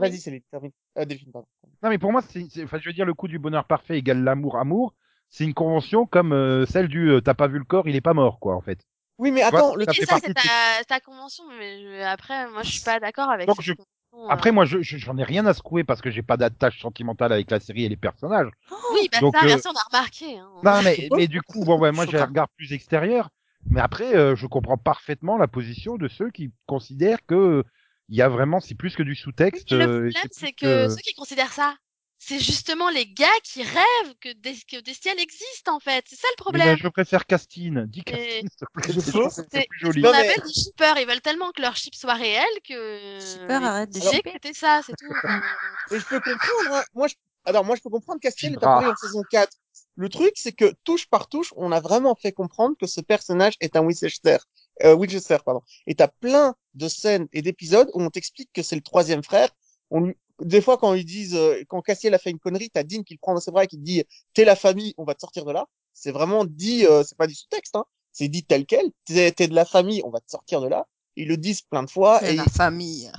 Vas-y, 0.00 0.18
Céline, 0.18 0.42
termine. 0.50 0.72
Euh, 0.98 1.04
Delphine, 1.04 1.32
pardon. 1.32 1.48
Non 1.82 1.88
mais 1.90 1.98
pour 1.98 2.12
moi, 2.12 2.22
c'est, 2.22 2.46
c'est- 2.50 2.64
enfin 2.64 2.78
je 2.80 2.88
veux 2.88 2.92
dire, 2.92 3.06
le 3.06 3.14
coup 3.14 3.28
du 3.28 3.38
bonheur 3.38 3.64
parfait 3.64 3.98
égale 3.98 4.22
l'amour 4.22 4.56
amour. 4.58 4.94
C'est 5.28 5.44
une 5.44 5.54
convention 5.54 6.06
comme 6.06 6.32
euh, 6.32 6.66
celle 6.66 6.88
du 6.88 7.10
euh, 7.10 7.20
t'as 7.20 7.34
pas 7.34 7.46
vu 7.46 7.58
le 7.58 7.64
corps, 7.64 7.88
il 7.88 7.94
est 7.96 8.00
pas 8.00 8.14
mort 8.14 8.40
quoi 8.40 8.54
en 8.56 8.60
fait. 8.60 8.80
Oui, 9.18 9.30
mais 9.30 9.40
vois, 9.40 9.48
attends, 9.60 9.76
le 9.76 9.84
ça 9.84 9.92
ça, 9.92 10.18
c'est 10.20 10.28
de- 10.28 10.32
ta, 10.34 10.84
ta 10.88 11.00
convention, 11.00 11.44
mais 11.58 11.80
je- 11.82 12.02
après, 12.04 12.48
moi, 12.50 12.62
je 12.62 12.70
suis 12.70 12.80
pas 12.84 12.98
d'accord 13.00 13.30
avec 13.30 13.46
Donc, 13.46 13.60
je- 13.60 13.72
euh. 13.74 14.26
Après 14.28 14.50
moi, 14.50 14.64
je, 14.64 14.80
je- 14.82 14.96
j'en 14.96 15.16
ai 15.18 15.22
rien 15.24 15.46
à 15.46 15.54
secouer 15.54 15.84
parce 15.84 16.00
que 16.00 16.10
j'ai 16.10 16.22
pas 16.22 16.36
d'attache 16.36 16.80
sentimentale 16.80 17.32
avec 17.32 17.50
la 17.50 17.60
série 17.60 17.84
et 17.84 17.88
les 17.88 17.96
personnages. 17.96 18.50
Oui, 18.94 19.08
bah 19.12 19.20
Donc, 19.20 19.36
ça, 19.36 19.44
euh, 19.44 19.48
merci, 19.48 19.68
on 19.68 19.78
a 19.78 19.82
remarqué. 19.98 20.38
Hein. 20.38 20.50
Non, 20.64 20.82
mais, 20.82 21.08
mais 21.16 21.28
du 21.28 21.42
coup, 21.42 21.64
bon, 21.64 21.78
ouais, 21.78 21.92
moi, 21.92 22.06
j'ai 22.06 22.18
un 22.18 22.24
regard 22.26 22.48
plus 22.56 22.72
extérieur. 22.72 23.30
Mais 23.66 23.80
après, 23.80 24.16
euh, 24.16 24.34
je 24.36 24.46
comprends 24.46 24.78
parfaitement 24.78 25.36
la 25.36 25.46
position 25.46 25.96
de 25.96 26.08
ceux 26.08 26.30
qui 26.30 26.50
considèrent 26.66 27.24
que 27.26 27.34
euh, 27.34 27.62
il 28.10 28.16
y 28.16 28.22
a 28.22 28.28
vraiment, 28.28 28.60
c'est 28.60 28.74
plus 28.74 28.94
que 28.96 29.02
du 29.02 29.14
sous-texte. 29.14 29.70
mais 29.70 29.78
le 29.78 29.82
euh, 29.84 30.10
problème, 30.10 30.28
c'est 30.32 30.52
que 30.52 30.88
ceux 30.88 30.96
qui 30.96 31.14
considèrent 31.14 31.52
ça, 31.52 31.76
c'est 32.18 32.40
justement 32.40 32.90
les 32.90 33.06
gars 33.06 33.26
qui 33.44 33.62
rêvent 33.62 34.14
que 34.20 34.32
des, 34.32 34.54
que 34.68 34.80
Destiel 34.80 35.18
existe, 35.18 35.68
en 35.68 35.78
fait. 35.78 36.04
C'est 36.08 36.16
ça 36.16 36.26
le 36.28 36.32
Mais 36.32 36.42
problème. 36.42 36.66
ben, 36.66 36.76
je 36.76 36.88
préfère 36.88 37.24
Castine. 37.24 37.86
Dis 37.86 38.02
Castine, 38.02 38.48
c'est- 38.50 39.68
plus 39.68 39.78
joli. 39.78 40.02
mais- 40.02 40.08
appelle 40.08 40.42
des 40.44 40.52
shippers. 40.52 40.98
Ils 40.98 41.06
veulent 41.06 41.20
tellement 41.22 41.52
que 41.52 41.62
leur 41.62 41.76
ship 41.76 41.94
soit 41.94 42.14
réel 42.14 42.44
que... 42.68 43.18
Shipper, 43.20 43.54
arrête 43.54 43.90
de 43.90 44.00
J'ai 44.00 44.16
shipper. 44.16 44.30
écouté 44.30 44.52
ça, 44.52 44.80
c'est 44.84 44.94
tout. 44.96 45.94
Et 45.94 45.98
je 45.98 46.04
peux 46.04 46.20
comprendre, 46.20 46.74
hein. 46.74 46.84
Moi, 46.94 47.06
je... 47.08 47.14
Alors, 47.46 47.64
moi, 47.64 47.74
je 47.76 47.80
peux 47.80 47.88
comprendre 47.90 48.20
Castiel 48.20 48.52
est 48.52 48.56
apparu 48.56 48.90
en 48.90 48.96
saison 48.96 49.22
4. 49.30 49.50
Le 49.96 50.08
truc, 50.08 50.32
c'est 50.34 50.52
que 50.52 50.74
touche 50.84 51.06
par 51.06 51.28
touche, 51.28 51.54
on 51.56 51.72
a 51.72 51.80
vraiment 51.80 52.14
fait 52.14 52.32
comprendre 52.32 52.76
que 52.78 52.86
ce 52.86 53.00
personnage 53.00 53.54
est 53.60 53.76
un 53.76 53.80
Winchester. 53.80 54.36
Euh, 54.84 54.94
Winchester, 54.94 55.38
pardon. 55.44 55.62
Et 55.86 55.94
t'as 55.94 56.08
plein 56.08 56.54
de 56.74 56.88
scènes 56.88 57.28
et 57.32 57.42
d'épisodes 57.42 57.90
où 57.94 58.02
on 58.02 58.10
t'explique 58.10 58.50
que 58.52 58.62
c'est 58.62 58.76
le 58.76 58.82
troisième 58.82 59.22
frère. 59.22 59.48
On 59.90 60.00
lui- 60.00 60.16
Des 60.42 60.62
fois, 60.62 60.78
quand 60.78 60.94
ils 60.94 61.04
disent, 61.04 61.34
euh, 61.36 61.62
quand 61.68 61.82
Castiel 61.82 62.14
a 62.14 62.18
fait 62.18 62.30
une 62.30 62.38
connerie, 62.38 62.70
t'as 62.70 62.82
Dean 62.82 63.02
qui 63.02 63.12
le 63.12 63.18
prend 63.20 63.34
dans 63.34 63.40
ses 63.40 63.50
bras 63.50 63.64
et 63.64 63.66
qui 63.66 63.76
te 63.76 63.82
dit, 63.82 64.02
t'es 64.32 64.44
la 64.46 64.56
famille, 64.56 64.94
on 64.96 65.04
va 65.04 65.14
te 65.14 65.20
sortir 65.20 65.44
de 65.44 65.52
là. 65.52 65.66
C'est 65.92 66.12
vraiment 66.12 66.46
dit, 66.46 66.86
euh, 66.86 67.02
c'est 67.04 67.18
pas 67.18 67.26
du 67.26 67.34
sous-texte, 67.34 67.76
hein. 67.76 67.84
C'est 68.12 68.28
dit 68.28 68.42
tel 68.44 68.64
quel. 68.64 68.90
T'es 69.04 69.30
de 69.48 69.54
la 69.54 69.64
famille, 69.66 70.00
on 70.04 70.08
va 70.10 70.20
te 70.20 70.30
sortir 70.30 70.60
de 70.62 70.68
là. 70.68 70.86
Ils 71.16 71.28
le 71.28 71.36
disent 71.36 71.60
plein 71.62 71.82
de 71.82 71.90
fois 71.90 72.20
c'est 72.20 72.32
et 72.32 72.36
la 72.36 72.44
famille. 72.44 73.10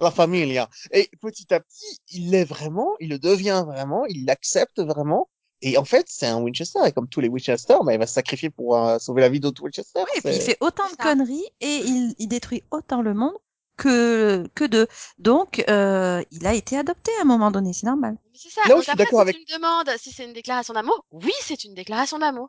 la 0.00 0.10
famille. 0.10 0.58
hein. 0.58 0.68
Et 0.90 1.08
petit 1.20 1.52
à 1.54 1.60
petit, 1.60 2.00
il 2.10 2.30
l'est 2.30 2.44
vraiment, 2.44 2.90
il 2.98 3.08
le 3.10 3.18
devient 3.20 3.62
vraiment, 3.66 4.04
il 4.06 4.24
l'accepte 4.24 4.80
vraiment. 4.80 5.28
Et 5.62 5.78
en 5.78 5.84
fait, 5.84 6.06
c'est 6.08 6.26
un 6.26 6.40
Winchester. 6.40 6.80
Et 6.86 6.92
comme 6.92 7.08
tous 7.08 7.20
les 7.20 7.28
Winchester, 7.28 7.76
bah, 7.84 7.92
il 7.94 7.98
va 7.98 8.06
se 8.06 8.14
sacrifier 8.14 8.50
pour 8.50 8.76
euh, 8.76 8.98
sauver 8.98 9.20
la 9.22 9.28
vie 9.28 9.40
d'autres 9.40 9.62
Winchester. 9.62 10.00
Oui, 10.00 10.10
et 10.16 10.20
puis 10.20 10.34
il 10.36 10.40
fait 10.42 10.56
autant 10.60 10.88
de 10.90 10.96
conneries 10.96 11.44
et 11.60 11.76
il, 11.76 12.14
il 12.18 12.26
détruit 12.26 12.62
autant 12.70 13.00
le 13.02 13.14
monde 13.14 13.34
que, 13.76 14.46
que 14.54 14.64
d'eux. 14.64 14.86
Donc, 15.18 15.64
euh, 15.68 16.22
il 16.30 16.46
a 16.46 16.54
été 16.54 16.76
adopté 16.76 17.10
à 17.18 17.22
un 17.22 17.24
moment 17.24 17.50
donné, 17.50 17.72
c'est 17.72 17.86
normal. 17.86 18.16
Mais 18.24 18.38
c'est 18.38 18.50
ça. 18.50 18.60
Là 18.68 18.76
où 18.76 18.80
je 18.80 18.84
suis 18.88 18.96
d'accord 18.96 19.20
avec- 19.20 19.36
tu 19.36 19.42
me 19.54 19.56
demandes 19.58 19.88
si 19.98 20.10
c'est 20.12 20.24
une 20.24 20.32
déclaration 20.32 20.74
d'amour, 20.74 21.06
oui, 21.10 21.32
c'est 21.42 21.64
une 21.64 21.74
déclaration 21.74 22.18
d'amour. 22.18 22.48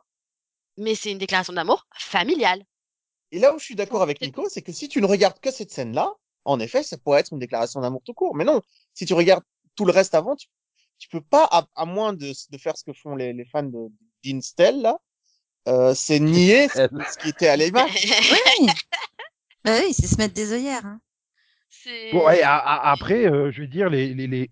Mais 0.76 0.94
c'est 0.96 1.12
une 1.12 1.18
déclaration 1.18 1.52
d'amour 1.52 1.86
familiale. 1.96 2.64
Et 3.30 3.38
là 3.38 3.54
où 3.54 3.58
je 3.58 3.64
suis 3.64 3.74
d'accord 3.76 4.02
avec 4.02 4.20
Nico, 4.20 4.48
c'est 4.48 4.62
que 4.62 4.72
si 4.72 4.88
tu 4.88 5.00
ne 5.00 5.06
regardes 5.06 5.38
que 5.40 5.50
cette 5.52 5.70
scène-là, 5.70 6.12
en 6.44 6.58
effet, 6.60 6.82
ça 6.82 6.98
pourrait 6.98 7.20
être 7.20 7.32
une 7.32 7.38
déclaration 7.38 7.80
d'amour 7.80 8.02
tout 8.04 8.12
court. 8.12 8.34
Mais 8.34 8.44
non, 8.44 8.60
si 8.92 9.06
tu 9.06 9.14
regardes 9.14 9.44
tout 9.76 9.84
le 9.84 9.92
reste 9.92 10.14
avant, 10.14 10.36
tu, 10.36 10.48
tu 10.98 11.08
peux 11.08 11.20
pas, 11.20 11.48
à, 11.50 11.66
à 11.76 11.84
moins 11.84 12.12
de, 12.12 12.32
de 12.50 12.58
faire 12.58 12.76
ce 12.76 12.84
que 12.84 12.92
font 12.92 13.14
les, 13.16 13.32
les 13.32 13.44
fans 13.44 13.62
de 13.62 13.88
Dean 14.24 14.40
Stell, 14.40 14.80
là, 14.82 14.98
euh, 15.68 15.92
c'est 15.94 16.20
nier 16.20 16.68
ce, 16.68 17.18
qui 17.18 17.28
était 17.30 17.48
à 17.48 17.56
l'image. 17.56 17.90
Oui. 18.60 18.66
bah 19.64 19.72
oui, 19.80 19.92
c'est 19.94 20.06
se 20.06 20.16
mettre 20.18 20.34
des 20.34 20.52
œillères. 20.52 20.84
Hein. 20.84 21.00
Bon, 22.12 22.26
ouais, 22.26 22.42
a- 22.42 22.56
a- 22.56 22.90
après, 22.92 23.26
euh, 23.26 23.50
je 23.50 23.62
veux 23.62 23.66
dire, 23.66 23.88
les, 23.90 24.14
les, 24.14 24.26
les, 24.26 24.50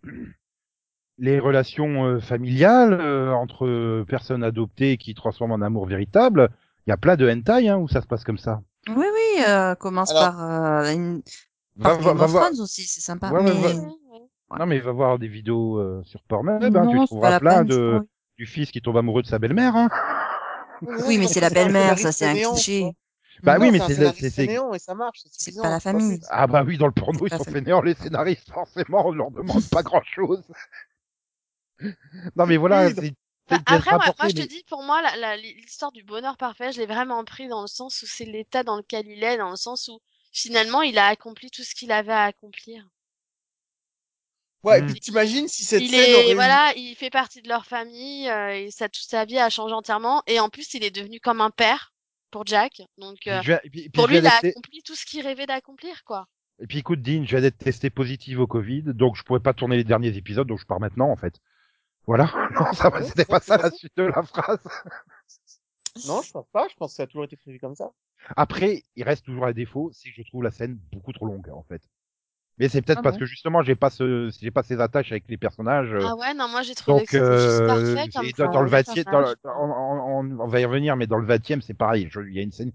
les 1.18 1.38
relations 1.38 2.04
euh, 2.04 2.20
familiales 2.20 2.94
euh, 3.00 3.32
entre 3.32 4.04
personnes 4.08 4.42
adoptées 4.42 4.96
qui 4.96 5.14
transforment 5.14 5.52
en 5.52 5.60
amour 5.62 5.86
véritable, 5.86 6.50
il 6.86 6.90
y 6.90 6.92
a 6.92 6.96
plein 6.96 7.16
de 7.16 7.28
hentai 7.30 7.68
hein, 7.68 7.76
où 7.78 7.88
ça 7.88 8.00
se 8.02 8.06
passe 8.06 8.24
comme 8.24 8.38
ça. 8.38 8.60
Oui, 8.88 9.06
oui, 9.06 9.44
euh, 9.46 9.74
commence 9.76 10.10
Alors- 10.10 10.22
par, 10.34 10.42
euh, 10.84 10.92
une, 10.92 11.22
Va, 11.76 11.94
va, 11.94 12.26
voir. 12.26 12.50
Aussi, 12.60 12.82
c'est 12.82 13.00
sympa. 13.00 13.30
Ouais, 13.30 13.40
ouais, 13.42 13.54
mais... 13.54 13.74
ouais. 14.52 14.58
Non, 14.58 14.66
mais 14.66 14.78
va 14.78 14.92
voir 14.92 15.18
des 15.18 15.28
vidéos 15.28 15.78
euh, 15.78 16.02
sur 16.04 16.22
Pornhub, 16.22 16.76
hein, 16.76 16.86
tu 16.86 17.06
trouveras 17.06 17.40
plein 17.40 17.58
peine, 17.58 17.66
de 17.66 18.08
du 18.38 18.46
fils 18.46 18.70
qui 18.70 18.80
tombe 18.80 18.96
amoureux 18.96 19.22
de 19.22 19.26
sa 19.26 19.38
belle-mère. 19.38 19.76
Hein. 19.76 19.88
Oui, 21.06 21.18
mais 21.18 21.28
c'est 21.28 21.40
la 21.40 21.50
belle-mère, 21.50 21.98
ça, 21.98 22.12
c'est 22.12 22.26
un 22.26 22.34
cliché. 22.34 22.92
Bah 23.42 23.58
Non, 23.58 23.64
oui, 23.64 23.70
mais 23.72 23.78
c'est 23.78 24.04
un 24.04 24.12
c'est 24.12 24.44
et 24.44 24.78
ça 24.78 24.94
marche. 24.94 25.20
C'est 25.30 25.56
pas 25.56 25.70
la 25.70 25.80
famille. 25.80 26.20
Ah 26.28 26.46
bah 26.46 26.62
oui, 26.64 26.78
dans 26.78 26.86
le 26.86 26.92
porno, 26.92 27.26
ils 27.26 27.34
sont 27.34 27.44
fait. 27.44 27.50
fainéants, 27.50 27.82
les 27.82 27.94
scénaristes, 27.94 28.50
forcément, 28.50 29.06
on 29.06 29.12
leur 29.12 29.30
demande 29.30 29.68
pas 29.70 29.82
grand-chose. 29.82 30.42
Non 32.36 32.46
mais 32.46 32.58
voilà, 32.58 32.90
c'est 32.90 33.12
peut-être 33.48 33.62
après, 33.66 33.96
moi, 33.96 34.28
je 34.28 34.34
te 34.36 34.46
dis, 34.46 34.62
pour 34.68 34.84
moi, 34.84 35.02
l'histoire 35.36 35.90
du 35.90 36.04
bonheur 36.04 36.36
parfait, 36.36 36.70
je 36.70 36.78
l'ai 36.78 36.86
vraiment 36.86 37.24
pris 37.24 37.48
dans 37.48 37.62
le 37.62 37.66
sens 37.66 38.02
où 38.02 38.06
c'est 38.06 38.24
l'état 38.24 38.62
dans 38.62 38.76
lequel 38.76 39.08
il 39.08 39.24
est, 39.24 39.36
dans 39.36 39.50
le 39.50 39.56
sens 39.56 39.88
où 39.88 39.98
finalement, 40.30 40.82
il 40.82 40.96
a 40.96 41.06
accompli 41.06 41.50
tout 41.50 41.64
ce 41.64 41.74
qu'il 41.74 41.90
avait 41.90 42.12
à 42.12 42.22
accomplir. 42.22 42.88
Ouais, 44.64 44.78
et 44.78 44.82
Mm. 44.82 44.86
puis 44.86 45.00
t'imagines 45.00 45.48
si 45.48 45.64
cette 45.64 45.82
il 45.82 45.90
scène 45.90 46.14
aurait 46.14 46.28
est, 46.28 46.32
eu- 46.32 46.34
voilà, 46.34 46.72
il 46.76 46.94
fait 46.94 47.10
partie 47.10 47.42
de 47.42 47.48
leur 47.48 47.66
famille, 47.66 48.28
euh, 48.28 48.54
et 48.54 48.70
ça, 48.70 48.88
toute 48.88 49.02
sa 49.08 49.24
vie 49.24 49.38
a 49.38 49.50
changé 49.50 49.74
entièrement, 49.74 50.22
et 50.26 50.38
en 50.40 50.48
plus, 50.48 50.72
il 50.74 50.84
est 50.84 50.90
devenu 50.94 51.18
comme 51.20 51.40
un 51.40 51.50
père 51.50 51.92
pour 52.30 52.46
Jack. 52.46 52.80
Donc, 52.98 53.18
euh, 53.26 53.40
vais- 53.40 53.58
puis- 53.62 53.70
puis 53.70 53.88
pour 53.90 54.06
lui, 54.06 54.18
il 54.18 54.26
a 54.26 54.36
accompli 54.36 54.82
tout 54.82 54.94
ce 54.94 55.04
qu'il 55.04 55.26
rêvait 55.26 55.46
d'accomplir, 55.46 56.04
quoi. 56.04 56.26
Et 56.60 56.66
puis 56.68 56.78
écoute, 56.78 57.02
Dean, 57.02 57.24
je 57.24 57.30
viens 57.30 57.40
d'être 57.40 57.58
testé 57.58 57.90
positif 57.90 58.38
au 58.38 58.46
Covid, 58.46 58.82
donc 58.94 59.16
je 59.16 59.22
pouvais 59.24 59.40
pas 59.40 59.52
tourner 59.52 59.76
les 59.76 59.84
derniers 59.84 60.16
épisodes, 60.16 60.46
donc 60.46 60.60
je 60.60 60.66
pars 60.66 60.78
maintenant 60.80 61.08
en 61.10 61.16
fait. 61.16 61.34
Voilà. 62.06 62.30
Non, 62.70 62.72
ça 62.72 62.88
va, 62.90 63.02
c'était 63.02 63.24
pas 63.24 63.40
ça 63.40 63.56
la 63.56 63.70
suite 63.70 63.92
de 63.96 64.04
la 64.04 64.22
phrase. 64.22 64.60
Non, 66.06 66.22
je 66.22 66.30
pense 66.32 66.46
pas. 66.52 66.66
Je 66.70 66.74
pense 66.76 66.92
que 66.92 66.96
ça 66.96 67.02
a 67.02 67.06
toujours 67.06 67.24
été 67.24 67.36
prévu 67.36 67.58
comme 67.58 67.74
ça. 67.74 67.90
Après, 68.36 68.82
il 68.96 69.02
reste 69.04 69.24
toujours 69.26 69.44
un 69.46 69.52
défaut, 69.52 69.90
c'est 69.92 70.08
que 70.08 70.14
je 70.16 70.22
trouve 70.22 70.42
la 70.42 70.50
scène 70.50 70.78
beaucoup 70.92 71.12
trop 71.12 71.26
longue 71.26 71.48
en 71.50 71.62
fait. 71.64 71.82
Mais 72.62 72.68
c'est 72.68 72.80
peut-être 72.80 73.00
Ah 73.00 73.02
parce 73.02 73.16
bon 73.16 73.20
que 73.20 73.26
justement 73.26 73.62
j'ai 73.62 73.74
pas 73.74 73.90
ce, 73.90 74.30
j'ai 74.40 74.52
pas 74.52 74.62
ces 74.62 74.78
attaches 74.80 75.10
avec 75.10 75.24
les 75.28 75.36
personnages. 75.36 75.92
euh, 75.92 75.98
Ah 76.06 76.14
ouais, 76.14 76.32
non, 76.32 76.46
moi, 76.48 76.62
j'ai 76.62 76.76
trouvé 76.76 77.00
donc 77.00 77.08
que 77.08 77.18
c'était 77.18 77.38
juste 77.42 77.60
euh, 77.60 77.66
parfait 77.66 78.08
comme 78.36 78.52
dans, 78.52 78.60
le 78.60 78.66
de 78.66 78.70
20 78.70 78.82
personnage. 78.94 79.34
dans, 79.42 79.50
on, 79.58 80.20
on- 80.20 80.40
on 80.40 80.46
va 80.46 80.60
y 80.60 80.64
revenir, 80.64 80.94
mais 80.96 81.08
dans 81.08 81.18
le 81.18 81.26
20 81.26 81.60
c'est 81.60 81.74
pareil. 81.74 82.06
Je- 82.10 82.20
Il 82.20 82.32
y 82.34 82.38
a 82.38 82.42
une 82.42 82.52
scène 82.52 82.70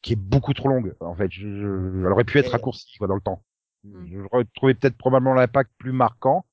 qui 0.00 0.14
est 0.14 0.16
beaucoup 0.16 0.54
trop 0.54 0.68
longue 0.70 0.94
en 1.00 1.14
fait. 1.14 1.30
Je, 1.30 1.40
je- 1.42 2.00
elle 2.06 2.10
aurait 2.12 2.24
pu 2.24 2.38
être 2.38 2.50
raccourcie 2.52 2.96
quoi 2.96 3.06
dans 3.06 3.14
le 3.14 3.20
temps. 3.20 3.42
Mm. 3.84 4.06
Je 4.10 4.18
retrouvais 4.32 4.72
peut-être 4.74 4.96
probablement 4.96 5.34
l'impact 5.34 5.70
plus 5.76 5.92
marquant. 5.92 6.46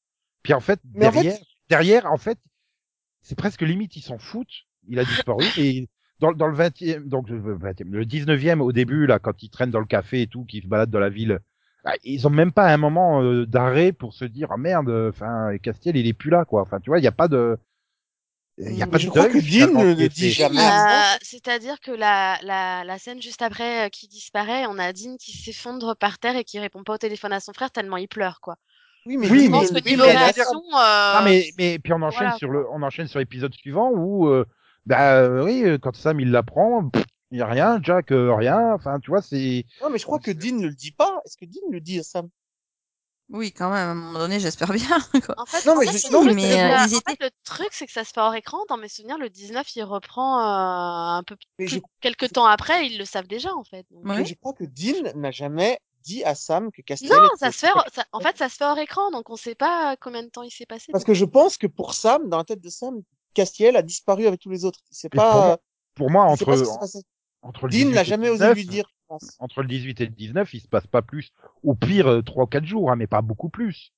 Puis 0.43 0.53
en 0.53 0.60
fait 0.60 0.82
Mais 0.93 1.07
en 1.07 1.12
fait- 1.14 1.22
derrière, 1.24 1.39
derrière 1.70 2.12
en 2.12 2.18
fait, 2.18 2.39
c'est 3.22 3.38
presque 3.38 3.62
limite 3.62 3.95
ils 3.95 4.01
s'en 4.01 4.18
foutent. 4.18 4.66
Il 4.89 4.99
a 4.99 5.05
disparu 5.05 5.43
et 5.57 5.88
dans, 6.20 6.34
dans 6.34 6.47
le 6.47 6.55
20e, 6.57 7.07
donc 7.07 7.30
le 7.30 7.39
20e, 7.57 7.89
le 7.91 8.03
19e 8.05 8.60
au 8.60 8.74
début 8.74 9.05
là 9.05 9.20
quand 9.20 9.41
ils 9.43 9.49
traînent 9.49 9.72
dans 9.72 9.80
le 9.80 9.86
café 9.86 10.24
et 10.24 10.28
tout, 10.28 10.43
qu'ils 10.43 10.64
se 10.64 10.68
baladent 10.68 10.89
dans 10.91 10.99
la 10.99 11.10
ville, 11.10 11.39
ils 12.03 12.27
ont 12.27 12.30
même 12.30 12.51
pas 12.51 12.67
un 12.71 12.77
moment 12.77 13.21
euh, 13.23 13.45
d'arrêt 13.45 13.91
pour 13.93 14.13
se 14.13 14.25
dire 14.25 14.49
ah 14.51 14.57
merde, 14.57 14.89
enfin 15.09 15.57
Castiel 15.61 15.97
il 15.97 16.07
est 16.07 16.13
plus 16.13 16.30
là 16.30 16.45
quoi. 16.45 16.61
Enfin 16.61 16.80
tu 16.80 16.89
vois 16.89 16.99
il 16.99 17.03
y 17.03 17.07
a 17.07 17.11
pas 17.11 17.27
de 17.27 17.57
il 18.57 18.75
y 18.75 18.84
a 18.84 18.86
Mais 18.86 18.91
pas 18.91 18.97
je 18.97 19.05
de 19.05 19.09
crois 19.09 19.27
deuil, 19.27 19.34
que 19.34 19.39
Dean 19.39 19.73
ne 19.73 19.93
le 19.93 20.09
dit 20.09 20.32
jamais. 20.32 20.59
Euh, 20.59 21.17
C'est-à-dire 21.21 21.80
que 21.80 21.91
la, 21.91 22.38
la, 22.43 22.84
la 22.84 22.99
scène 22.99 23.21
juste 23.21 23.41
après 23.41 23.86
euh, 23.86 23.89
qui 23.89 24.07
disparaît, 24.09 24.65
on 24.67 24.77
a 24.77 24.91
Dean 24.91 25.15
qui 25.17 25.32
s'effondre 25.32 25.95
par 25.95 26.19
terre 26.19 26.36
et 26.36 26.43
qui 26.43 26.59
répond 26.59 26.84
pas 26.84 26.95
au 26.95 26.97
téléphone 26.97 27.32
à 27.32 27.39
son 27.39 27.53
frère 27.53 27.71
tellement 27.71 27.97
il 27.97 28.09
pleure, 28.09 28.41
quoi. 28.41 28.57
Oui, 29.05 29.15
mais 29.17 29.30
Oui, 29.30 29.45
Je 29.45 29.49
pense 29.49 29.71
ne 29.71 29.80
que 29.80 29.89
niveau 29.89 30.03
mais 30.03 30.15
euh, 30.75 31.19
Non 31.19 31.23
mais 31.23 31.49
mais 31.57 31.80
puis 31.80 31.93
on 31.93 32.01
enchaîne 32.01 32.19
voilà, 32.23 32.38
sur 32.38 32.49
le 32.49 32.65
on 32.69 32.82
enchaîne 32.84 33.07
sur 33.07 33.19
l'épisode 33.19 33.53
suivant 33.53 33.91
où 33.93 34.27
euh, 34.27 34.45
bah 34.86 35.13
euh, 35.21 35.43
oui 35.45 35.63
euh, 35.63 35.77
quand 35.77 35.95
Sam 35.95 36.19
il 36.19 36.32
l'apprend 36.32 36.89
il 37.32 37.38
y 37.38 37.41
a 37.41 37.47
rien 37.47 37.80
Jack 37.82 38.11
euh, 38.11 38.34
rien 38.36 38.73
enfin 38.73 38.99
tu 38.99 39.11
vois 39.11 39.21
c'est 39.21 39.65
Non, 39.82 39.89
mais 39.89 39.97
je 39.99 40.05
crois 40.05 40.19
que 40.19 40.32
Dean 40.32 40.55
ne 40.57 40.67
le 40.67 40.75
dit 40.75 40.91
pas. 40.91 41.21
Est-ce 41.25 41.38
que 41.38 41.45
Dean 41.45 41.69
le 41.71 41.80
dit 41.82 41.99
à 41.99 42.03
Sam? 42.03 42.30
Oui, 43.32 43.51
quand 43.51 43.69
même, 43.69 43.88
à 43.89 43.91
un 43.91 43.95
moment 43.95 44.17
donné, 44.17 44.39
j'espère 44.39 44.73
bien. 44.73 44.97
Quoi. 45.23 45.36
En 45.38 45.45
fait, 45.45 45.63
Non, 45.67 45.75
en 45.75 45.80
mais 45.82 45.86
fait, 45.86 46.09
non, 46.09 46.21
truc, 46.21 46.34
mais, 46.34 46.41
c'est 46.41 46.49
que 46.49 46.53
euh, 46.63 46.67
la- 46.67 46.86
ils 46.88 46.95
en 46.95 46.97
étaient- 46.97 47.11
fait, 47.11 47.23
le 47.25 47.30
truc, 47.43 47.67
c'est 47.73 47.86
que 47.86 47.91
ça 47.91 48.03
se 48.03 48.11
fait 48.11 48.19
hors 48.21 48.34
écran. 48.34 48.57
Dans 48.69 48.77
mes 48.77 48.88
souvenirs, 48.89 49.19
le 49.19 49.30
19, 49.30 49.75
il 49.75 49.84
reprend 49.84 50.39
euh, 50.39 51.17
un 51.19 51.21
peu 51.23 51.36
Mais 51.59 51.65
plus, 51.65 51.75
je, 51.75 51.80
quelques 52.01 52.32
temps 52.32 52.47
après, 52.47 52.88
ils 52.88 52.97
le 52.97 53.05
savent 53.05 53.27
déjà, 53.27 53.53
en 53.53 53.63
fait. 53.63 53.86
Donc, 53.91 54.01
Oui. 54.03 54.17
mais 54.17 54.25
je 54.25 54.34
crois 54.34 54.53
que 54.53 54.63
Dean 54.63 55.11
n'a 55.15 55.30
jamais 55.30 55.77
dit 56.01 56.23
à 56.23 56.34
Sam 56.34 56.71
que 56.71 56.82
Castiel 56.82 57.11
Non, 57.11 57.23
était- 57.27 57.36
ça 57.38 57.51
se 57.51 57.57
fait, 57.59 57.71
hors- 57.71 57.86
ça- 57.93 58.05
en 58.13 58.19
fait, 58.19 58.36
ça 58.36 58.49
se 58.49 58.55
fait 58.55 58.65
hors 58.65 58.80
écran, 58.80 59.11
donc 59.11 59.30
on 59.30 59.36
sait 59.36 59.53
pas 59.53 59.95
combien 59.97 60.23
de 60.23 60.30
temps 60.30 60.41
il 60.41 60.49
s'est 60.49 60.65
passé. 60.65 60.91
Parce 60.91 61.03
que 61.03 61.13
je 61.13 61.25
pense 61.25 61.55
que 61.59 61.67
pour 61.67 61.93
Sam, 61.93 62.30
dans 62.30 62.38
la 62.39 62.43
tête 62.45 62.61
de 62.61 62.69
Sam, 62.69 62.99
Castiel 63.36 63.75
a 63.77 63.84
disparu 63.84 64.25
avec 64.25 64.39
tous 64.39 64.49
les 64.49 64.65
autres. 64.65 64.80
Moi, 65.13 65.23
pas, 65.23 65.57
pour 65.93 66.09
moi 66.09 66.23
entre 66.23 66.55
entre 67.41 67.67
le 67.67 67.71
Dean 67.71 67.89
18 67.89 67.93
n'a 67.93 68.03
et 68.05 68.05
jamais 68.05 68.27
le 68.27 68.29
osé 68.29 68.49
19, 68.49 68.53
lui 68.53 68.65
dire, 68.65 68.85
je 68.89 69.05
pense. 69.07 69.39
entre 69.39 69.61
le 69.61 69.67
18 69.67 70.01
et 70.01 70.05
le 70.05 70.11
19 70.11 70.53
il 70.53 70.61
se 70.61 70.67
passe 70.67 70.87
pas 70.87 71.01
plus 71.01 71.31
au 71.63 71.75
pire 71.75 72.07
euh, 72.07 72.21
trois 72.23 72.45
ou 72.45 72.47
quatre 72.47 72.65
jours 72.65 72.91
hein, 72.91 72.95
mais 72.95 73.07
pas 73.07 73.21
beaucoup 73.21 73.49
plus 73.49 73.93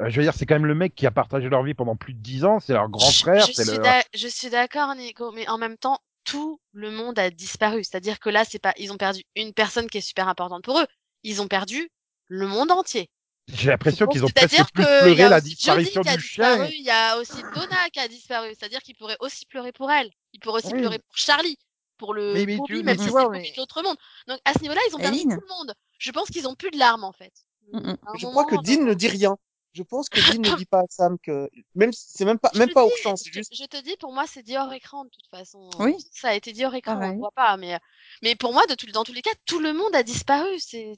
Euh, 0.00 0.10
je 0.10 0.16
veux 0.18 0.22
dire 0.24 0.34
c'est 0.34 0.46
quand 0.46 0.56
même 0.56 0.66
le 0.66 0.74
mec 0.76 0.94
qui 0.94 1.06
a 1.06 1.10
partagé 1.12 1.48
leur 1.48 1.62
vie 1.64 1.74
pendant 1.74 1.96
plus 1.96 2.14
de 2.14 2.20
dix 2.20 2.44
ans 2.44 2.60
c'est 2.60 2.74
leur 2.74 2.88
grand 2.90 3.12
frère 3.12 3.46
je, 3.46 3.52
c'est 3.52 3.64
suis 3.64 3.78
leur 3.78 3.82
d'a- 3.82 4.04
je 4.14 4.28
suis 4.28 4.50
d'accord, 4.50 4.94
Nico, 4.94 5.32
mais 5.32 5.48
en 5.48 5.58
même 5.58 5.76
temps, 5.78 5.98
tout 6.24 6.60
le 6.72 6.90
monde 6.90 7.18
a 7.18 7.30
disparu. 7.30 7.84
C'est-à-dire 7.84 8.18
que 8.20 8.28
là, 8.30 8.44
c'est 8.44 8.58
pas, 8.58 8.74
ils 8.76 8.92
ont 8.92 8.96
perdu 8.98 9.22
une 9.36 9.52
personne 9.54 9.88
qui 9.88 9.98
est 9.98 10.00
super 10.02 10.28
importante 10.28 10.64
pour 10.64 10.78
eux. 10.80 10.86
Ils 11.22 11.40
ont 11.42 11.48
perdu 11.48 11.90
le 12.28 12.46
monde 12.46 12.70
entier. 12.70 13.10
j'ai 13.48 13.70
l'impression 13.70 14.06
qu'ils 14.06 14.24
ont 14.24 14.28
C'est-à-dire 14.28 14.66
presque 14.66 14.72
plus 14.72 14.84
que 14.84 15.10
y 15.10 15.14
pleuré 15.14 15.22
a 15.22 15.28
la 15.28 15.40
disparition 15.40 16.02
du 16.04 16.18
chien 16.20 16.56
disparu, 16.56 16.68
il 16.72 16.84
y 16.84 16.90
a 16.90 17.18
aussi 17.18 17.44
Donna 17.44 17.90
qui 17.92 18.00
a 18.00 18.08
disparu. 18.08 18.48
C'est-à-dire 18.50 18.80
qu'il 18.82 18.96
pourrait 18.96 19.16
aussi 19.20 19.46
pleurer 19.46 19.72
pour 19.72 19.90
elle. 19.90 20.10
Il 20.32 20.40
pourrait 20.40 20.62
aussi 20.62 20.74
Oui. 20.74 20.80
pleurer 20.80 20.98
pour 20.98 21.16
Charlie, 21.16 21.56
pour 21.98 22.14
le 22.14 22.32
Mais- 22.34 22.46
mais 22.46 22.56
Bobby, 22.56 22.66
tu- 22.68 22.82
même 22.82 22.96
mais 22.96 23.02
si 23.04 23.10
c'est 23.10 23.28
mais- 23.30 23.50
de 23.52 23.56
l'autre 23.56 23.82
monde. 23.82 23.96
Donc 24.28 24.38
à 24.44 24.54
ce 24.54 24.60
niveau-là, 24.62 24.80
ils 24.88 24.94
ont 24.94 24.98
perdu 24.98 25.18
Aline. 25.18 25.34
tout 25.34 25.40
le 25.48 25.54
monde. 25.58 25.74
Je 25.98 26.10
pense 26.12 26.28
qu'ils 26.30 26.48
ont 26.48 26.54
plus 26.54 26.70
de 26.70 26.78
larmes 26.78 27.04
en 27.04 27.12
fait. 27.12 27.32
Mm, 27.72 27.78
mm. 27.78 27.96
À 28.06 28.10
un 28.10 28.14
Je 28.18 28.26
crois 28.26 28.44
que 28.46 28.56
Dean 28.62 28.84
ne 28.84 28.94
dit 28.94 29.08
rien. 29.08 29.36
Je 29.74 29.82
pense 29.82 30.08
que 30.08 30.18
Dean 30.32 30.40
ne 30.50 30.56
dit 30.56 30.64
pas 30.64 30.78
à 30.80 30.84
Sam 30.88 31.18
que, 31.22 31.48
même 31.76 31.90
c'est 31.92 32.24
même 32.24 32.38
pas, 32.38 32.50
Je 32.54 32.58
même 32.58 32.70
pas 32.72 32.84
dis, 32.86 32.90
c'est 33.02 33.08
je, 33.26 33.30
te- 33.30 33.34
juste, 33.38 33.54
je 33.54 33.64
te 33.64 33.76
dis, 33.82 33.96
pour 34.00 34.12
moi, 34.12 34.24
c'est 34.26 34.42
dit 34.42 34.56
hors 34.56 34.72
écran 34.72 35.04
de 35.04 35.10
toute 35.10 35.28
façon. 35.30 35.68
Oui. 35.78 35.94
Ça 36.10 36.30
a 36.30 36.34
été 36.34 36.52
dit 36.52 36.64
hors 36.64 36.74
écran, 36.74 36.94
on 36.94 36.98
Pareil. 36.98 37.12
le 37.12 37.18
voit 37.18 37.30
pas. 37.32 37.56
Mais, 37.58 37.78
mais 38.22 38.34
pour 38.34 38.52
moi, 38.52 38.66
de 38.66 38.74
tout, 38.74 38.86
dans 38.92 39.04
tous 39.04 39.12
les 39.12 39.22
cas, 39.22 39.30
tout 39.46 39.60
le 39.60 39.72
monde 39.74 39.94
a 39.94 40.02
disparu. 40.02 40.48
C'est, 40.58 40.94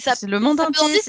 s'app- 0.00 0.16
C'est 0.18 0.26
le 0.26 0.38
monde 0.40 0.60
entier. 0.60 1.00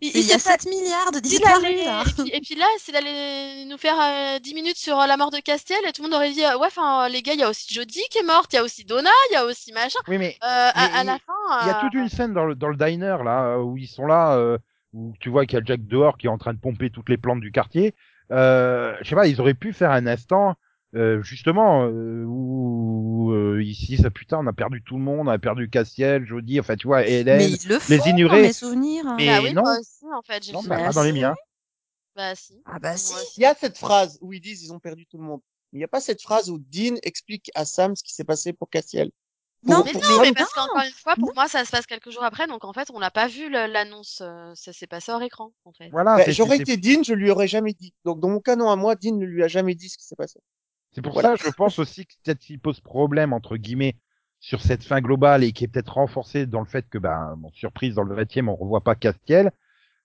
il, 0.00 0.10
Il 0.16 0.26
y 0.26 0.32
a 0.32 0.38
s'est- 0.38 0.50
7 0.50 0.66
milliards 0.66 1.12
de 1.12 1.20
disparus, 1.20 1.64
allait- 1.64 1.84
là. 1.84 2.02
Et 2.06 2.12
puis, 2.22 2.30
et 2.34 2.40
puis 2.40 2.54
là, 2.56 2.66
s'il 2.78 2.96
allait 2.96 3.64
nous 3.66 3.78
faire 3.78 3.98
euh, 4.00 4.38
10 4.38 4.54
minutes 4.54 4.78
sur 4.78 4.98
euh, 5.00 5.06
la 5.06 5.16
mort 5.16 5.30
de 5.30 5.38
Castiel, 5.38 5.78
et 5.86 5.92
tout 5.92 6.02
le 6.02 6.08
monde 6.08 6.16
aurait 6.16 6.32
dit, 6.32 6.44
euh, 6.44 6.58
ouais, 6.58 6.66
enfin, 6.66 7.08
les 7.08 7.22
gars, 7.22 7.34
il 7.34 7.40
y 7.40 7.44
a 7.44 7.48
aussi 7.50 7.72
Jodie 7.72 8.02
qui 8.10 8.18
est 8.18 8.22
morte, 8.22 8.52
il 8.52 8.56
y 8.56 8.58
a 8.58 8.64
aussi 8.64 8.84
Donna, 8.84 9.10
il 9.30 9.34
y 9.34 9.36
a 9.36 9.44
aussi 9.44 9.72
machin. 9.72 9.98
oui 10.08 10.18
mais 10.18 10.36
Euh, 10.42 10.46
à, 10.74 10.88
Mais 10.88 10.94
à 10.98 11.04
la 11.04 11.18
fin, 11.18 11.32
Il 11.62 11.66
y 11.68 11.70
a 11.70 11.78
euh, 11.78 11.80
toute 11.80 11.94
une 11.94 12.08
scène 12.08 12.32
dans 12.34 12.44
le, 12.44 12.54
dans 12.54 12.68
le 12.68 12.76
diner 12.76 13.18
là 13.24 13.58
où 13.58 13.76
ils 13.76 13.86
sont 13.88 14.06
là, 14.06 14.36
euh, 14.36 14.58
où 14.92 15.14
tu 15.20 15.28
vois 15.30 15.46
qu'il 15.46 15.58
y 15.58 15.62
a 15.62 15.64
Jack 15.64 15.86
dehors 15.86 16.18
qui 16.18 16.26
est 16.26 16.30
en 16.30 16.38
train 16.38 16.54
de 16.54 16.58
pomper 16.58 16.90
toutes 16.90 17.08
les 17.08 17.16
plantes 17.16 17.40
du 17.40 17.52
quartier. 17.52 17.94
Euh, 18.30 18.94
je 19.02 19.08
sais 19.08 19.14
pas, 19.14 19.26
ils 19.26 19.40
auraient 19.40 19.54
pu 19.54 19.72
faire 19.72 19.90
un 19.90 20.06
instant 20.06 20.56
euh, 20.94 21.22
justement 21.22 21.86
euh, 21.86 22.24
où 22.26 23.32
euh, 23.32 23.62
ici 23.62 23.96
ça 23.96 24.10
putain 24.10 24.38
on 24.38 24.46
a 24.46 24.52
perdu 24.52 24.82
tout 24.82 24.96
le 24.96 25.02
monde, 25.02 25.26
on 25.26 25.30
a 25.30 25.38
perdu 25.38 25.70
Castiel, 25.70 26.26
Jodie, 26.26 26.60
enfin 26.60 26.76
tu 26.76 26.86
vois 26.86 27.00
Mais 27.00 27.20
Hélène. 27.20 27.40
ils 27.40 27.68
le 27.68 27.78
font 27.78 27.92
les 27.92 27.98
dans 27.98 28.04
ignorer. 28.04 28.42
mes 28.42 28.52
souvenirs. 28.52 29.04
Mais 29.16 29.26
bah 29.26 29.40
oui, 29.42 29.54
non. 29.54 29.62
moi 29.62 29.78
aussi, 29.80 30.04
en 30.14 30.22
fait, 30.22 30.44
j'ai 30.44 30.52
Non, 30.52 30.62
bah, 30.62 30.76
Bah, 30.76 30.84
pas 30.84 30.92
dans 30.92 31.02
les 31.02 31.12
miens. 31.12 31.34
Bah 32.14 32.34
si. 32.34 32.60
Ah 32.66 32.78
bah 32.78 32.96
si. 32.98 33.14
Il 33.38 33.42
y 33.42 33.46
a 33.46 33.54
cette 33.54 33.78
phrase 33.78 34.18
où 34.20 34.34
ils 34.34 34.40
disent 34.40 34.62
ils 34.62 34.72
ont 34.72 34.80
perdu 34.80 35.06
tout 35.06 35.16
le 35.16 35.24
monde. 35.24 35.40
Mais 35.72 35.78
il 35.78 35.80
n'y 35.80 35.84
a 35.84 35.88
pas 35.88 36.00
cette 36.00 36.20
phrase 36.20 36.50
où 36.50 36.58
Dean 36.58 36.96
explique 37.02 37.50
à 37.54 37.64
Sam 37.64 37.96
ce 37.96 38.02
qui 38.02 38.12
s'est 38.12 38.24
passé 38.24 38.52
pour 38.52 38.68
Castiel. 38.68 39.10
Non, 39.64 39.82
Mais 39.84 39.92
pour 39.92 40.02
non, 40.02 40.08
Sam, 40.08 40.22
mais 40.22 40.32
parce 40.32 40.52
qu'encore 40.52 40.82
une 40.84 40.90
fois, 40.92 41.14
pour 41.14 41.28
Non. 41.28 41.34
moi, 41.34 41.48
ça 41.48 41.64
se 41.64 41.70
passe 41.70 41.86
quelques 41.86 42.10
jours 42.10 42.24
après, 42.24 42.46
donc 42.48 42.64
en 42.64 42.72
fait, 42.72 42.90
on 42.92 42.98
n'a 42.98 43.10
pas 43.10 43.28
vu 43.28 43.48
l'annonce. 43.48 44.20
euh, 44.24 44.52
ça 44.56 44.72
s'est 44.72 44.86
passé 44.88 45.12
hors 45.12 45.22
écran, 45.22 45.52
en 45.64 45.72
fait. 45.72 45.88
Voilà, 45.90 46.16
bah, 46.16 46.24
c'est- 46.24 46.32
j'aurais 46.32 46.56
été 46.58 46.76
Dean, 46.76 47.02
je 47.04 47.14
lui 47.14 47.30
aurais 47.30 47.46
jamais 47.46 47.72
dit. 47.72 47.94
Donc, 48.04 48.18
dans 48.20 48.28
mon 48.28 48.40
canon 48.40 48.70
à 48.70 48.76
moi, 48.76 48.96
Dean 48.96 49.16
ne 49.16 49.24
lui 49.24 49.42
a 49.42 49.48
jamais 49.48 49.74
dit 49.74 49.88
ce 49.88 49.96
qui 49.98 50.04
s'est 50.04 50.16
passé. 50.16 50.40
C'est 50.94 51.00
pour 51.02 51.12
Voilà. 51.12 51.36
ça, 51.36 51.44
je 51.46 51.50
pense 51.50 51.78
aussi 51.78 52.06
que 52.06 52.14
peut-être 52.24 52.40
qu'il 52.40 52.58
pose 52.58 52.80
problème 52.80 53.32
entre 53.32 53.56
guillemets 53.56 53.96
sur 54.40 54.60
cette 54.60 54.82
fin 54.84 55.00
globale 55.00 55.44
et 55.44 55.52
qui 55.52 55.64
est 55.64 55.68
peut-être 55.68 55.94
renforcée 55.94 56.46
dans 56.46 56.60
le 56.60 56.66
fait 56.66 56.88
que, 56.90 56.98
ben, 56.98 57.34
bon, 57.38 57.50
surprise 57.54 57.94
dans 57.94 58.02
le 58.02 58.14
20e, 58.14 58.48
on 58.48 58.56
revoit 58.56 58.80
pas 58.82 58.94
Castiel. 58.96 59.52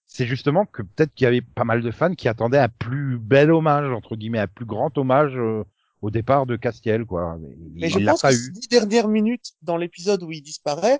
C'est 0.07 0.25
justement 0.27 0.65
que 0.65 0.81
peut-être 0.83 1.13
qu'il 1.13 1.25
y 1.25 1.27
avait 1.27 1.41
pas 1.41 1.65
mal 1.65 1.81
de 1.81 1.91
fans 1.91 2.15
qui 2.15 2.27
attendaient 2.29 2.59
un 2.59 2.69
plus 2.69 3.17
bel 3.19 3.51
hommage 3.51 3.91
entre 3.91 4.15
guillemets, 4.15 4.39
un 4.39 4.47
plus 4.47 4.65
grand 4.65 4.97
hommage 4.97 5.37
euh, 5.37 5.63
au 6.01 6.09
départ 6.11 6.45
de 6.45 6.55
Castiel, 6.55 7.05
quoi. 7.05 7.37
Mais 7.39 7.55
Mais 7.75 7.89
je 7.89 7.99
pense 7.99 8.21
pas 8.21 8.29
que 8.31 8.35
eu. 8.35 8.37
ces 8.45 8.51
dix 8.51 8.67
dernières 8.67 9.07
minutes 9.07 9.53
dans 9.61 9.77
l'épisode 9.77 10.23
où 10.23 10.31
il 10.31 10.41
disparaît 10.41 10.99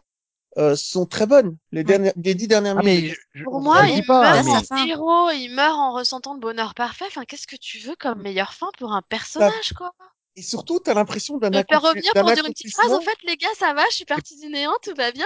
euh, 0.57 0.75
sont 0.75 1.05
très 1.05 1.27
bonnes. 1.27 1.55
Les, 1.71 1.83
dernières, 1.83 2.13
les 2.15 2.33
dix 2.33 2.47
dernières 2.47 2.77
Ah 2.79 2.83
mais 2.83 2.95
minutes. 3.01 3.15
je, 3.33 3.39
je- 3.39 3.43
Pour 3.43 3.59
je 3.59 3.63
moi, 3.63 3.87
il 3.87 4.03
pas, 4.05 4.41
meurt 4.41 4.65
mais 4.71 4.89
héros, 4.89 5.29
il 5.29 5.49
meurt 5.49 5.75
en 5.77 5.91
ressentant 5.93 6.33
le 6.33 6.39
bonheur 6.39 6.73
parfait. 6.73 7.05
Enfin, 7.07 7.25
qu'est-ce 7.25 7.45
que 7.45 7.55
tu 7.57 7.77
veux 7.79 7.95
comme 7.99 8.21
meilleure 8.23 8.53
fin 8.53 8.69
pour 8.79 8.91
un 8.93 9.01
personnage, 9.03 9.73
quoi? 9.77 9.91
Et 10.35 10.41
surtout, 10.41 10.79
t'as 10.79 10.93
l'impression 10.95 11.37
d'un 11.37 11.51
faire 11.51 11.63
accompli- 11.65 11.87
revenir 11.87 12.11
pour 12.13 12.31
dire 12.33 12.45
une 12.45 12.53
petite 12.53 12.71
phrase, 12.73 12.91
en 12.91 13.01
fait, 13.01 13.17
les 13.27 13.37
gars, 13.37 13.47
ça 13.57 13.73
va, 13.73 13.83
je 13.91 13.95
suis 13.95 14.05
partie 14.05 14.39
du 14.39 14.47
néant, 14.49 14.73
tout 14.83 14.93
va 14.95 15.11
bien. 15.11 15.25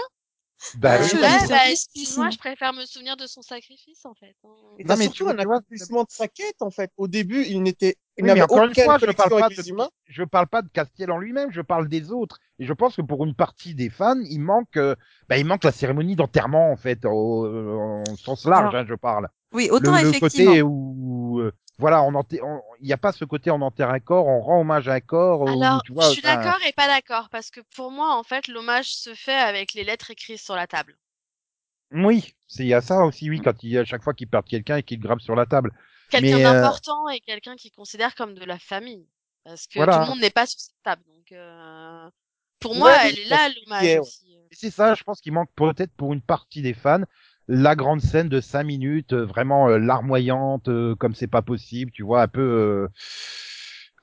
bah, 0.75 0.95
Euh, 0.95 1.03
oui, 1.03 1.09
je 1.13 1.21
bah, 1.21 1.39
surpris, 1.39 1.71
excuse-moi, 1.71 2.25
sinon. 2.25 2.31
je 2.31 2.37
préfère 2.37 2.73
me 2.73 2.85
souvenir 2.85 3.17
de 3.17 3.25
son 3.27 3.41
sacrifice, 3.41 4.05
en 4.05 4.13
fait. 4.13 4.35
hein. 4.43 4.49
Et 4.79 4.83
Non, 4.83 4.95
mais 4.97 5.05
surtout 5.05 5.25
tu- 5.25 5.29
un 5.31 5.37
accomplissement 5.39 6.03
de 6.03 6.11
sa 6.11 6.27
quête, 6.27 6.61
en 6.61 6.71
fait. 6.71 6.91
Au 6.97 7.07
début, 7.07 7.45
il 7.45 7.61
n'était, 7.63 7.97
il 8.21 8.25
Oui, 8.25 8.27
n'avait 8.27 8.39
mais 8.39 8.43
encore 8.43 8.65
une 8.65 8.75
fois, 8.75 8.97
je 8.97 9.11
parle 9.11 9.29
pas 9.29 9.49
de, 9.49 9.55
je 10.07 10.23
parle 10.23 10.47
pas 10.47 10.61
de 10.61 10.69
Castiel 10.69 11.11
en 11.11 11.17
lui-même, 11.17 11.51
je 11.51 11.61
parle 11.61 11.87
des 11.87 12.11
autres. 12.11 12.39
Et 12.59 12.65
je 12.65 12.73
pense 12.73 12.95
que 12.95 13.01
pour 13.01 13.25
une 13.25 13.35
partie 13.35 13.75
des 13.75 13.89
fans, 13.89 14.19
il 14.29 14.39
manque, 14.39 14.77
euh, 14.77 14.95
bah, 15.27 15.37
il 15.37 15.45
manque 15.45 15.63
la 15.63 15.71
cérémonie 15.71 16.15
d'enterrement 16.15 16.71
en 16.71 16.75
fait, 16.77 17.05
au, 17.05 17.45
au 17.47 18.03
sens 18.17 18.45
large, 18.45 18.63
Alors, 18.63 18.75
hein, 18.75 18.85
je 18.87 18.95
parle. 18.95 19.27
Oui, 19.53 19.69
Le, 19.69 19.73
autant 19.73 19.93
le 20.01 20.09
effectivement. 20.09 20.51
côté 20.51 20.61
où, 20.61 21.39
euh, 21.39 21.51
voilà, 21.79 22.03
on 22.03 22.13
enterre- 22.13 22.45
on- 22.45 22.61
il 22.79 22.85
n'y 22.87 22.93
a 22.93 22.97
pas 22.97 23.11
ce 23.11 23.25
côté 23.25 23.51
on 23.51 23.61
enterre 23.61 23.89
un 23.89 23.99
corps, 23.99 24.27
on 24.27 24.39
rend 24.41 24.61
hommage 24.61 24.87
à 24.87 24.93
un 24.93 24.99
corps. 25.01 25.41
où, 25.41 25.47
Alors, 25.51 25.81
tu 25.81 25.93
vois, 25.93 26.05
je 26.05 26.13
suis 26.13 26.21
d'accord 26.21 26.57
et 26.67 26.73
pas 26.73 26.87
d'accord, 26.87 27.29
parce 27.29 27.51
que 27.51 27.59
pour 27.75 27.91
moi, 27.91 28.15
en 28.15 28.23
fait, 28.23 28.47
l'hommage 28.47 28.93
se 28.93 29.13
fait 29.13 29.35
avec 29.35 29.73
les 29.73 29.83
lettres 29.83 30.09
écrites 30.11 30.39
sur 30.39 30.55
la 30.55 30.67
table. 30.67 30.97
Oui, 31.93 32.33
c'est 32.47 32.63
il 32.63 32.67
y 32.69 32.73
a 32.73 32.81
ça 32.81 33.03
aussi, 33.05 33.29
oui, 33.29 33.41
quand 33.41 33.63
il 33.63 33.77
à 33.77 33.83
chaque 33.85 34.03
fois 34.03 34.13
qu'il 34.13 34.27
perd 34.27 34.45
quelqu'un 34.45 34.77
et 34.77 34.83
qu'il 34.83 34.99
grappe 34.99 35.19
sur 35.21 35.35
la 35.35 35.45
table. 35.45 35.71
Quelqu'un 36.11 36.39
d'important 36.39 37.09
et 37.09 37.19
quelqu'un 37.19 37.55
qui 37.55 37.71
considère 37.71 38.15
comme 38.15 38.33
de 38.35 38.45
la 38.45 38.59
famille. 38.59 39.07
Parce 39.43 39.65
que 39.67 39.77
Voilà. 39.77 39.93
tout 39.93 39.99
le 40.03 40.09
monde 40.11 40.19
n'est 40.21 40.29
pas 40.29 40.45
sur 40.45 40.59
cette 40.59 40.75
table. 40.83 41.03
Donc, 41.07 41.31
euh, 41.31 42.09
pour 42.59 42.73
Ouais, 42.73 42.79
moi, 42.79 42.97
elle 43.07 43.19
est 43.19 43.25
là, 43.25 43.49
l'hommage 43.49 43.97
aussi. 43.97 44.37
C'est 44.51 44.69
ça, 44.69 44.93
je 44.93 45.03
pense 45.03 45.21
qu'il 45.21 45.31
manque 45.33 45.49
peut-être 45.55 45.93
pour 45.95 46.13
une 46.13 46.21
partie 46.21 46.61
des 46.61 46.73
fans 46.73 47.01
la 47.47 47.75
grande 47.75 48.01
scène 48.01 48.29
de 48.29 48.39
cinq 48.39 48.63
minutes, 48.63 49.13
vraiment 49.13 49.67
euh, 49.67 49.77
larmoyante, 49.77 50.69
euh, 50.69 50.95
comme 50.95 51.15
c'est 51.15 51.27
pas 51.27 51.41
possible, 51.41 51.91
tu 51.91 52.03
vois, 52.03 52.21
un 52.21 52.27
peu, 52.27 52.41
euh, 52.41 52.87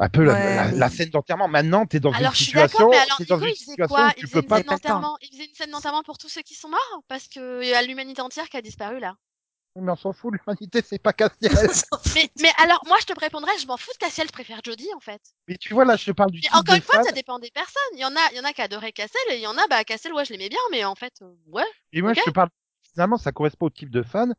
un 0.00 0.08
peu 0.08 0.22
la- 0.24 0.34
Ouais, 0.34 0.54
la, 0.54 0.70
mais- 0.70 0.78
la 0.78 0.88
scène 0.90 1.10
d'enterrement. 1.10 1.48
Maintenant, 1.48 1.86
t'es 1.86 1.98
dans 2.00 2.12
Alors, 2.12 2.30
une 2.32 2.36
situation, 2.36 2.88
mais 2.90 2.96
alors, 2.98 3.18
t'es 3.18 3.24
dans 3.24 3.38
une 3.40 3.54
situation 3.54 3.86
quoi? 3.86 4.08
où 4.08 4.12
tu 4.12 4.28
peux 4.28 4.40
une 4.42 4.48
pas. 4.48 4.62
d'enterrement. 4.62 5.16
Il 5.22 5.30
faisait 5.30 5.46
une 5.46 5.54
scène 5.54 5.70
d'enterrement 5.70 6.02
pour 6.02 6.18
tous 6.18 6.28
ceux 6.28 6.42
qui 6.42 6.54
sont 6.54 6.68
morts 6.68 7.02
Parce 7.08 7.26
que 7.28 7.62
il 7.62 7.68
y 7.68 7.74
a 7.74 7.82
l'humanité 7.82 8.20
entière 8.20 8.48
qui 8.48 8.56
a 8.56 8.62
disparu 8.62 9.00
là. 9.00 9.16
Mais 9.76 9.92
on 9.92 9.96
s'en 9.96 10.12
fout, 10.12 10.34
l'humanité, 10.34 10.82
c'est 10.84 10.98
pas 10.98 11.12
Castiel. 11.12 11.52
Mais, 12.14 12.28
mais 12.40 12.50
alors, 12.58 12.82
moi, 12.86 12.96
je 13.00 13.06
te 13.06 13.18
répondrais, 13.18 13.52
je 13.60 13.66
m'en 13.68 13.76
fous 13.76 13.92
de 13.92 13.98
Cassiel, 13.98 14.26
je 14.26 14.32
préfère 14.32 14.60
Jodie, 14.64 14.88
en 14.96 15.00
fait. 15.00 15.20
mais 15.46 15.56
tu 15.56 15.72
vois, 15.72 15.84
là, 15.84 15.94
je 15.94 16.06
te 16.06 16.10
parle 16.10 16.32
du 16.32 16.40
Mais 16.42 16.56
encore 16.58 16.74
une 16.74 16.82
fois, 16.82 17.00
ça 17.04 17.12
dépend 17.12 17.38
des 17.38 17.50
personnes. 17.52 17.80
Il 17.92 18.00
y 18.00 18.04
en 18.04 18.16
a, 18.16 18.20
il 18.32 18.38
y 18.38 18.40
en 18.40 18.44
a 18.44 18.52
qui 18.52 18.60
adoraient 18.62 18.90
Cassel 18.92 19.20
et 19.30 19.36
il 19.36 19.40
y 19.42 19.46
en 19.46 19.56
a, 19.56 19.66
bah, 19.68 19.84
Cassel, 19.84 20.12
ouais, 20.14 20.24
je 20.24 20.32
l'aimais 20.32 20.48
bien, 20.48 20.58
mais 20.72 20.84
en 20.84 20.96
fait, 20.96 21.12
euh, 21.22 21.32
ouais. 21.46 21.62
Et 21.92 22.02
moi, 22.02 22.12
je 22.12 22.22
te 22.22 22.30
parle, 22.30 22.48
finalement, 22.92 23.18
ça 23.18 23.30
correspond 23.30 23.66
au 23.66 23.70
type 23.70 23.90
de 23.90 24.02
fan. 24.02 24.34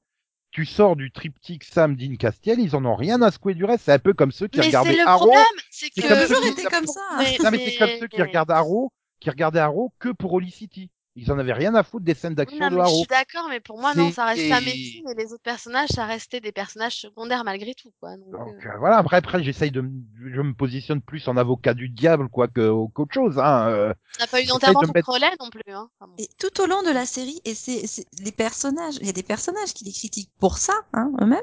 Tu 0.52 0.66
sors 0.66 0.96
du 0.96 1.12
triptyque 1.12 1.64
Sam 1.64 1.96
Dean 1.96 2.16
Castiel, 2.18 2.60
ils 2.60 2.76
en 2.76 2.84
ont 2.84 2.96
rien 2.96 3.22
à 3.22 3.32
secouer 3.32 3.54
du 3.54 3.64
reste. 3.64 3.86
C'est 3.86 3.94
un 3.94 4.00
peu 4.00 4.14
comme 4.14 4.32
ceux 4.32 4.48
qui 4.48 4.58
Mais 4.58 4.64
c'est 4.64 4.78
regardaient 4.78 4.96
le 4.98 5.08
Arrow. 5.08 5.28
problème, 5.28 5.46
c'est 5.70 5.90
C'est 5.96 6.02
que. 6.02 6.28
toujours 6.28 6.46
été 6.46 6.64
comme 6.64 6.88
ça. 6.88 7.02
Non, 7.44 7.52
mais 7.52 7.66
c'est 7.70 7.78
comme 7.78 7.90
ceux 8.00 8.08
qui 8.08 8.22
regardent 8.22 8.52
Arrow, 8.52 8.92
qui 9.20 9.30
regardaient 9.30 9.60
Arrow 9.60 9.94
que 10.00 10.10
pour 10.10 10.34
Holy 10.34 10.52
City. 10.52 10.90
Ils 11.22 11.32
en 11.32 11.40
avaient 11.40 11.54
rien 11.54 11.76
à 11.76 11.84
foutre 11.84 12.06
des 12.06 12.14
scènes 12.14 12.36
d'action 12.36 12.58
de 12.70 12.76
mais 12.76 12.86
je 12.86 12.96
suis 12.96 13.08
d'accord, 13.08 13.48
mais 13.50 13.60
pour 13.60 13.80
moi, 13.80 13.94
non, 13.96 14.12
ça 14.12 14.26
reste 14.26 14.42
et- 14.42 14.50
sa 14.50 14.62
médecine 14.62 15.08
et 15.10 15.14
les 15.16 15.34
autres 15.34 15.44
personnages, 15.44 15.90
ça 15.90 16.06
restait 16.06 16.40
des 16.40 16.52
personnages 16.52 16.96
secondaires 16.96 17.44
malgré 17.44 17.74
tout, 17.74 17.92
quoi. 18.00 18.16
Donc, 18.18 18.32
Donc 18.32 18.66
euh, 18.66 18.70
euh, 18.70 18.78
voilà, 18.80 18.98
après, 18.98 19.18
après 19.18 19.44
j'essaye 19.44 19.72
de, 19.72 19.82
me- 19.82 19.92
je 20.34 20.42
me 20.42 20.54
positionne 20.54 21.02
plus 21.02 21.28
en 21.28 21.38
avocat 21.38 21.74
du 21.74 21.90
diable 21.90 22.30
quoi 22.30 22.48
que 22.48 22.72
qu'autre 22.94 23.14
chose. 23.14 23.38
Hein. 23.40 23.68
euh. 23.70 23.94
on 24.20 24.22
n'a 24.24 24.28
pas 24.28 24.42
eu 24.42 24.46
d'enterrement 24.46 24.82
de 24.82 24.88
mettre- 24.94 25.10
non 25.40 25.50
plus, 25.50 25.62
hein. 25.74 25.90
Enfin, 26.00 26.10
bon. 26.10 26.16
Et 26.24 26.28
tout 26.40 26.62
au 26.62 26.66
long 26.68 26.82
de 26.84 26.92
la 26.92 27.06
série, 27.06 27.40
et 27.46 27.54
c'est 27.56 27.86
c'est- 27.88 28.06
les 28.24 28.32
personnages, 28.32 28.96
il 29.02 29.08
y 29.08 29.10
a 29.10 29.14
des 29.14 29.24
personnages 29.24 29.74
qui 29.74 29.84
les 29.86 29.92
critiquent 29.94 30.32
pour 30.40 30.58
ça, 30.58 30.74
hein, 30.94 31.12
eux-mêmes, 31.22 31.40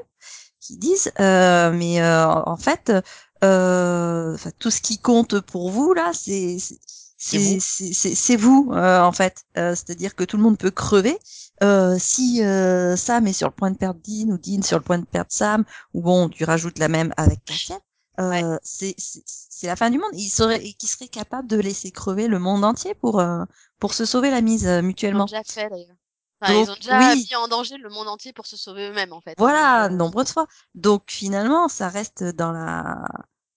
qui 0.59 0.77
disent, 0.77 1.11
euh, 1.19 1.71
mais 1.71 2.01
euh, 2.01 2.25
en 2.27 2.57
fait, 2.57 2.89
euh, 2.89 3.01
enfin, 3.41 4.51
tout 4.59 4.71
ce 4.71 4.81
qui 4.81 4.97
compte 4.99 5.39
pour 5.41 5.69
vous 5.71 5.93
là, 5.93 6.11
c'est 6.13 6.57
c'est- 6.59 8.35
vous 8.37 8.69
euh, 8.73 9.01
en 9.01 9.11
fait. 9.11 9.43
Euh, 9.57 9.75
C'est-à-dire 9.75 10.15
que 10.15 10.23
tout 10.23 10.37
le 10.37 10.43
monde 10.43 10.57
peut 10.57 10.71
crever. 10.71 11.17
Euh, 11.63 11.95
si 11.99 12.43
euh, 12.43 12.95
Sam 12.95 13.25
est 13.27 13.33
sur 13.33 13.47
le 13.47 13.53
point 13.53 13.71
de 13.71 13.77
perdre 13.77 13.99
Dean 14.07 14.29
ou 14.31 14.37
Dean 14.37 14.61
sur 14.61 14.77
le 14.77 14.83
point 14.83 14.99
de 14.99 15.05
perdre 15.05 15.31
Sam, 15.31 15.63
ou 15.95 16.01
bon, 16.01 16.29
tu 16.29 16.43
rajoutes 16.43 16.77
la 16.77 16.87
même 16.87 17.11
avec 17.17 17.43
Cassiel. 17.45 17.79
Euh, 18.19 18.29
Ouais. 18.29 18.43
c'est 18.63 18.95
c'est- 18.97 19.67
la 19.67 19.75
fin 19.75 19.89
du 19.89 19.97
monde. 19.97 20.11
Il 20.13 20.29
serait, 20.29 20.61
qui 20.61 20.85
serait 20.87 21.07
capable 21.07 21.47
de 21.47 21.57
laisser 21.57 21.89
crever 21.89 22.27
le 22.27 22.37
monde 22.37 22.63
entier 22.63 22.93
pour 22.93 23.19
euh, 23.19 23.43
pour 23.79 23.93
se 23.95 24.05
sauver 24.05 24.29
la 24.29 24.41
mise 24.41 24.67
euh, 24.67 24.81
mutuellement. 24.83 25.25
déjà 25.25 25.41
fait, 25.43 25.69
d'ailleurs. 25.69 25.95
Enfin, 26.41 26.53
Donc, 26.53 26.67
ils 26.67 26.71
ont 26.71 26.75
déjà 26.75 27.13
oui. 27.13 27.25
mis 27.29 27.35
en 27.35 27.47
danger 27.47 27.77
le 27.77 27.89
monde 27.89 28.07
entier 28.07 28.31
pour 28.33 28.45
se 28.45 28.57
sauver 28.57 28.89
eux-mêmes, 28.89 29.11
en 29.13 29.21
fait. 29.21 29.31
hein. 29.31 29.35
Voilà, 29.39 29.85
euh, 29.85 29.89
nombreuses 29.89 30.31
fois. 30.31 30.45
Donc 30.75 31.05
finalement, 31.09 31.67
ça 31.67 31.89
reste 31.89 32.23
dans 32.23 32.51
la 32.51 33.03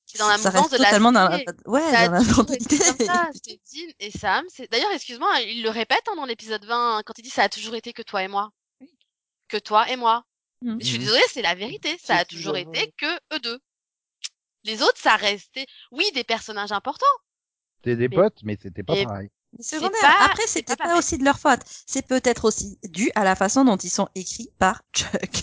c'est 0.06 0.18
dans 0.18 0.28
la 0.28 0.38
ça 0.38 0.50
reste 0.50 0.72
de 0.72 0.78
la 0.78 0.84
totalement 0.86 1.12
dans 1.12 1.28
la 1.28 1.36
ouais, 1.66 1.90
Ça 1.92 2.08
dans 2.08 2.12
la 2.14 2.20
mentalité. 2.36 2.78
comme 2.78 3.06
ça. 3.06 3.28
C'est 3.44 3.60
Dean 3.72 3.92
et 4.00 4.10
Sam. 4.10 4.44
D'ailleurs, 4.70 4.90
excuse-moi, 4.92 5.40
il 5.42 5.62
le 5.62 5.68
répète 5.70 6.02
hein, 6.10 6.16
dans 6.16 6.24
l'épisode 6.24 6.64
20 6.64 6.96
hein, 6.98 7.02
quand 7.04 7.18
il 7.18 7.22
dit 7.22 7.30
ça 7.30 7.42
a 7.44 7.48
toujours 7.48 7.74
été 7.74 7.92
que 7.92 8.02
toi 8.02 8.22
et 8.24 8.28
moi. 8.28 8.50
Que 9.48 9.58
toi 9.58 9.88
et 9.90 9.96
moi. 9.96 10.24
Mais 10.62 10.76
je 10.80 10.86
suis 10.86 10.98
Mhm. 10.98 11.04
désolée, 11.04 11.22
c'est 11.30 11.42
la 11.42 11.54
vérité. 11.54 11.96
Ça 12.02 12.16
a 12.16 12.24
toujours 12.24 12.56
été 12.56 12.92
que 12.98 13.14
eux 13.34 13.38
deux. 13.40 13.58
Les 14.64 14.82
autres, 14.82 14.98
ça 14.98 15.16
restait, 15.16 15.66
oui, 15.90 16.04
des 16.14 16.24
personnages 16.24 16.72
importants. 16.72 17.06
C'était 17.78 17.96
des 17.96 18.08
Mais- 18.08 18.16
potes, 18.16 18.38
mais 18.42 18.58
c'était 18.60 18.82
pas 18.82 18.94
pareil. 19.04 19.30
Secondaire. 19.58 20.00
pas- 20.00 20.24
Après, 20.26 20.42
c'est 20.46 20.60
c'était 20.60 20.76
pas 20.76 20.96
aussi 20.96 21.18
de 21.18 21.24
leur 21.24 21.38
faute. 21.38 21.60
C'est 21.86 22.06
peut-être 22.06 22.44
aussi 22.44 22.78
dû 22.88 23.10
à 23.14 23.24
la 23.24 23.34
façon 23.34 23.64
dont 23.64 23.76
ils 23.76 23.90
sont 23.90 24.08
écrits 24.14 24.50
par 24.58 24.82
Chuck. 24.92 25.42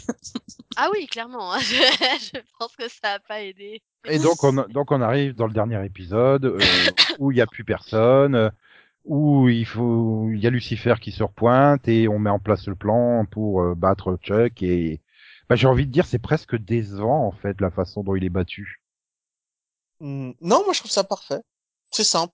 Ah 0.77 0.89
oui, 0.93 1.07
clairement. 1.07 1.53
hein. 1.53 1.59
Je, 1.59 1.75
je 1.75 2.39
pense 2.57 2.75
que 2.75 2.87
ça 2.87 3.13
a 3.13 3.19
pas 3.19 3.41
aidé. 3.41 3.81
Et 4.05 4.19
donc 4.19 4.43
on 4.43 4.53
donc 4.53 4.91
on 4.91 5.01
arrive 5.01 5.35
dans 5.35 5.47
le 5.47 5.53
dernier 5.53 5.83
épisode 5.85 6.45
euh, 6.45 6.59
où 7.19 7.31
il 7.31 7.37
y 7.37 7.41
a 7.41 7.47
plus 7.47 7.63
personne, 7.65 8.35
euh, 8.35 8.49
où 9.03 9.49
il 9.49 9.65
faut 9.65 10.29
il 10.31 10.39
y 10.39 10.47
a 10.47 10.49
Lucifer 10.49 10.95
qui 11.01 11.11
se 11.11 11.23
repointe 11.23 11.87
et 11.87 12.07
on 12.07 12.17
met 12.19 12.29
en 12.29 12.39
place 12.39 12.67
le 12.67 12.75
plan 12.75 13.25
pour 13.25 13.61
euh, 13.61 13.75
battre 13.75 14.17
Chuck 14.23 14.61
et 14.63 15.01
bah, 15.49 15.55
j'ai 15.55 15.67
envie 15.67 15.85
de 15.87 15.91
dire 15.91 16.05
c'est 16.05 16.19
presque 16.19 16.55
décevant 16.55 17.25
en 17.27 17.31
fait 17.31 17.59
la 17.59 17.71
façon 17.71 18.03
dont 18.03 18.15
il 18.15 18.23
est 18.23 18.29
battu. 18.29 18.81
Hmm, 19.99 20.31
Non, 20.41 20.63
moi 20.63 20.73
je 20.73 20.79
trouve 20.79 20.91
ça 20.91 21.03
parfait. 21.03 21.41
C'est 21.91 22.03
simple. 22.03 22.33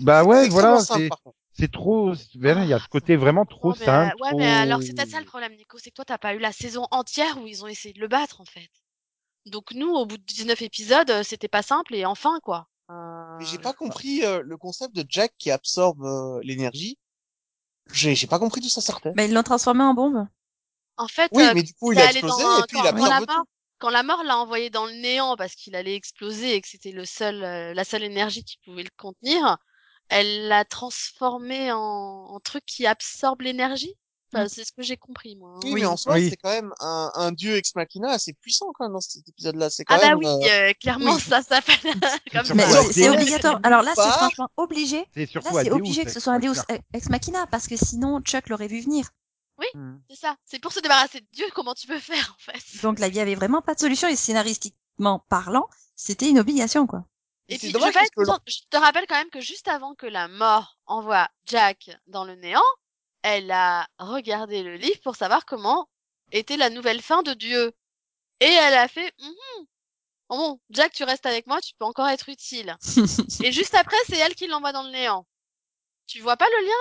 Bah 0.00 0.24
ouais 0.24 0.48
voilà 0.48 0.78
c'est 0.78 1.08
c'est 1.52 1.70
trop 1.70 2.12
il 2.34 2.68
y 2.68 2.72
a 2.72 2.78
ce 2.78 2.88
côté 2.88 3.16
vraiment 3.16 3.44
trop 3.44 3.72
Non, 3.72 3.76
mais, 3.78 3.86
simple. 3.86 4.14
euh, 4.14 4.18
ouais, 4.22 4.28
trop- 4.30 4.38
mais 4.38 4.46
alors 4.46 4.82
c'est 4.82 4.94
peut-être 4.94 5.10
ça 5.10 5.18
le 5.18 5.24
problème, 5.24 5.54
Nico, 5.56 5.78
c'est 5.78 5.90
que 5.90 5.94
toi 5.96 6.04
t'as 6.04 6.18
pas 6.18 6.34
eu 6.34 6.38
la 6.38 6.52
saison 6.52 6.86
entière 6.90 7.38
où 7.40 7.46
ils 7.46 7.64
ont 7.64 7.68
essayé 7.68 7.94
de 7.94 8.00
le 8.00 8.08
battre 8.08 8.40
en 8.40 8.44
fait. 8.44 8.70
Donc 9.46 9.72
nous, 9.72 9.90
au 9.90 10.06
bout 10.06 10.18
de 10.18 10.22
19 10.24 10.62
épisodes, 10.62 11.10
euh, 11.10 11.22
c'était 11.22 11.48
pas 11.48 11.62
simple 11.62 11.94
et 11.94 12.04
enfin 12.06 12.40
quoi. 12.42 12.68
Euh, 12.90 13.38
Mais 13.38 13.46
j'ai 13.46 13.58
pas 13.58 13.72
compris 13.72 14.24
euh, 14.24 14.42
le 14.44 14.56
concept 14.56 14.94
de 14.94 15.04
Jack 15.08 15.32
qui 15.38 15.50
absorbe 15.50 16.04
euh, 16.04 16.40
l'énergie. 16.42 16.98
J'ai 17.92 18.14
j'ai 18.14 18.26
pas 18.26 18.38
compris 18.38 18.60
d'où 18.60 18.68
ça 18.68 18.80
sortait. 18.80 19.12
Mais 19.16 19.26
ils 19.28 19.34
l'ont 19.34 19.42
transformé 19.42 19.82
en 19.82 19.94
bombe. 19.94 20.26
En 20.98 21.08
fait, 21.08 21.32
Oui, 21.32 21.44
euh, 21.44 21.54
mais 21.54 21.62
du 21.62 21.72
coup, 21.74 21.92
il 21.92 22.00
a 22.00 22.04
explosé 22.04 22.42
dans 22.42 22.58
et 22.58 22.62
puis 22.64 22.78
il 22.78 22.82
quand, 22.82 22.90
quand 22.94 23.06
la 23.08 23.20
absorbe 23.20 23.26
mort, 23.26 23.44
tout. 23.44 23.48
quand 23.78 23.90
la 23.90 24.02
mort 24.02 24.22
l'a 24.24 24.38
envoyé 24.38 24.70
dans 24.70 24.86
le 24.86 24.92
néant 24.92 25.36
parce 25.36 25.54
qu'il 25.54 25.74
allait 25.74 25.94
exploser 25.94 26.54
et 26.54 26.60
que 26.60 26.68
c'était 26.68 26.92
le 26.92 27.04
seul, 27.04 27.42
euh, 27.44 27.74
la 27.74 27.84
seule 27.84 28.02
énergie 28.04 28.44
qui 28.44 28.58
pouvait 28.64 28.82
le 28.82 28.90
contenir, 28.96 29.58
elle 30.08 30.48
l'a 30.48 30.64
transformé 30.64 31.72
en, 31.72 31.78
en 31.78 32.40
truc 32.40 32.64
qui 32.66 32.86
absorbe 32.86 33.40
l'énergie? 33.42 33.94
Enfin, 34.32 34.44
Mm. 34.44 34.48
C'est 34.48 34.64
ce 34.64 34.72
que 34.72 34.82
j'ai 34.82 34.96
compris 34.96 35.36
moi. 35.36 35.52
hein. 35.54 35.60
Oui, 35.62 35.74
mais 35.74 35.86
en 35.86 35.96
soi, 35.96 36.14
Oui. 36.14 36.28
c'est 36.30 36.36
quand 36.36 36.50
même 36.50 36.72
un, 36.80 37.12
un 37.14 37.30
dieu 37.30 37.54
ex 37.56 37.74
machina 37.76 38.10
assez 38.10 38.32
puissant 38.34 38.66
quand 38.74 38.84
même 38.84 38.92
dans 38.92 39.00
cet 39.00 39.26
épisode-là. 39.28 39.70
C'est 39.70 39.84
quand 39.84 39.94
Ah 39.94 39.98
bah 40.00 40.08
même. 40.08 40.18
oui, 40.18 40.26
euh, 40.26 40.70
euh, 40.70 40.72
clairement 40.80 41.14
oui. 41.14 41.20
ça 41.20 41.42
s'appelle 41.42 41.76
comme 42.32 42.44
ça. 42.44 42.82
c'est- 42.92 43.08
obligatoire. 43.08 43.60
Alors 43.62 43.82
là, 43.82 43.92
c'est 43.94 44.02
franchement 44.02 44.48
obligé. 44.56 45.06
C'est 45.14 45.32
Là, 45.32 45.40
c'est 45.62 45.70
obligé 45.70 46.04
que 46.04 46.10
ce 46.10 46.18
soit 46.20 46.32
un 46.34 46.38
Deus 46.40 46.56
ex 46.92 47.08
machina 47.08 47.46
parce 47.46 47.68
que 47.68 47.76
sinon 47.76 48.20
Chuck 48.20 48.48
l'aurait 48.48 48.66
vu 48.66 48.80
venir. 48.80 49.08
Hmm. 49.74 49.94
C'est 50.10 50.16
ça. 50.16 50.36
C'est 50.44 50.58
pour 50.58 50.72
se 50.72 50.80
débarrasser 50.80 51.20
de 51.20 51.26
Dieu, 51.32 51.46
comment 51.54 51.72
tu 51.74 51.86
peux 51.86 51.98
faire 52.00 52.36
en 52.36 52.52
fait? 52.52 52.82
Donc 52.82 52.98
là, 52.98 53.06
il 53.06 53.14
y 53.14 53.20
avait 53.20 53.36
vraiment 53.36 53.62
pas 53.62 53.74
de 53.74 53.80
solution 53.80 54.08
et 54.08 54.16
scénaristiquement 54.16 55.24
parlant, 55.30 55.66
c'était 55.94 56.28
une 56.28 56.40
obligation 56.40 56.86
quoi. 56.86 57.04
Et 57.48 57.58
puis, 57.58 57.70
je, 57.70 57.78
vais 57.78 57.92
que 57.92 58.24
je 58.46 58.58
te 58.70 58.76
rappelle 58.76 59.06
quand 59.06 59.16
même 59.16 59.30
que 59.30 59.40
juste 59.40 59.68
avant 59.68 59.94
que 59.94 60.06
la 60.06 60.26
mort 60.28 60.78
envoie 60.86 61.28
Jack 61.46 61.90
dans 62.08 62.24
le 62.24 62.34
néant, 62.34 62.62
elle 63.22 63.50
a 63.50 63.86
regardé 63.98 64.62
le 64.62 64.76
livre 64.76 65.00
pour 65.02 65.16
savoir 65.16 65.44
comment 65.46 65.88
était 66.32 66.56
la 66.56 66.70
nouvelle 66.70 67.02
fin 67.02 67.22
de 67.22 67.34
Dieu. 67.34 67.72
Et 68.40 68.46
elle 68.46 68.74
a 68.74 68.88
fait, 68.88 69.12
Mhm. 69.20 69.66
bon, 70.28 70.60
Jack, 70.70 70.92
tu 70.92 71.04
restes 71.04 71.26
avec 71.26 71.46
moi, 71.46 71.60
tu 71.60 71.74
peux 71.78 71.84
encore 71.84 72.08
être 72.08 72.28
utile. 72.28 72.76
Et 73.44 73.52
juste 73.52 73.74
après, 73.74 73.96
c'est 74.08 74.18
elle 74.18 74.34
qui 74.34 74.48
l'envoie 74.48 74.72
dans 74.72 74.82
le 74.82 74.90
néant. 74.90 75.26
Tu 76.06 76.20
vois 76.20 76.36
pas 76.36 76.48
le 76.48 76.66
lien 76.66 76.74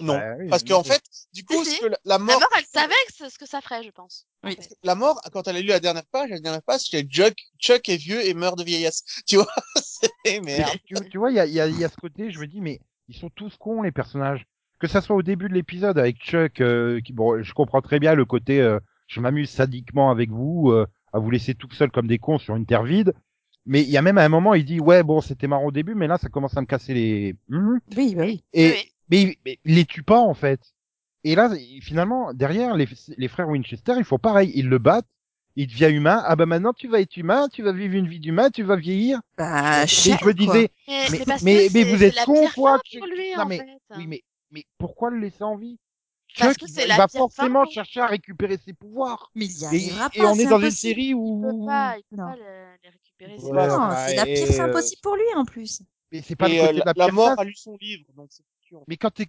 Non, 0.00 0.14
Bah 0.18 0.34
oui, 0.38 0.48
parce 0.48 0.62
qu'en 0.62 0.82
oui. 0.82 0.88
fait, 0.88 1.02
du 1.32 1.44
coup, 1.44 1.64
Si, 1.64 1.70
ce 1.70 1.74
si. 1.76 1.80
que 1.80 1.86
la, 1.86 1.96
La 2.04 2.18
la 2.18 2.18
mort, 2.18 2.42
elle 2.56 2.64
savait 2.64 2.92
que 3.08 3.12
c'est 3.16 3.30
ce 3.30 3.38
que 3.38 3.46
ça 3.46 3.60
ferait, 3.60 3.82
je 3.82 3.90
pense. 3.90 4.26
en 4.44 4.48
Oui. 4.48 4.58
la 4.82 4.94
mort, 4.94 5.20
quand 5.32 5.48
elle 5.48 5.56
a 5.56 5.60
lu 5.60 5.68
la 5.68 5.80
dernière 5.80 6.04
page, 6.12 6.30
la 6.30 6.38
dernière 6.40 6.62
page, 6.62 6.80
c'était 6.82 7.02
Chuck, 7.08 7.34
Chuck 7.58 7.88
est 7.88 7.96
vieux 7.96 8.24
et 8.26 8.34
meurt 8.34 8.58
de 8.58 8.64
vieillesse. 8.64 9.02
Tu 9.26 9.36
vois, 9.36 9.46
c'est 10.24 10.40
merde. 10.40 10.76
tu, 10.84 10.94
tu 11.10 11.18
vois, 11.18 11.30
il 11.30 11.36
y 11.36 11.40
a, 11.40 11.46
il 11.46 11.52
y, 11.52 11.60
a, 11.60 11.66
il 11.66 11.78
y 11.78 11.84
a 11.84 11.88
ce 11.88 11.96
côté, 11.96 12.30
je 12.30 12.38
me 12.38 12.46
dis, 12.46 12.60
mais 12.60 12.80
ils 13.08 13.16
sont 13.16 13.30
tous 13.30 13.56
cons, 13.56 13.82
les 13.82 13.92
personnages. 13.92 14.44
Que 14.78 14.86
ça 14.86 15.00
soit 15.02 15.16
au 15.16 15.22
début 15.22 15.48
de 15.48 15.54
l'épisode 15.54 15.98
avec 15.98 16.16
Chuck, 16.18 16.60
euh, 16.60 17.00
qui, 17.02 17.12
bon, 17.12 17.42
je 17.42 17.52
comprends 17.52 17.82
très 17.82 17.98
bien 18.00 18.14
le 18.14 18.24
côté, 18.24 18.60
euh, 18.60 18.78
je 19.08 19.20
m'amuse 19.20 19.50
sadiquement 19.50 20.10
avec 20.10 20.30
vous, 20.30 20.70
euh, 20.70 20.86
à 21.12 21.18
vous 21.18 21.30
laisser 21.30 21.54
tout 21.54 21.70
seul 21.72 21.90
comme 21.90 22.06
des 22.06 22.18
cons 22.18 22.38
sur 22.38 22.54
une 22.56 22.64
terre 22.66 22.82
vide. 22.84 23.12
Mais 23.66 23.82
il 23.82 23.90
y 23.90 23.98
a 23.98 24.02
même 24.02 24.16
à 24.16 24.24
un 24.24 24.28
moment, 24.30 24.54
il 24.54 24.64
dit, 24.64 24.80
ouais, 24.80 25.02
bon, 25.02 25.20
c'était 25.20 25.46
marrant 25.46 25.66
au 25.66 25.70
début, 25.70 25.94
mais 25.94 26.06
là, 26.06 26.16
ça 26.16 26.28
commence 26.30 26.56
à 26.56 26.60
me 26.62 26.66
casser 26.66 26.94
les... 26.94 27.36
Mhm. 27.48 27.80
Oui, 27.96 28.14
bah 28.14 28.22
oui. 28.24 28.42
Et, 28.54 28.68
Oui, 28.70 28.72
oui. 28.76 28.92
Mais, 29.10 29.22
il- 29.22 29.36
mais 29.44 29.58
il 29.64 29.74
les 29.76 29.84
tue 29.84 30.02
pas, 30.02 30.20
en 30.20 30.34
fait. 30.34 30.60
Et 31.24 31.34
là, 31.34 31.50
finalement, 31.82 32.32
derrière, 32.34 32.74
les, 32.76 32.88
les 33.16 33.28
frères 33.28 33.48
Winchester, 33.48 33.94
ils 33.98 34.04
font 34.04 34.18
pareil. 34.18 34.52
Ils 34.54 34.68
le 34.68 34.78
battent, 34.78 35.06
il 35.56 35.66
devient 35.66 35.90
humain. 35.94 36.22
Ah 36.24 36.36
bah 36.36 36.46
maintenant, 36.46 36.72
tu 36.72 36.88
vas 36.88 37.00
être 37.00 37.16
humain, 37.16 37.48
tu 37.48 37.62
vas 37.62 37.72
vivre 37.72 37.94
une 37.94 38.08
vie 38.08 38.20
d'humain, 38.20 38.50
tu 38.50 38.62
vas 38.62 38.76
vieillir. 38.76 39.20
Bah, 39.36 39.82
Et 39.84 39.86
cher, 39.86 40.18
je 40.20 40.26
me 40.26 40.34
disais, 40.34 40.70
Mais, 40.88 41.08
mais, 41.42 41.68
mais 41.72 41.84
c'est- 41.84 41.84
vous 41.84 41.98
c'est 41.98 42.06
êtes 42.06 42.24
con, 42.24 42.48
quoi. 42.54 42.80
lui, 42.92 43.34
non, 43.36 43.44
mais, 43.46 43.58
fait. 43.58 43.78
oui, 43.96 44.06
mais, 44.06 44.22
mais 44.50 44.64
pourquoi 44.78 45.10
le 45.10 45.18
laisser 45.18 45.44
en 45.44 45.56
vie? 45.56 45.78
Parce 46.38 46.54
Chuck, 46.54 46.58
que 46.58 46.66
il 46.66 46.72
c'est 46.72 46.80
va- 46.82 46.86
la 46.86 46.94
il 46.94 46.96
va 46.96 47.08
pire 47.08 47.18
forcément 47.18 47.64
fin. 47.64 47.70
chercher 47.70 48.00
à 48.00 48.06
récupérer 48.06 48.56
ses 48.56 48.72
pouvoirs. 48.72 49.30
Mais 49.34 49.46
il 49.46 49.58
y 49.58 49.62
Et, 49.62 49.66
arrivera 49.66 50.10
et 50.14 50.18
pas. 50.18 50.26
on 50.26 50.38
est 50.38 50.42
c'est 50.42 50.48
dans 50.48 50.58
une 50.58 50.64
impossible. 50.66 50.94
série 50.94 51.08
Il 51.08 51.14
où... 51.14 51.40
peut 51.40 51.66
pas, 51.66 51.96
il 51.98 52.04
peut 52.04 52.16
Non. 52.16 52.24
pas 52.24 52.36
le- 52.36 52.76
les 52.84 52.88
récupérer. 52.90 53.32
Ouais, 53.32 53.38
c'est 53.40 53.52
non, 53.68 53.90
c'est 53.96 54.14
la 54.14 54.26
pire 54.26 54.48
et, 54.48 54.52
fin 54.52 54.68
euh, 54.68 54.72
possible 54.72 55.00
pour 55.02 55.16
lui 55.16 55.24
en 55.36 55.44
plus. 55.44 55.82
Mais 56.12 56.22
c'est 56.22 56.36
pas 56.36 56.48
Et 56.48 56.54
le 56.56 56.60
euh, 56.60 56.66
côté 56.68 56.80
de 56.80 56.84
la, 56.86 56.92
la 56.96 57.12
mort 57.12 57.38
a 57.38 57.44
lu 57.44 57.54
son 57.54 57.76
livre, 57.80 58.04
donc 58.14 58.28
c'est. 58.30 58.44
Mais 58.86 58.96
quand 58.96 59.10
t'es, 59.10 59.26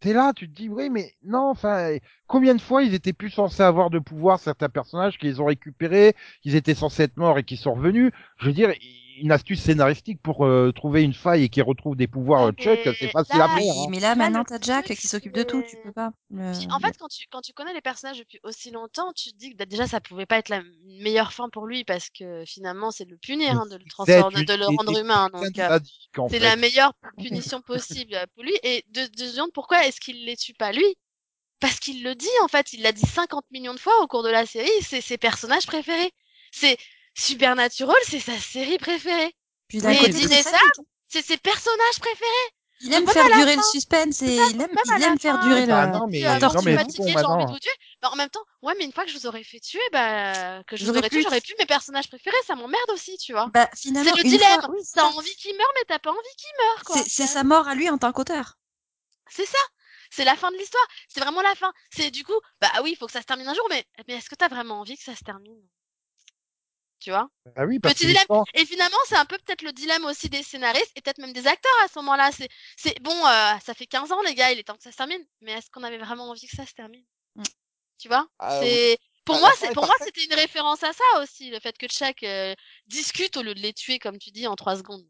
t'es 0.00 0.12
là, 0.12 0.32
tu 0.34 0.48
te 0.48 0.54
dis, 0.54 0.68
oui, 0.68 0.90
mais 0.90 1.14
non, 1.22 1.50
enfin, 1.50 1.98
combien 2.28 2.54
de 2.54 2.60
fois 2.60 2.82
ils 2.84 2.94
étaient 2.94 3.12
plus 3.12 3.30
censés 3.30 3.62
avoir 3.62 3.90
de 3.90 3.98
pouvoir, 3.98 4.38
certains 4.38 4.68
personnages, 4.68 5.18
qu'ils 5.18 5.42
ont 5.42 5.46
récupérés, 5.46 6.14
qu'ils 6.42 6.54
étaient 6.54 6.74
censés 6.76 7.02
être 7.04 7.16
morts 7.16 7.38
et 7.38 7.42
qui 7.44 7.56
sont 7.56 7.74
revenus. 7.74 8.12
Je 8.38 8.46
veux 8.46 8.52
dire, 8.52 8.72
une 9.20 9.32
astuce 9.32 9.60
scénaristique 9.60 10.20
pour 10.22 10.46
euh, 10.46 10.70
trouver 10.72 11.02
une 11.02 11.12
faille 11.12 11.42
et 11.44 11.48
qui 11.48 11.60
retrouve 11.60 11.96
des 11.96 12.06
pouvoirs 12.06 12.44
euh, 12.44 12.52
Chuck, 12.52 12.78
c'est 12.84 13.10
facile 13.10 13.38
là, 13.38 13.46
à 13.46 13.48
faire. 13.58 13.74
hein. 13.76 13.86
mais 13.90 13.98
là, 13.98 14.14
maintenant, 14.14 14.44
t'as 14.44 14.60
Jack 14.60 14.86
qui 14.86 15.08
s'occupe 15.08 15.32
de 15.32 15.42
tout, 15.42 15.62
tu 15.68 15.76
peux 15.82 15.92
pas. 15.92 16.12
Euh, 16.32 16.52
en 16.70 16.78
fait, 16.78 16.96
quand 16.98 17.08
tu, 17.08 17.26
quand 17.30 17.40
tu 17.40 17.52
connais 17.52 17.74
les 17.74 17.80
personnages 17.80 18.18
depuis 18.18 18.38
aussi 18.44 18.70
longtemps, 18.70 19.12
tu 19.14 19.32
te 19.32 19.36
dis 19.36 19.50
que 19.50 19.56
bah, 19.56 19.66
déjà 19.66 19.86
ça 19.88 20.00
pouvait 20.00 20.26
pas 20.26 20.38
être 20.38 20.50
la 20.50 20.62
meilleure 21.00 21.32
fin 21.32 21.48
pour 21.48 21.66
lui 21.66 21.84
parce 21.84 22.10
que 22.10 22.44
finalement 22.46 22.90
c'est 22.92 23.06
de 23.06 23.10
le 23.10 23.16
punir, 23.18 23.58
hein, 23.60 23.66
de 23.66 23.76
le 23.76 23.84
transformer, 23.90 24.44
de 24.44 24.54
le 24.54 24.66
rendre 24.66 24.96
humain. 24.98 25.28
Donc 25.32 25.58
euh, 25.58 25.78
c'est 26.30 26.38
la 26.38 26.56
meilleure 26.56 26.92
punition 27.18 27.60
possible 27.60 28.16
pour 28.34 28.44
lui. 28.44 28.52
Et 28.62 28.84
de, 28.90 29.00
de 29.00 29.26
se 29.26 29.34
demander 29.34 29.52
pourquoi 29.52 29.84
est-ce 29.86 30.00
qu'il 30.00 30.24
les 30.26 30.36
tue 30.36 30.54
pas 30.54 30.70
lui? 30.72 30.84
Parce 31.60 31.78
qu'il 31.80 32.02
le 32.04 32.14
dit 32.14 32.28
en 32.42 32.48
fait, 32.48 32.72
il 32.72 32.82
l'a 32.82 32.92
dit 32.92 33.06
50 33.06 33.44
millions 33.50 33.74
de 33.74 33.80
fois 33.80 34.00
au 34.02 34.06
cours 34.06 34.22
de 34.22 34.30
la 34.30 34.46
série. 34.46 34.70
C'est 34.82 35.00
ses 35.00 35.18
personnages 35.18 35.66
préférés. 35.66 36.12
C'est 36.52 36.76
Supernatural, 37.14 37.96
c'est 38.06 38.20
sa 38.20 38.38
série 38.38 38.78
préférée. 38.78 39.34
Puis 39.66 39.78
d'un 39.80 39.90
Et 39.90 39.98
côté, 39.98 40.12
Dean 40.12 40.28
c'est. 40.28 40.44
C'est 41.08 41.22
ses 41.22 41.36
personnages 41.36 41.98
préférés. 41.98 42.48
Il 42.80 42.92
aime 42.92 43.08
faire 43.08 43.26
durer 43.26 43.56
le 43.56 43.62
suspense 43.62 44.22
et 44.22 44.26
C'est 44.26 44.50
il 44.50 44.60
aime, 44.60 44.68
il 44.96 45.02
aime 45.02 45.18
faire 45.18 45.34
fin, 45.34 45.48
durer 45.48 45.66
Bah 45.66 45.86
le. 45.86 45.92
la 45.96 45.98
je 45.98 45.98
non, 45.98 46.06
mais 46.06 46.38
torture. 46.38 46.62
bon, 46.62 46.76
fatiguée, 46.78 47.08
j'ai 47.08 47.16
envie 47.16 47.24
de 47.24 47.28
maintenant. 47.28 47.52
vous 47.52 47.58
tuer. 47.58 47.70
Bah, 48.00 48.10
en 48.12 48.16
même 48.16 48.28
temps, 48.30 48.44
ouais, 48.62 48.74
mais 48.78 48.84
une 48.84 48.92
fois 48.92 49.04
que 49.04 49.10
je 49.10 49.18
vous 49.18 49.26
aurais 49.26 49.42
fait 49.42 49.58
tuer, 49.58 49.80
bah, 49.92 50.62
que 50.64 50.76
je 50.76 50.82
vous 50.82 50.86
J'aurais 50.86 50.98
aurais 51.00 51.08
pu- 51.08 51.16
tué, 51.16 51.22
j'aurais 51.24 51.40
pu 51.40 51.54
mes 51.58 51.66
personnages 51.66 52.06
préférés, 52.08 52.36
ça 52.46 52.54
m'emmerde 52.54 52.90
aussi, 52.92 53.16
tu 53.18 53.32
vois. 53.32 53.48
Bah, 53.52 53.68
C'est 53.74 53.88
finalement, 53.88 54.12
le 54.14 54.22
une 54.22 54.30
dilemme. 54.30 54.60
fois- 54.60 54.70
oui, 54.70 54.80
c'est 54.84 55.00
T'as 55.00 55.06
envie 55.06 55.34
qu'il 55.34 55.56
meure, 55.56 55.72
mais 55.74 55.82
t'as 55.88 55.98
pas 55.98 56.10
envie 56.12 56.36
qu'il 56.36 56.66
meure, 56.66 56.84
quoi. 56.84 56.96
C'est 56.98 57.08
c'est 57.10 57.26
sa 57.26 57.42
mort 57.42 57.66
à 57.66 57.74
lui 57.74 57.90
en 57.90 57.98
tant 57.98 58.12
qu'auteur. 58.12 58.58
C'est 59.28 59.46
ça. 59.46 59.58
C'est 60.10 60.24
la 60.24 60.36
fin 60.36 60.50
de 60.50 60.56
l'histoire. 60.56 60.86
C'est 61.08 61.20
vraiment 61.20 61.42
la 61.42 61.54
fin. 61.54 61.72
C'est 61.90 62.10
du 62.10 62.24
coup, 62.24 62.38
bah 62.60 62.70
oui, 62.82 62.90
il 62.92 62.96
faut 62.96 63.06
que 63.06 63.12
ça 63.12 63.20
se 63.20 63.26
termine 63.26 63.48
un 63.48 63.54
jour, 63.54 63.66
mais, 63.70 63.84
mais 64.06 64.14
est-ce 64.14 64.28
que 64.30 64.34
t'as 64.34 64.48
vraiment 64.48 64.80
envie 64.80 64.96
que 64.96 65.04
ça 65.04 65.14
se 65.16 65.24
termine? 65.24 65.60
Tu 67.00 67.10
vois? 67.10 67.28
Ah 67.56 67.64
oui, 67.66 67.78
parce 67.78 67.94
Petit 67.94 68.02
que 68.02 68.06
les 68.08 68.12
dilemme. 68.14 68.26
temps- 68.28 68.44
Et 68.54 68.66
finalement, 68.66 68.98
c'est 69.06 69.16
un 69.16 69.24
peu 69.24 69.38
peut-être 69.38 69.62
le 69.62 69.72
dilemme 69.72 70.04
aussi 70.04 70.28
des 70.28 70.42
scénaristes 70.42 70.92
et 70.96 71.00
peut-être 71.00 71.18
même 71.18 71.32
des 71.32 71.46
acteurs 71.46 71.72
à 71.84 71.88
ce 71.88 71.98
moment-là. 72.00 72.32
C'est, 72.32 72.48
c'est 72.76 72.98
bon, 73.00 73.12
euh, 73.26 73.58
ça 73.64 73.74
fait 73.74 73.86
15 73.86 74.10
ans, 74.12 74.20
les 74.22 74.34
gars, 74.34 74.50
il 74.52 74.58
est 74.58 74.64
temps 74.64 74.76
que 74.76 74.82
ça 74.82 74.90
se 74.92 74.96
termine. 74.96 75.24
Mais 75.40 75.52
est-ce 75.52 75.70
qu'on 75.70 75.84
avait 75.84 75.98
vraiment 75.98 76.28
envie 76.30 76.46
que 76.48 76.56
ça 76.56 76.66
se 76.66 76.74
termine? 76.74 77.04
Mm. 77.36 77.42
Tu 77.98 78.08
vois? 78.08 78.28
Ah, 78.38 78.60
C'est 78.60 78.98
pour 79.24 79.36
Ah, 79.36 79.40
moi, 79.40 79.50
c'est 79.58 79.66
est 79.68 79.72
pour 79.72 79.86
moi, 79.86 79.94
c'était 80.02 80.24
une 80.24 80.34
référence 80.34 80.82
à 80.82 80.92
ça 80.92 81.04
aussi, 81.22 81.50
le 81.50 81.60
fait 81.60 81.76
que 81.78 81.86
Chuck 81.86 82.22
euh, 82.24 82.54
discute 82.86 83.36
au 83.36 83.42
lieu 83.42 83.54
de 83.54 83.60
les 83.60 83.72
tuer, 83.74 83.98
comme 83.98 84.18
tu 84.18 84.30
dis, 84.30 84.46
en 84.46 84.56
trois 84.56 84.76
secondes. 84.76 85.06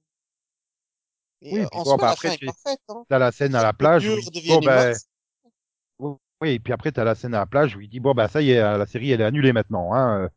Et, 1.42 1.54
Oui, 1.54 1.60
euh, 1.60 1.66
puis 1.70 1.80
en 1.80 1.84
bon, 1.84 1.84
soi, 1.84 1.96
bah, 1.96 2.06
la 2.06 2.10
après, 2.12 2.28
fin 2.28 2.34
est 2.34 2.38
tu- 2.38 2.46
parfaite. 2.46 2.80
Hein. 2.88 3.04
T'as 3.08 3.18
la 3.18 3.32
scène 3.32 3.54
à 3.54 3.62
la 3.62 3.72
plage. 3.72 4.02
dieu 4.02 4.14
où 4.14 4.18
il 4.18 4.22
dit, 4.22 4.28
redevient 4.28 4.48
bon, 4.48 4.58
ben, 4.60 4.94
humain. 6.00 6.18
oui, 6.40 6.50
et 6.50 6.58
puis 6.60 6.72
après, 6.72 6.92
t'as 6.92 7.04
la 7.04 7.14
scène 7.14 7.34
à 7.34 7.38
la 7.40 7.46
plage 7.46 7.76
où 7.76 7.80
il 7.80 7.88
dit, 7.88 8.00
bon, 8.00 8.14
bah, 8.14 8.28
ça 8.28 8.40
y 8.42 8.50
est, 8.52 8.60
la 8.60 8.86
série, 8.86 9.10
elle 9.10 9.20
est 9.20 9.24
annulée 9.24 9.52
maintenant, 9.52 9.92
hein. 9.94 10.22
euh. 10.24 10.28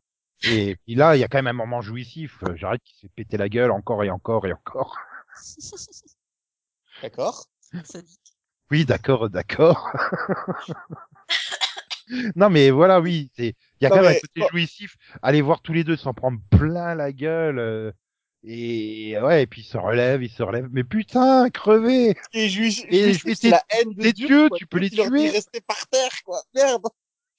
Et 0.44 0.74
puis 0.84 0.96
là, 0.96 1.16
il 1.16 1.20
y 1.20 1.24
a 1.24 1.28
quand 1.28 1.38
même 1.38 1.46
un 1.46 1.52
moment 1.52 1.80
jouissif. 1.82 2.42
euh, 2.48 2.56
J'arrête 2.56 2.82
qu'il 2.82 2.96
s'est 2.98 3.08
pété 3.14 3.36
la 3.36 3.48
gueule 3.48 3.70
encore 3.70 4.02
et 4.02 4.10
encore 4.10 4.44
et 4.46 4.52
encore. 4.52 4.98
D'accord. 7.02 7.46
Oui, 8.70 8.84
d'accord, 8.84 9.30
d'accord. 9.30 9.90
non, 12.36 12.50
mais 12.50 12.70
voilà, 12.70 13.00
oui, 13.00 13.30
c'est, 13.36 13.54
il 13.80 13.84
y 13.84 13.86
a 13.86 13.90
Non, 13.90 13.96
quand 13.96 14.02
même 14.02 14.16
un 14.16 14.20
côté 14.20 14.42
jouissif. 14.50 14.96
Aller 15.22 15.40
voir 15.42 15.60
tous 15.62 15.72
les 15.72 15.84
deux 15.84 15.96
s'en 15.96 16.14
prendre 16.14 16.38
plein 16.50 16.94
la 16.94 17.12
gueule. 17.12 17.92
Et 18.44 19.16
ouais, 19.20 19.42
et 19.42 19.46
puis 19.46 19.62
il 19.62 19.64
se 19.64 19.78
relève, 19.78 20.22
il 20.22 20.30
se 20.30 20.42
relève. 20.42 20.68
Mais 20.72 20.84
putain, 20.84 21.48
crevé 21.50 22.16
Et 22.32 22.48
juif, 22.48 22.82
Et 22.88 23.14
c'est 23.34 23.50
la 23.50 23.62
haine 23.70 23.92
de 23.94 24.02
les 24.02 24.12
Dieu. 24.12 24.26
dieux, 24.26 24.48
quoi. 24.48 24.58
tu 24.58 24.66
peux 24.66 24.78
les 24.78 24.90
tuer. 24.90 25.30
rester 25.30 25.60
par 25.60 25.86
terre, 25.88 26.10
quoi. 26.24 26.40
Merde. 26.54 26.82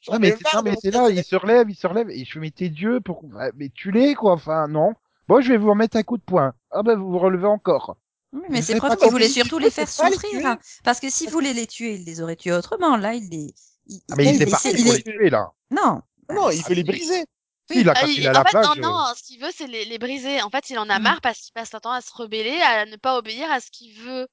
Non 0.10 0.20
mais, 0.20 0.36
non, 0.54 0.62
mais 0.64 0.74
c'est 0.82 0.92
là, 0.92 1.10
il 1.10 1.24
se 1.24 1.36
relève, 1.36 1.70
il 1.70 1.76
se 1.76 1.88
relève, 1.88 2.10
et 2.10 2.26
je 2.26 2.32
fais, 2.34 2.40
mais 2.40 2.52
t'es 2.52 2.68
Dieu, 2.68 3.00
pour, 3.00 3.24
ah, 3.40 3.50
mais 3.56 3.70
tu 3.74 3.90
l'es, 3.92 4.16
quoi, 4.16 4.34
enfin, 4.34 4.68
non. 4.68 4.94
Bon, 5.30 5.40
je 5.40 5.50
vais 5.54 5.58
vous 5.58 5.70
remettre 5.70 5.96
un 5.96 6.04
coup 6.04 6.18
de 6.18 6.24
poing. 6.24 6.54
Ah 6.72 6.84
ben, 6.84 6.96
vous 6.98 7.10
vous 7.10 7.20
relevez 7.20 7.48
encore. 7.48 7.96
Oui, 8.34 8.42
mais 8.50 8.60
Vous 8.60 8.66
c'est 8.66 8.76
preuve 8.76 8.98
qu'il 8.98 9.10
voulait 9.12 9.30
surtout 9.30 9.60
les 9.60 9.70
faire 9.70 9.86
les 9.86 10.12
souffrir. 10.12 10.46
hein. 10.46 10.58
Parce 10.84 11.00
que 11.00 11.10
s'il 11.10 11.30
voulait 11.30 11.54
les 11.54 11.68
tuer, 11.68 11.94
il 11.96 12.04
les 12.04 12.20
aurait 12.22 12.36
tués 12.36 12.52
autrement. 12.52 12.98
Là, 12.98 13.14
il 13.14 13.30
les. 13.30 13.54
il- 13.88 14.02
Ah, 14.12 14.16
mais 14.18 14.26
il- 14.26 14.42
il 14.42 14.80
il- 14.80 14.92
les 14.94 15.04
tuer, 15.04 15.30
là. 15.30 15.52
Non. 15.72 16.02
Non, 16.34 16.50
il 16.50 16.62
veut 16.64 16.74
les 16.76 16.82
si. 16.82 16.84
briser. 16.84 17.24
Ah, 17.70 18.06
il- 18.08 18.24
la 18.24 18.42
en 18.42 18.44
fait, 18.44 18.52
plage. 18.52 18.66
non, 18.66 18.74
euh, 18.74 18.82
non, 18.82 19.14
ce 19.16 19.24
qu'il 19.24 19.40
veut, 19.40 19.52
c'est 19.56 19.68
les, 19.68 19.86
les 19.86 19.98
briser. 19.98 20.42
En 20.42 20.50
fait, 20.50 20.70
il 20.70 20.78
en 20.78 20.90
a 20.90 21.00
Mm. 21.00 21.04
marre 21.04 21.22
parce 21.22 21.40
qu'il 21.40 21.54
passe 21.54 21.70
son 21.72 21.80
temps 21.80 21.92
à 21.92 22.02
se 22.02 22.12
rebeller, 22.14 22.62
à 22.62 22.86
ne 22.86 22.96
pas 22.98 23.18
obéir 23.18 23.52
à 23.52 23.60
ce 23.62 23.72
qu'il 23.72 23.94
veut. 23.94 24.28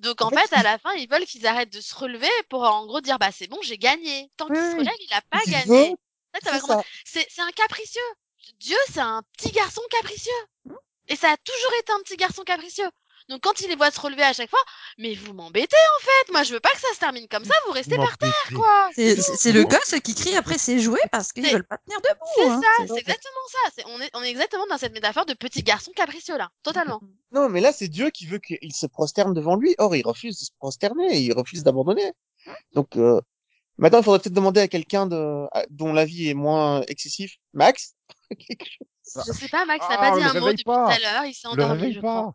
Donc, 0.00 0.20
en, 0.22 0.26
En 0.26 0.30
fait, 0.30 0.48
fait, 0.48 0.56
à 0.56 0.62
la 0.62 0.78
fin, 0.78 0.92
ils 0.94 1.08
veulent 1.08 1.24
qu'ils 1.24 1.46
arrêtent 1.46 1.72
de 1.72 1.80
se 1.80 1.94
relever 1.94 2.28
pour, 2.50 2.62
en 2.62 2.84
gros, 2.86 3.00
dire, 3.00 3.18
bah, 3.18 3.30
c'est 3.32 3.46
bon, 3.46 3.58
j'ai 3.62 3.78
gagné. 3.78 4.28
Tant 4.36 4.46
qu'il 4.46 4.56
se 4.56 4.76
relève, 4.76 4.94
il 5.00 5.12
a 5.14 5.22
pas 5.30 5.40
Il 5.46 5.52
gagné. 5.52 5.90
veut, 5.90 5.96
C'est 7.04 7.40
un 7.40 7.50
capricieux. 7.52 8.02
Dieu, 8.58 8.76
c'est 8.92 9.00
un 9.00 9.22
petit 9.38 9.52
garçon 9.52 9.80
capricieux. 9.90 10.32
Et 11.08 11.16
ça 11.16 11.30
a 11.32 11.36
toujours 11.36 11.72
été 11.80 11.92
un 11.92 12.00
petit 12.00 12.16
garçon 12.16 12.42
capricieux. 12.44 12.88
Donc, 13.28 13.40
quand 13.42 13.58
il 13.62 13.68
les 13.68 13.76
voit 13.76 13.90
se 13.90 13.98
relever 14.00 14.22
à 14.22 14.32
chaque 14.34 14.50
fois, 14.50 14.62
mais 14.98 15.14
vous 15.14 15.32
m'embêtez, 15.32 15.76
en 15.98 16.04
fait. 16.04 16.32
Moi, 16.32 16.42
je 16.42 16.52
veux 16.52 16.60
pas 16.60 16.70
que 16.70 16.80
ça 16.80 16.92
se 16.94 16.98
termine 17.00 17.26
comme 17.28 17.44
ça, 17.44 17.54
vous 17.66 17.72
restez 17.72 17.96
par 17.96 18.18
terre, 18.18 18.48
quoi. 18.54 18.90
C'est 18.94 19.52
le 19.52 19.64
gosse 19.64 19.94
qui 20.02 20.14
crie 20.14 20.36
après 20.36 20.58
ses 20.58 20.78
jouets 20.78 21.00
parce 21.10 21.32
qu'ils 21.32 21.50
veulent 21.50 21.64
pas 21.66 21.78
tenir 21.78 22.00
debout. 22.00 22.26
C'est 22.36 22.48
hein. 22.48 22.60
ça, 22.62 22.86
C'est- 22.86 23.00
exactement 23.00 23.46
ça. 23.48 23.82
On 23.86 24.00
est, 24.00 24.10
on 24.14 24.22
est 24.22 24.30
exactement 24.30 24.66
dans 24.68 24.76
cette 24.78 24.92
métaphore 24.92 25.24
de 25.26 25.34
petit 25.34 25.62
garçon 25.62 25.92
capricieux, 25.96 26.36
là. 26.36 26.50
Totalement. 26.62 27.00
Non, 27.32 27.48
mais 27.48 27.60
là, 27.60 27.72
c'est 27.72 27.88
Dieu 27.88 28.10
qui 28.10 28.26
veut 28.26 28.38
qu'il 28.38 28.72
se 28.72 28.86
prosterne 28.86 29.34
devant 29.34 29.56
lui. 29.56 29.74
Or, 29.78 29.96
il 29.96 30.06
refuse 30.06 30.38
de 30.38 30.44
se 30.44 30.52
prosterner, 30.56 31.18
il 31.18 31.32
refuse 31.32 31.64
d'abandonner. 31.64 32.12
Donc, 32.74 32.96
euh, 32.96 33.20
maintenant, 33.76 33.98
il 33.98 34.04
faudrait 34.04 34.20
peut-être 34.20 34.34
demander 34.34 34.60
à 34.60 34.68
quelqu'un 34.68 35.06
de, 35.06 35.44
dont 35.70 35.92
l'avis 35.92 36.28
est 36.28 36.34
moins 36.34 36.82
excessif. 36.82 37.34
Max? 37.52 37.94
Quelque 38.30 38.64
chose. 38.64 39.24
Je 39.26 39.32
sais 39.32 39.48
pas, 39.48 39.64
Max 39.64 39.80
n'a 39.88 39.96
Ah, 39.98 40.10
pas 40.10 40.16
dit 40.16 40.22
un 40.24 40.40
mot 40.40 40.48
depuis 40.52 40.62
pas. 40.62 40.84
tout 40.86 40.92
à 40.92 40.98
l'heure, 41.00 41.24
il 41.24 41.34
s'est 41.34 41.48
endormi, 41.48 41.92
je 41.92 41.98
crois. 41.98 42.34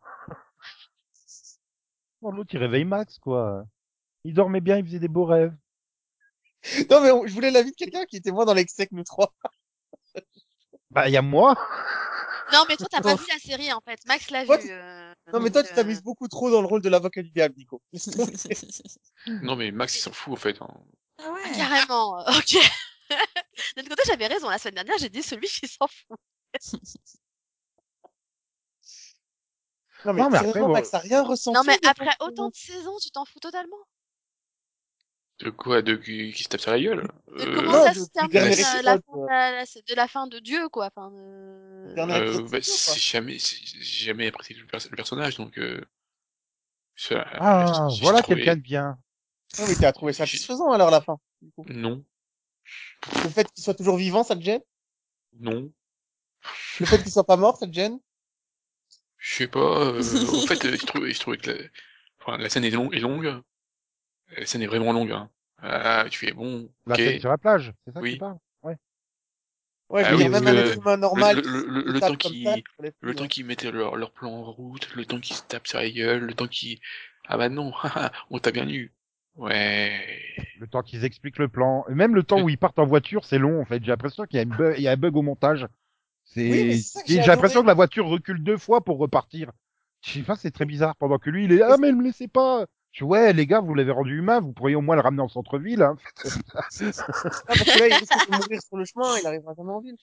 L'autre, 2.21 2.53
il 2.53 2.57
réveille 2.59 2.85
Max, 2.85 3.17
quoi. 3.19 3.65
Il 4.23 4.33
dormait 4.33 4.61
bien, 4.61 4.77
il 4.77 4.85
faisait 4.85 4.99
des 4.99 5.07
beaux 5.07 5.25
rêves. 5.25 5.55
Non, 6.89 7.01
mais 7.01 7.11
on- 7.11 7.25
je 7.25 7.33
voulais 7.33 7.51
l'avis 7.51 7.71
de 7.71 7.75
quelqu'un 7.75 8.05
qui 8.05 8.17
était 8.17 8.31
moins 8.31 8.45
dans 8.45 8.53
l'excès 8.53 8.85
que 8.87 8.95
nous 8.95 9.03
trois. 9.03 9.33
Bah, 10.91 11.07
il 11.07 11.11
y 11.13 11.17
a 11.17 11.21
moi. 11.21 11.55
Non, 12.51 12.63
mais 12.67 12.75
toi, 12.75 12.87
t'as 12.89 12.99
pas 13.01 13.13
vu 13.15 13.23
la 13.31 13.37
série, 13.37 13.71
en 13.71 13.79
fait. 13.79 13.99
Max 14.07 14.31
l'a 14.31 14.43
Toi, 14.43 14.57
vu. 14.57 14.63
tu- 14.63 14.71
euh, 14.71 15.13
Non, 15.31 15.39
mais 15.39 15.51
donc, 15.51 15.53
toi, 15.53 15.63
tu 15.63 15.71
euh, 15.71 15.75
t'amuses 15.75 16.01
beaucoup 16.01 16.27
trop 16.27 16.49
dans 16.49 16.61
le 16.61 16.67
rôle 16.67 16.81
de 16.81 16.89
l'avocat 16.89 17.21
du 17.21 17.29
diable, 17.29 17.53
Nico. 17.57 17.79
Non, 19.43 19.55
mais 19.55 19.69
Max, 19.71 19.95
il 19.95 20.01
s'en 20.01 20.11
fout, 20.11 20.33
en 20.33 20.35
fait. 20.35 20.59
hein. 20.61 20.67
Ah 21.19 21.25
ah, 21.27 21.31
ouais. 21.33 21.51
carrément, 21.55 22.19
euh, 22.19 22.23
ok. 22.39 22.53
D'un 23.75 23.81
autre 23.83 23.89
côté, 23.89 24.01
j'avais 24.07 24.27
raison. 24.27 24.49
La 24.49 24.57
semaine 24.57 24.75
dernière, 24.75 24.97
j'ai 24.97 25.09
dit 25.09 25.21
celui 25.21 25.47
qui 25.47 25.67
s'en 25.67 25.87
fout. 25.87 26.17
Non, 30.05 30.13
mais, 30.13 30.21
Non, 30.21 30.29
mais 30.29 30.37
sérieusement, 30.37 30.49
après, 30.49 30.59
bon. 30.61 30.73
Max, 30.73 30.91
rien 30.95 31.23
ressenti. 31.23 31.57
Non, 31.57 31.63
mais 31.65 31.79
après 31.87 32.15
autant 32.21 32.49
de 32.49 32.55
saisons, 32.55 32.97
tu 33.01 33.11
t'en 33.11 33.25
fous 33.25 33.39
totalement. 33.39 33.77
De 35.39 35.49
quoi? 35.51 35.81
De 35.81 35.95
qui, 35.95 36.33
qui 36.33 36.43
se 36.43 36.49
tape 36.49 36.59
sur 36.61 36.71
la 36.71 36.79
gueule? 36.79 37.07
De 37.27 37.43
Euh, 37.43 37.55
comment 37.55 37.71
non, 37.71 37.83
ça 37.85 37.93
de- 37.93 37.99
se 37.99 38.09
termine 38.09 38.37
euh, 38.37 38.49
la, 38.49 38.55
fin 38.55 38.77
de 38.77 39.27
la, 39.27 39.51
la- 39.51 39.63
de 39.65 39.95
la 39.95 40.07
fin 40.07 40.27
de 40.27 40.39
Dieu, 40.39 40.67
quoi. 40.69 40.87
Enfin, 40.87 41.11
de... 41.11 41.95
Euh, 41.97 42.47
bah, 42.49 42.57
c'est 42.61 42.99
jamais, 42.99 43.39
c'est- 43.39 43.57
j'ai 43.63 44.05
jamais 44.07 44.27
apprécié 44.27 44.55
le, 44.55 44.65
pers- 44.67 44.87
le 44.89 44.95
personnage, 44.95 45.37
donc. 45.37 45.57
Euh, 45.57 45.79
ça- 46.95 47.25
Ah, 47.39 47.87
j'ai 47.89 48.01
voilà 48.01 48.21
trouvé- 48.21 48.37
quelqu'un 48.41 48.55
de 48.57 48.61
bien. 48.61 48.97
Non, 49.57 49.65
mais 49.67 49.75
t'as 49.75 49.91
trouvé 49.93 50.13
satisfaisant, 50.13 50.71
alors, 50.71 50.91
la 50.91 51.01
fin. 51.01 51.17
du 51.41 51.51
coup. 51.51 51.65
Non, 51.69 52.03
Le 53.23 53.29
fait 53.29 53.51
qu'il 53.51 53.63
soit 53.63 53.73
toujours 53.73 53.95
vivant, 53.97 54.23
ça 54.23 54.35
te 54.35 54.41
gêne? 54.41 54.61
non, 55.39 55.71
Le 56.79 56.85
fait 56.85 57.01
qu'il 57.01 57.11
soit 57.11 57.23
pas 57.25 57.37
mort, 57.37 57.57
ça 57.57 57.65
te 57.67 57.73
gêne? 57.73 57.99
Je 59.19 59.33
sais 59.35 59.47
pas. 59.47 59.59
Euh, 59.93 59.99
en 59.99 60.47
fait, 60.47 60.65
euh, 60.65 60.75
je 60.77 60.85
trouvais, 60.85 61.11
je 61.13 61.19
trouvais 61.19 61.37
que 61.37 61.51
la, 61.51 61.57
enfin, 62.19 62.37
la 62.37 62.49
scène 62.49 62.63
est, 62.65 62.71
longue 62.71 62.95
est 62.95 62.99
longue. 62.99 63.41
La 64.37 64.45
scène 64.45 64.61
est 64.61 64.67
vraiment 64.67 64.93
longue. 64.93 65.11
Hein. 65.11 65.29
Ah, 65.61 66.05
tu 66.09 66.19
fais 66.19 66.31
bon. 66.31 66.69
La 66.87 66.95
ok. 66.95 67.01
scène 67.01 67.19
sur 67.19 67.29
la 67.29 67.37
plage, 67.37 67.73
c'est 67.85 67.93
ça 67.93 67.99
que 67.99 68.05
Oui. 68.05 68.13
tu 68.13 68.17
parles? 68.19 68.37
Ouais, 69.89 70.03
je 70.03 70.07
Ah 70.07 70.11
veux 70.11 70.17
oui, 70.17 70.23
dire, 70.23 70.31
même 70.31 70.43
parce 70.43 70.55
un 70.55 70.61
que 70.61 70.67
être 70.69 70.77
humain 70.77 70.97
normal. 70.97 71.35
le- 71.37 71.41
le- 71.41 71.59
se 71.61 71.65
le- 71.65 71.91
le 71.93 71.99
temps 71.99 72.07
comme 72.09 72.17
qui- 72.17 72.43
ça, 72.43 72.57
il 72.57 72.63
fallait 72.77 72.91
plus, 72.91 73.07
Le 73.09 73.15
temps 73.15 73.23
hein. 73.23 73.27
qu'ils 73.27 73.45
mettaient 73.45 73.71
leur, 73.71 73.95
leur 73.95 74.11
plan 74.11 74.29
en 74.31 74.51
route, 74.51 74.87
le 74.95 75.03
temps 75.05 75.19
qu'ils 75.19 75.35
se 75.35 75.41
tapent 75.41 75.65
sur 75.67 75.79
la 75.79 75.89
gueule, 75.89 76.25
le 76.25 76.33
temps 76.35 76.47
qu'ils... 76.47 76.79
Ah 77.27 77.37
bah 77.37 77.49
non, 77.49 77.73
on 78.29 78.37
t'a 78.37 78.51
bien 78.51 78.69
eu. 78.69 78.93
Ouais. 79.35 79.99
Le 80.59 80.67
temps 80.67 80.83
qu'ils 80.83 81.05
expliquent 81.05 81.39
le 81.39 81.47
plan. 81.47 81.85
Même 81.89 82.13
le 82.13 82.21
temps 82.23 82.39
où 82.41 82.49
ils 82.49 82.57
partent 82.57 82.77
en 82.77 82.85
voiture, 82.85 83.25
c'est 83.25 83.39
long, 83.39 83.61
en 83.61 83.65
fait. 83.65 83.81
J'ai 83.83 83.89
l'impression 83.89 84.25
qu'il 84.25 84.37
y 84.37 84.39
a, 84.39 84.43
une 84.43 84.49
bu- 84.49 84.75
il 84.77 84.83
y 84.83 84.87
a 84.87 84.91
un 84.91 84.97
bug 84.97 85.15
au 85.15 85.21
montage. 85.23 85.65
C'est, 86.33 86.79
j'ai 87.05 87.21
l'impression 87.21 87.61
que 87.61 87.67
la 87.67 87.73
voiture 87.73 88.07
recule 88.07 88.43
deux 88.43 88.57
fois 88.57 88.81
pour 88.81 88.97
repartir. 88.97 89.51
Je 90.01 90.13
sais 90.13 90.21
pas, 90.21 90.35
c'est 90.35 90.51
très 90.51 90.65
bizarre. 90.65 90.95
Pendant 90.95 91.17
que 91.17 91.29
lui, 91.29 91.45
il 91.45 91.51
est, 91.51 91.61
ah, 91.61 91.77
mais 91.77 91.91
me 91.91 92.03
laissez 92.03 92.27
pas. 92.27 92.65
Je 92.91 93.03
ouais, 93.03 93.33
les 93.33 93.45
gars, 93.45 93.59
vous 93.59 93.75
l'avez 93.75 93.91
rendu 93.91 94.17
humain, 94.17 94.39
vous 94.39 94.51
pourriez 94.51 94.75
au 94.75 94.81
moins 94.81 94.95
le 94.95 95.01
ramener 95.01 95.21
en 95.21 95.27
centre-ville, 95.27 95.83
hein. 95.83 95.95
Ah, 96.55 96.63
parce 97.47 97.63
que 97.63 97.79
là, 97.79 97.87
il 97.87 97.93
risque 97.93 98.29
de 98.29 98.35
mourir 98.35 98.59
sur 98.67 98.77
le 98.77 98.85
chemin, 98.85 99.17
il 99.19 99.27
arrivera 99.27 99.53
jamais 99.55 99.71
en 99.71 99.79
ville. 99.79 99.97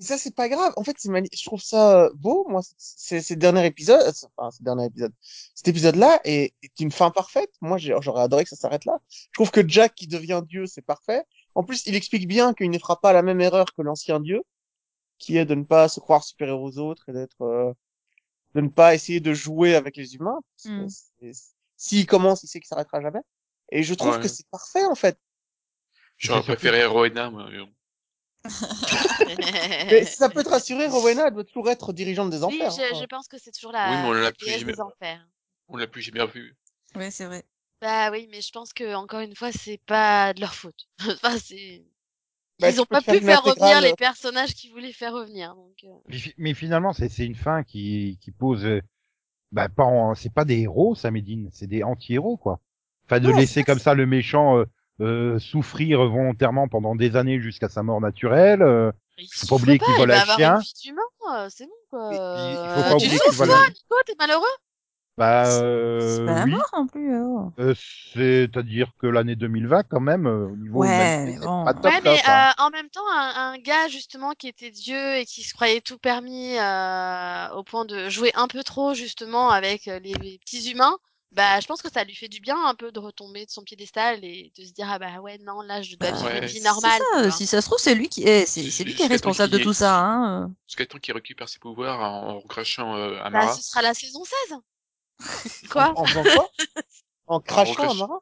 Et 0.00 0.04
ça, 0.04 0.16
c'est 0.16 0.34
pas 0.34 0.48
grave. 0.48 0.72
En 0.76 0.84
fait, 0.84 0.96
c'est 0.98 1.10
je 1.10 1.44
trouve 1.44 1.60
ça 1.60 2.04
euh, 2.04 2.10
beau, 2.14 2.46
moi, 2.48 2.62
c'est 2.78 3.20
ces 3.20 3.36
derniers 3.36 3.66
épisodes, 3.66 4.00
euh, 4.00 4.28
enfin, 4.36 4.50
ce 4.50 4.62
dernier 4.62 4.86
épisode. 4.86 5.12
Cet 5.20 5.68
épisode-là 5.68 6.20
est, 6.24 6.54
est 6.62 6.80
une 6.80 6.92
fin 6.92 7.10
parfaite. 7.10 7.50
Moi, 7.60 7.76
j'aurais 7.78 8.22
adoré 8.22 8.44
que 8.44 8.50
ça 8.50 8.56
s'arrête 8.56 8.84
là. 8.84 9.00
Je 9.10 9.34
trouve 9.34 9.50
que 9.50 9.66
Jack 9.68 9.94
qui 9.94 10.06
devient 10.06 10.42
Dieu, 10.46 10.66
c'est 10.66 10.82
parfait. 10.82 11.24
En 11.54 11.62
plus, 11.62 11.86
il 11.86 11.94
explique 11.94 12.26
bien 12.26 12.54
qu'il 12.54 12.70
ne 12.70 12.78
fera 12.78 13.00
pas 13.00 13.12
la 13.12 13.22
même 13.22 13.40
erreur 13.40 13.66
que 13.74 13.82
l'ancien 13.82 14.20
Dieu, 14.20 14.42
qui 15.18 15.36
est 15.36 15.44
de 15.44 15.54
ne 15.54 15.64
pas 15.64 15.88
se 15.88 16.00
croire 16.00 16.22
supérieur 16.24 16.60
aux 16.60 16.78
autres 16.78 17.08
et 17.08 17.12
d'être, 17.12 17.42
euh, 17.42 17.72
de 18.54 18.60
ne 18.60 18.68
pas 18.68 18.94
essayer 18.94 19.20
de 19.20 19.32
jouer 19.34 19.74
avec 19.74 19.96
les 19.96 20.14
humains. 20.14 20.38
Mm. 20.64 20.86
S'il 21.76 22.06
commence, 22.06 22.42
il 22.42 22.48
sait 22.48 22.60
qu'il 22.60 22.68
s'arrêtera 22.68 23.00
jamais. 23.00 23.20
Et 23.70 23.82
je 23.82 23.94
trouve 23.94 24.14
Ouais. 24.16 24.20
que 24.22 24.28
c'est 24.28 24.46
parfait, 24.48 24.84
en 24.84 24.94
fait. 24.94 25.18
J'aurais 26.16 26.42
préféré 26.42 26.84
Rowena, 26.86 27.30
moi. 27.30 27.48
mais 28.44 30.04
ça 30.04 30.28
peut 30.28 30.42
te 30.42 30.48
rassurer, 30.48 30.86
Rowena, 30.86 31.26
elle 31.28 31.34
doit 31.34 31.44
toujours 31.44 31.68
être 31.70 31.92
dirigeante 31.92 32.30
des 32.30 32.42
Oui, 32.42 32.62
enfers. 32.62 32.70
je, 32.70 32.82
hein. 32.94 32.98
je 33.00 33.06
pense 33.06 33.28
que 33.28 33.38
c'est 33.38 33.50
toujours 33.52 33.72
la, 33.72 33.90
Oui, 33.90 33.96
mais 34.02 34.08
on 34.08 34.12
l'a 34.12 34.32
plus 34.32 34.48
jamais- 34.48 34.72
des 34.72 34.80
enfers. 34.80 35.28
On 35.68 35.76
l'a 35.76 35.86
plus 35.86 36.02
jamais 36.02 36.22
revu. 36.22 36.56
Oui, 36.94 37.10
c'est 37.12 37.26
vrai. 37.26 37.44
Bah 37.80 38.10
oui, 38.10 38.26
mais 38.30 38.40
je 38.40 38.50
pense 38.50 38.72
que 38.72 38.94
encore 38.94 39.20
une 39.20 39.36
fois, 39.36 39.52
c'est 39.52 39.80
pas 39.86 40.32
de 40.34 40.40
leur 40.40 40.54
faute. 40.54 40.88
enfin, 41.22 41.38
c'est 41.38 41.84
Bah, 42.60 42.70
ils 42.70 42.80
ont 42.80 42.86
pas 42.86 43.00
pu 43.00 43.20
faire 43.20 43.42
revenir 43.42 43.80
les 43.80 43.92
personnages 43.94 44.54
qu'ils 44.54 44.72
voulaient 44.72 44.92
faire 44.92 45.12
revenir. 45.12 45.54
Donc, 45.54 45.84
euh, 45.84 45.88
Mais, 46.08 46.16
fi- 46.18 46.34
mais 46.38 46.54
finalement, 46.54 46.92
c'est 46.92 47.08
c'est 47.08 47.26
une 47.26 47.34
fin 47.34 47.62
qui, 47.62 48.18
qui 48.20 48.30
pose, 48.32 48.64
euh, 48.64 48.80
bah, 49.52 49.68
pas 49.68 49.84
en- 49.84 50.14
c'est 50.14 50.32
pas 50.32 50.44
des 50.44 50.60
héros, 50.62 50.94
ça, 50.94 51.10
Medine, 51.10 51.48
c'est 51.52 51.66
des 51.66 51.82
anti-héros, 51.82 52.36
quoi. 52.38 52.60
Enfin, 53.06 53.20
de 53.20 53.30
Non, 53.30 53.36
laisser 53.36 53.64
comme 53.64 53.78
ça 53.78 53.94
le 53.94 54.06
méchant 54.06 54.58
euh, 54.58 54.64
euh, 55.00 55.38
souffrir 55.38 56.04
volontairement 56.08 56.68
pendant 56.68 56.96
des 56.96 57.16
années 57.16 57.40
jusqu'à 57.40 57.68
sa 57.68 57.82
mort 57.82 58.00
naturelle. 58.00 58.62
euh, 58.62 58.92
il 59.18 59.28
Faut 59.40 59.46
pas 59.46 59.56
oublier 59.56 59.78
qu'il 59.78 59.94
il 59.94 59.96
vole 59.96 60.10
un 60.12 60.20
chien. 60.20 60.66
euh, 61.30 61.48
c'est 61.50 61.66
bon 61.66 61.72
quoi. 61.88 62.08
Il- 62.10 62.58
il 62.62 62.68
faut 62.68 62.82
Euh, 62.82 62.88
pas 62.88 62.96
tu 62.96 63.04
oublier 63.04 63.20
qu'il 63.20 63.34
souffres 63.34 63.38
vole 63.38 63.50
toi, 63.50 63.56
un- 63.56 63.68
Nico, 63.74 63.94
t'es 64.06 64.14
malheureux? 64.18 64.46
Bah, 65.18 65.60
C'est 66.06 66.22
euh, 66.22 66.24
pas 66.24 66.34
la 66.34 66.44
oui. 66.44 66.50
mort 66.50 66.68
non 66.72 66.86
plus. 66.86 67.14
oh. 67.22 67.52
Euh, 67.58 67.74
C'est-à-dire 68.14 68.92
que 68.98 69.06
l'année 69.06 69.36
2020, 69.36 69.82
quand 69.84 70.00
même, 70.00 70.26
euh, 70.26 70.48
au 70.48 70.56
niveau 70.56 70.84
Ouais, 70.84 70.86
humanité, 70.86 71.36
mais 71.38 71.38
c'est 71.40 71.48
bon. 71.48 71.64
pas 71.64 71.74
top, 71.74 71.94
Ouais, 71.94 72.00
mais 72.02 72.20
hein. 72.24 72.52
euh, 72.58 72.62
en 72.62 72.70
même 72.70 72.88
temps, 72.90 73.06
un, 73.10 73.52
un 73.54 73.58
gars 73.58 73.88
justement 73.88 74.32
qui 74.32 74.48
était 74.48 74.70
Dieu 74.70 75.16
et 75.16 75.26
qui 75.26 75.42
se 75.42 75.54
croyait 75.54 75.80
tout 75.80 75.98
permis 75.98 76.56
euh, 76.58 77.50
au 77.54 77.64
point 77.64 77.84
de 77.84 78.08
jouer 78.08 78.32
un 78.34 78.48
peu 78.48 78.62
trop 78.62 78.94
justement 78.94 79.50
avec 79.50 79.88
euh, 79.88 79.98
les, 79.98 80.18
les 80.18 80.38
petits 80.38 80.70
humains, 80.70 80.96
bah 81.32 81.58
je 81.60 81.66
pense 81.66 81.82
que 81.82 81.90
ça 81.90 82.04
lui 82.04 82.14
fait 82.14 82.28
du 82.28 82.40
bien 82.40 82.56
un 82.66 82.74
peu 82.74 82.92
de 82.92 82.98
retomber 83.00 83.44
de 83.46 83.50
son 83.50 83.62
piédestal 83.64 84.24
et 84.24 84.52
de 84.56 84.64
se 84.64 84.72
dire 84.72 84.88
ah 84.90 84.98
bah 84.98 85.20
ouais 85.20 85.38
non 85.38 85.60
là 85.62 85.82
je 85.82 85.96
dois 85.96 86.10
Bah, 86.10 86.12
vivre 86.12 86.34
une 86.36 86.44
ouais. 86.44 86.46
vie 86.46 86.60
C'est 86.60 86.60
normale. 86.60 87.02
ça, 87.22 87.30
si 87.30 87.46
ça 87.46 87.60
se 87.60 87.66
trouve, 87.66 87.78
c'est 87.78 87.94
lui 87.94 88.08
qui 88.08 88.22
est, 88.24 88.46
c'est 88.46 88.70
c'est 88.70 88.84
lui 88.84 88.94
qui 88.94 89.02
est 89.02 89.08
Jusqu'à 89.08 89.18
temps 89.18 89.32
responsable 89.32 89.52
de 89.52 89.58
qu'il 89.58 89.64
y 89.64 89.66
tout 89.66 89.72
ça. 89.72 89.98
Hein. 89.98 90.44
euh. 90.44 90.48
Jusqu'à 90.68 90.86
temps 90.86 90.98
qu'il 90.98 91.14
récupère 91.14 91.48
ses 91.48 91.58
pouvoirs 91.58 92.00
en, 92.00 92.36
en 92.38 92.42
crachant 92.42 92.96
euh, 92.96 93.20
Bah, 93.32 93.46
Amara. 93.46 93.48
ce 93.48 93.62
sera 93.62 93.80
la 93.82 93.94
saison 93.94 94.22
16. 94.24 94.58
Quoi? 95.70 95.92
En 95.96 96.04
faisant 96.04 96.22
quoi? 96.22 96.48
En 97.30 97.40
crachant 97.40 97.90
Amara 97.90 98.20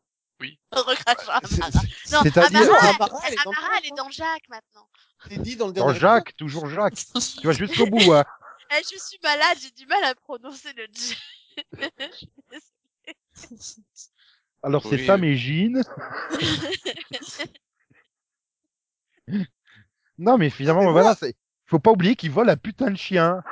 On 0.72 0.82
recrachera 0.82 1.40
C'est- 1.44 1.62
Amara. 1.62 1.80
Non, 2.12 2.20
C'est-à-dire, 2.24 2.60
Amara, 2.62 3.20
elle, 3.28 3.34
Amara, 3.44 3.68
elle 3.78 3.86
est 3.86 3.90
dans 3.90 4.04
dans 4.04 4.10
Jacques 4.10 4.48
maintenant. 4.48 4.88
C'est 5.28 5.38
dit 5.38 5.56
dans 5.56 5.68
le 5.68 5.72
dans 5.72 5.84
dernier 5.86 5.98
Jacques, 6.00 6.36
toujours 6.36 6.68
Jacques. 6.68 6.94
Tu 7.40 7.46
vas 7.46 7.52
jusqu'au 7.52 7.86
bout, 7.86 8.12
hein. 8.12 8.24
Eh, 8.72 8.82
je 8.82 8.98
suis 8.98 9.18
malade, 9.22 9.56
j'ai 9.60 9.70
du 9.70 9.86
mal 9.86 10.02
à 10.04 10.14
prononcer 10.16 10.72
le 10.76 10.86
J. 10.92 11.16
Alors 14.62 14.82
c'est 14.82 14.96
Oui, 14.96 15.06
Sam 15.06 15.22
et 15.22 15.36
Jean. 15.36 15.82
non, 20.18 20.38
mais 20.38 20.50
finalement, 20.50 20.90
voilà, 20.92 21.14
c'est, 21.14 21.36
faut 21.66 21.78
pas 21.78 21.90
oublier 21.92 22.16
qu'il 22.16 22.30
vole 22.30 22.50
un 22.50 22.56
putain 22.56 22.90
de 22.90 22.96
chien. 22.96 23.42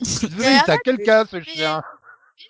Désolé, 0.00 0.58
c'est 0.64 0.70
à 0.72 0.78
quelqu'un, 0.78 1.24
ce 1.26 1.36
mais- 1.36 1.44
chien. 1.44 1.82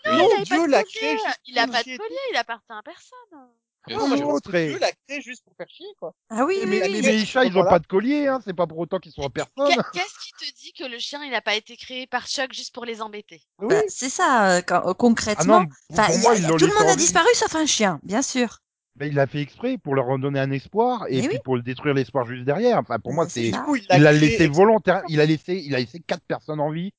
Non, 0.06 0.18
Non, 0.18 0.28
il 0.38 0.44
Dieu 0.44 0.56
pas 0.58 0.66
de 0.66 0.70
l'a 0.70 0.82
collier. 0.82 0.92
créé 0.94 1.12
juste 1.12 1.40
Il 1.46 1.58
a 1.58 1.66
pas 1.66 1.82
de 1.82 1.96
collier, 1.96 2.16
il 2.32 2.36
appartient 2.36 2.72
à 2.72 2.82
personne. 2.82 3.48
Bien 3.86 3.98
Non, 3.98 4.08
mais 4.08 4.16
je 4.16 4.22
sûr. 4.22 4.40
Dieu 4.50 4.78
l'a 4.78 4.90
créé 5.06 5.20
juste 5.20 5.44
pour 5.44 5.54
faire 5.56 5.68
chier, 5.68 5.86
quoi. 5.98 6.14
Ah 6.30 6.46
oui, 6.46 6.56
Mais- 6.60 6.64
oui, 6.64 6.66
Mais, 6.70 6.82
oui. 6.86 6.92
mais, 6.92 7.00
mais- 7.02 7.12
les 7.18 7.26
chats, 7.26 7.44
ils 7.44 7.56
ont 7.58 7.64
pas 7.64 7.78
de 7.78 7.86
collier, 7.86 8.26
hein. 8.28 8.40
C'est 8.42 8.54
pas 8.54 8.66
pour 8.66 8.78
autant 8.78 8.98
qu'ils 8.98 9.12
sont 9.12 9.22
à 9.26 9.28
personne. 9.28 9.52
Qu'est- 9.68 9.74
Qu'est-ce 9.92 10.18
qui 10.20 10.32
te 10.32 10.58
dit 10.58 10.72
que 10.72 10.84
le 10.84 10.98
chien, 10.98 11.22
il 11.22 11.34
a 11.34 11.42
pas 11.42 11.54
été 11.54 11.76
créé 11.76 12.06
par 12.06 12.26
Chuck 12.26 12.54
juste 12.54 12.72
pour 12.74 12.86
les 12.86 13.02
embêter? 13.02 13.42
Oui. 13.58 13.68
Bah, 13.68 13.82
c'est 13.88 14.08
ça, 14.08 14.56
euh, 14.56 14.62
quand- 14.62 14.86
euh, 14.86 14.90
Ah 14.92 14.94
concrètement. 14.94 15.60
non, 15.60 15.66
il 15.90 15.94
y 15.96 16.18
moi, 16.22 16.32
a- 16.32 16.58
tout 16.58 16.66
le 16.66 16.72
monde 16.72 16.84
en 16.88 16.92
a 16.92 16.96
disparu 16.96 17.28
sauf 17.34 17.54
un 17.56 17.66
chien, 17.66 18.00
bien 18.02 18.22
sûr. 18.22 18.60
Ben, 18.96 19.06
il 19.08 19.14
l'a 19.16 19.26
fait 19.26 19.40
exprès 19.40 19.76
pour 19.76 19.94
leur 19.96 20.18
donner 20.18 20.38
un 20.40 20.50
espoir 20.52 21.04
et 21.08 21.20
puis 21.28 21.38
pour 21.44 21.56
le 21.56 21.62
détruire 21.62 21.92
l'espoir 21.94 22.24
juste 22.26 22.44
derrière. 22.44 22.78
Enfin, 22.78 22.98
pour 23.00 23.12
moi, 23.12 23.28
c'est 23.28 23.48
il 23.50 24.02
l'a 24.02 24.12
laissé 24.12 24.46
volontaire, 24.46 25.02
il 25.08 25.20
a 25.20 25.26
laissé, 25.26 25.56
il 25.62 25.74
a 25.74 25.78
laissé 25.80 26.00
quatre 26.00 26.24
personnes 26.24 26.60
en 26.60 26.70
vie. 26.70 26.92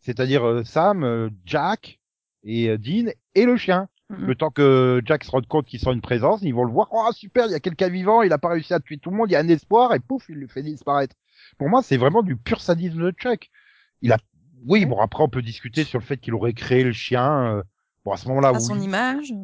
C'est-à-dire 0.00 0.46
euh, 0.46 0.62
Sam, 0.64 1.02
euh, 1.02 1.30
Jack 1.44 1.97
et 2.44 2.68
euh, 2.68 2.78
Dean 2.78 3.10
et 3.34 3.44
le 3.44 3.56
chien. 3.56 3.88
Le 4.10 4.34
temps 4.34 4.48
que 4.48 5.02
Jack 5.04 5.22
se 5.22 5.30
rende 5.30 5.46
compte 5.46 5.66
qu'ils 5.66 5.80
sont 5.80 5.92
une 5.92 6.00
présence, 6.00 6.40
ils 6.40 6.54
vont 6.54 6.64
le 6.64 6.72
voir. 6.72 6.88
Oh 6.92 7.10
super, 7.12 7.44
il 7.44 7.52
y 7.52 7.54
a 7.54 7.60
quelqu'un 7.60 7.90
vivant, 7.90 8.22
il 8.22 8.32
a 8.32 8.38
pas 8.38 8.48
réussi 8.48 8.72
à 8.72 8.80
tuer 8.80 8.96
tout 8.96 9.10
le 9.10 9.16
monde, 9.16 9.28
il 9.28 9.34
y 9.34 9.36
a 9.36 9.40
un 9.40 9.48
espoir 9.48 9.92
et 9.94 10.00
pouf, 10.00 10.30
il 10.30 10.36
le 10.36 10.48
fait 10.48 10.62
disparaître. 10.62 11.14
Pour 11.58 11.68
moi, 11.68 11.82
c'est 11.82 11.98
vraiment 11.98 12.22
du 12.22 12.34
pur 12.34 12.62
sadisme 12.62 13.02
de 13.02 13.10
Chuck. 13.10 13.50
Il 14.00 14.10
a, 14.12 14.16
oui, 14.66 14.86
bon 14.86 14.98
après 14.98 15.22
on 15.22 15.28
peut 15.28 15.42
discuter 15.42 15.84
sur 15.84 15.98
le 15.98 16.04
fait 16.06 16.16
qu'il 16.16 16.32
aurait 16.32 16.54
créé 16.54 16.84
le 16.84 16.92
chien. 16.92 17.56
euh, 17.56 17.62
Bon 18.06 18.12
à 18.12 18.16
ce 18.16 18.26
moment-là, 18.28 18.48
À 18.54 18.60
son 18.60 18.78
oui, 18.78 18.84
image. 18.84 19.34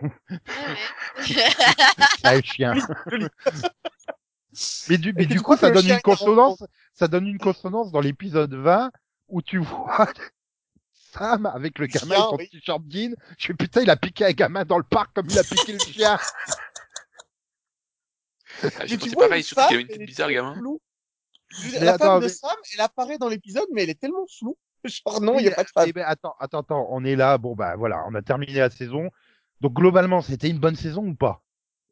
C'est 1.20 2.36
le 2.36 2.42
chien. 2.42 2.74
Mais 4.88 4.98
du, 4.98 5.12
mais 5.14 5.26
du 5.26 5.38
coup, 5.40 5.54
coup, 5.54 5.56
ça 5.56 5.70
donne 5.70 5.88
une 5.88 6.00
consonance, 6.00 6.62
ça 6.92 7.08
donne 7.08 7.26
une 7.26 7.38
consonance 7.38 7.90
dans 7.90 8.00
l'épisode 8.00 8.54
20 8.54 8.92
où 9.28 9.42
tu 9.42 9.58
vois 9.58 10.06
Sam 11.18 11.46
avec 11.46 11.78
le 11.78 11.86
gamin 11.86 12.14
Chien, 12.14 12.24
et 12.24 12.28
son 12.30 12.36
oui. 12.36 12.48
t-shirt 12.50 12.82
jean. 12.88 13.14
Je 13.38 13.46
fais 13.46 13.54
putain, 13.54 13.80
il 13.82 13.90
a 13.90 13.96
piqué 13.96 14.24
un 14.26 14.32
gamin 14.32 14.64
dans 14.64 14.78
le 14.78 14.84
parc 14.84 15.14
comme 15.14 15.26
il 15.30 15.38
a 15.38 15.44
piqué 15.44 15.72
le 15.72 15.78
chien. 15.78 16.18
Ah, 18.62 18.68
Mais 18.80 18.86
J'ai 18.86 18.96
tu 18.96 18.98
pensé 18.98 19.14
vois, 19.14 19.24
pareil, 19.26 19.40
une 19.40 19.44
surtout 19.44 19.62
qu'il 19.68 19.68
femme, 19.68 19.74
avait 19.74 19.82
une 19.82 19.88
tête 19.88 19.96
elle 19.96 20.02
est 20.02 20.06
bizarre, 20.06 20.28
tellement 20.28 20.54
gamin. 20.54 20.78
Mais 21.72 21.80
la 21.80 21.92
attends, 21.94 22.04
femme 22.04 22.20
de 22.20 22.26
mais- 22.26 22.32
Sam, 22.32 22.56
elle 22.74 22.80
apparaît 22.80 23.18
dans 23.18 23.28
l'épisode, 23.28 23.66
mais 23.72 23.82
elle 23.82 23.90
est 23.90 24.00
tellement 24.00 24.26
floue. 24.38 24.56
Genre, 24.84 25.20
non, 25.20 25.38
il 25.38 25.42
n'y 25.42 25.48
a 25.48 25.54
pas 25.54 25.64
de 25.64 25.68
femme. 25.70 25.86
Eh 25.88 25.92
ben, 25.92 26.04
attends, 26.06 26.34
attends, 26.38 26.60
attends, 26.60 26.86
on 26.90 27.04
est 27.04 27.16
là. 27.16 27.36
Bon, 27.38 27.54
bah 27.54 27.74
voilà, 27.76 28.04
on 28.06 28.14
a 28.14 28.22
terminé 28.22 28.52
la 28.54 28.70
saison. 28.70 29.10
Donc 29.60 29.72
globalement, 29.74 30.20
c'était 30.22 30.48
une 30.48 30.58
bonne 30.58 30.76
saison 30.76 31.04
ou 31.06 31.14
pas? 31.14 31.43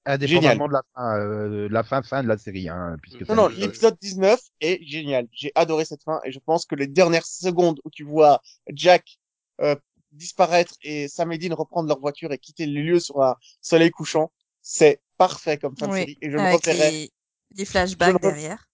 Indépendamment 0.05 0.67
de 0.69 0.73
la 0.73 0.83
fin, 0.95 1.19
euh, 1.19 1.49
de 1.69 1.73
la 1.73 1.83
fin, 1.85 2.03
fin 2.03 2.23
de 2.23 2.29
la 2.29 2.37
série, 2.39 2.69
hein, 2.69 2.97
puisque 3.03 3.23
Non, 3.29 3.35
Non, 3.37 3.49
l'épisode 3.49 3.97
19 4.01 4.41
est 4.61 4.83
génial. 4.85 5.29
J'ai 5.33 5.53
adoré 5.55 5.85
cette 5.85 6.03
fin 6.03 6.21
et 6.25 6.33
je 6.33 6.41
pense 6.41 6.67
que 6.67 6.75
les 6.75 6.89
dernières 6.89 7.25
secondes 7.27 7.81
où 7.85 7.91
tu 7.91 8.03
vois 8.05 8.41
Jack 8.73 9.19
euh, 9.61 9.77
disparaître 10.11 10.75
et 10.83 11.07
Sam 11.09 11.31
et 11.33 11.39
Dean 11.39 11.55
reprendre 11.55 11.89
leur 11.89 12.01
voiture 12.01 12.33
et 12.33 12.39
quitter 12.39 12.67
le 12.67 12.81
lieu 12.83 12.99
sur 13.01 13.23
un 13.23 13.37
soleil 13.61 13.91
couchant, 13.91 14.33
c'est 14.61 15.01
parfait 15.19 15.57
comme 15.57 15.77
fin 15.77 15.87
de 15.87 15.93
série 15.95 16.19
et 16.21 16.31
je 16.31 16.37
ne 16.37 16.43
avec 16.43 16.67
reverrai, 16.67 16.91
les, 16.91 17.13
les 17.57 17.65
flashbacks 17.65 18.17
re- 18.17 18.21
derrière. 18.21 18.69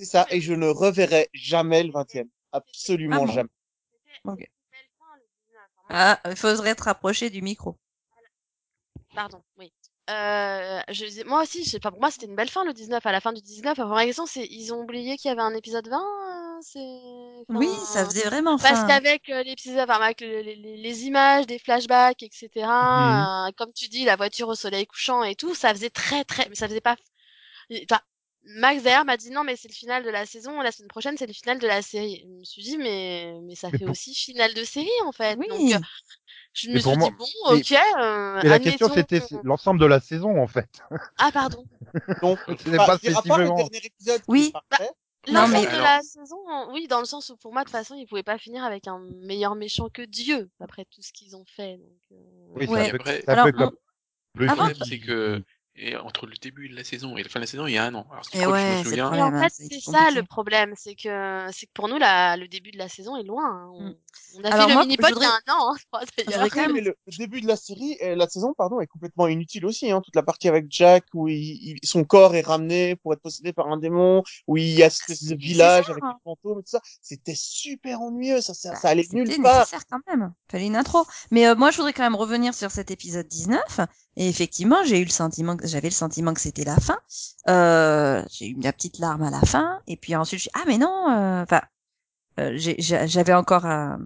c'est 0.00 0.04
ça, 0.06 0.26
et 0.30 0.40
je 0.40 0.52
ne 0.52 0.66
reverrai 0.66 1.28
jamais 1.32 1.84
le 1.84 1.92
20e. 1.92 2.28
Absolument 2.50 3.22
Ah 3.22 3.26
bon 3.26 3.32
jamais. 3.32 3.48
Ok. 4.24 4.38
Belle 4.38 4.48
fin, 4.98 5.16
le 5.16 5.22
19. 5.46 5.62
Enfin, 5.76 5.94
moi, 5.94 6.18
Ah, 6.24 6.30
il 6.30 6.36
faudrait 6.36 6.74
te 6.74 6.82
rapprocher 6.82 7.30
du 7.30 7.40
micro. 7.40 7.78
Pardon, 9.14 9.42
oui. 9.58 9.72
Euh, 10.10 10.80
je 10.88 11.24
moi 11.26 11.42
aussi, 11.42 11.64
je 11.64 11.70
sais 11.70 11.80
pas, 11.80 11.90
pour 11.90 12.00
moi, 12.00 12.10
c'était 12.10 12.26
une 12.26 12.34
belle 12.34 12.48
fin, 12.50 12.64
le 12.64 12.72
19. 12.72 13.04
À 13.06 13.12
la 13.12 13.20
fin 13.20 13.32
du 13.32 13.40
19, 13.40 13.78
avant 13.78 13.96
question, 14.04 14.26
c'est, 14.26 14.46
ils 14.50 14.72
ont 14.74 14.80
oublié 14.82 15.16
qu'il 15.16 15.28
y 15.28 15.32
avait 15.32 15.42
un 15.42 15.54
épisode 15.54 15.88
20, 15.88 15.98
euh, 15.98 16.58
c'est, 16.60 16.78
enfin, 17.48 17.58
Oui, 17.58 17.68
ça 17.86 18.04
faisait 18.04 18.24
vraiment 18.24 18.58
Parce 18.58 18.80
fin. 18.80 18.86
qu'avec 18.86 19.28
euh, 19.30 19.42
l'épisode, 19.44 19.78
enfin, 19.88 20.00
avec 20.00 20.20
le- 20.20 20.40
les, 20.40 20.56
les- 20.56 20.76
les 20.76 21.04
images, 21.06 21.46
des 21.46 21.58
flashbacks, 21.60 22.22
etc., 22.22 22.66
Mhm. 22.66 23.48
euh, 23.48 23.52
comme 23.56 23.72
tu 23.72 23.88
dis, 23.88 24.04
la 24.04 24.16
voiture 24.16 24.48
au 24.48 24.54
soleil 24.56 24.86
couchant 24.86 25.22
et 25.22 25.36
tout, 25.36 25.54
ça 25.54 25.72
faisait 25.72 25.90
très, 25.90 26.24
très, 26.24 26.48
mais 26.48 26.54
ça 26.56 26.66
faisait 26.68 26.80
pas, 26.80 26.96
enfin, 27.90 28.00
Max 28.44 28.82
d'ailleurs 28.82 29.04
m'a 29.04 29.16
dit 29.16 29.30
non, 29.30 29.44
mais 29.44 29.54
c'est 29.56 29.68
le 29.68 29.74
final 29.74 30.02
de 30.04 30.10
la 30.10 30.26
saison, 30.26 30.60
la 30.62 30.72
semaine 30.72 30.88
prochaine, 30.88 31.16
c'est 31.16 31.28
le 31.28 31.32
final 31.32 31.58
de 31.60 31.66
la 31.68 31.80
série. 31.80 32.22
Je 32.24 32.28
me 32.40 32.44
suis 32.44 32.62
dit, 32.62 32.76
mais, 32.76 33.34
mais 33.44 33.54
ça 33.54 33.68
Mais 33.70 33.78
fait 33.78 33.84
pour- 33.84 33.92
aussi 33.92 34.14
final 34.16 34.52
de 34.54 34.64
série, 34.64 34.88
en 35.06 35.12
fait. 35.12 35.36
Donc, 35.36 35.60
euh, 35.72 35.78
je 36.52 36.68
Mais 36.68 36.74
me 36.76 36.82
pour 36.82 36.92
suis 36.92 36.98
moi- 36.98 37.08
dit, 37.10 37.16
bon, 37.18 37.56
ok, 37.56 37.72
euh, 38.00 38.40
Mais 38.42 38.48
la 38.48 38.58
question, 38.58 38.88
c'était 38.92 39.22
l'ensemble 39.42 39.80
de 39.80 39.86
la 39.86 40.00
saison, 40.00 40.40
en 40.42 40.46
fait. 40.46 40.68
Ah, 41.18 41.30
pardon. 41.32 41.64
Donc, 42.22 42.38
C'était 42.58 42.78
enfin, 42.78 42.86
pas 42.86 42.92
le 42.94 42.98
spécifiquement. 42.98 43.36
dernier 43.56 43.80
épisode 43.84 44.18
qui 44.20 44.24
Oui. 44.28 44.52
Non, 45.28 45.42
L'ensemble 45.42 45.66
de 45.66 45.66
Alors- 45.68 45.82
la 45.82 46.02
saison, 46.02 46.36
oui, 46.72 46.88
dans 46.88 46.98
le 46.98 47.04
sens 47.04 47.30
où 47.30 47.36
pour 47.36 47.52
moi, 47.52 47.62
de 47.62 47.66
toute 47.68 47.76
façon, 47.76 47.94
ils 47.94 48.06
pouvaient 48.06 48.24
pas 48.24 48.38
finir 48.38 48.64
avec 48.64 48.88
un 48.88 48.98
meilleur 49.20 49.54
méchant 49.54 49.88
que 49.88 50.02
Dieu, 50.02 50.50
après 50.60 50.84
tout 50.86 51.00
ce 51.00 51.12
qu'ils 51.12 51.36
ont 51.36 51.44
fait. 51.46 51.76
Donc, 51.76 51.98
euh, 52.10 52.16
Oui, 52.56 52.66
Ouais. 52.66 52.86
c'est 52.86 52.94
un 52.94 52.98
peu, 52.98 53.10
un 53.10 53.32
Alors, 53.32 53.44
peu 53.46 53.52
comme 53.52 53.76
le 54.34 54.46
Le 54.46 54.54
problème, 54.54 54.76
c'est 54.84 54.98
que 54.98 55.44
Et 55.74 55.96
entre 55.96 56.26
le 56.26 56.34
début 56.36 56.68
de 56.68 56.76
la 56.76 56.84
saison 56.84 57.16
et 57.16 57.22
la 57.22 57.30
fin 57.30 57.40
de 57.40 57.44
la 57.44 57.50
saison, 57.50 57.66
il 57.66 57.72
y 57.72 57.78
a 57.78 57.84
un 57.84 57.94
an. 57.94 58.06
Alors, 58.10 58.24
Et 58.34 58.46
ouais, 58.46 58.60
je 58.60 58.66
me 58.72 58.76
le 58.78 58.84
souviens. 58.84 59.06
Problème. 59.06 59.24
en 59.24 59.36
hein, 59.38 59.40
fait, 59.48 59.64
a 59.64 59.68
c'est 59.70 59.80
ça 59.80 60.10
le 60.10 60.22
problème, 60.22 60.74
c'est 60.76 60.94
que 60.94 61.46
c'est 61.50 61.64
que 61.66 61.70
pour 61.72 61.88
nous 61.88 61.96
la, 61.96 62.36
le 62.36 62.46
début 62.46 62.72
de 62.72 62.78
la 62.78 62.90
saison 62.90 63.16
est 63.16 63.22
loin. 63.22 63.42
hein. 63.46 63.70
On, 63.72 63.82
Mm. 63.82 63.94
on 64.36 64.44
a 64.44 64.48
Alors 64.48 64.60
fait 64.64 64.68
le 64.68 64.74
moi, 64.74 64.82
mini-pod 64.84 65.08
je 65.10 65.14
il 65.16 65.22
y 65.22 65.24
a 65.24 65.30
un 65.30 65.52
an, 65.54 65.72
hein, 65.72 66.00
je 66.18 66.48
quand 66.50 66.56
même 66.60 66.72
mais 66.74 66.82
le, 66.82 66.94
le 67.06 67.16
début 67.16 67.40
de 67.40 67.46
la 67.46 67.56
série, 67.56 67.96
euh, 68.02 68.14
la 68.16 68.28
saison, 68.28 68.52
pardon, 68.56 68.80
est 68.80 68.86
complètement 68.86 69.28
inutile 69.28 69.64
aussi. 69.64 69.90
Hein. 69.90 70.02
Toute 70.04 70.14
la 70.14 70.22
partie 70.22 70.46
avec 70.48 70.66
Jack 70.68 71.04
où 71.14 71.28
il, 71.28 71.36
il- 71.38 71.78
son 71.82 72.04
corps 72.04 72.34
est 72.34 72.42
ramené 72.42 72.96
pour 72.96 73.14
être 73.14 73.22
possédé 73.22 73.54
par 73.54 73.68
un 73.68 73.78
démon, 73.78 74.22
où 74.46 74.58
il 74.58 74.68
y 74.68 74.82
a 74.82 74.90
cette 74.90 75.08
espèce 75.08 75.22
de 75.24 75.28
c'est 75.30 75.36
village 75.36 75.88
avec 75.88 76.04
hein. 76.04 76.16
les 76.18 76.22
fantômes 76.22 76.58
et 76.58 76.62
tout 76.64 76.70
ça. 76.70 76.80
C'était 77.00 77.34
super 77.34 78.02
ennuyeux. 78.02 78.42
Ça, 78.42 78.52
ça, 78.52 78.72
Bah, 78.72 78.76
ça 78.76 78.88
allait 78.90 79.06
nulle 79.12 79.26
C'était 79.30 79.42
part. 79.42 79.60
nécessaire 79.60 79.86
quand 79.90 80.00
même. 80.06 80.32
Fallait 80.50 80.66
une 80.66 80.76
intro. 80.76 81.06
Mais 81.30 81.46
euh, 81.48 81.54
moi, 81.54 81.70
je 81.70 81.78
voudrais 81.78 81.94
quand 81.94 82.02
même 82.02 82.14
revenir 82.14 82.52
sur 82.52 82.70
cet 82.70 82.90
épisode 82.90 83.26
19. 83.26 83.80
Et 84.16 84.28
effectivement, 84.28 84.84
j'ai 84.84 85.00
eu 85.00 85.04
le 85.04 85.10
sentiment, 85.10 85.56
j'avais 85.64 85.88
le 85.88 85.94
sentiment 85.94 86.34
que 86.34 86.40
c'était 86.40 86.64
la 86.64 86.76
fin. 86.76 86.98
Euh, 87.48 88.22
j'ai 88.30 88.48
eu 88.48 88.60
la 88.60 88.72
petite 88.72 88.98
larme 88.98 89.22
à 89.22 89.30
la 89.30 89.40
fin. 89.40 89.80
Et 89.86 89.96
puis 89.96 90.14
ensuite, 90.16 90.40
je 90.42 90.48
ah 90.54 90.64
mais 90.66 90.78
non. 90.78 91.10
euh, 91.10 91.42
Enfin, 91.42 91.62
euh, 92.40 92.52
j'ai- 92.56 92.76
j'avais 92.80 93.34
encore 93.34 93.66
un. 93.66 93.98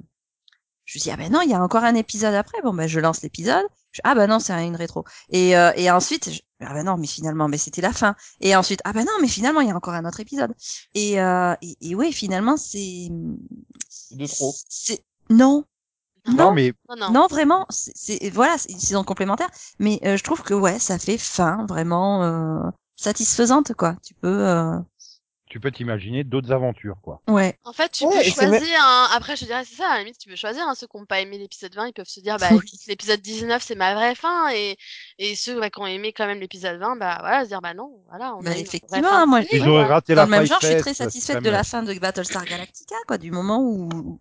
Je 0.84 0.98
me 0.98 1.00
suis 1.00 1.00
dit, 1.00 1.10
ah 1.10 1.16
ben 1.16 1.32
non, 1.32 1.40
il 1.42 1.50
y 1.50 1.54
a 1.54 1.62
encore 1.62 1.84
un 1.84 1.94
épisode 1.96 2.34
après. 2.34 2.62
Bon 2.62 2.72
ben 2.74 2.86
je 2.88 3.00
lance 3.00 3.22
l'épisode. 3.22 3.64
Je- 3.92 4.00
Ah 4.04 4.14
ben 4.14 4.28
non, 4.28 4.38
c'est 4.38 4.52
une 4.66 4.76
rétro. 4.76 5.04
Et, 5.30 5.56
euh, 5.56 5.72
et 5.76 5.90
ensuite, 5.90 6.30
je- 6.32 6.40
ah 6.60 6.74
ben 6.74 6.84
non, 6.84 6.96
mais 6.96 7.06
finalement, 7.08 7.48
mais 7.48 7.58
c'était 7.58 7.82
la 7.82 7.92
fin. 7.92 8.14
Et 8.40 8.54
ensuite, 8.56 8.80
ah 8.84 8.92
ben 8.92 9.04
non, 9.04 9.12
mais 9.20 9.28
finalement, 9.28 9.60
il 9.62 9.68
y 9.68 9.72
a 9.72 9.76
encore 9.76 9.94
un 9.94 10.04
autre 10.04 10.20
épisode. 10.20 10.54
Et, 10.94 11.20
euh, 11.20 11.54
et, 11.62 11.76
et 11.80 11.94
oui, 11.96 12.12
finalement, 12.12 12.56
c'est 12.56 13.08
C'est 13.88 14.16
de 14.16 14.26
trop. 14.26 14.54
c'est 14.68 15.04
non, 15.30 15.64
Non, 16.34 16.34
non, 16.36 16.52
mais 16.52 16.72
Non, 16.88 16.96
non. 16.96 17.14
non, 17.14 17.26
vraiment, 17.28 17.66
c'est 17.70 18.30
voilà, 18.30 18.58
c'est 18.58 18.72
une 18.72 18.80
saison 18.80 19.04
complémentaire, 19.04 19.50
mais 19.78 20.00
euh, 20.04 20.16
je 20.16 20.24
trouve 20.24 20.42
que 20.42 20.54
ouais, 20.54 20.78
ça 20.78 20.98
fait 20.98 21.18
fin 21.18 21.66
vraiment 21.68 22.24
euh, 22.24 22.70
satisfaisante 22.96 23.74
quoi. 23.74 23.96
Tu 24.04 24.14
peux, 24.14 24.28
euh, 24.48 24.78
tu 25.46 25.60
peux 25.60 25.72
t'imaginer 25.72 26.24
d'autres 26.24 26.52
aventures, 26.52 27.00
quoi. 27.02 27.22
ouais, 27.28 27.58
En 27.64 27.72
fait, 27.72 27.90
tu 27.90 28.06
Ouais, 28.06 28.08
peux 28.08 28.22
choisir 28.22 28.68
un... 28.80 29.08
Après, 29.12 29.36
je 29.36 29.44
dirais, 29.44 29.64
c'est 29.64 29.74
ça, 29.76 29.88
à 29.90 29.94
la 29.94 29.98
limite, 30.00 30.18
tu 30.18 30.28
peux 30.28 30.36
choisir. 30.36 30.66
Hein, 30.68 30.74
ceux 30.76 30.86
qui 30.86 30.96
n'ont 30.96 31.04
pas 31.06 31.20
aimé 31.20 31.36
l'épisode 31.38 31.74
20, 31.74 31.88
ils 31.88 31.92
peuvent 31.92 32.06
se 32.06 32.20
dire, 32.20 32.38
bah, 32.38 32.54
Oui. 32.56 32.70
l'épisode 32.86 33.20
19, 33.20 33.62
c'est 33.62 33.74
ma 33.74 33.94
vraie 33.94 34.14
fin. 34.14 34.50
Et, 34.54 34.76
et 35.18 35.34
ceux 35.34 35.58
ouais, 35.60 35.70
qui 35.70 35.80
ont 35.80 35.86
aimé 35.86 36.12
quand 36.12 36.26
même 36.26 36.38
l'épisode 36.40 36.78
20, 36.80 36.96
bah, 36.96 37.16
voilà, 37.20 37.42
se 37.44 37.48
dire, 37.48 37.60
bah 37.60 37.74
non, 37.74 38.02
voilà, 38.08 38.36
on 38.36 38.44
Bah, 38.44 38.52
a 38.52 38.56
une 38.58 38.70
vraie 38.88 39.02
effectivement, 39.02 39.02
fin 39.02 39.26
moi, 39.26 39.42
Ils 39.50 39.68
auraient 39.68 39.84
raté 39.84 40.14
dans 40.14 40.22
la 40.22 40.26
le 40.26 40.30
même 40.30 40.46
genre, 40.46 40.60
je 40.60 40.66
suis 40.66 40.76
très 40.76 40.94
satisfaite 40.94 41.40
de 41.42 41.50
la 41.50 41.64
fin 41.64 41.82
de 41.82 41.92
Battlestar 41.98 42.46
Galactica 42.46 42.94
quoi, 43.06 43.18
du 43.18 43.30
moment 43.30 43.60
où, 43.60 43.88
où 43.92 44.20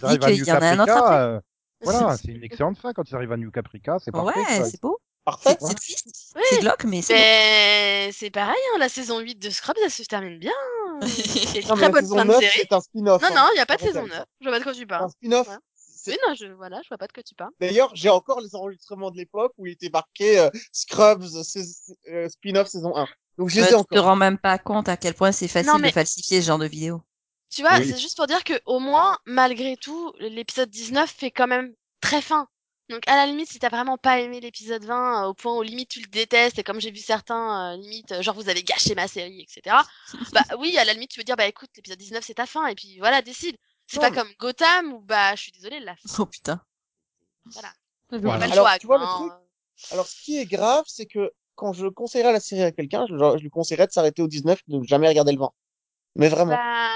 Quand 0.00 0.10
ils 0.10 0.24
arrivent 0.24 0.24
à 0.24 0.30
New 0.30 0.44
y 0.44 0.52
en 0.52 0.54
a 0.56 0.66
un 0.66 0.78
autre 0.80 0.86
Caprica, 0.86 1.22
euh, 1.22 1.40
voilà, 1.82 2.16
c'est 2.22 2.28
une 2.28 2.44
excellente 2.44 2.78
fin 2.78 2.92
quand 2.92 3.08
ils 3.10 3.14
arrivent 3.14 3.32
à 3.32 3.36
New 3.36 3.50
Caprica, 3.50 3.96
c'est 4.04 4.10
parfait. 4.12 4.38
Ouais, 4.40 4.64
c'est 4.70 4.80
beau, 4.80 4.98
Parfait. 5.24 5.56
c'est 5.60 5.66
c'est 5.68 5.74
triste, 5.74 6.32
Oui. 6.36 6.42
c'est 6.50 6.60
glauque, 6.60 6.84
mais 6.84 7.02
c'est 7.02 8.10
c'est 8.12 8.30
pareil, 8.30 8.56
hein, 8.74 8.78
la 8.78 8.88
saison 8.88 9.18
8 9.20 9.36
de 9.38 9.50
Scrubs, 9.50 9.76
elle 9.84 9.90
se 9.90 10.02
termine 10.04 10.38
bien. 10.38 10.52
Mais 11.02 11.62
très 11.62 11.76
la 11.76 11.88
bonne 11.88 12.02
saison 12.02 12.16
fin 12.16 12.24
de 12.26 12.30
9, 12.32 12.40
série. 12.40 12.58
c'est 12.60 12.72
un 12.74 12.80
spin-off. 12.80 13.22
Non, 13.22 13.28
hein. 13.28 13.34
non, 13.34 13.48
il 13.52 13.54
n'y 13.54 13.60
a 13.60 13.66
pas 13.66 13.76
de 13.76 13.80
saison 13.80 14.02
rappelle. 14.02 14.18
9. 14.18 14.24
Je 14.40 14.44
vois 14.48 14.52
pas 14.52 14.58
de 14.58 14.64
quoi 14.64 14.72
tu 14.74 14.78
C'est 14.80 14.84
un 14.84 14.86
parles. 14.98 15.10
spin-off. 15.10 15.48
Ouais. 15.48 15.54
C'est- 15.76 16.10
Oui, 16.12 16.18
non, 16.28 16.34
je, 16.34 16.46
voilà, 16.52 16.80
je 16.82 16.88
vois 16.88 16.98
pas 16.98 17.06
de 17.06 17.12
quoi 17.12 17.22
tu 17.22 17.34
parles. 17.34 17.50
D'ailleurs, 17.60 17.90
j'ai 17.94 18.08
encore 18.10 18.40
les 18.40 18.54
enregistrements 18.54 19.10
de 19.10 19.16
l'époque 19.16 19.52
où 19.58 19.66
il 19.66 19.72
était 19.72 19.88
marqué 19.90 20.38
euh, 20.38 20.50
Scrubs 20.72 21.24
sais- 21.42 21.64
euh, 22.10 22.28
spin-off 22.28 22.68
saison 22.68 22.94
1. 22.96 23.06
Donc 23.38 23.48
je 23.48 23.56
les 23.56 23.62
Ouais, 23.62 23.68
ai 23.74 23.76
tu 23.78 23.94
te 23.94 23.98
rends 23.98 24.16
même 24.16 24.36
pas 24.38 24.58
compte 24.58 24.88
à 24.90 24.96
quel 24.98 25.14
point 25.14 25.32
c'est 25.32 25.48
facile 25.48 25.70
Non, 25.72 25.78
mais- 25.78 25.88
de 25.88 25.94
falsifier 25.94 26.42
ce 26.42 26.46
genre 26.48 26.58
de 26.58 26.66
vidéo. 26.66 27.02
Tu 27.50 27.62
vois, 27.62 27.78
Oui. 27.78 27.86
c'est 27.88 27.98
juste 27.98 28.16
pour 28.16 28.26
dire 28.26 28.44
que 28.44 28.54
au 28.66 28.78
moins, 28.78 29.18
malgré 29.26 29.76
tout, 29.76 30.12
l'épisode 30.20 30.70
19 30.70 31.10
fait 31.10 31.30
quand 31.30 31.48
même 31.48 31.74
très 32.00 32.22
fin. 32.22 32.48
Donc 32.88 33.02
à 33.06 33.14
la 33.14 33.26
limite, 33.26 33.48
si 33.48 33.58
t'as 33.58 33.68
vraiment 33.68 33.98
pas 33.98 34.18
aimé 34.20 34.40
l'épisode 34.40 34.84
20 34.84 35.24
euh, 35.24 35.28
au 35.28 35.34
point 35.34 35.56
où 35.56 35.62
limite 35.62 35.90
tu 35.90 36.00
le 36.00 36.08
détestes 36.08 36.58
et 36.58 36.64
comme 36.64 36.80
j'ai 36.80 36.90
vu 36.90 36.98
certains 36.98 37.74
euh, 37.74 37.76
limite 37.76 38.10
euh, 38.10 38.22
genre 38.22 38.34
vous 38.34 38.48
avez 38.48 38.64
gâché 38.64 38.96
ma 38.96 39.06
série, 39.06 39.42
etc. 39.42 39.76
bah 40.32 40.42
oui, 40.58 40.76
à 40.76 40.84
la 40.84 40.92
limite 40.92 41.10
tu 41.10 41.20
peux 41.20 41.24
dire 41.24 41.36
bah 41.36 41.46
écoute 41.46 41.70
l'épisode 41.76 41.98
19 41.98 42.24
c'est 42.24 42.34
ta 42.34 42.46
fin 42.46 42.66
et 42.66 42.74
puis 42.74 42.98
voilà 42.98 43.22
décide. 43.22 43.56
C'est 43.86 44.00
pas 44.00 44.10
mais- 44.10 44.16
comme 44.16 44.32
Gotham 44.40 44.92
où 44.92 45.00
bah 45.00 45.36
je 45.36 45.42
suis 45.42 45.52
désolée 45.52 45.78
la 45.80 45.94
fin. 45.94 46.08
Oh 46.18 46.26
putain. 46.26 46.60
Voilà. 47.46 47.72
Alors, 48.12 48.66
choix. 48.66 48.78
tu 48.78 48.86
vois, 48.86 48.98
le 48.98 49.04
hein. 49.04 49.16
truc, 49.18 49.32
Alors, 49.92 50.06
ce 50.06 50.20
qui 50.22 50.38
est 50.38 50.46
grave, 50.46 50.84
c'est 50.88 51.06
que 51.06 51.32
quand 51.54 51.72
je 51.72 51.86
conseillerais 51.86 52.32
la 52.32 52.40
série 52.40 52.62
à 52.62 52.72
quelqu'un, 52.72 53.06
je, 53.08 53.14
je 53.14 53.42
lui 53.42 53.50
conseillerais 53.50 53.86
de 53.86 53.92
s'arrêter 53.92 54.20
au 54.22 54.26
19 54.26 54.58
et 54.58 54.72
de 54.72 54.78
ne 54.78 54.84
jamais 54.84 55.08
regarder 55.08 55.32
le 55.32 55.38
vent. 55.38 55.54
Mais 56.16 56.28
vraiment. 56.28 56.56
Bah, 56.56 56.90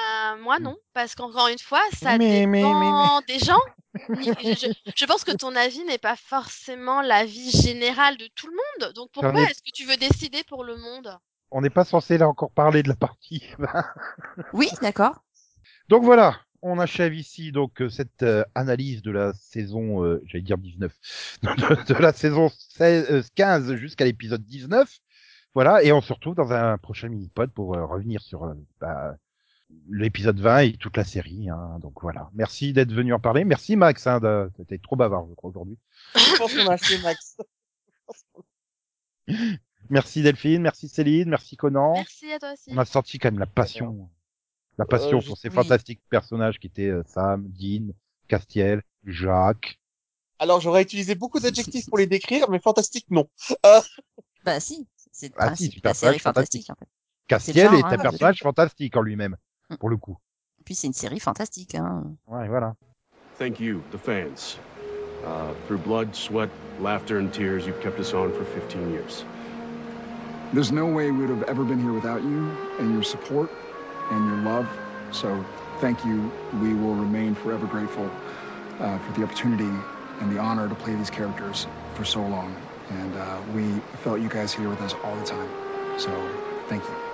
moi 0.44 0.60
non, 0.60 0.76
parce 0.92 1.14
qu'encore 1.14 1.48
une 1.48 1.58
fois, 1.58 1.80
ça 1.94 2.18
Mais, 2.18 2.46
mais, 2.46 2.62
dépend 2.62 3.20
des 3.26 3.38
gens. 3.38 3.60
Je, 3.94 5.06
pense 5.06 5.24
que 5.24 5.34
ton 5.34 5.56
avis 5.56 5.82
n'est 5.84 5.98
pas 5.98 6.16
forcément 6.16 7.00
l'avis 7.00 7.50
général 7.50 8.16
de 8.18 8.28
tout 8.34 8.46
le 8.46 8.52
monde. 8.52 8.92
Donc 8.92 9.10
pourquoi 9.12 9.42
est-ce 9.42 9.62
que 9.62 9.72
tu 9.72 9.86
veux 9.86 9.96
décider 9.96 10.42
pour 10.46 10.64
le 10.64 10.76
monde? 10.76 11.16
On 11.50 11.62
n'est 11.62 11.70
pas 11.70 11.84
censé 11.84 12.18
là 12.18 12.28
encore 12.28 12.50
parler 12.50 12.82
de 12.82 12.88
la 12.88 12.96
partie. 12.96 13.42
Oui, 14.52 14.68
d'accord. 14.82 15.24
donc 15.88 16.04
voilà, 16.04 16.40
on 16.62 16.78
achève 16.78 17.14
ici 17.14 17.52
donc 17.52 17.80
euh, 17.80 17.88
cette 17.88 18.22
euh, 18.22 18.44
analyse 18.54 19.02
de 19.02 19.12
la 19.12 19.32
saison, 19.32 20.04
euh, 20.04 20.20
j'allais 20.26 20.42
dire 20.42 20.58
19, 20.58 20.92
de, 21.42 21.94
de 21.94 21.98
la 22.00 22.12
saison 22.12 22.50
16, 22.76 23.10
euh, 23.10 23.22
15 23.36 23.74
jusqu'à 23.76 24.04
l'épisode 24.04 24.44
19. 24.44 25.00
Voilà, 25.54 25.84
et 25.84 25.92
on 25.92 26.00
se 26.00 26.12
retrouve 26.12 26.34
dans 26.34 26.52
un 26.52 26.76
prochain 26.78 27.08
mini-pod 27.08 27.52
pour 27.52 27.76
euh, 27.76 27.86
revenir 27.86 28.20
sur 28.22 28.42
euh, 28.42 28.54
bah, 28.80 29.14
l'épisode 29.90 30.38
20 30.38 30.58
et 30.60 30.72
toute 30.76 30.96
la 30.96 31.04
série. 31.04 31.48
Hein, 31.48 31.78
donc 31.80 32.00
voilà, 32.02 32.30
merci 32.34 32.72
d'être 32.72 32.92
venu 32.92 33.12
en 33.12 33.20
parler. 33.20 33.44
Merci 33.44 33.76
Max, 33.76 34.06
hein, 34.06 34.20
t'étais 34.56 34.78
trop 34.78 34.96
bavard 34.96 35.26
je 35.28 35.34
crois 35.34 35.50
aujourd'hui. 35.50 35.78
Je 36.14 36.36
pense 36.38 36.54
qu'on 36.54 36.66
a 36.68 36.74
acheté 36.74 36.98
Max. 36.98 37.36
Merci 39.90 40.22
Delphine, 40.22 40.62
merci 40.62 40.88
Céline, 40.88 41.28
merci 41.28 41.56
Conan. 41.56 41.94
Merci 41.94 42.32
à 42.32 42.38
toi 42.38 42.52
aussi. 42.52 42.70
On 42.72 42.78
a 42.78 42.84
senti 42.84 43.18
quand 43.18 43.30
même 43.30 43.38
la 43.38 43.46
passion, 43.46 44.08
la 44.78 44.86
passion 44.86 45.18
Euh, 45.18 45.26
pour 45.26 45.36
ces 45.36 45.48
oui. 45.48 45.54
fantastiques 45.54 46.00
personnages 46.08 46.58
qui 46.58 46.68
étaient 46.68 46.88
euh, 46.88 47.02
Sam, 47.06 47.46
Dean, 47.48 47.88
Castiel, 48.28 48.82
Jacques. 49.04 49.78
Alors, 50.38 50.60
j'aurais 50.60 50.82
utilisé 50.82 51.14
beaucoup 51.14 51.38
d'adjectifs 51.38 51.86
pour 51.86 51.98
les 51.98 52.06
décrire, 52.06 52.50
mais 52.50 52.58
fantastique, 52.60 53.06
non. 53.10 53.28
Bah 54.44 54.60
si, 54.60 54.86
c'est 55.12 55.32
Ah, 55.38 55.54
si, 55.54 55.80
la 55.82 55.94
série 55.94 56.18
fantastique 56.18 56.68
en 56.70 56.74
fait. 56.74 56.88
Castiel 57.28 57.66
genre, 57.66 57.74
est 57.74 57.84
hein, 57.84 57.92
un 57.92 57.98
personnage 57.98 58.40
fantastique 58.40 58.96
en 58.96 59.02
lui-même, 59.02 59.36
Mm. 59.70 59.76
pour 59.76 59.88
le 59.88 59.96
coup. 59.96 60.16
Puis 60.64 60.74
c'est 60.74 60.86
une 60.86 60.92
série 60.92 61.20
fantastique. 61.20 61.74
Hein. 61.74 62.16
Ouais, 62.26 62.48
voilà. 62.48 62.74
Thank 63.38 63.60
you, 63.60 63.82
the 63.90 63.98
fans. 63.98 64.58
Uh, 65.24 65.52
through 65.66 65.78
blood, 65.78 66.14
sweat, 66.14 66.50
laughter, 66.80 67.18
and 67.18 67.32
tears, 67.32 67.66
you've 67.66 67.80
kept 67.80 67.98
us 67.98 68.12
on 68.14 68.30
for 68.32 68.44
15 68.44 68.92
years. 68.92 69.24
There's 70.52 70.70
no 70.70 70.86
way 70.86 71.10
we'd 71.10 71.30
have 71.30 71.42
ever 71.44 71.64
been 71.64 71.80
here 71.80 71.92
without 71.92 72.22
you 72.22 72.48
and 72.78 72.92
your 72.92 73.02
support 73.02 73.50
and 74.10 74.26
your 74.28 74.36
love. 74.52 74.68
So 75.10 75.44
thank 75.80 76.04
you. 76.04 76.30
We 76.62 76.74
will 76.74 76.94
remain 76.94 77.34
forever 77.34 77.66
grateful 77.66 78.08
uh, 78.80 78.98
for 78.98 79.12
the 79.12 79.24
opportunity 79.24 79.70
and 80.20 80.30
the 80.30 80.38
honor 80.38 80.68
to 80.68 80.74
play 80.74 80.94
these 80.94 81.10
characters 81.10 81.66
for 81.94 82.04
so 82.04 82.20
long. 82.20 82.54
And 82.90 83.16
uh, 83.16 83.40
we 83.54 83.64
felt 84.02 84.20
you 84.20 84.28
guys 84.28 84.52
here 84.52 84.68
with 84.68 84.80
us 84.80 84.94
all 85.02 85.16
the 85.16 85.24
time. 85.24 85.48
So 85.98 86.10
thank 86.68 86.84
you. 86.84 87.13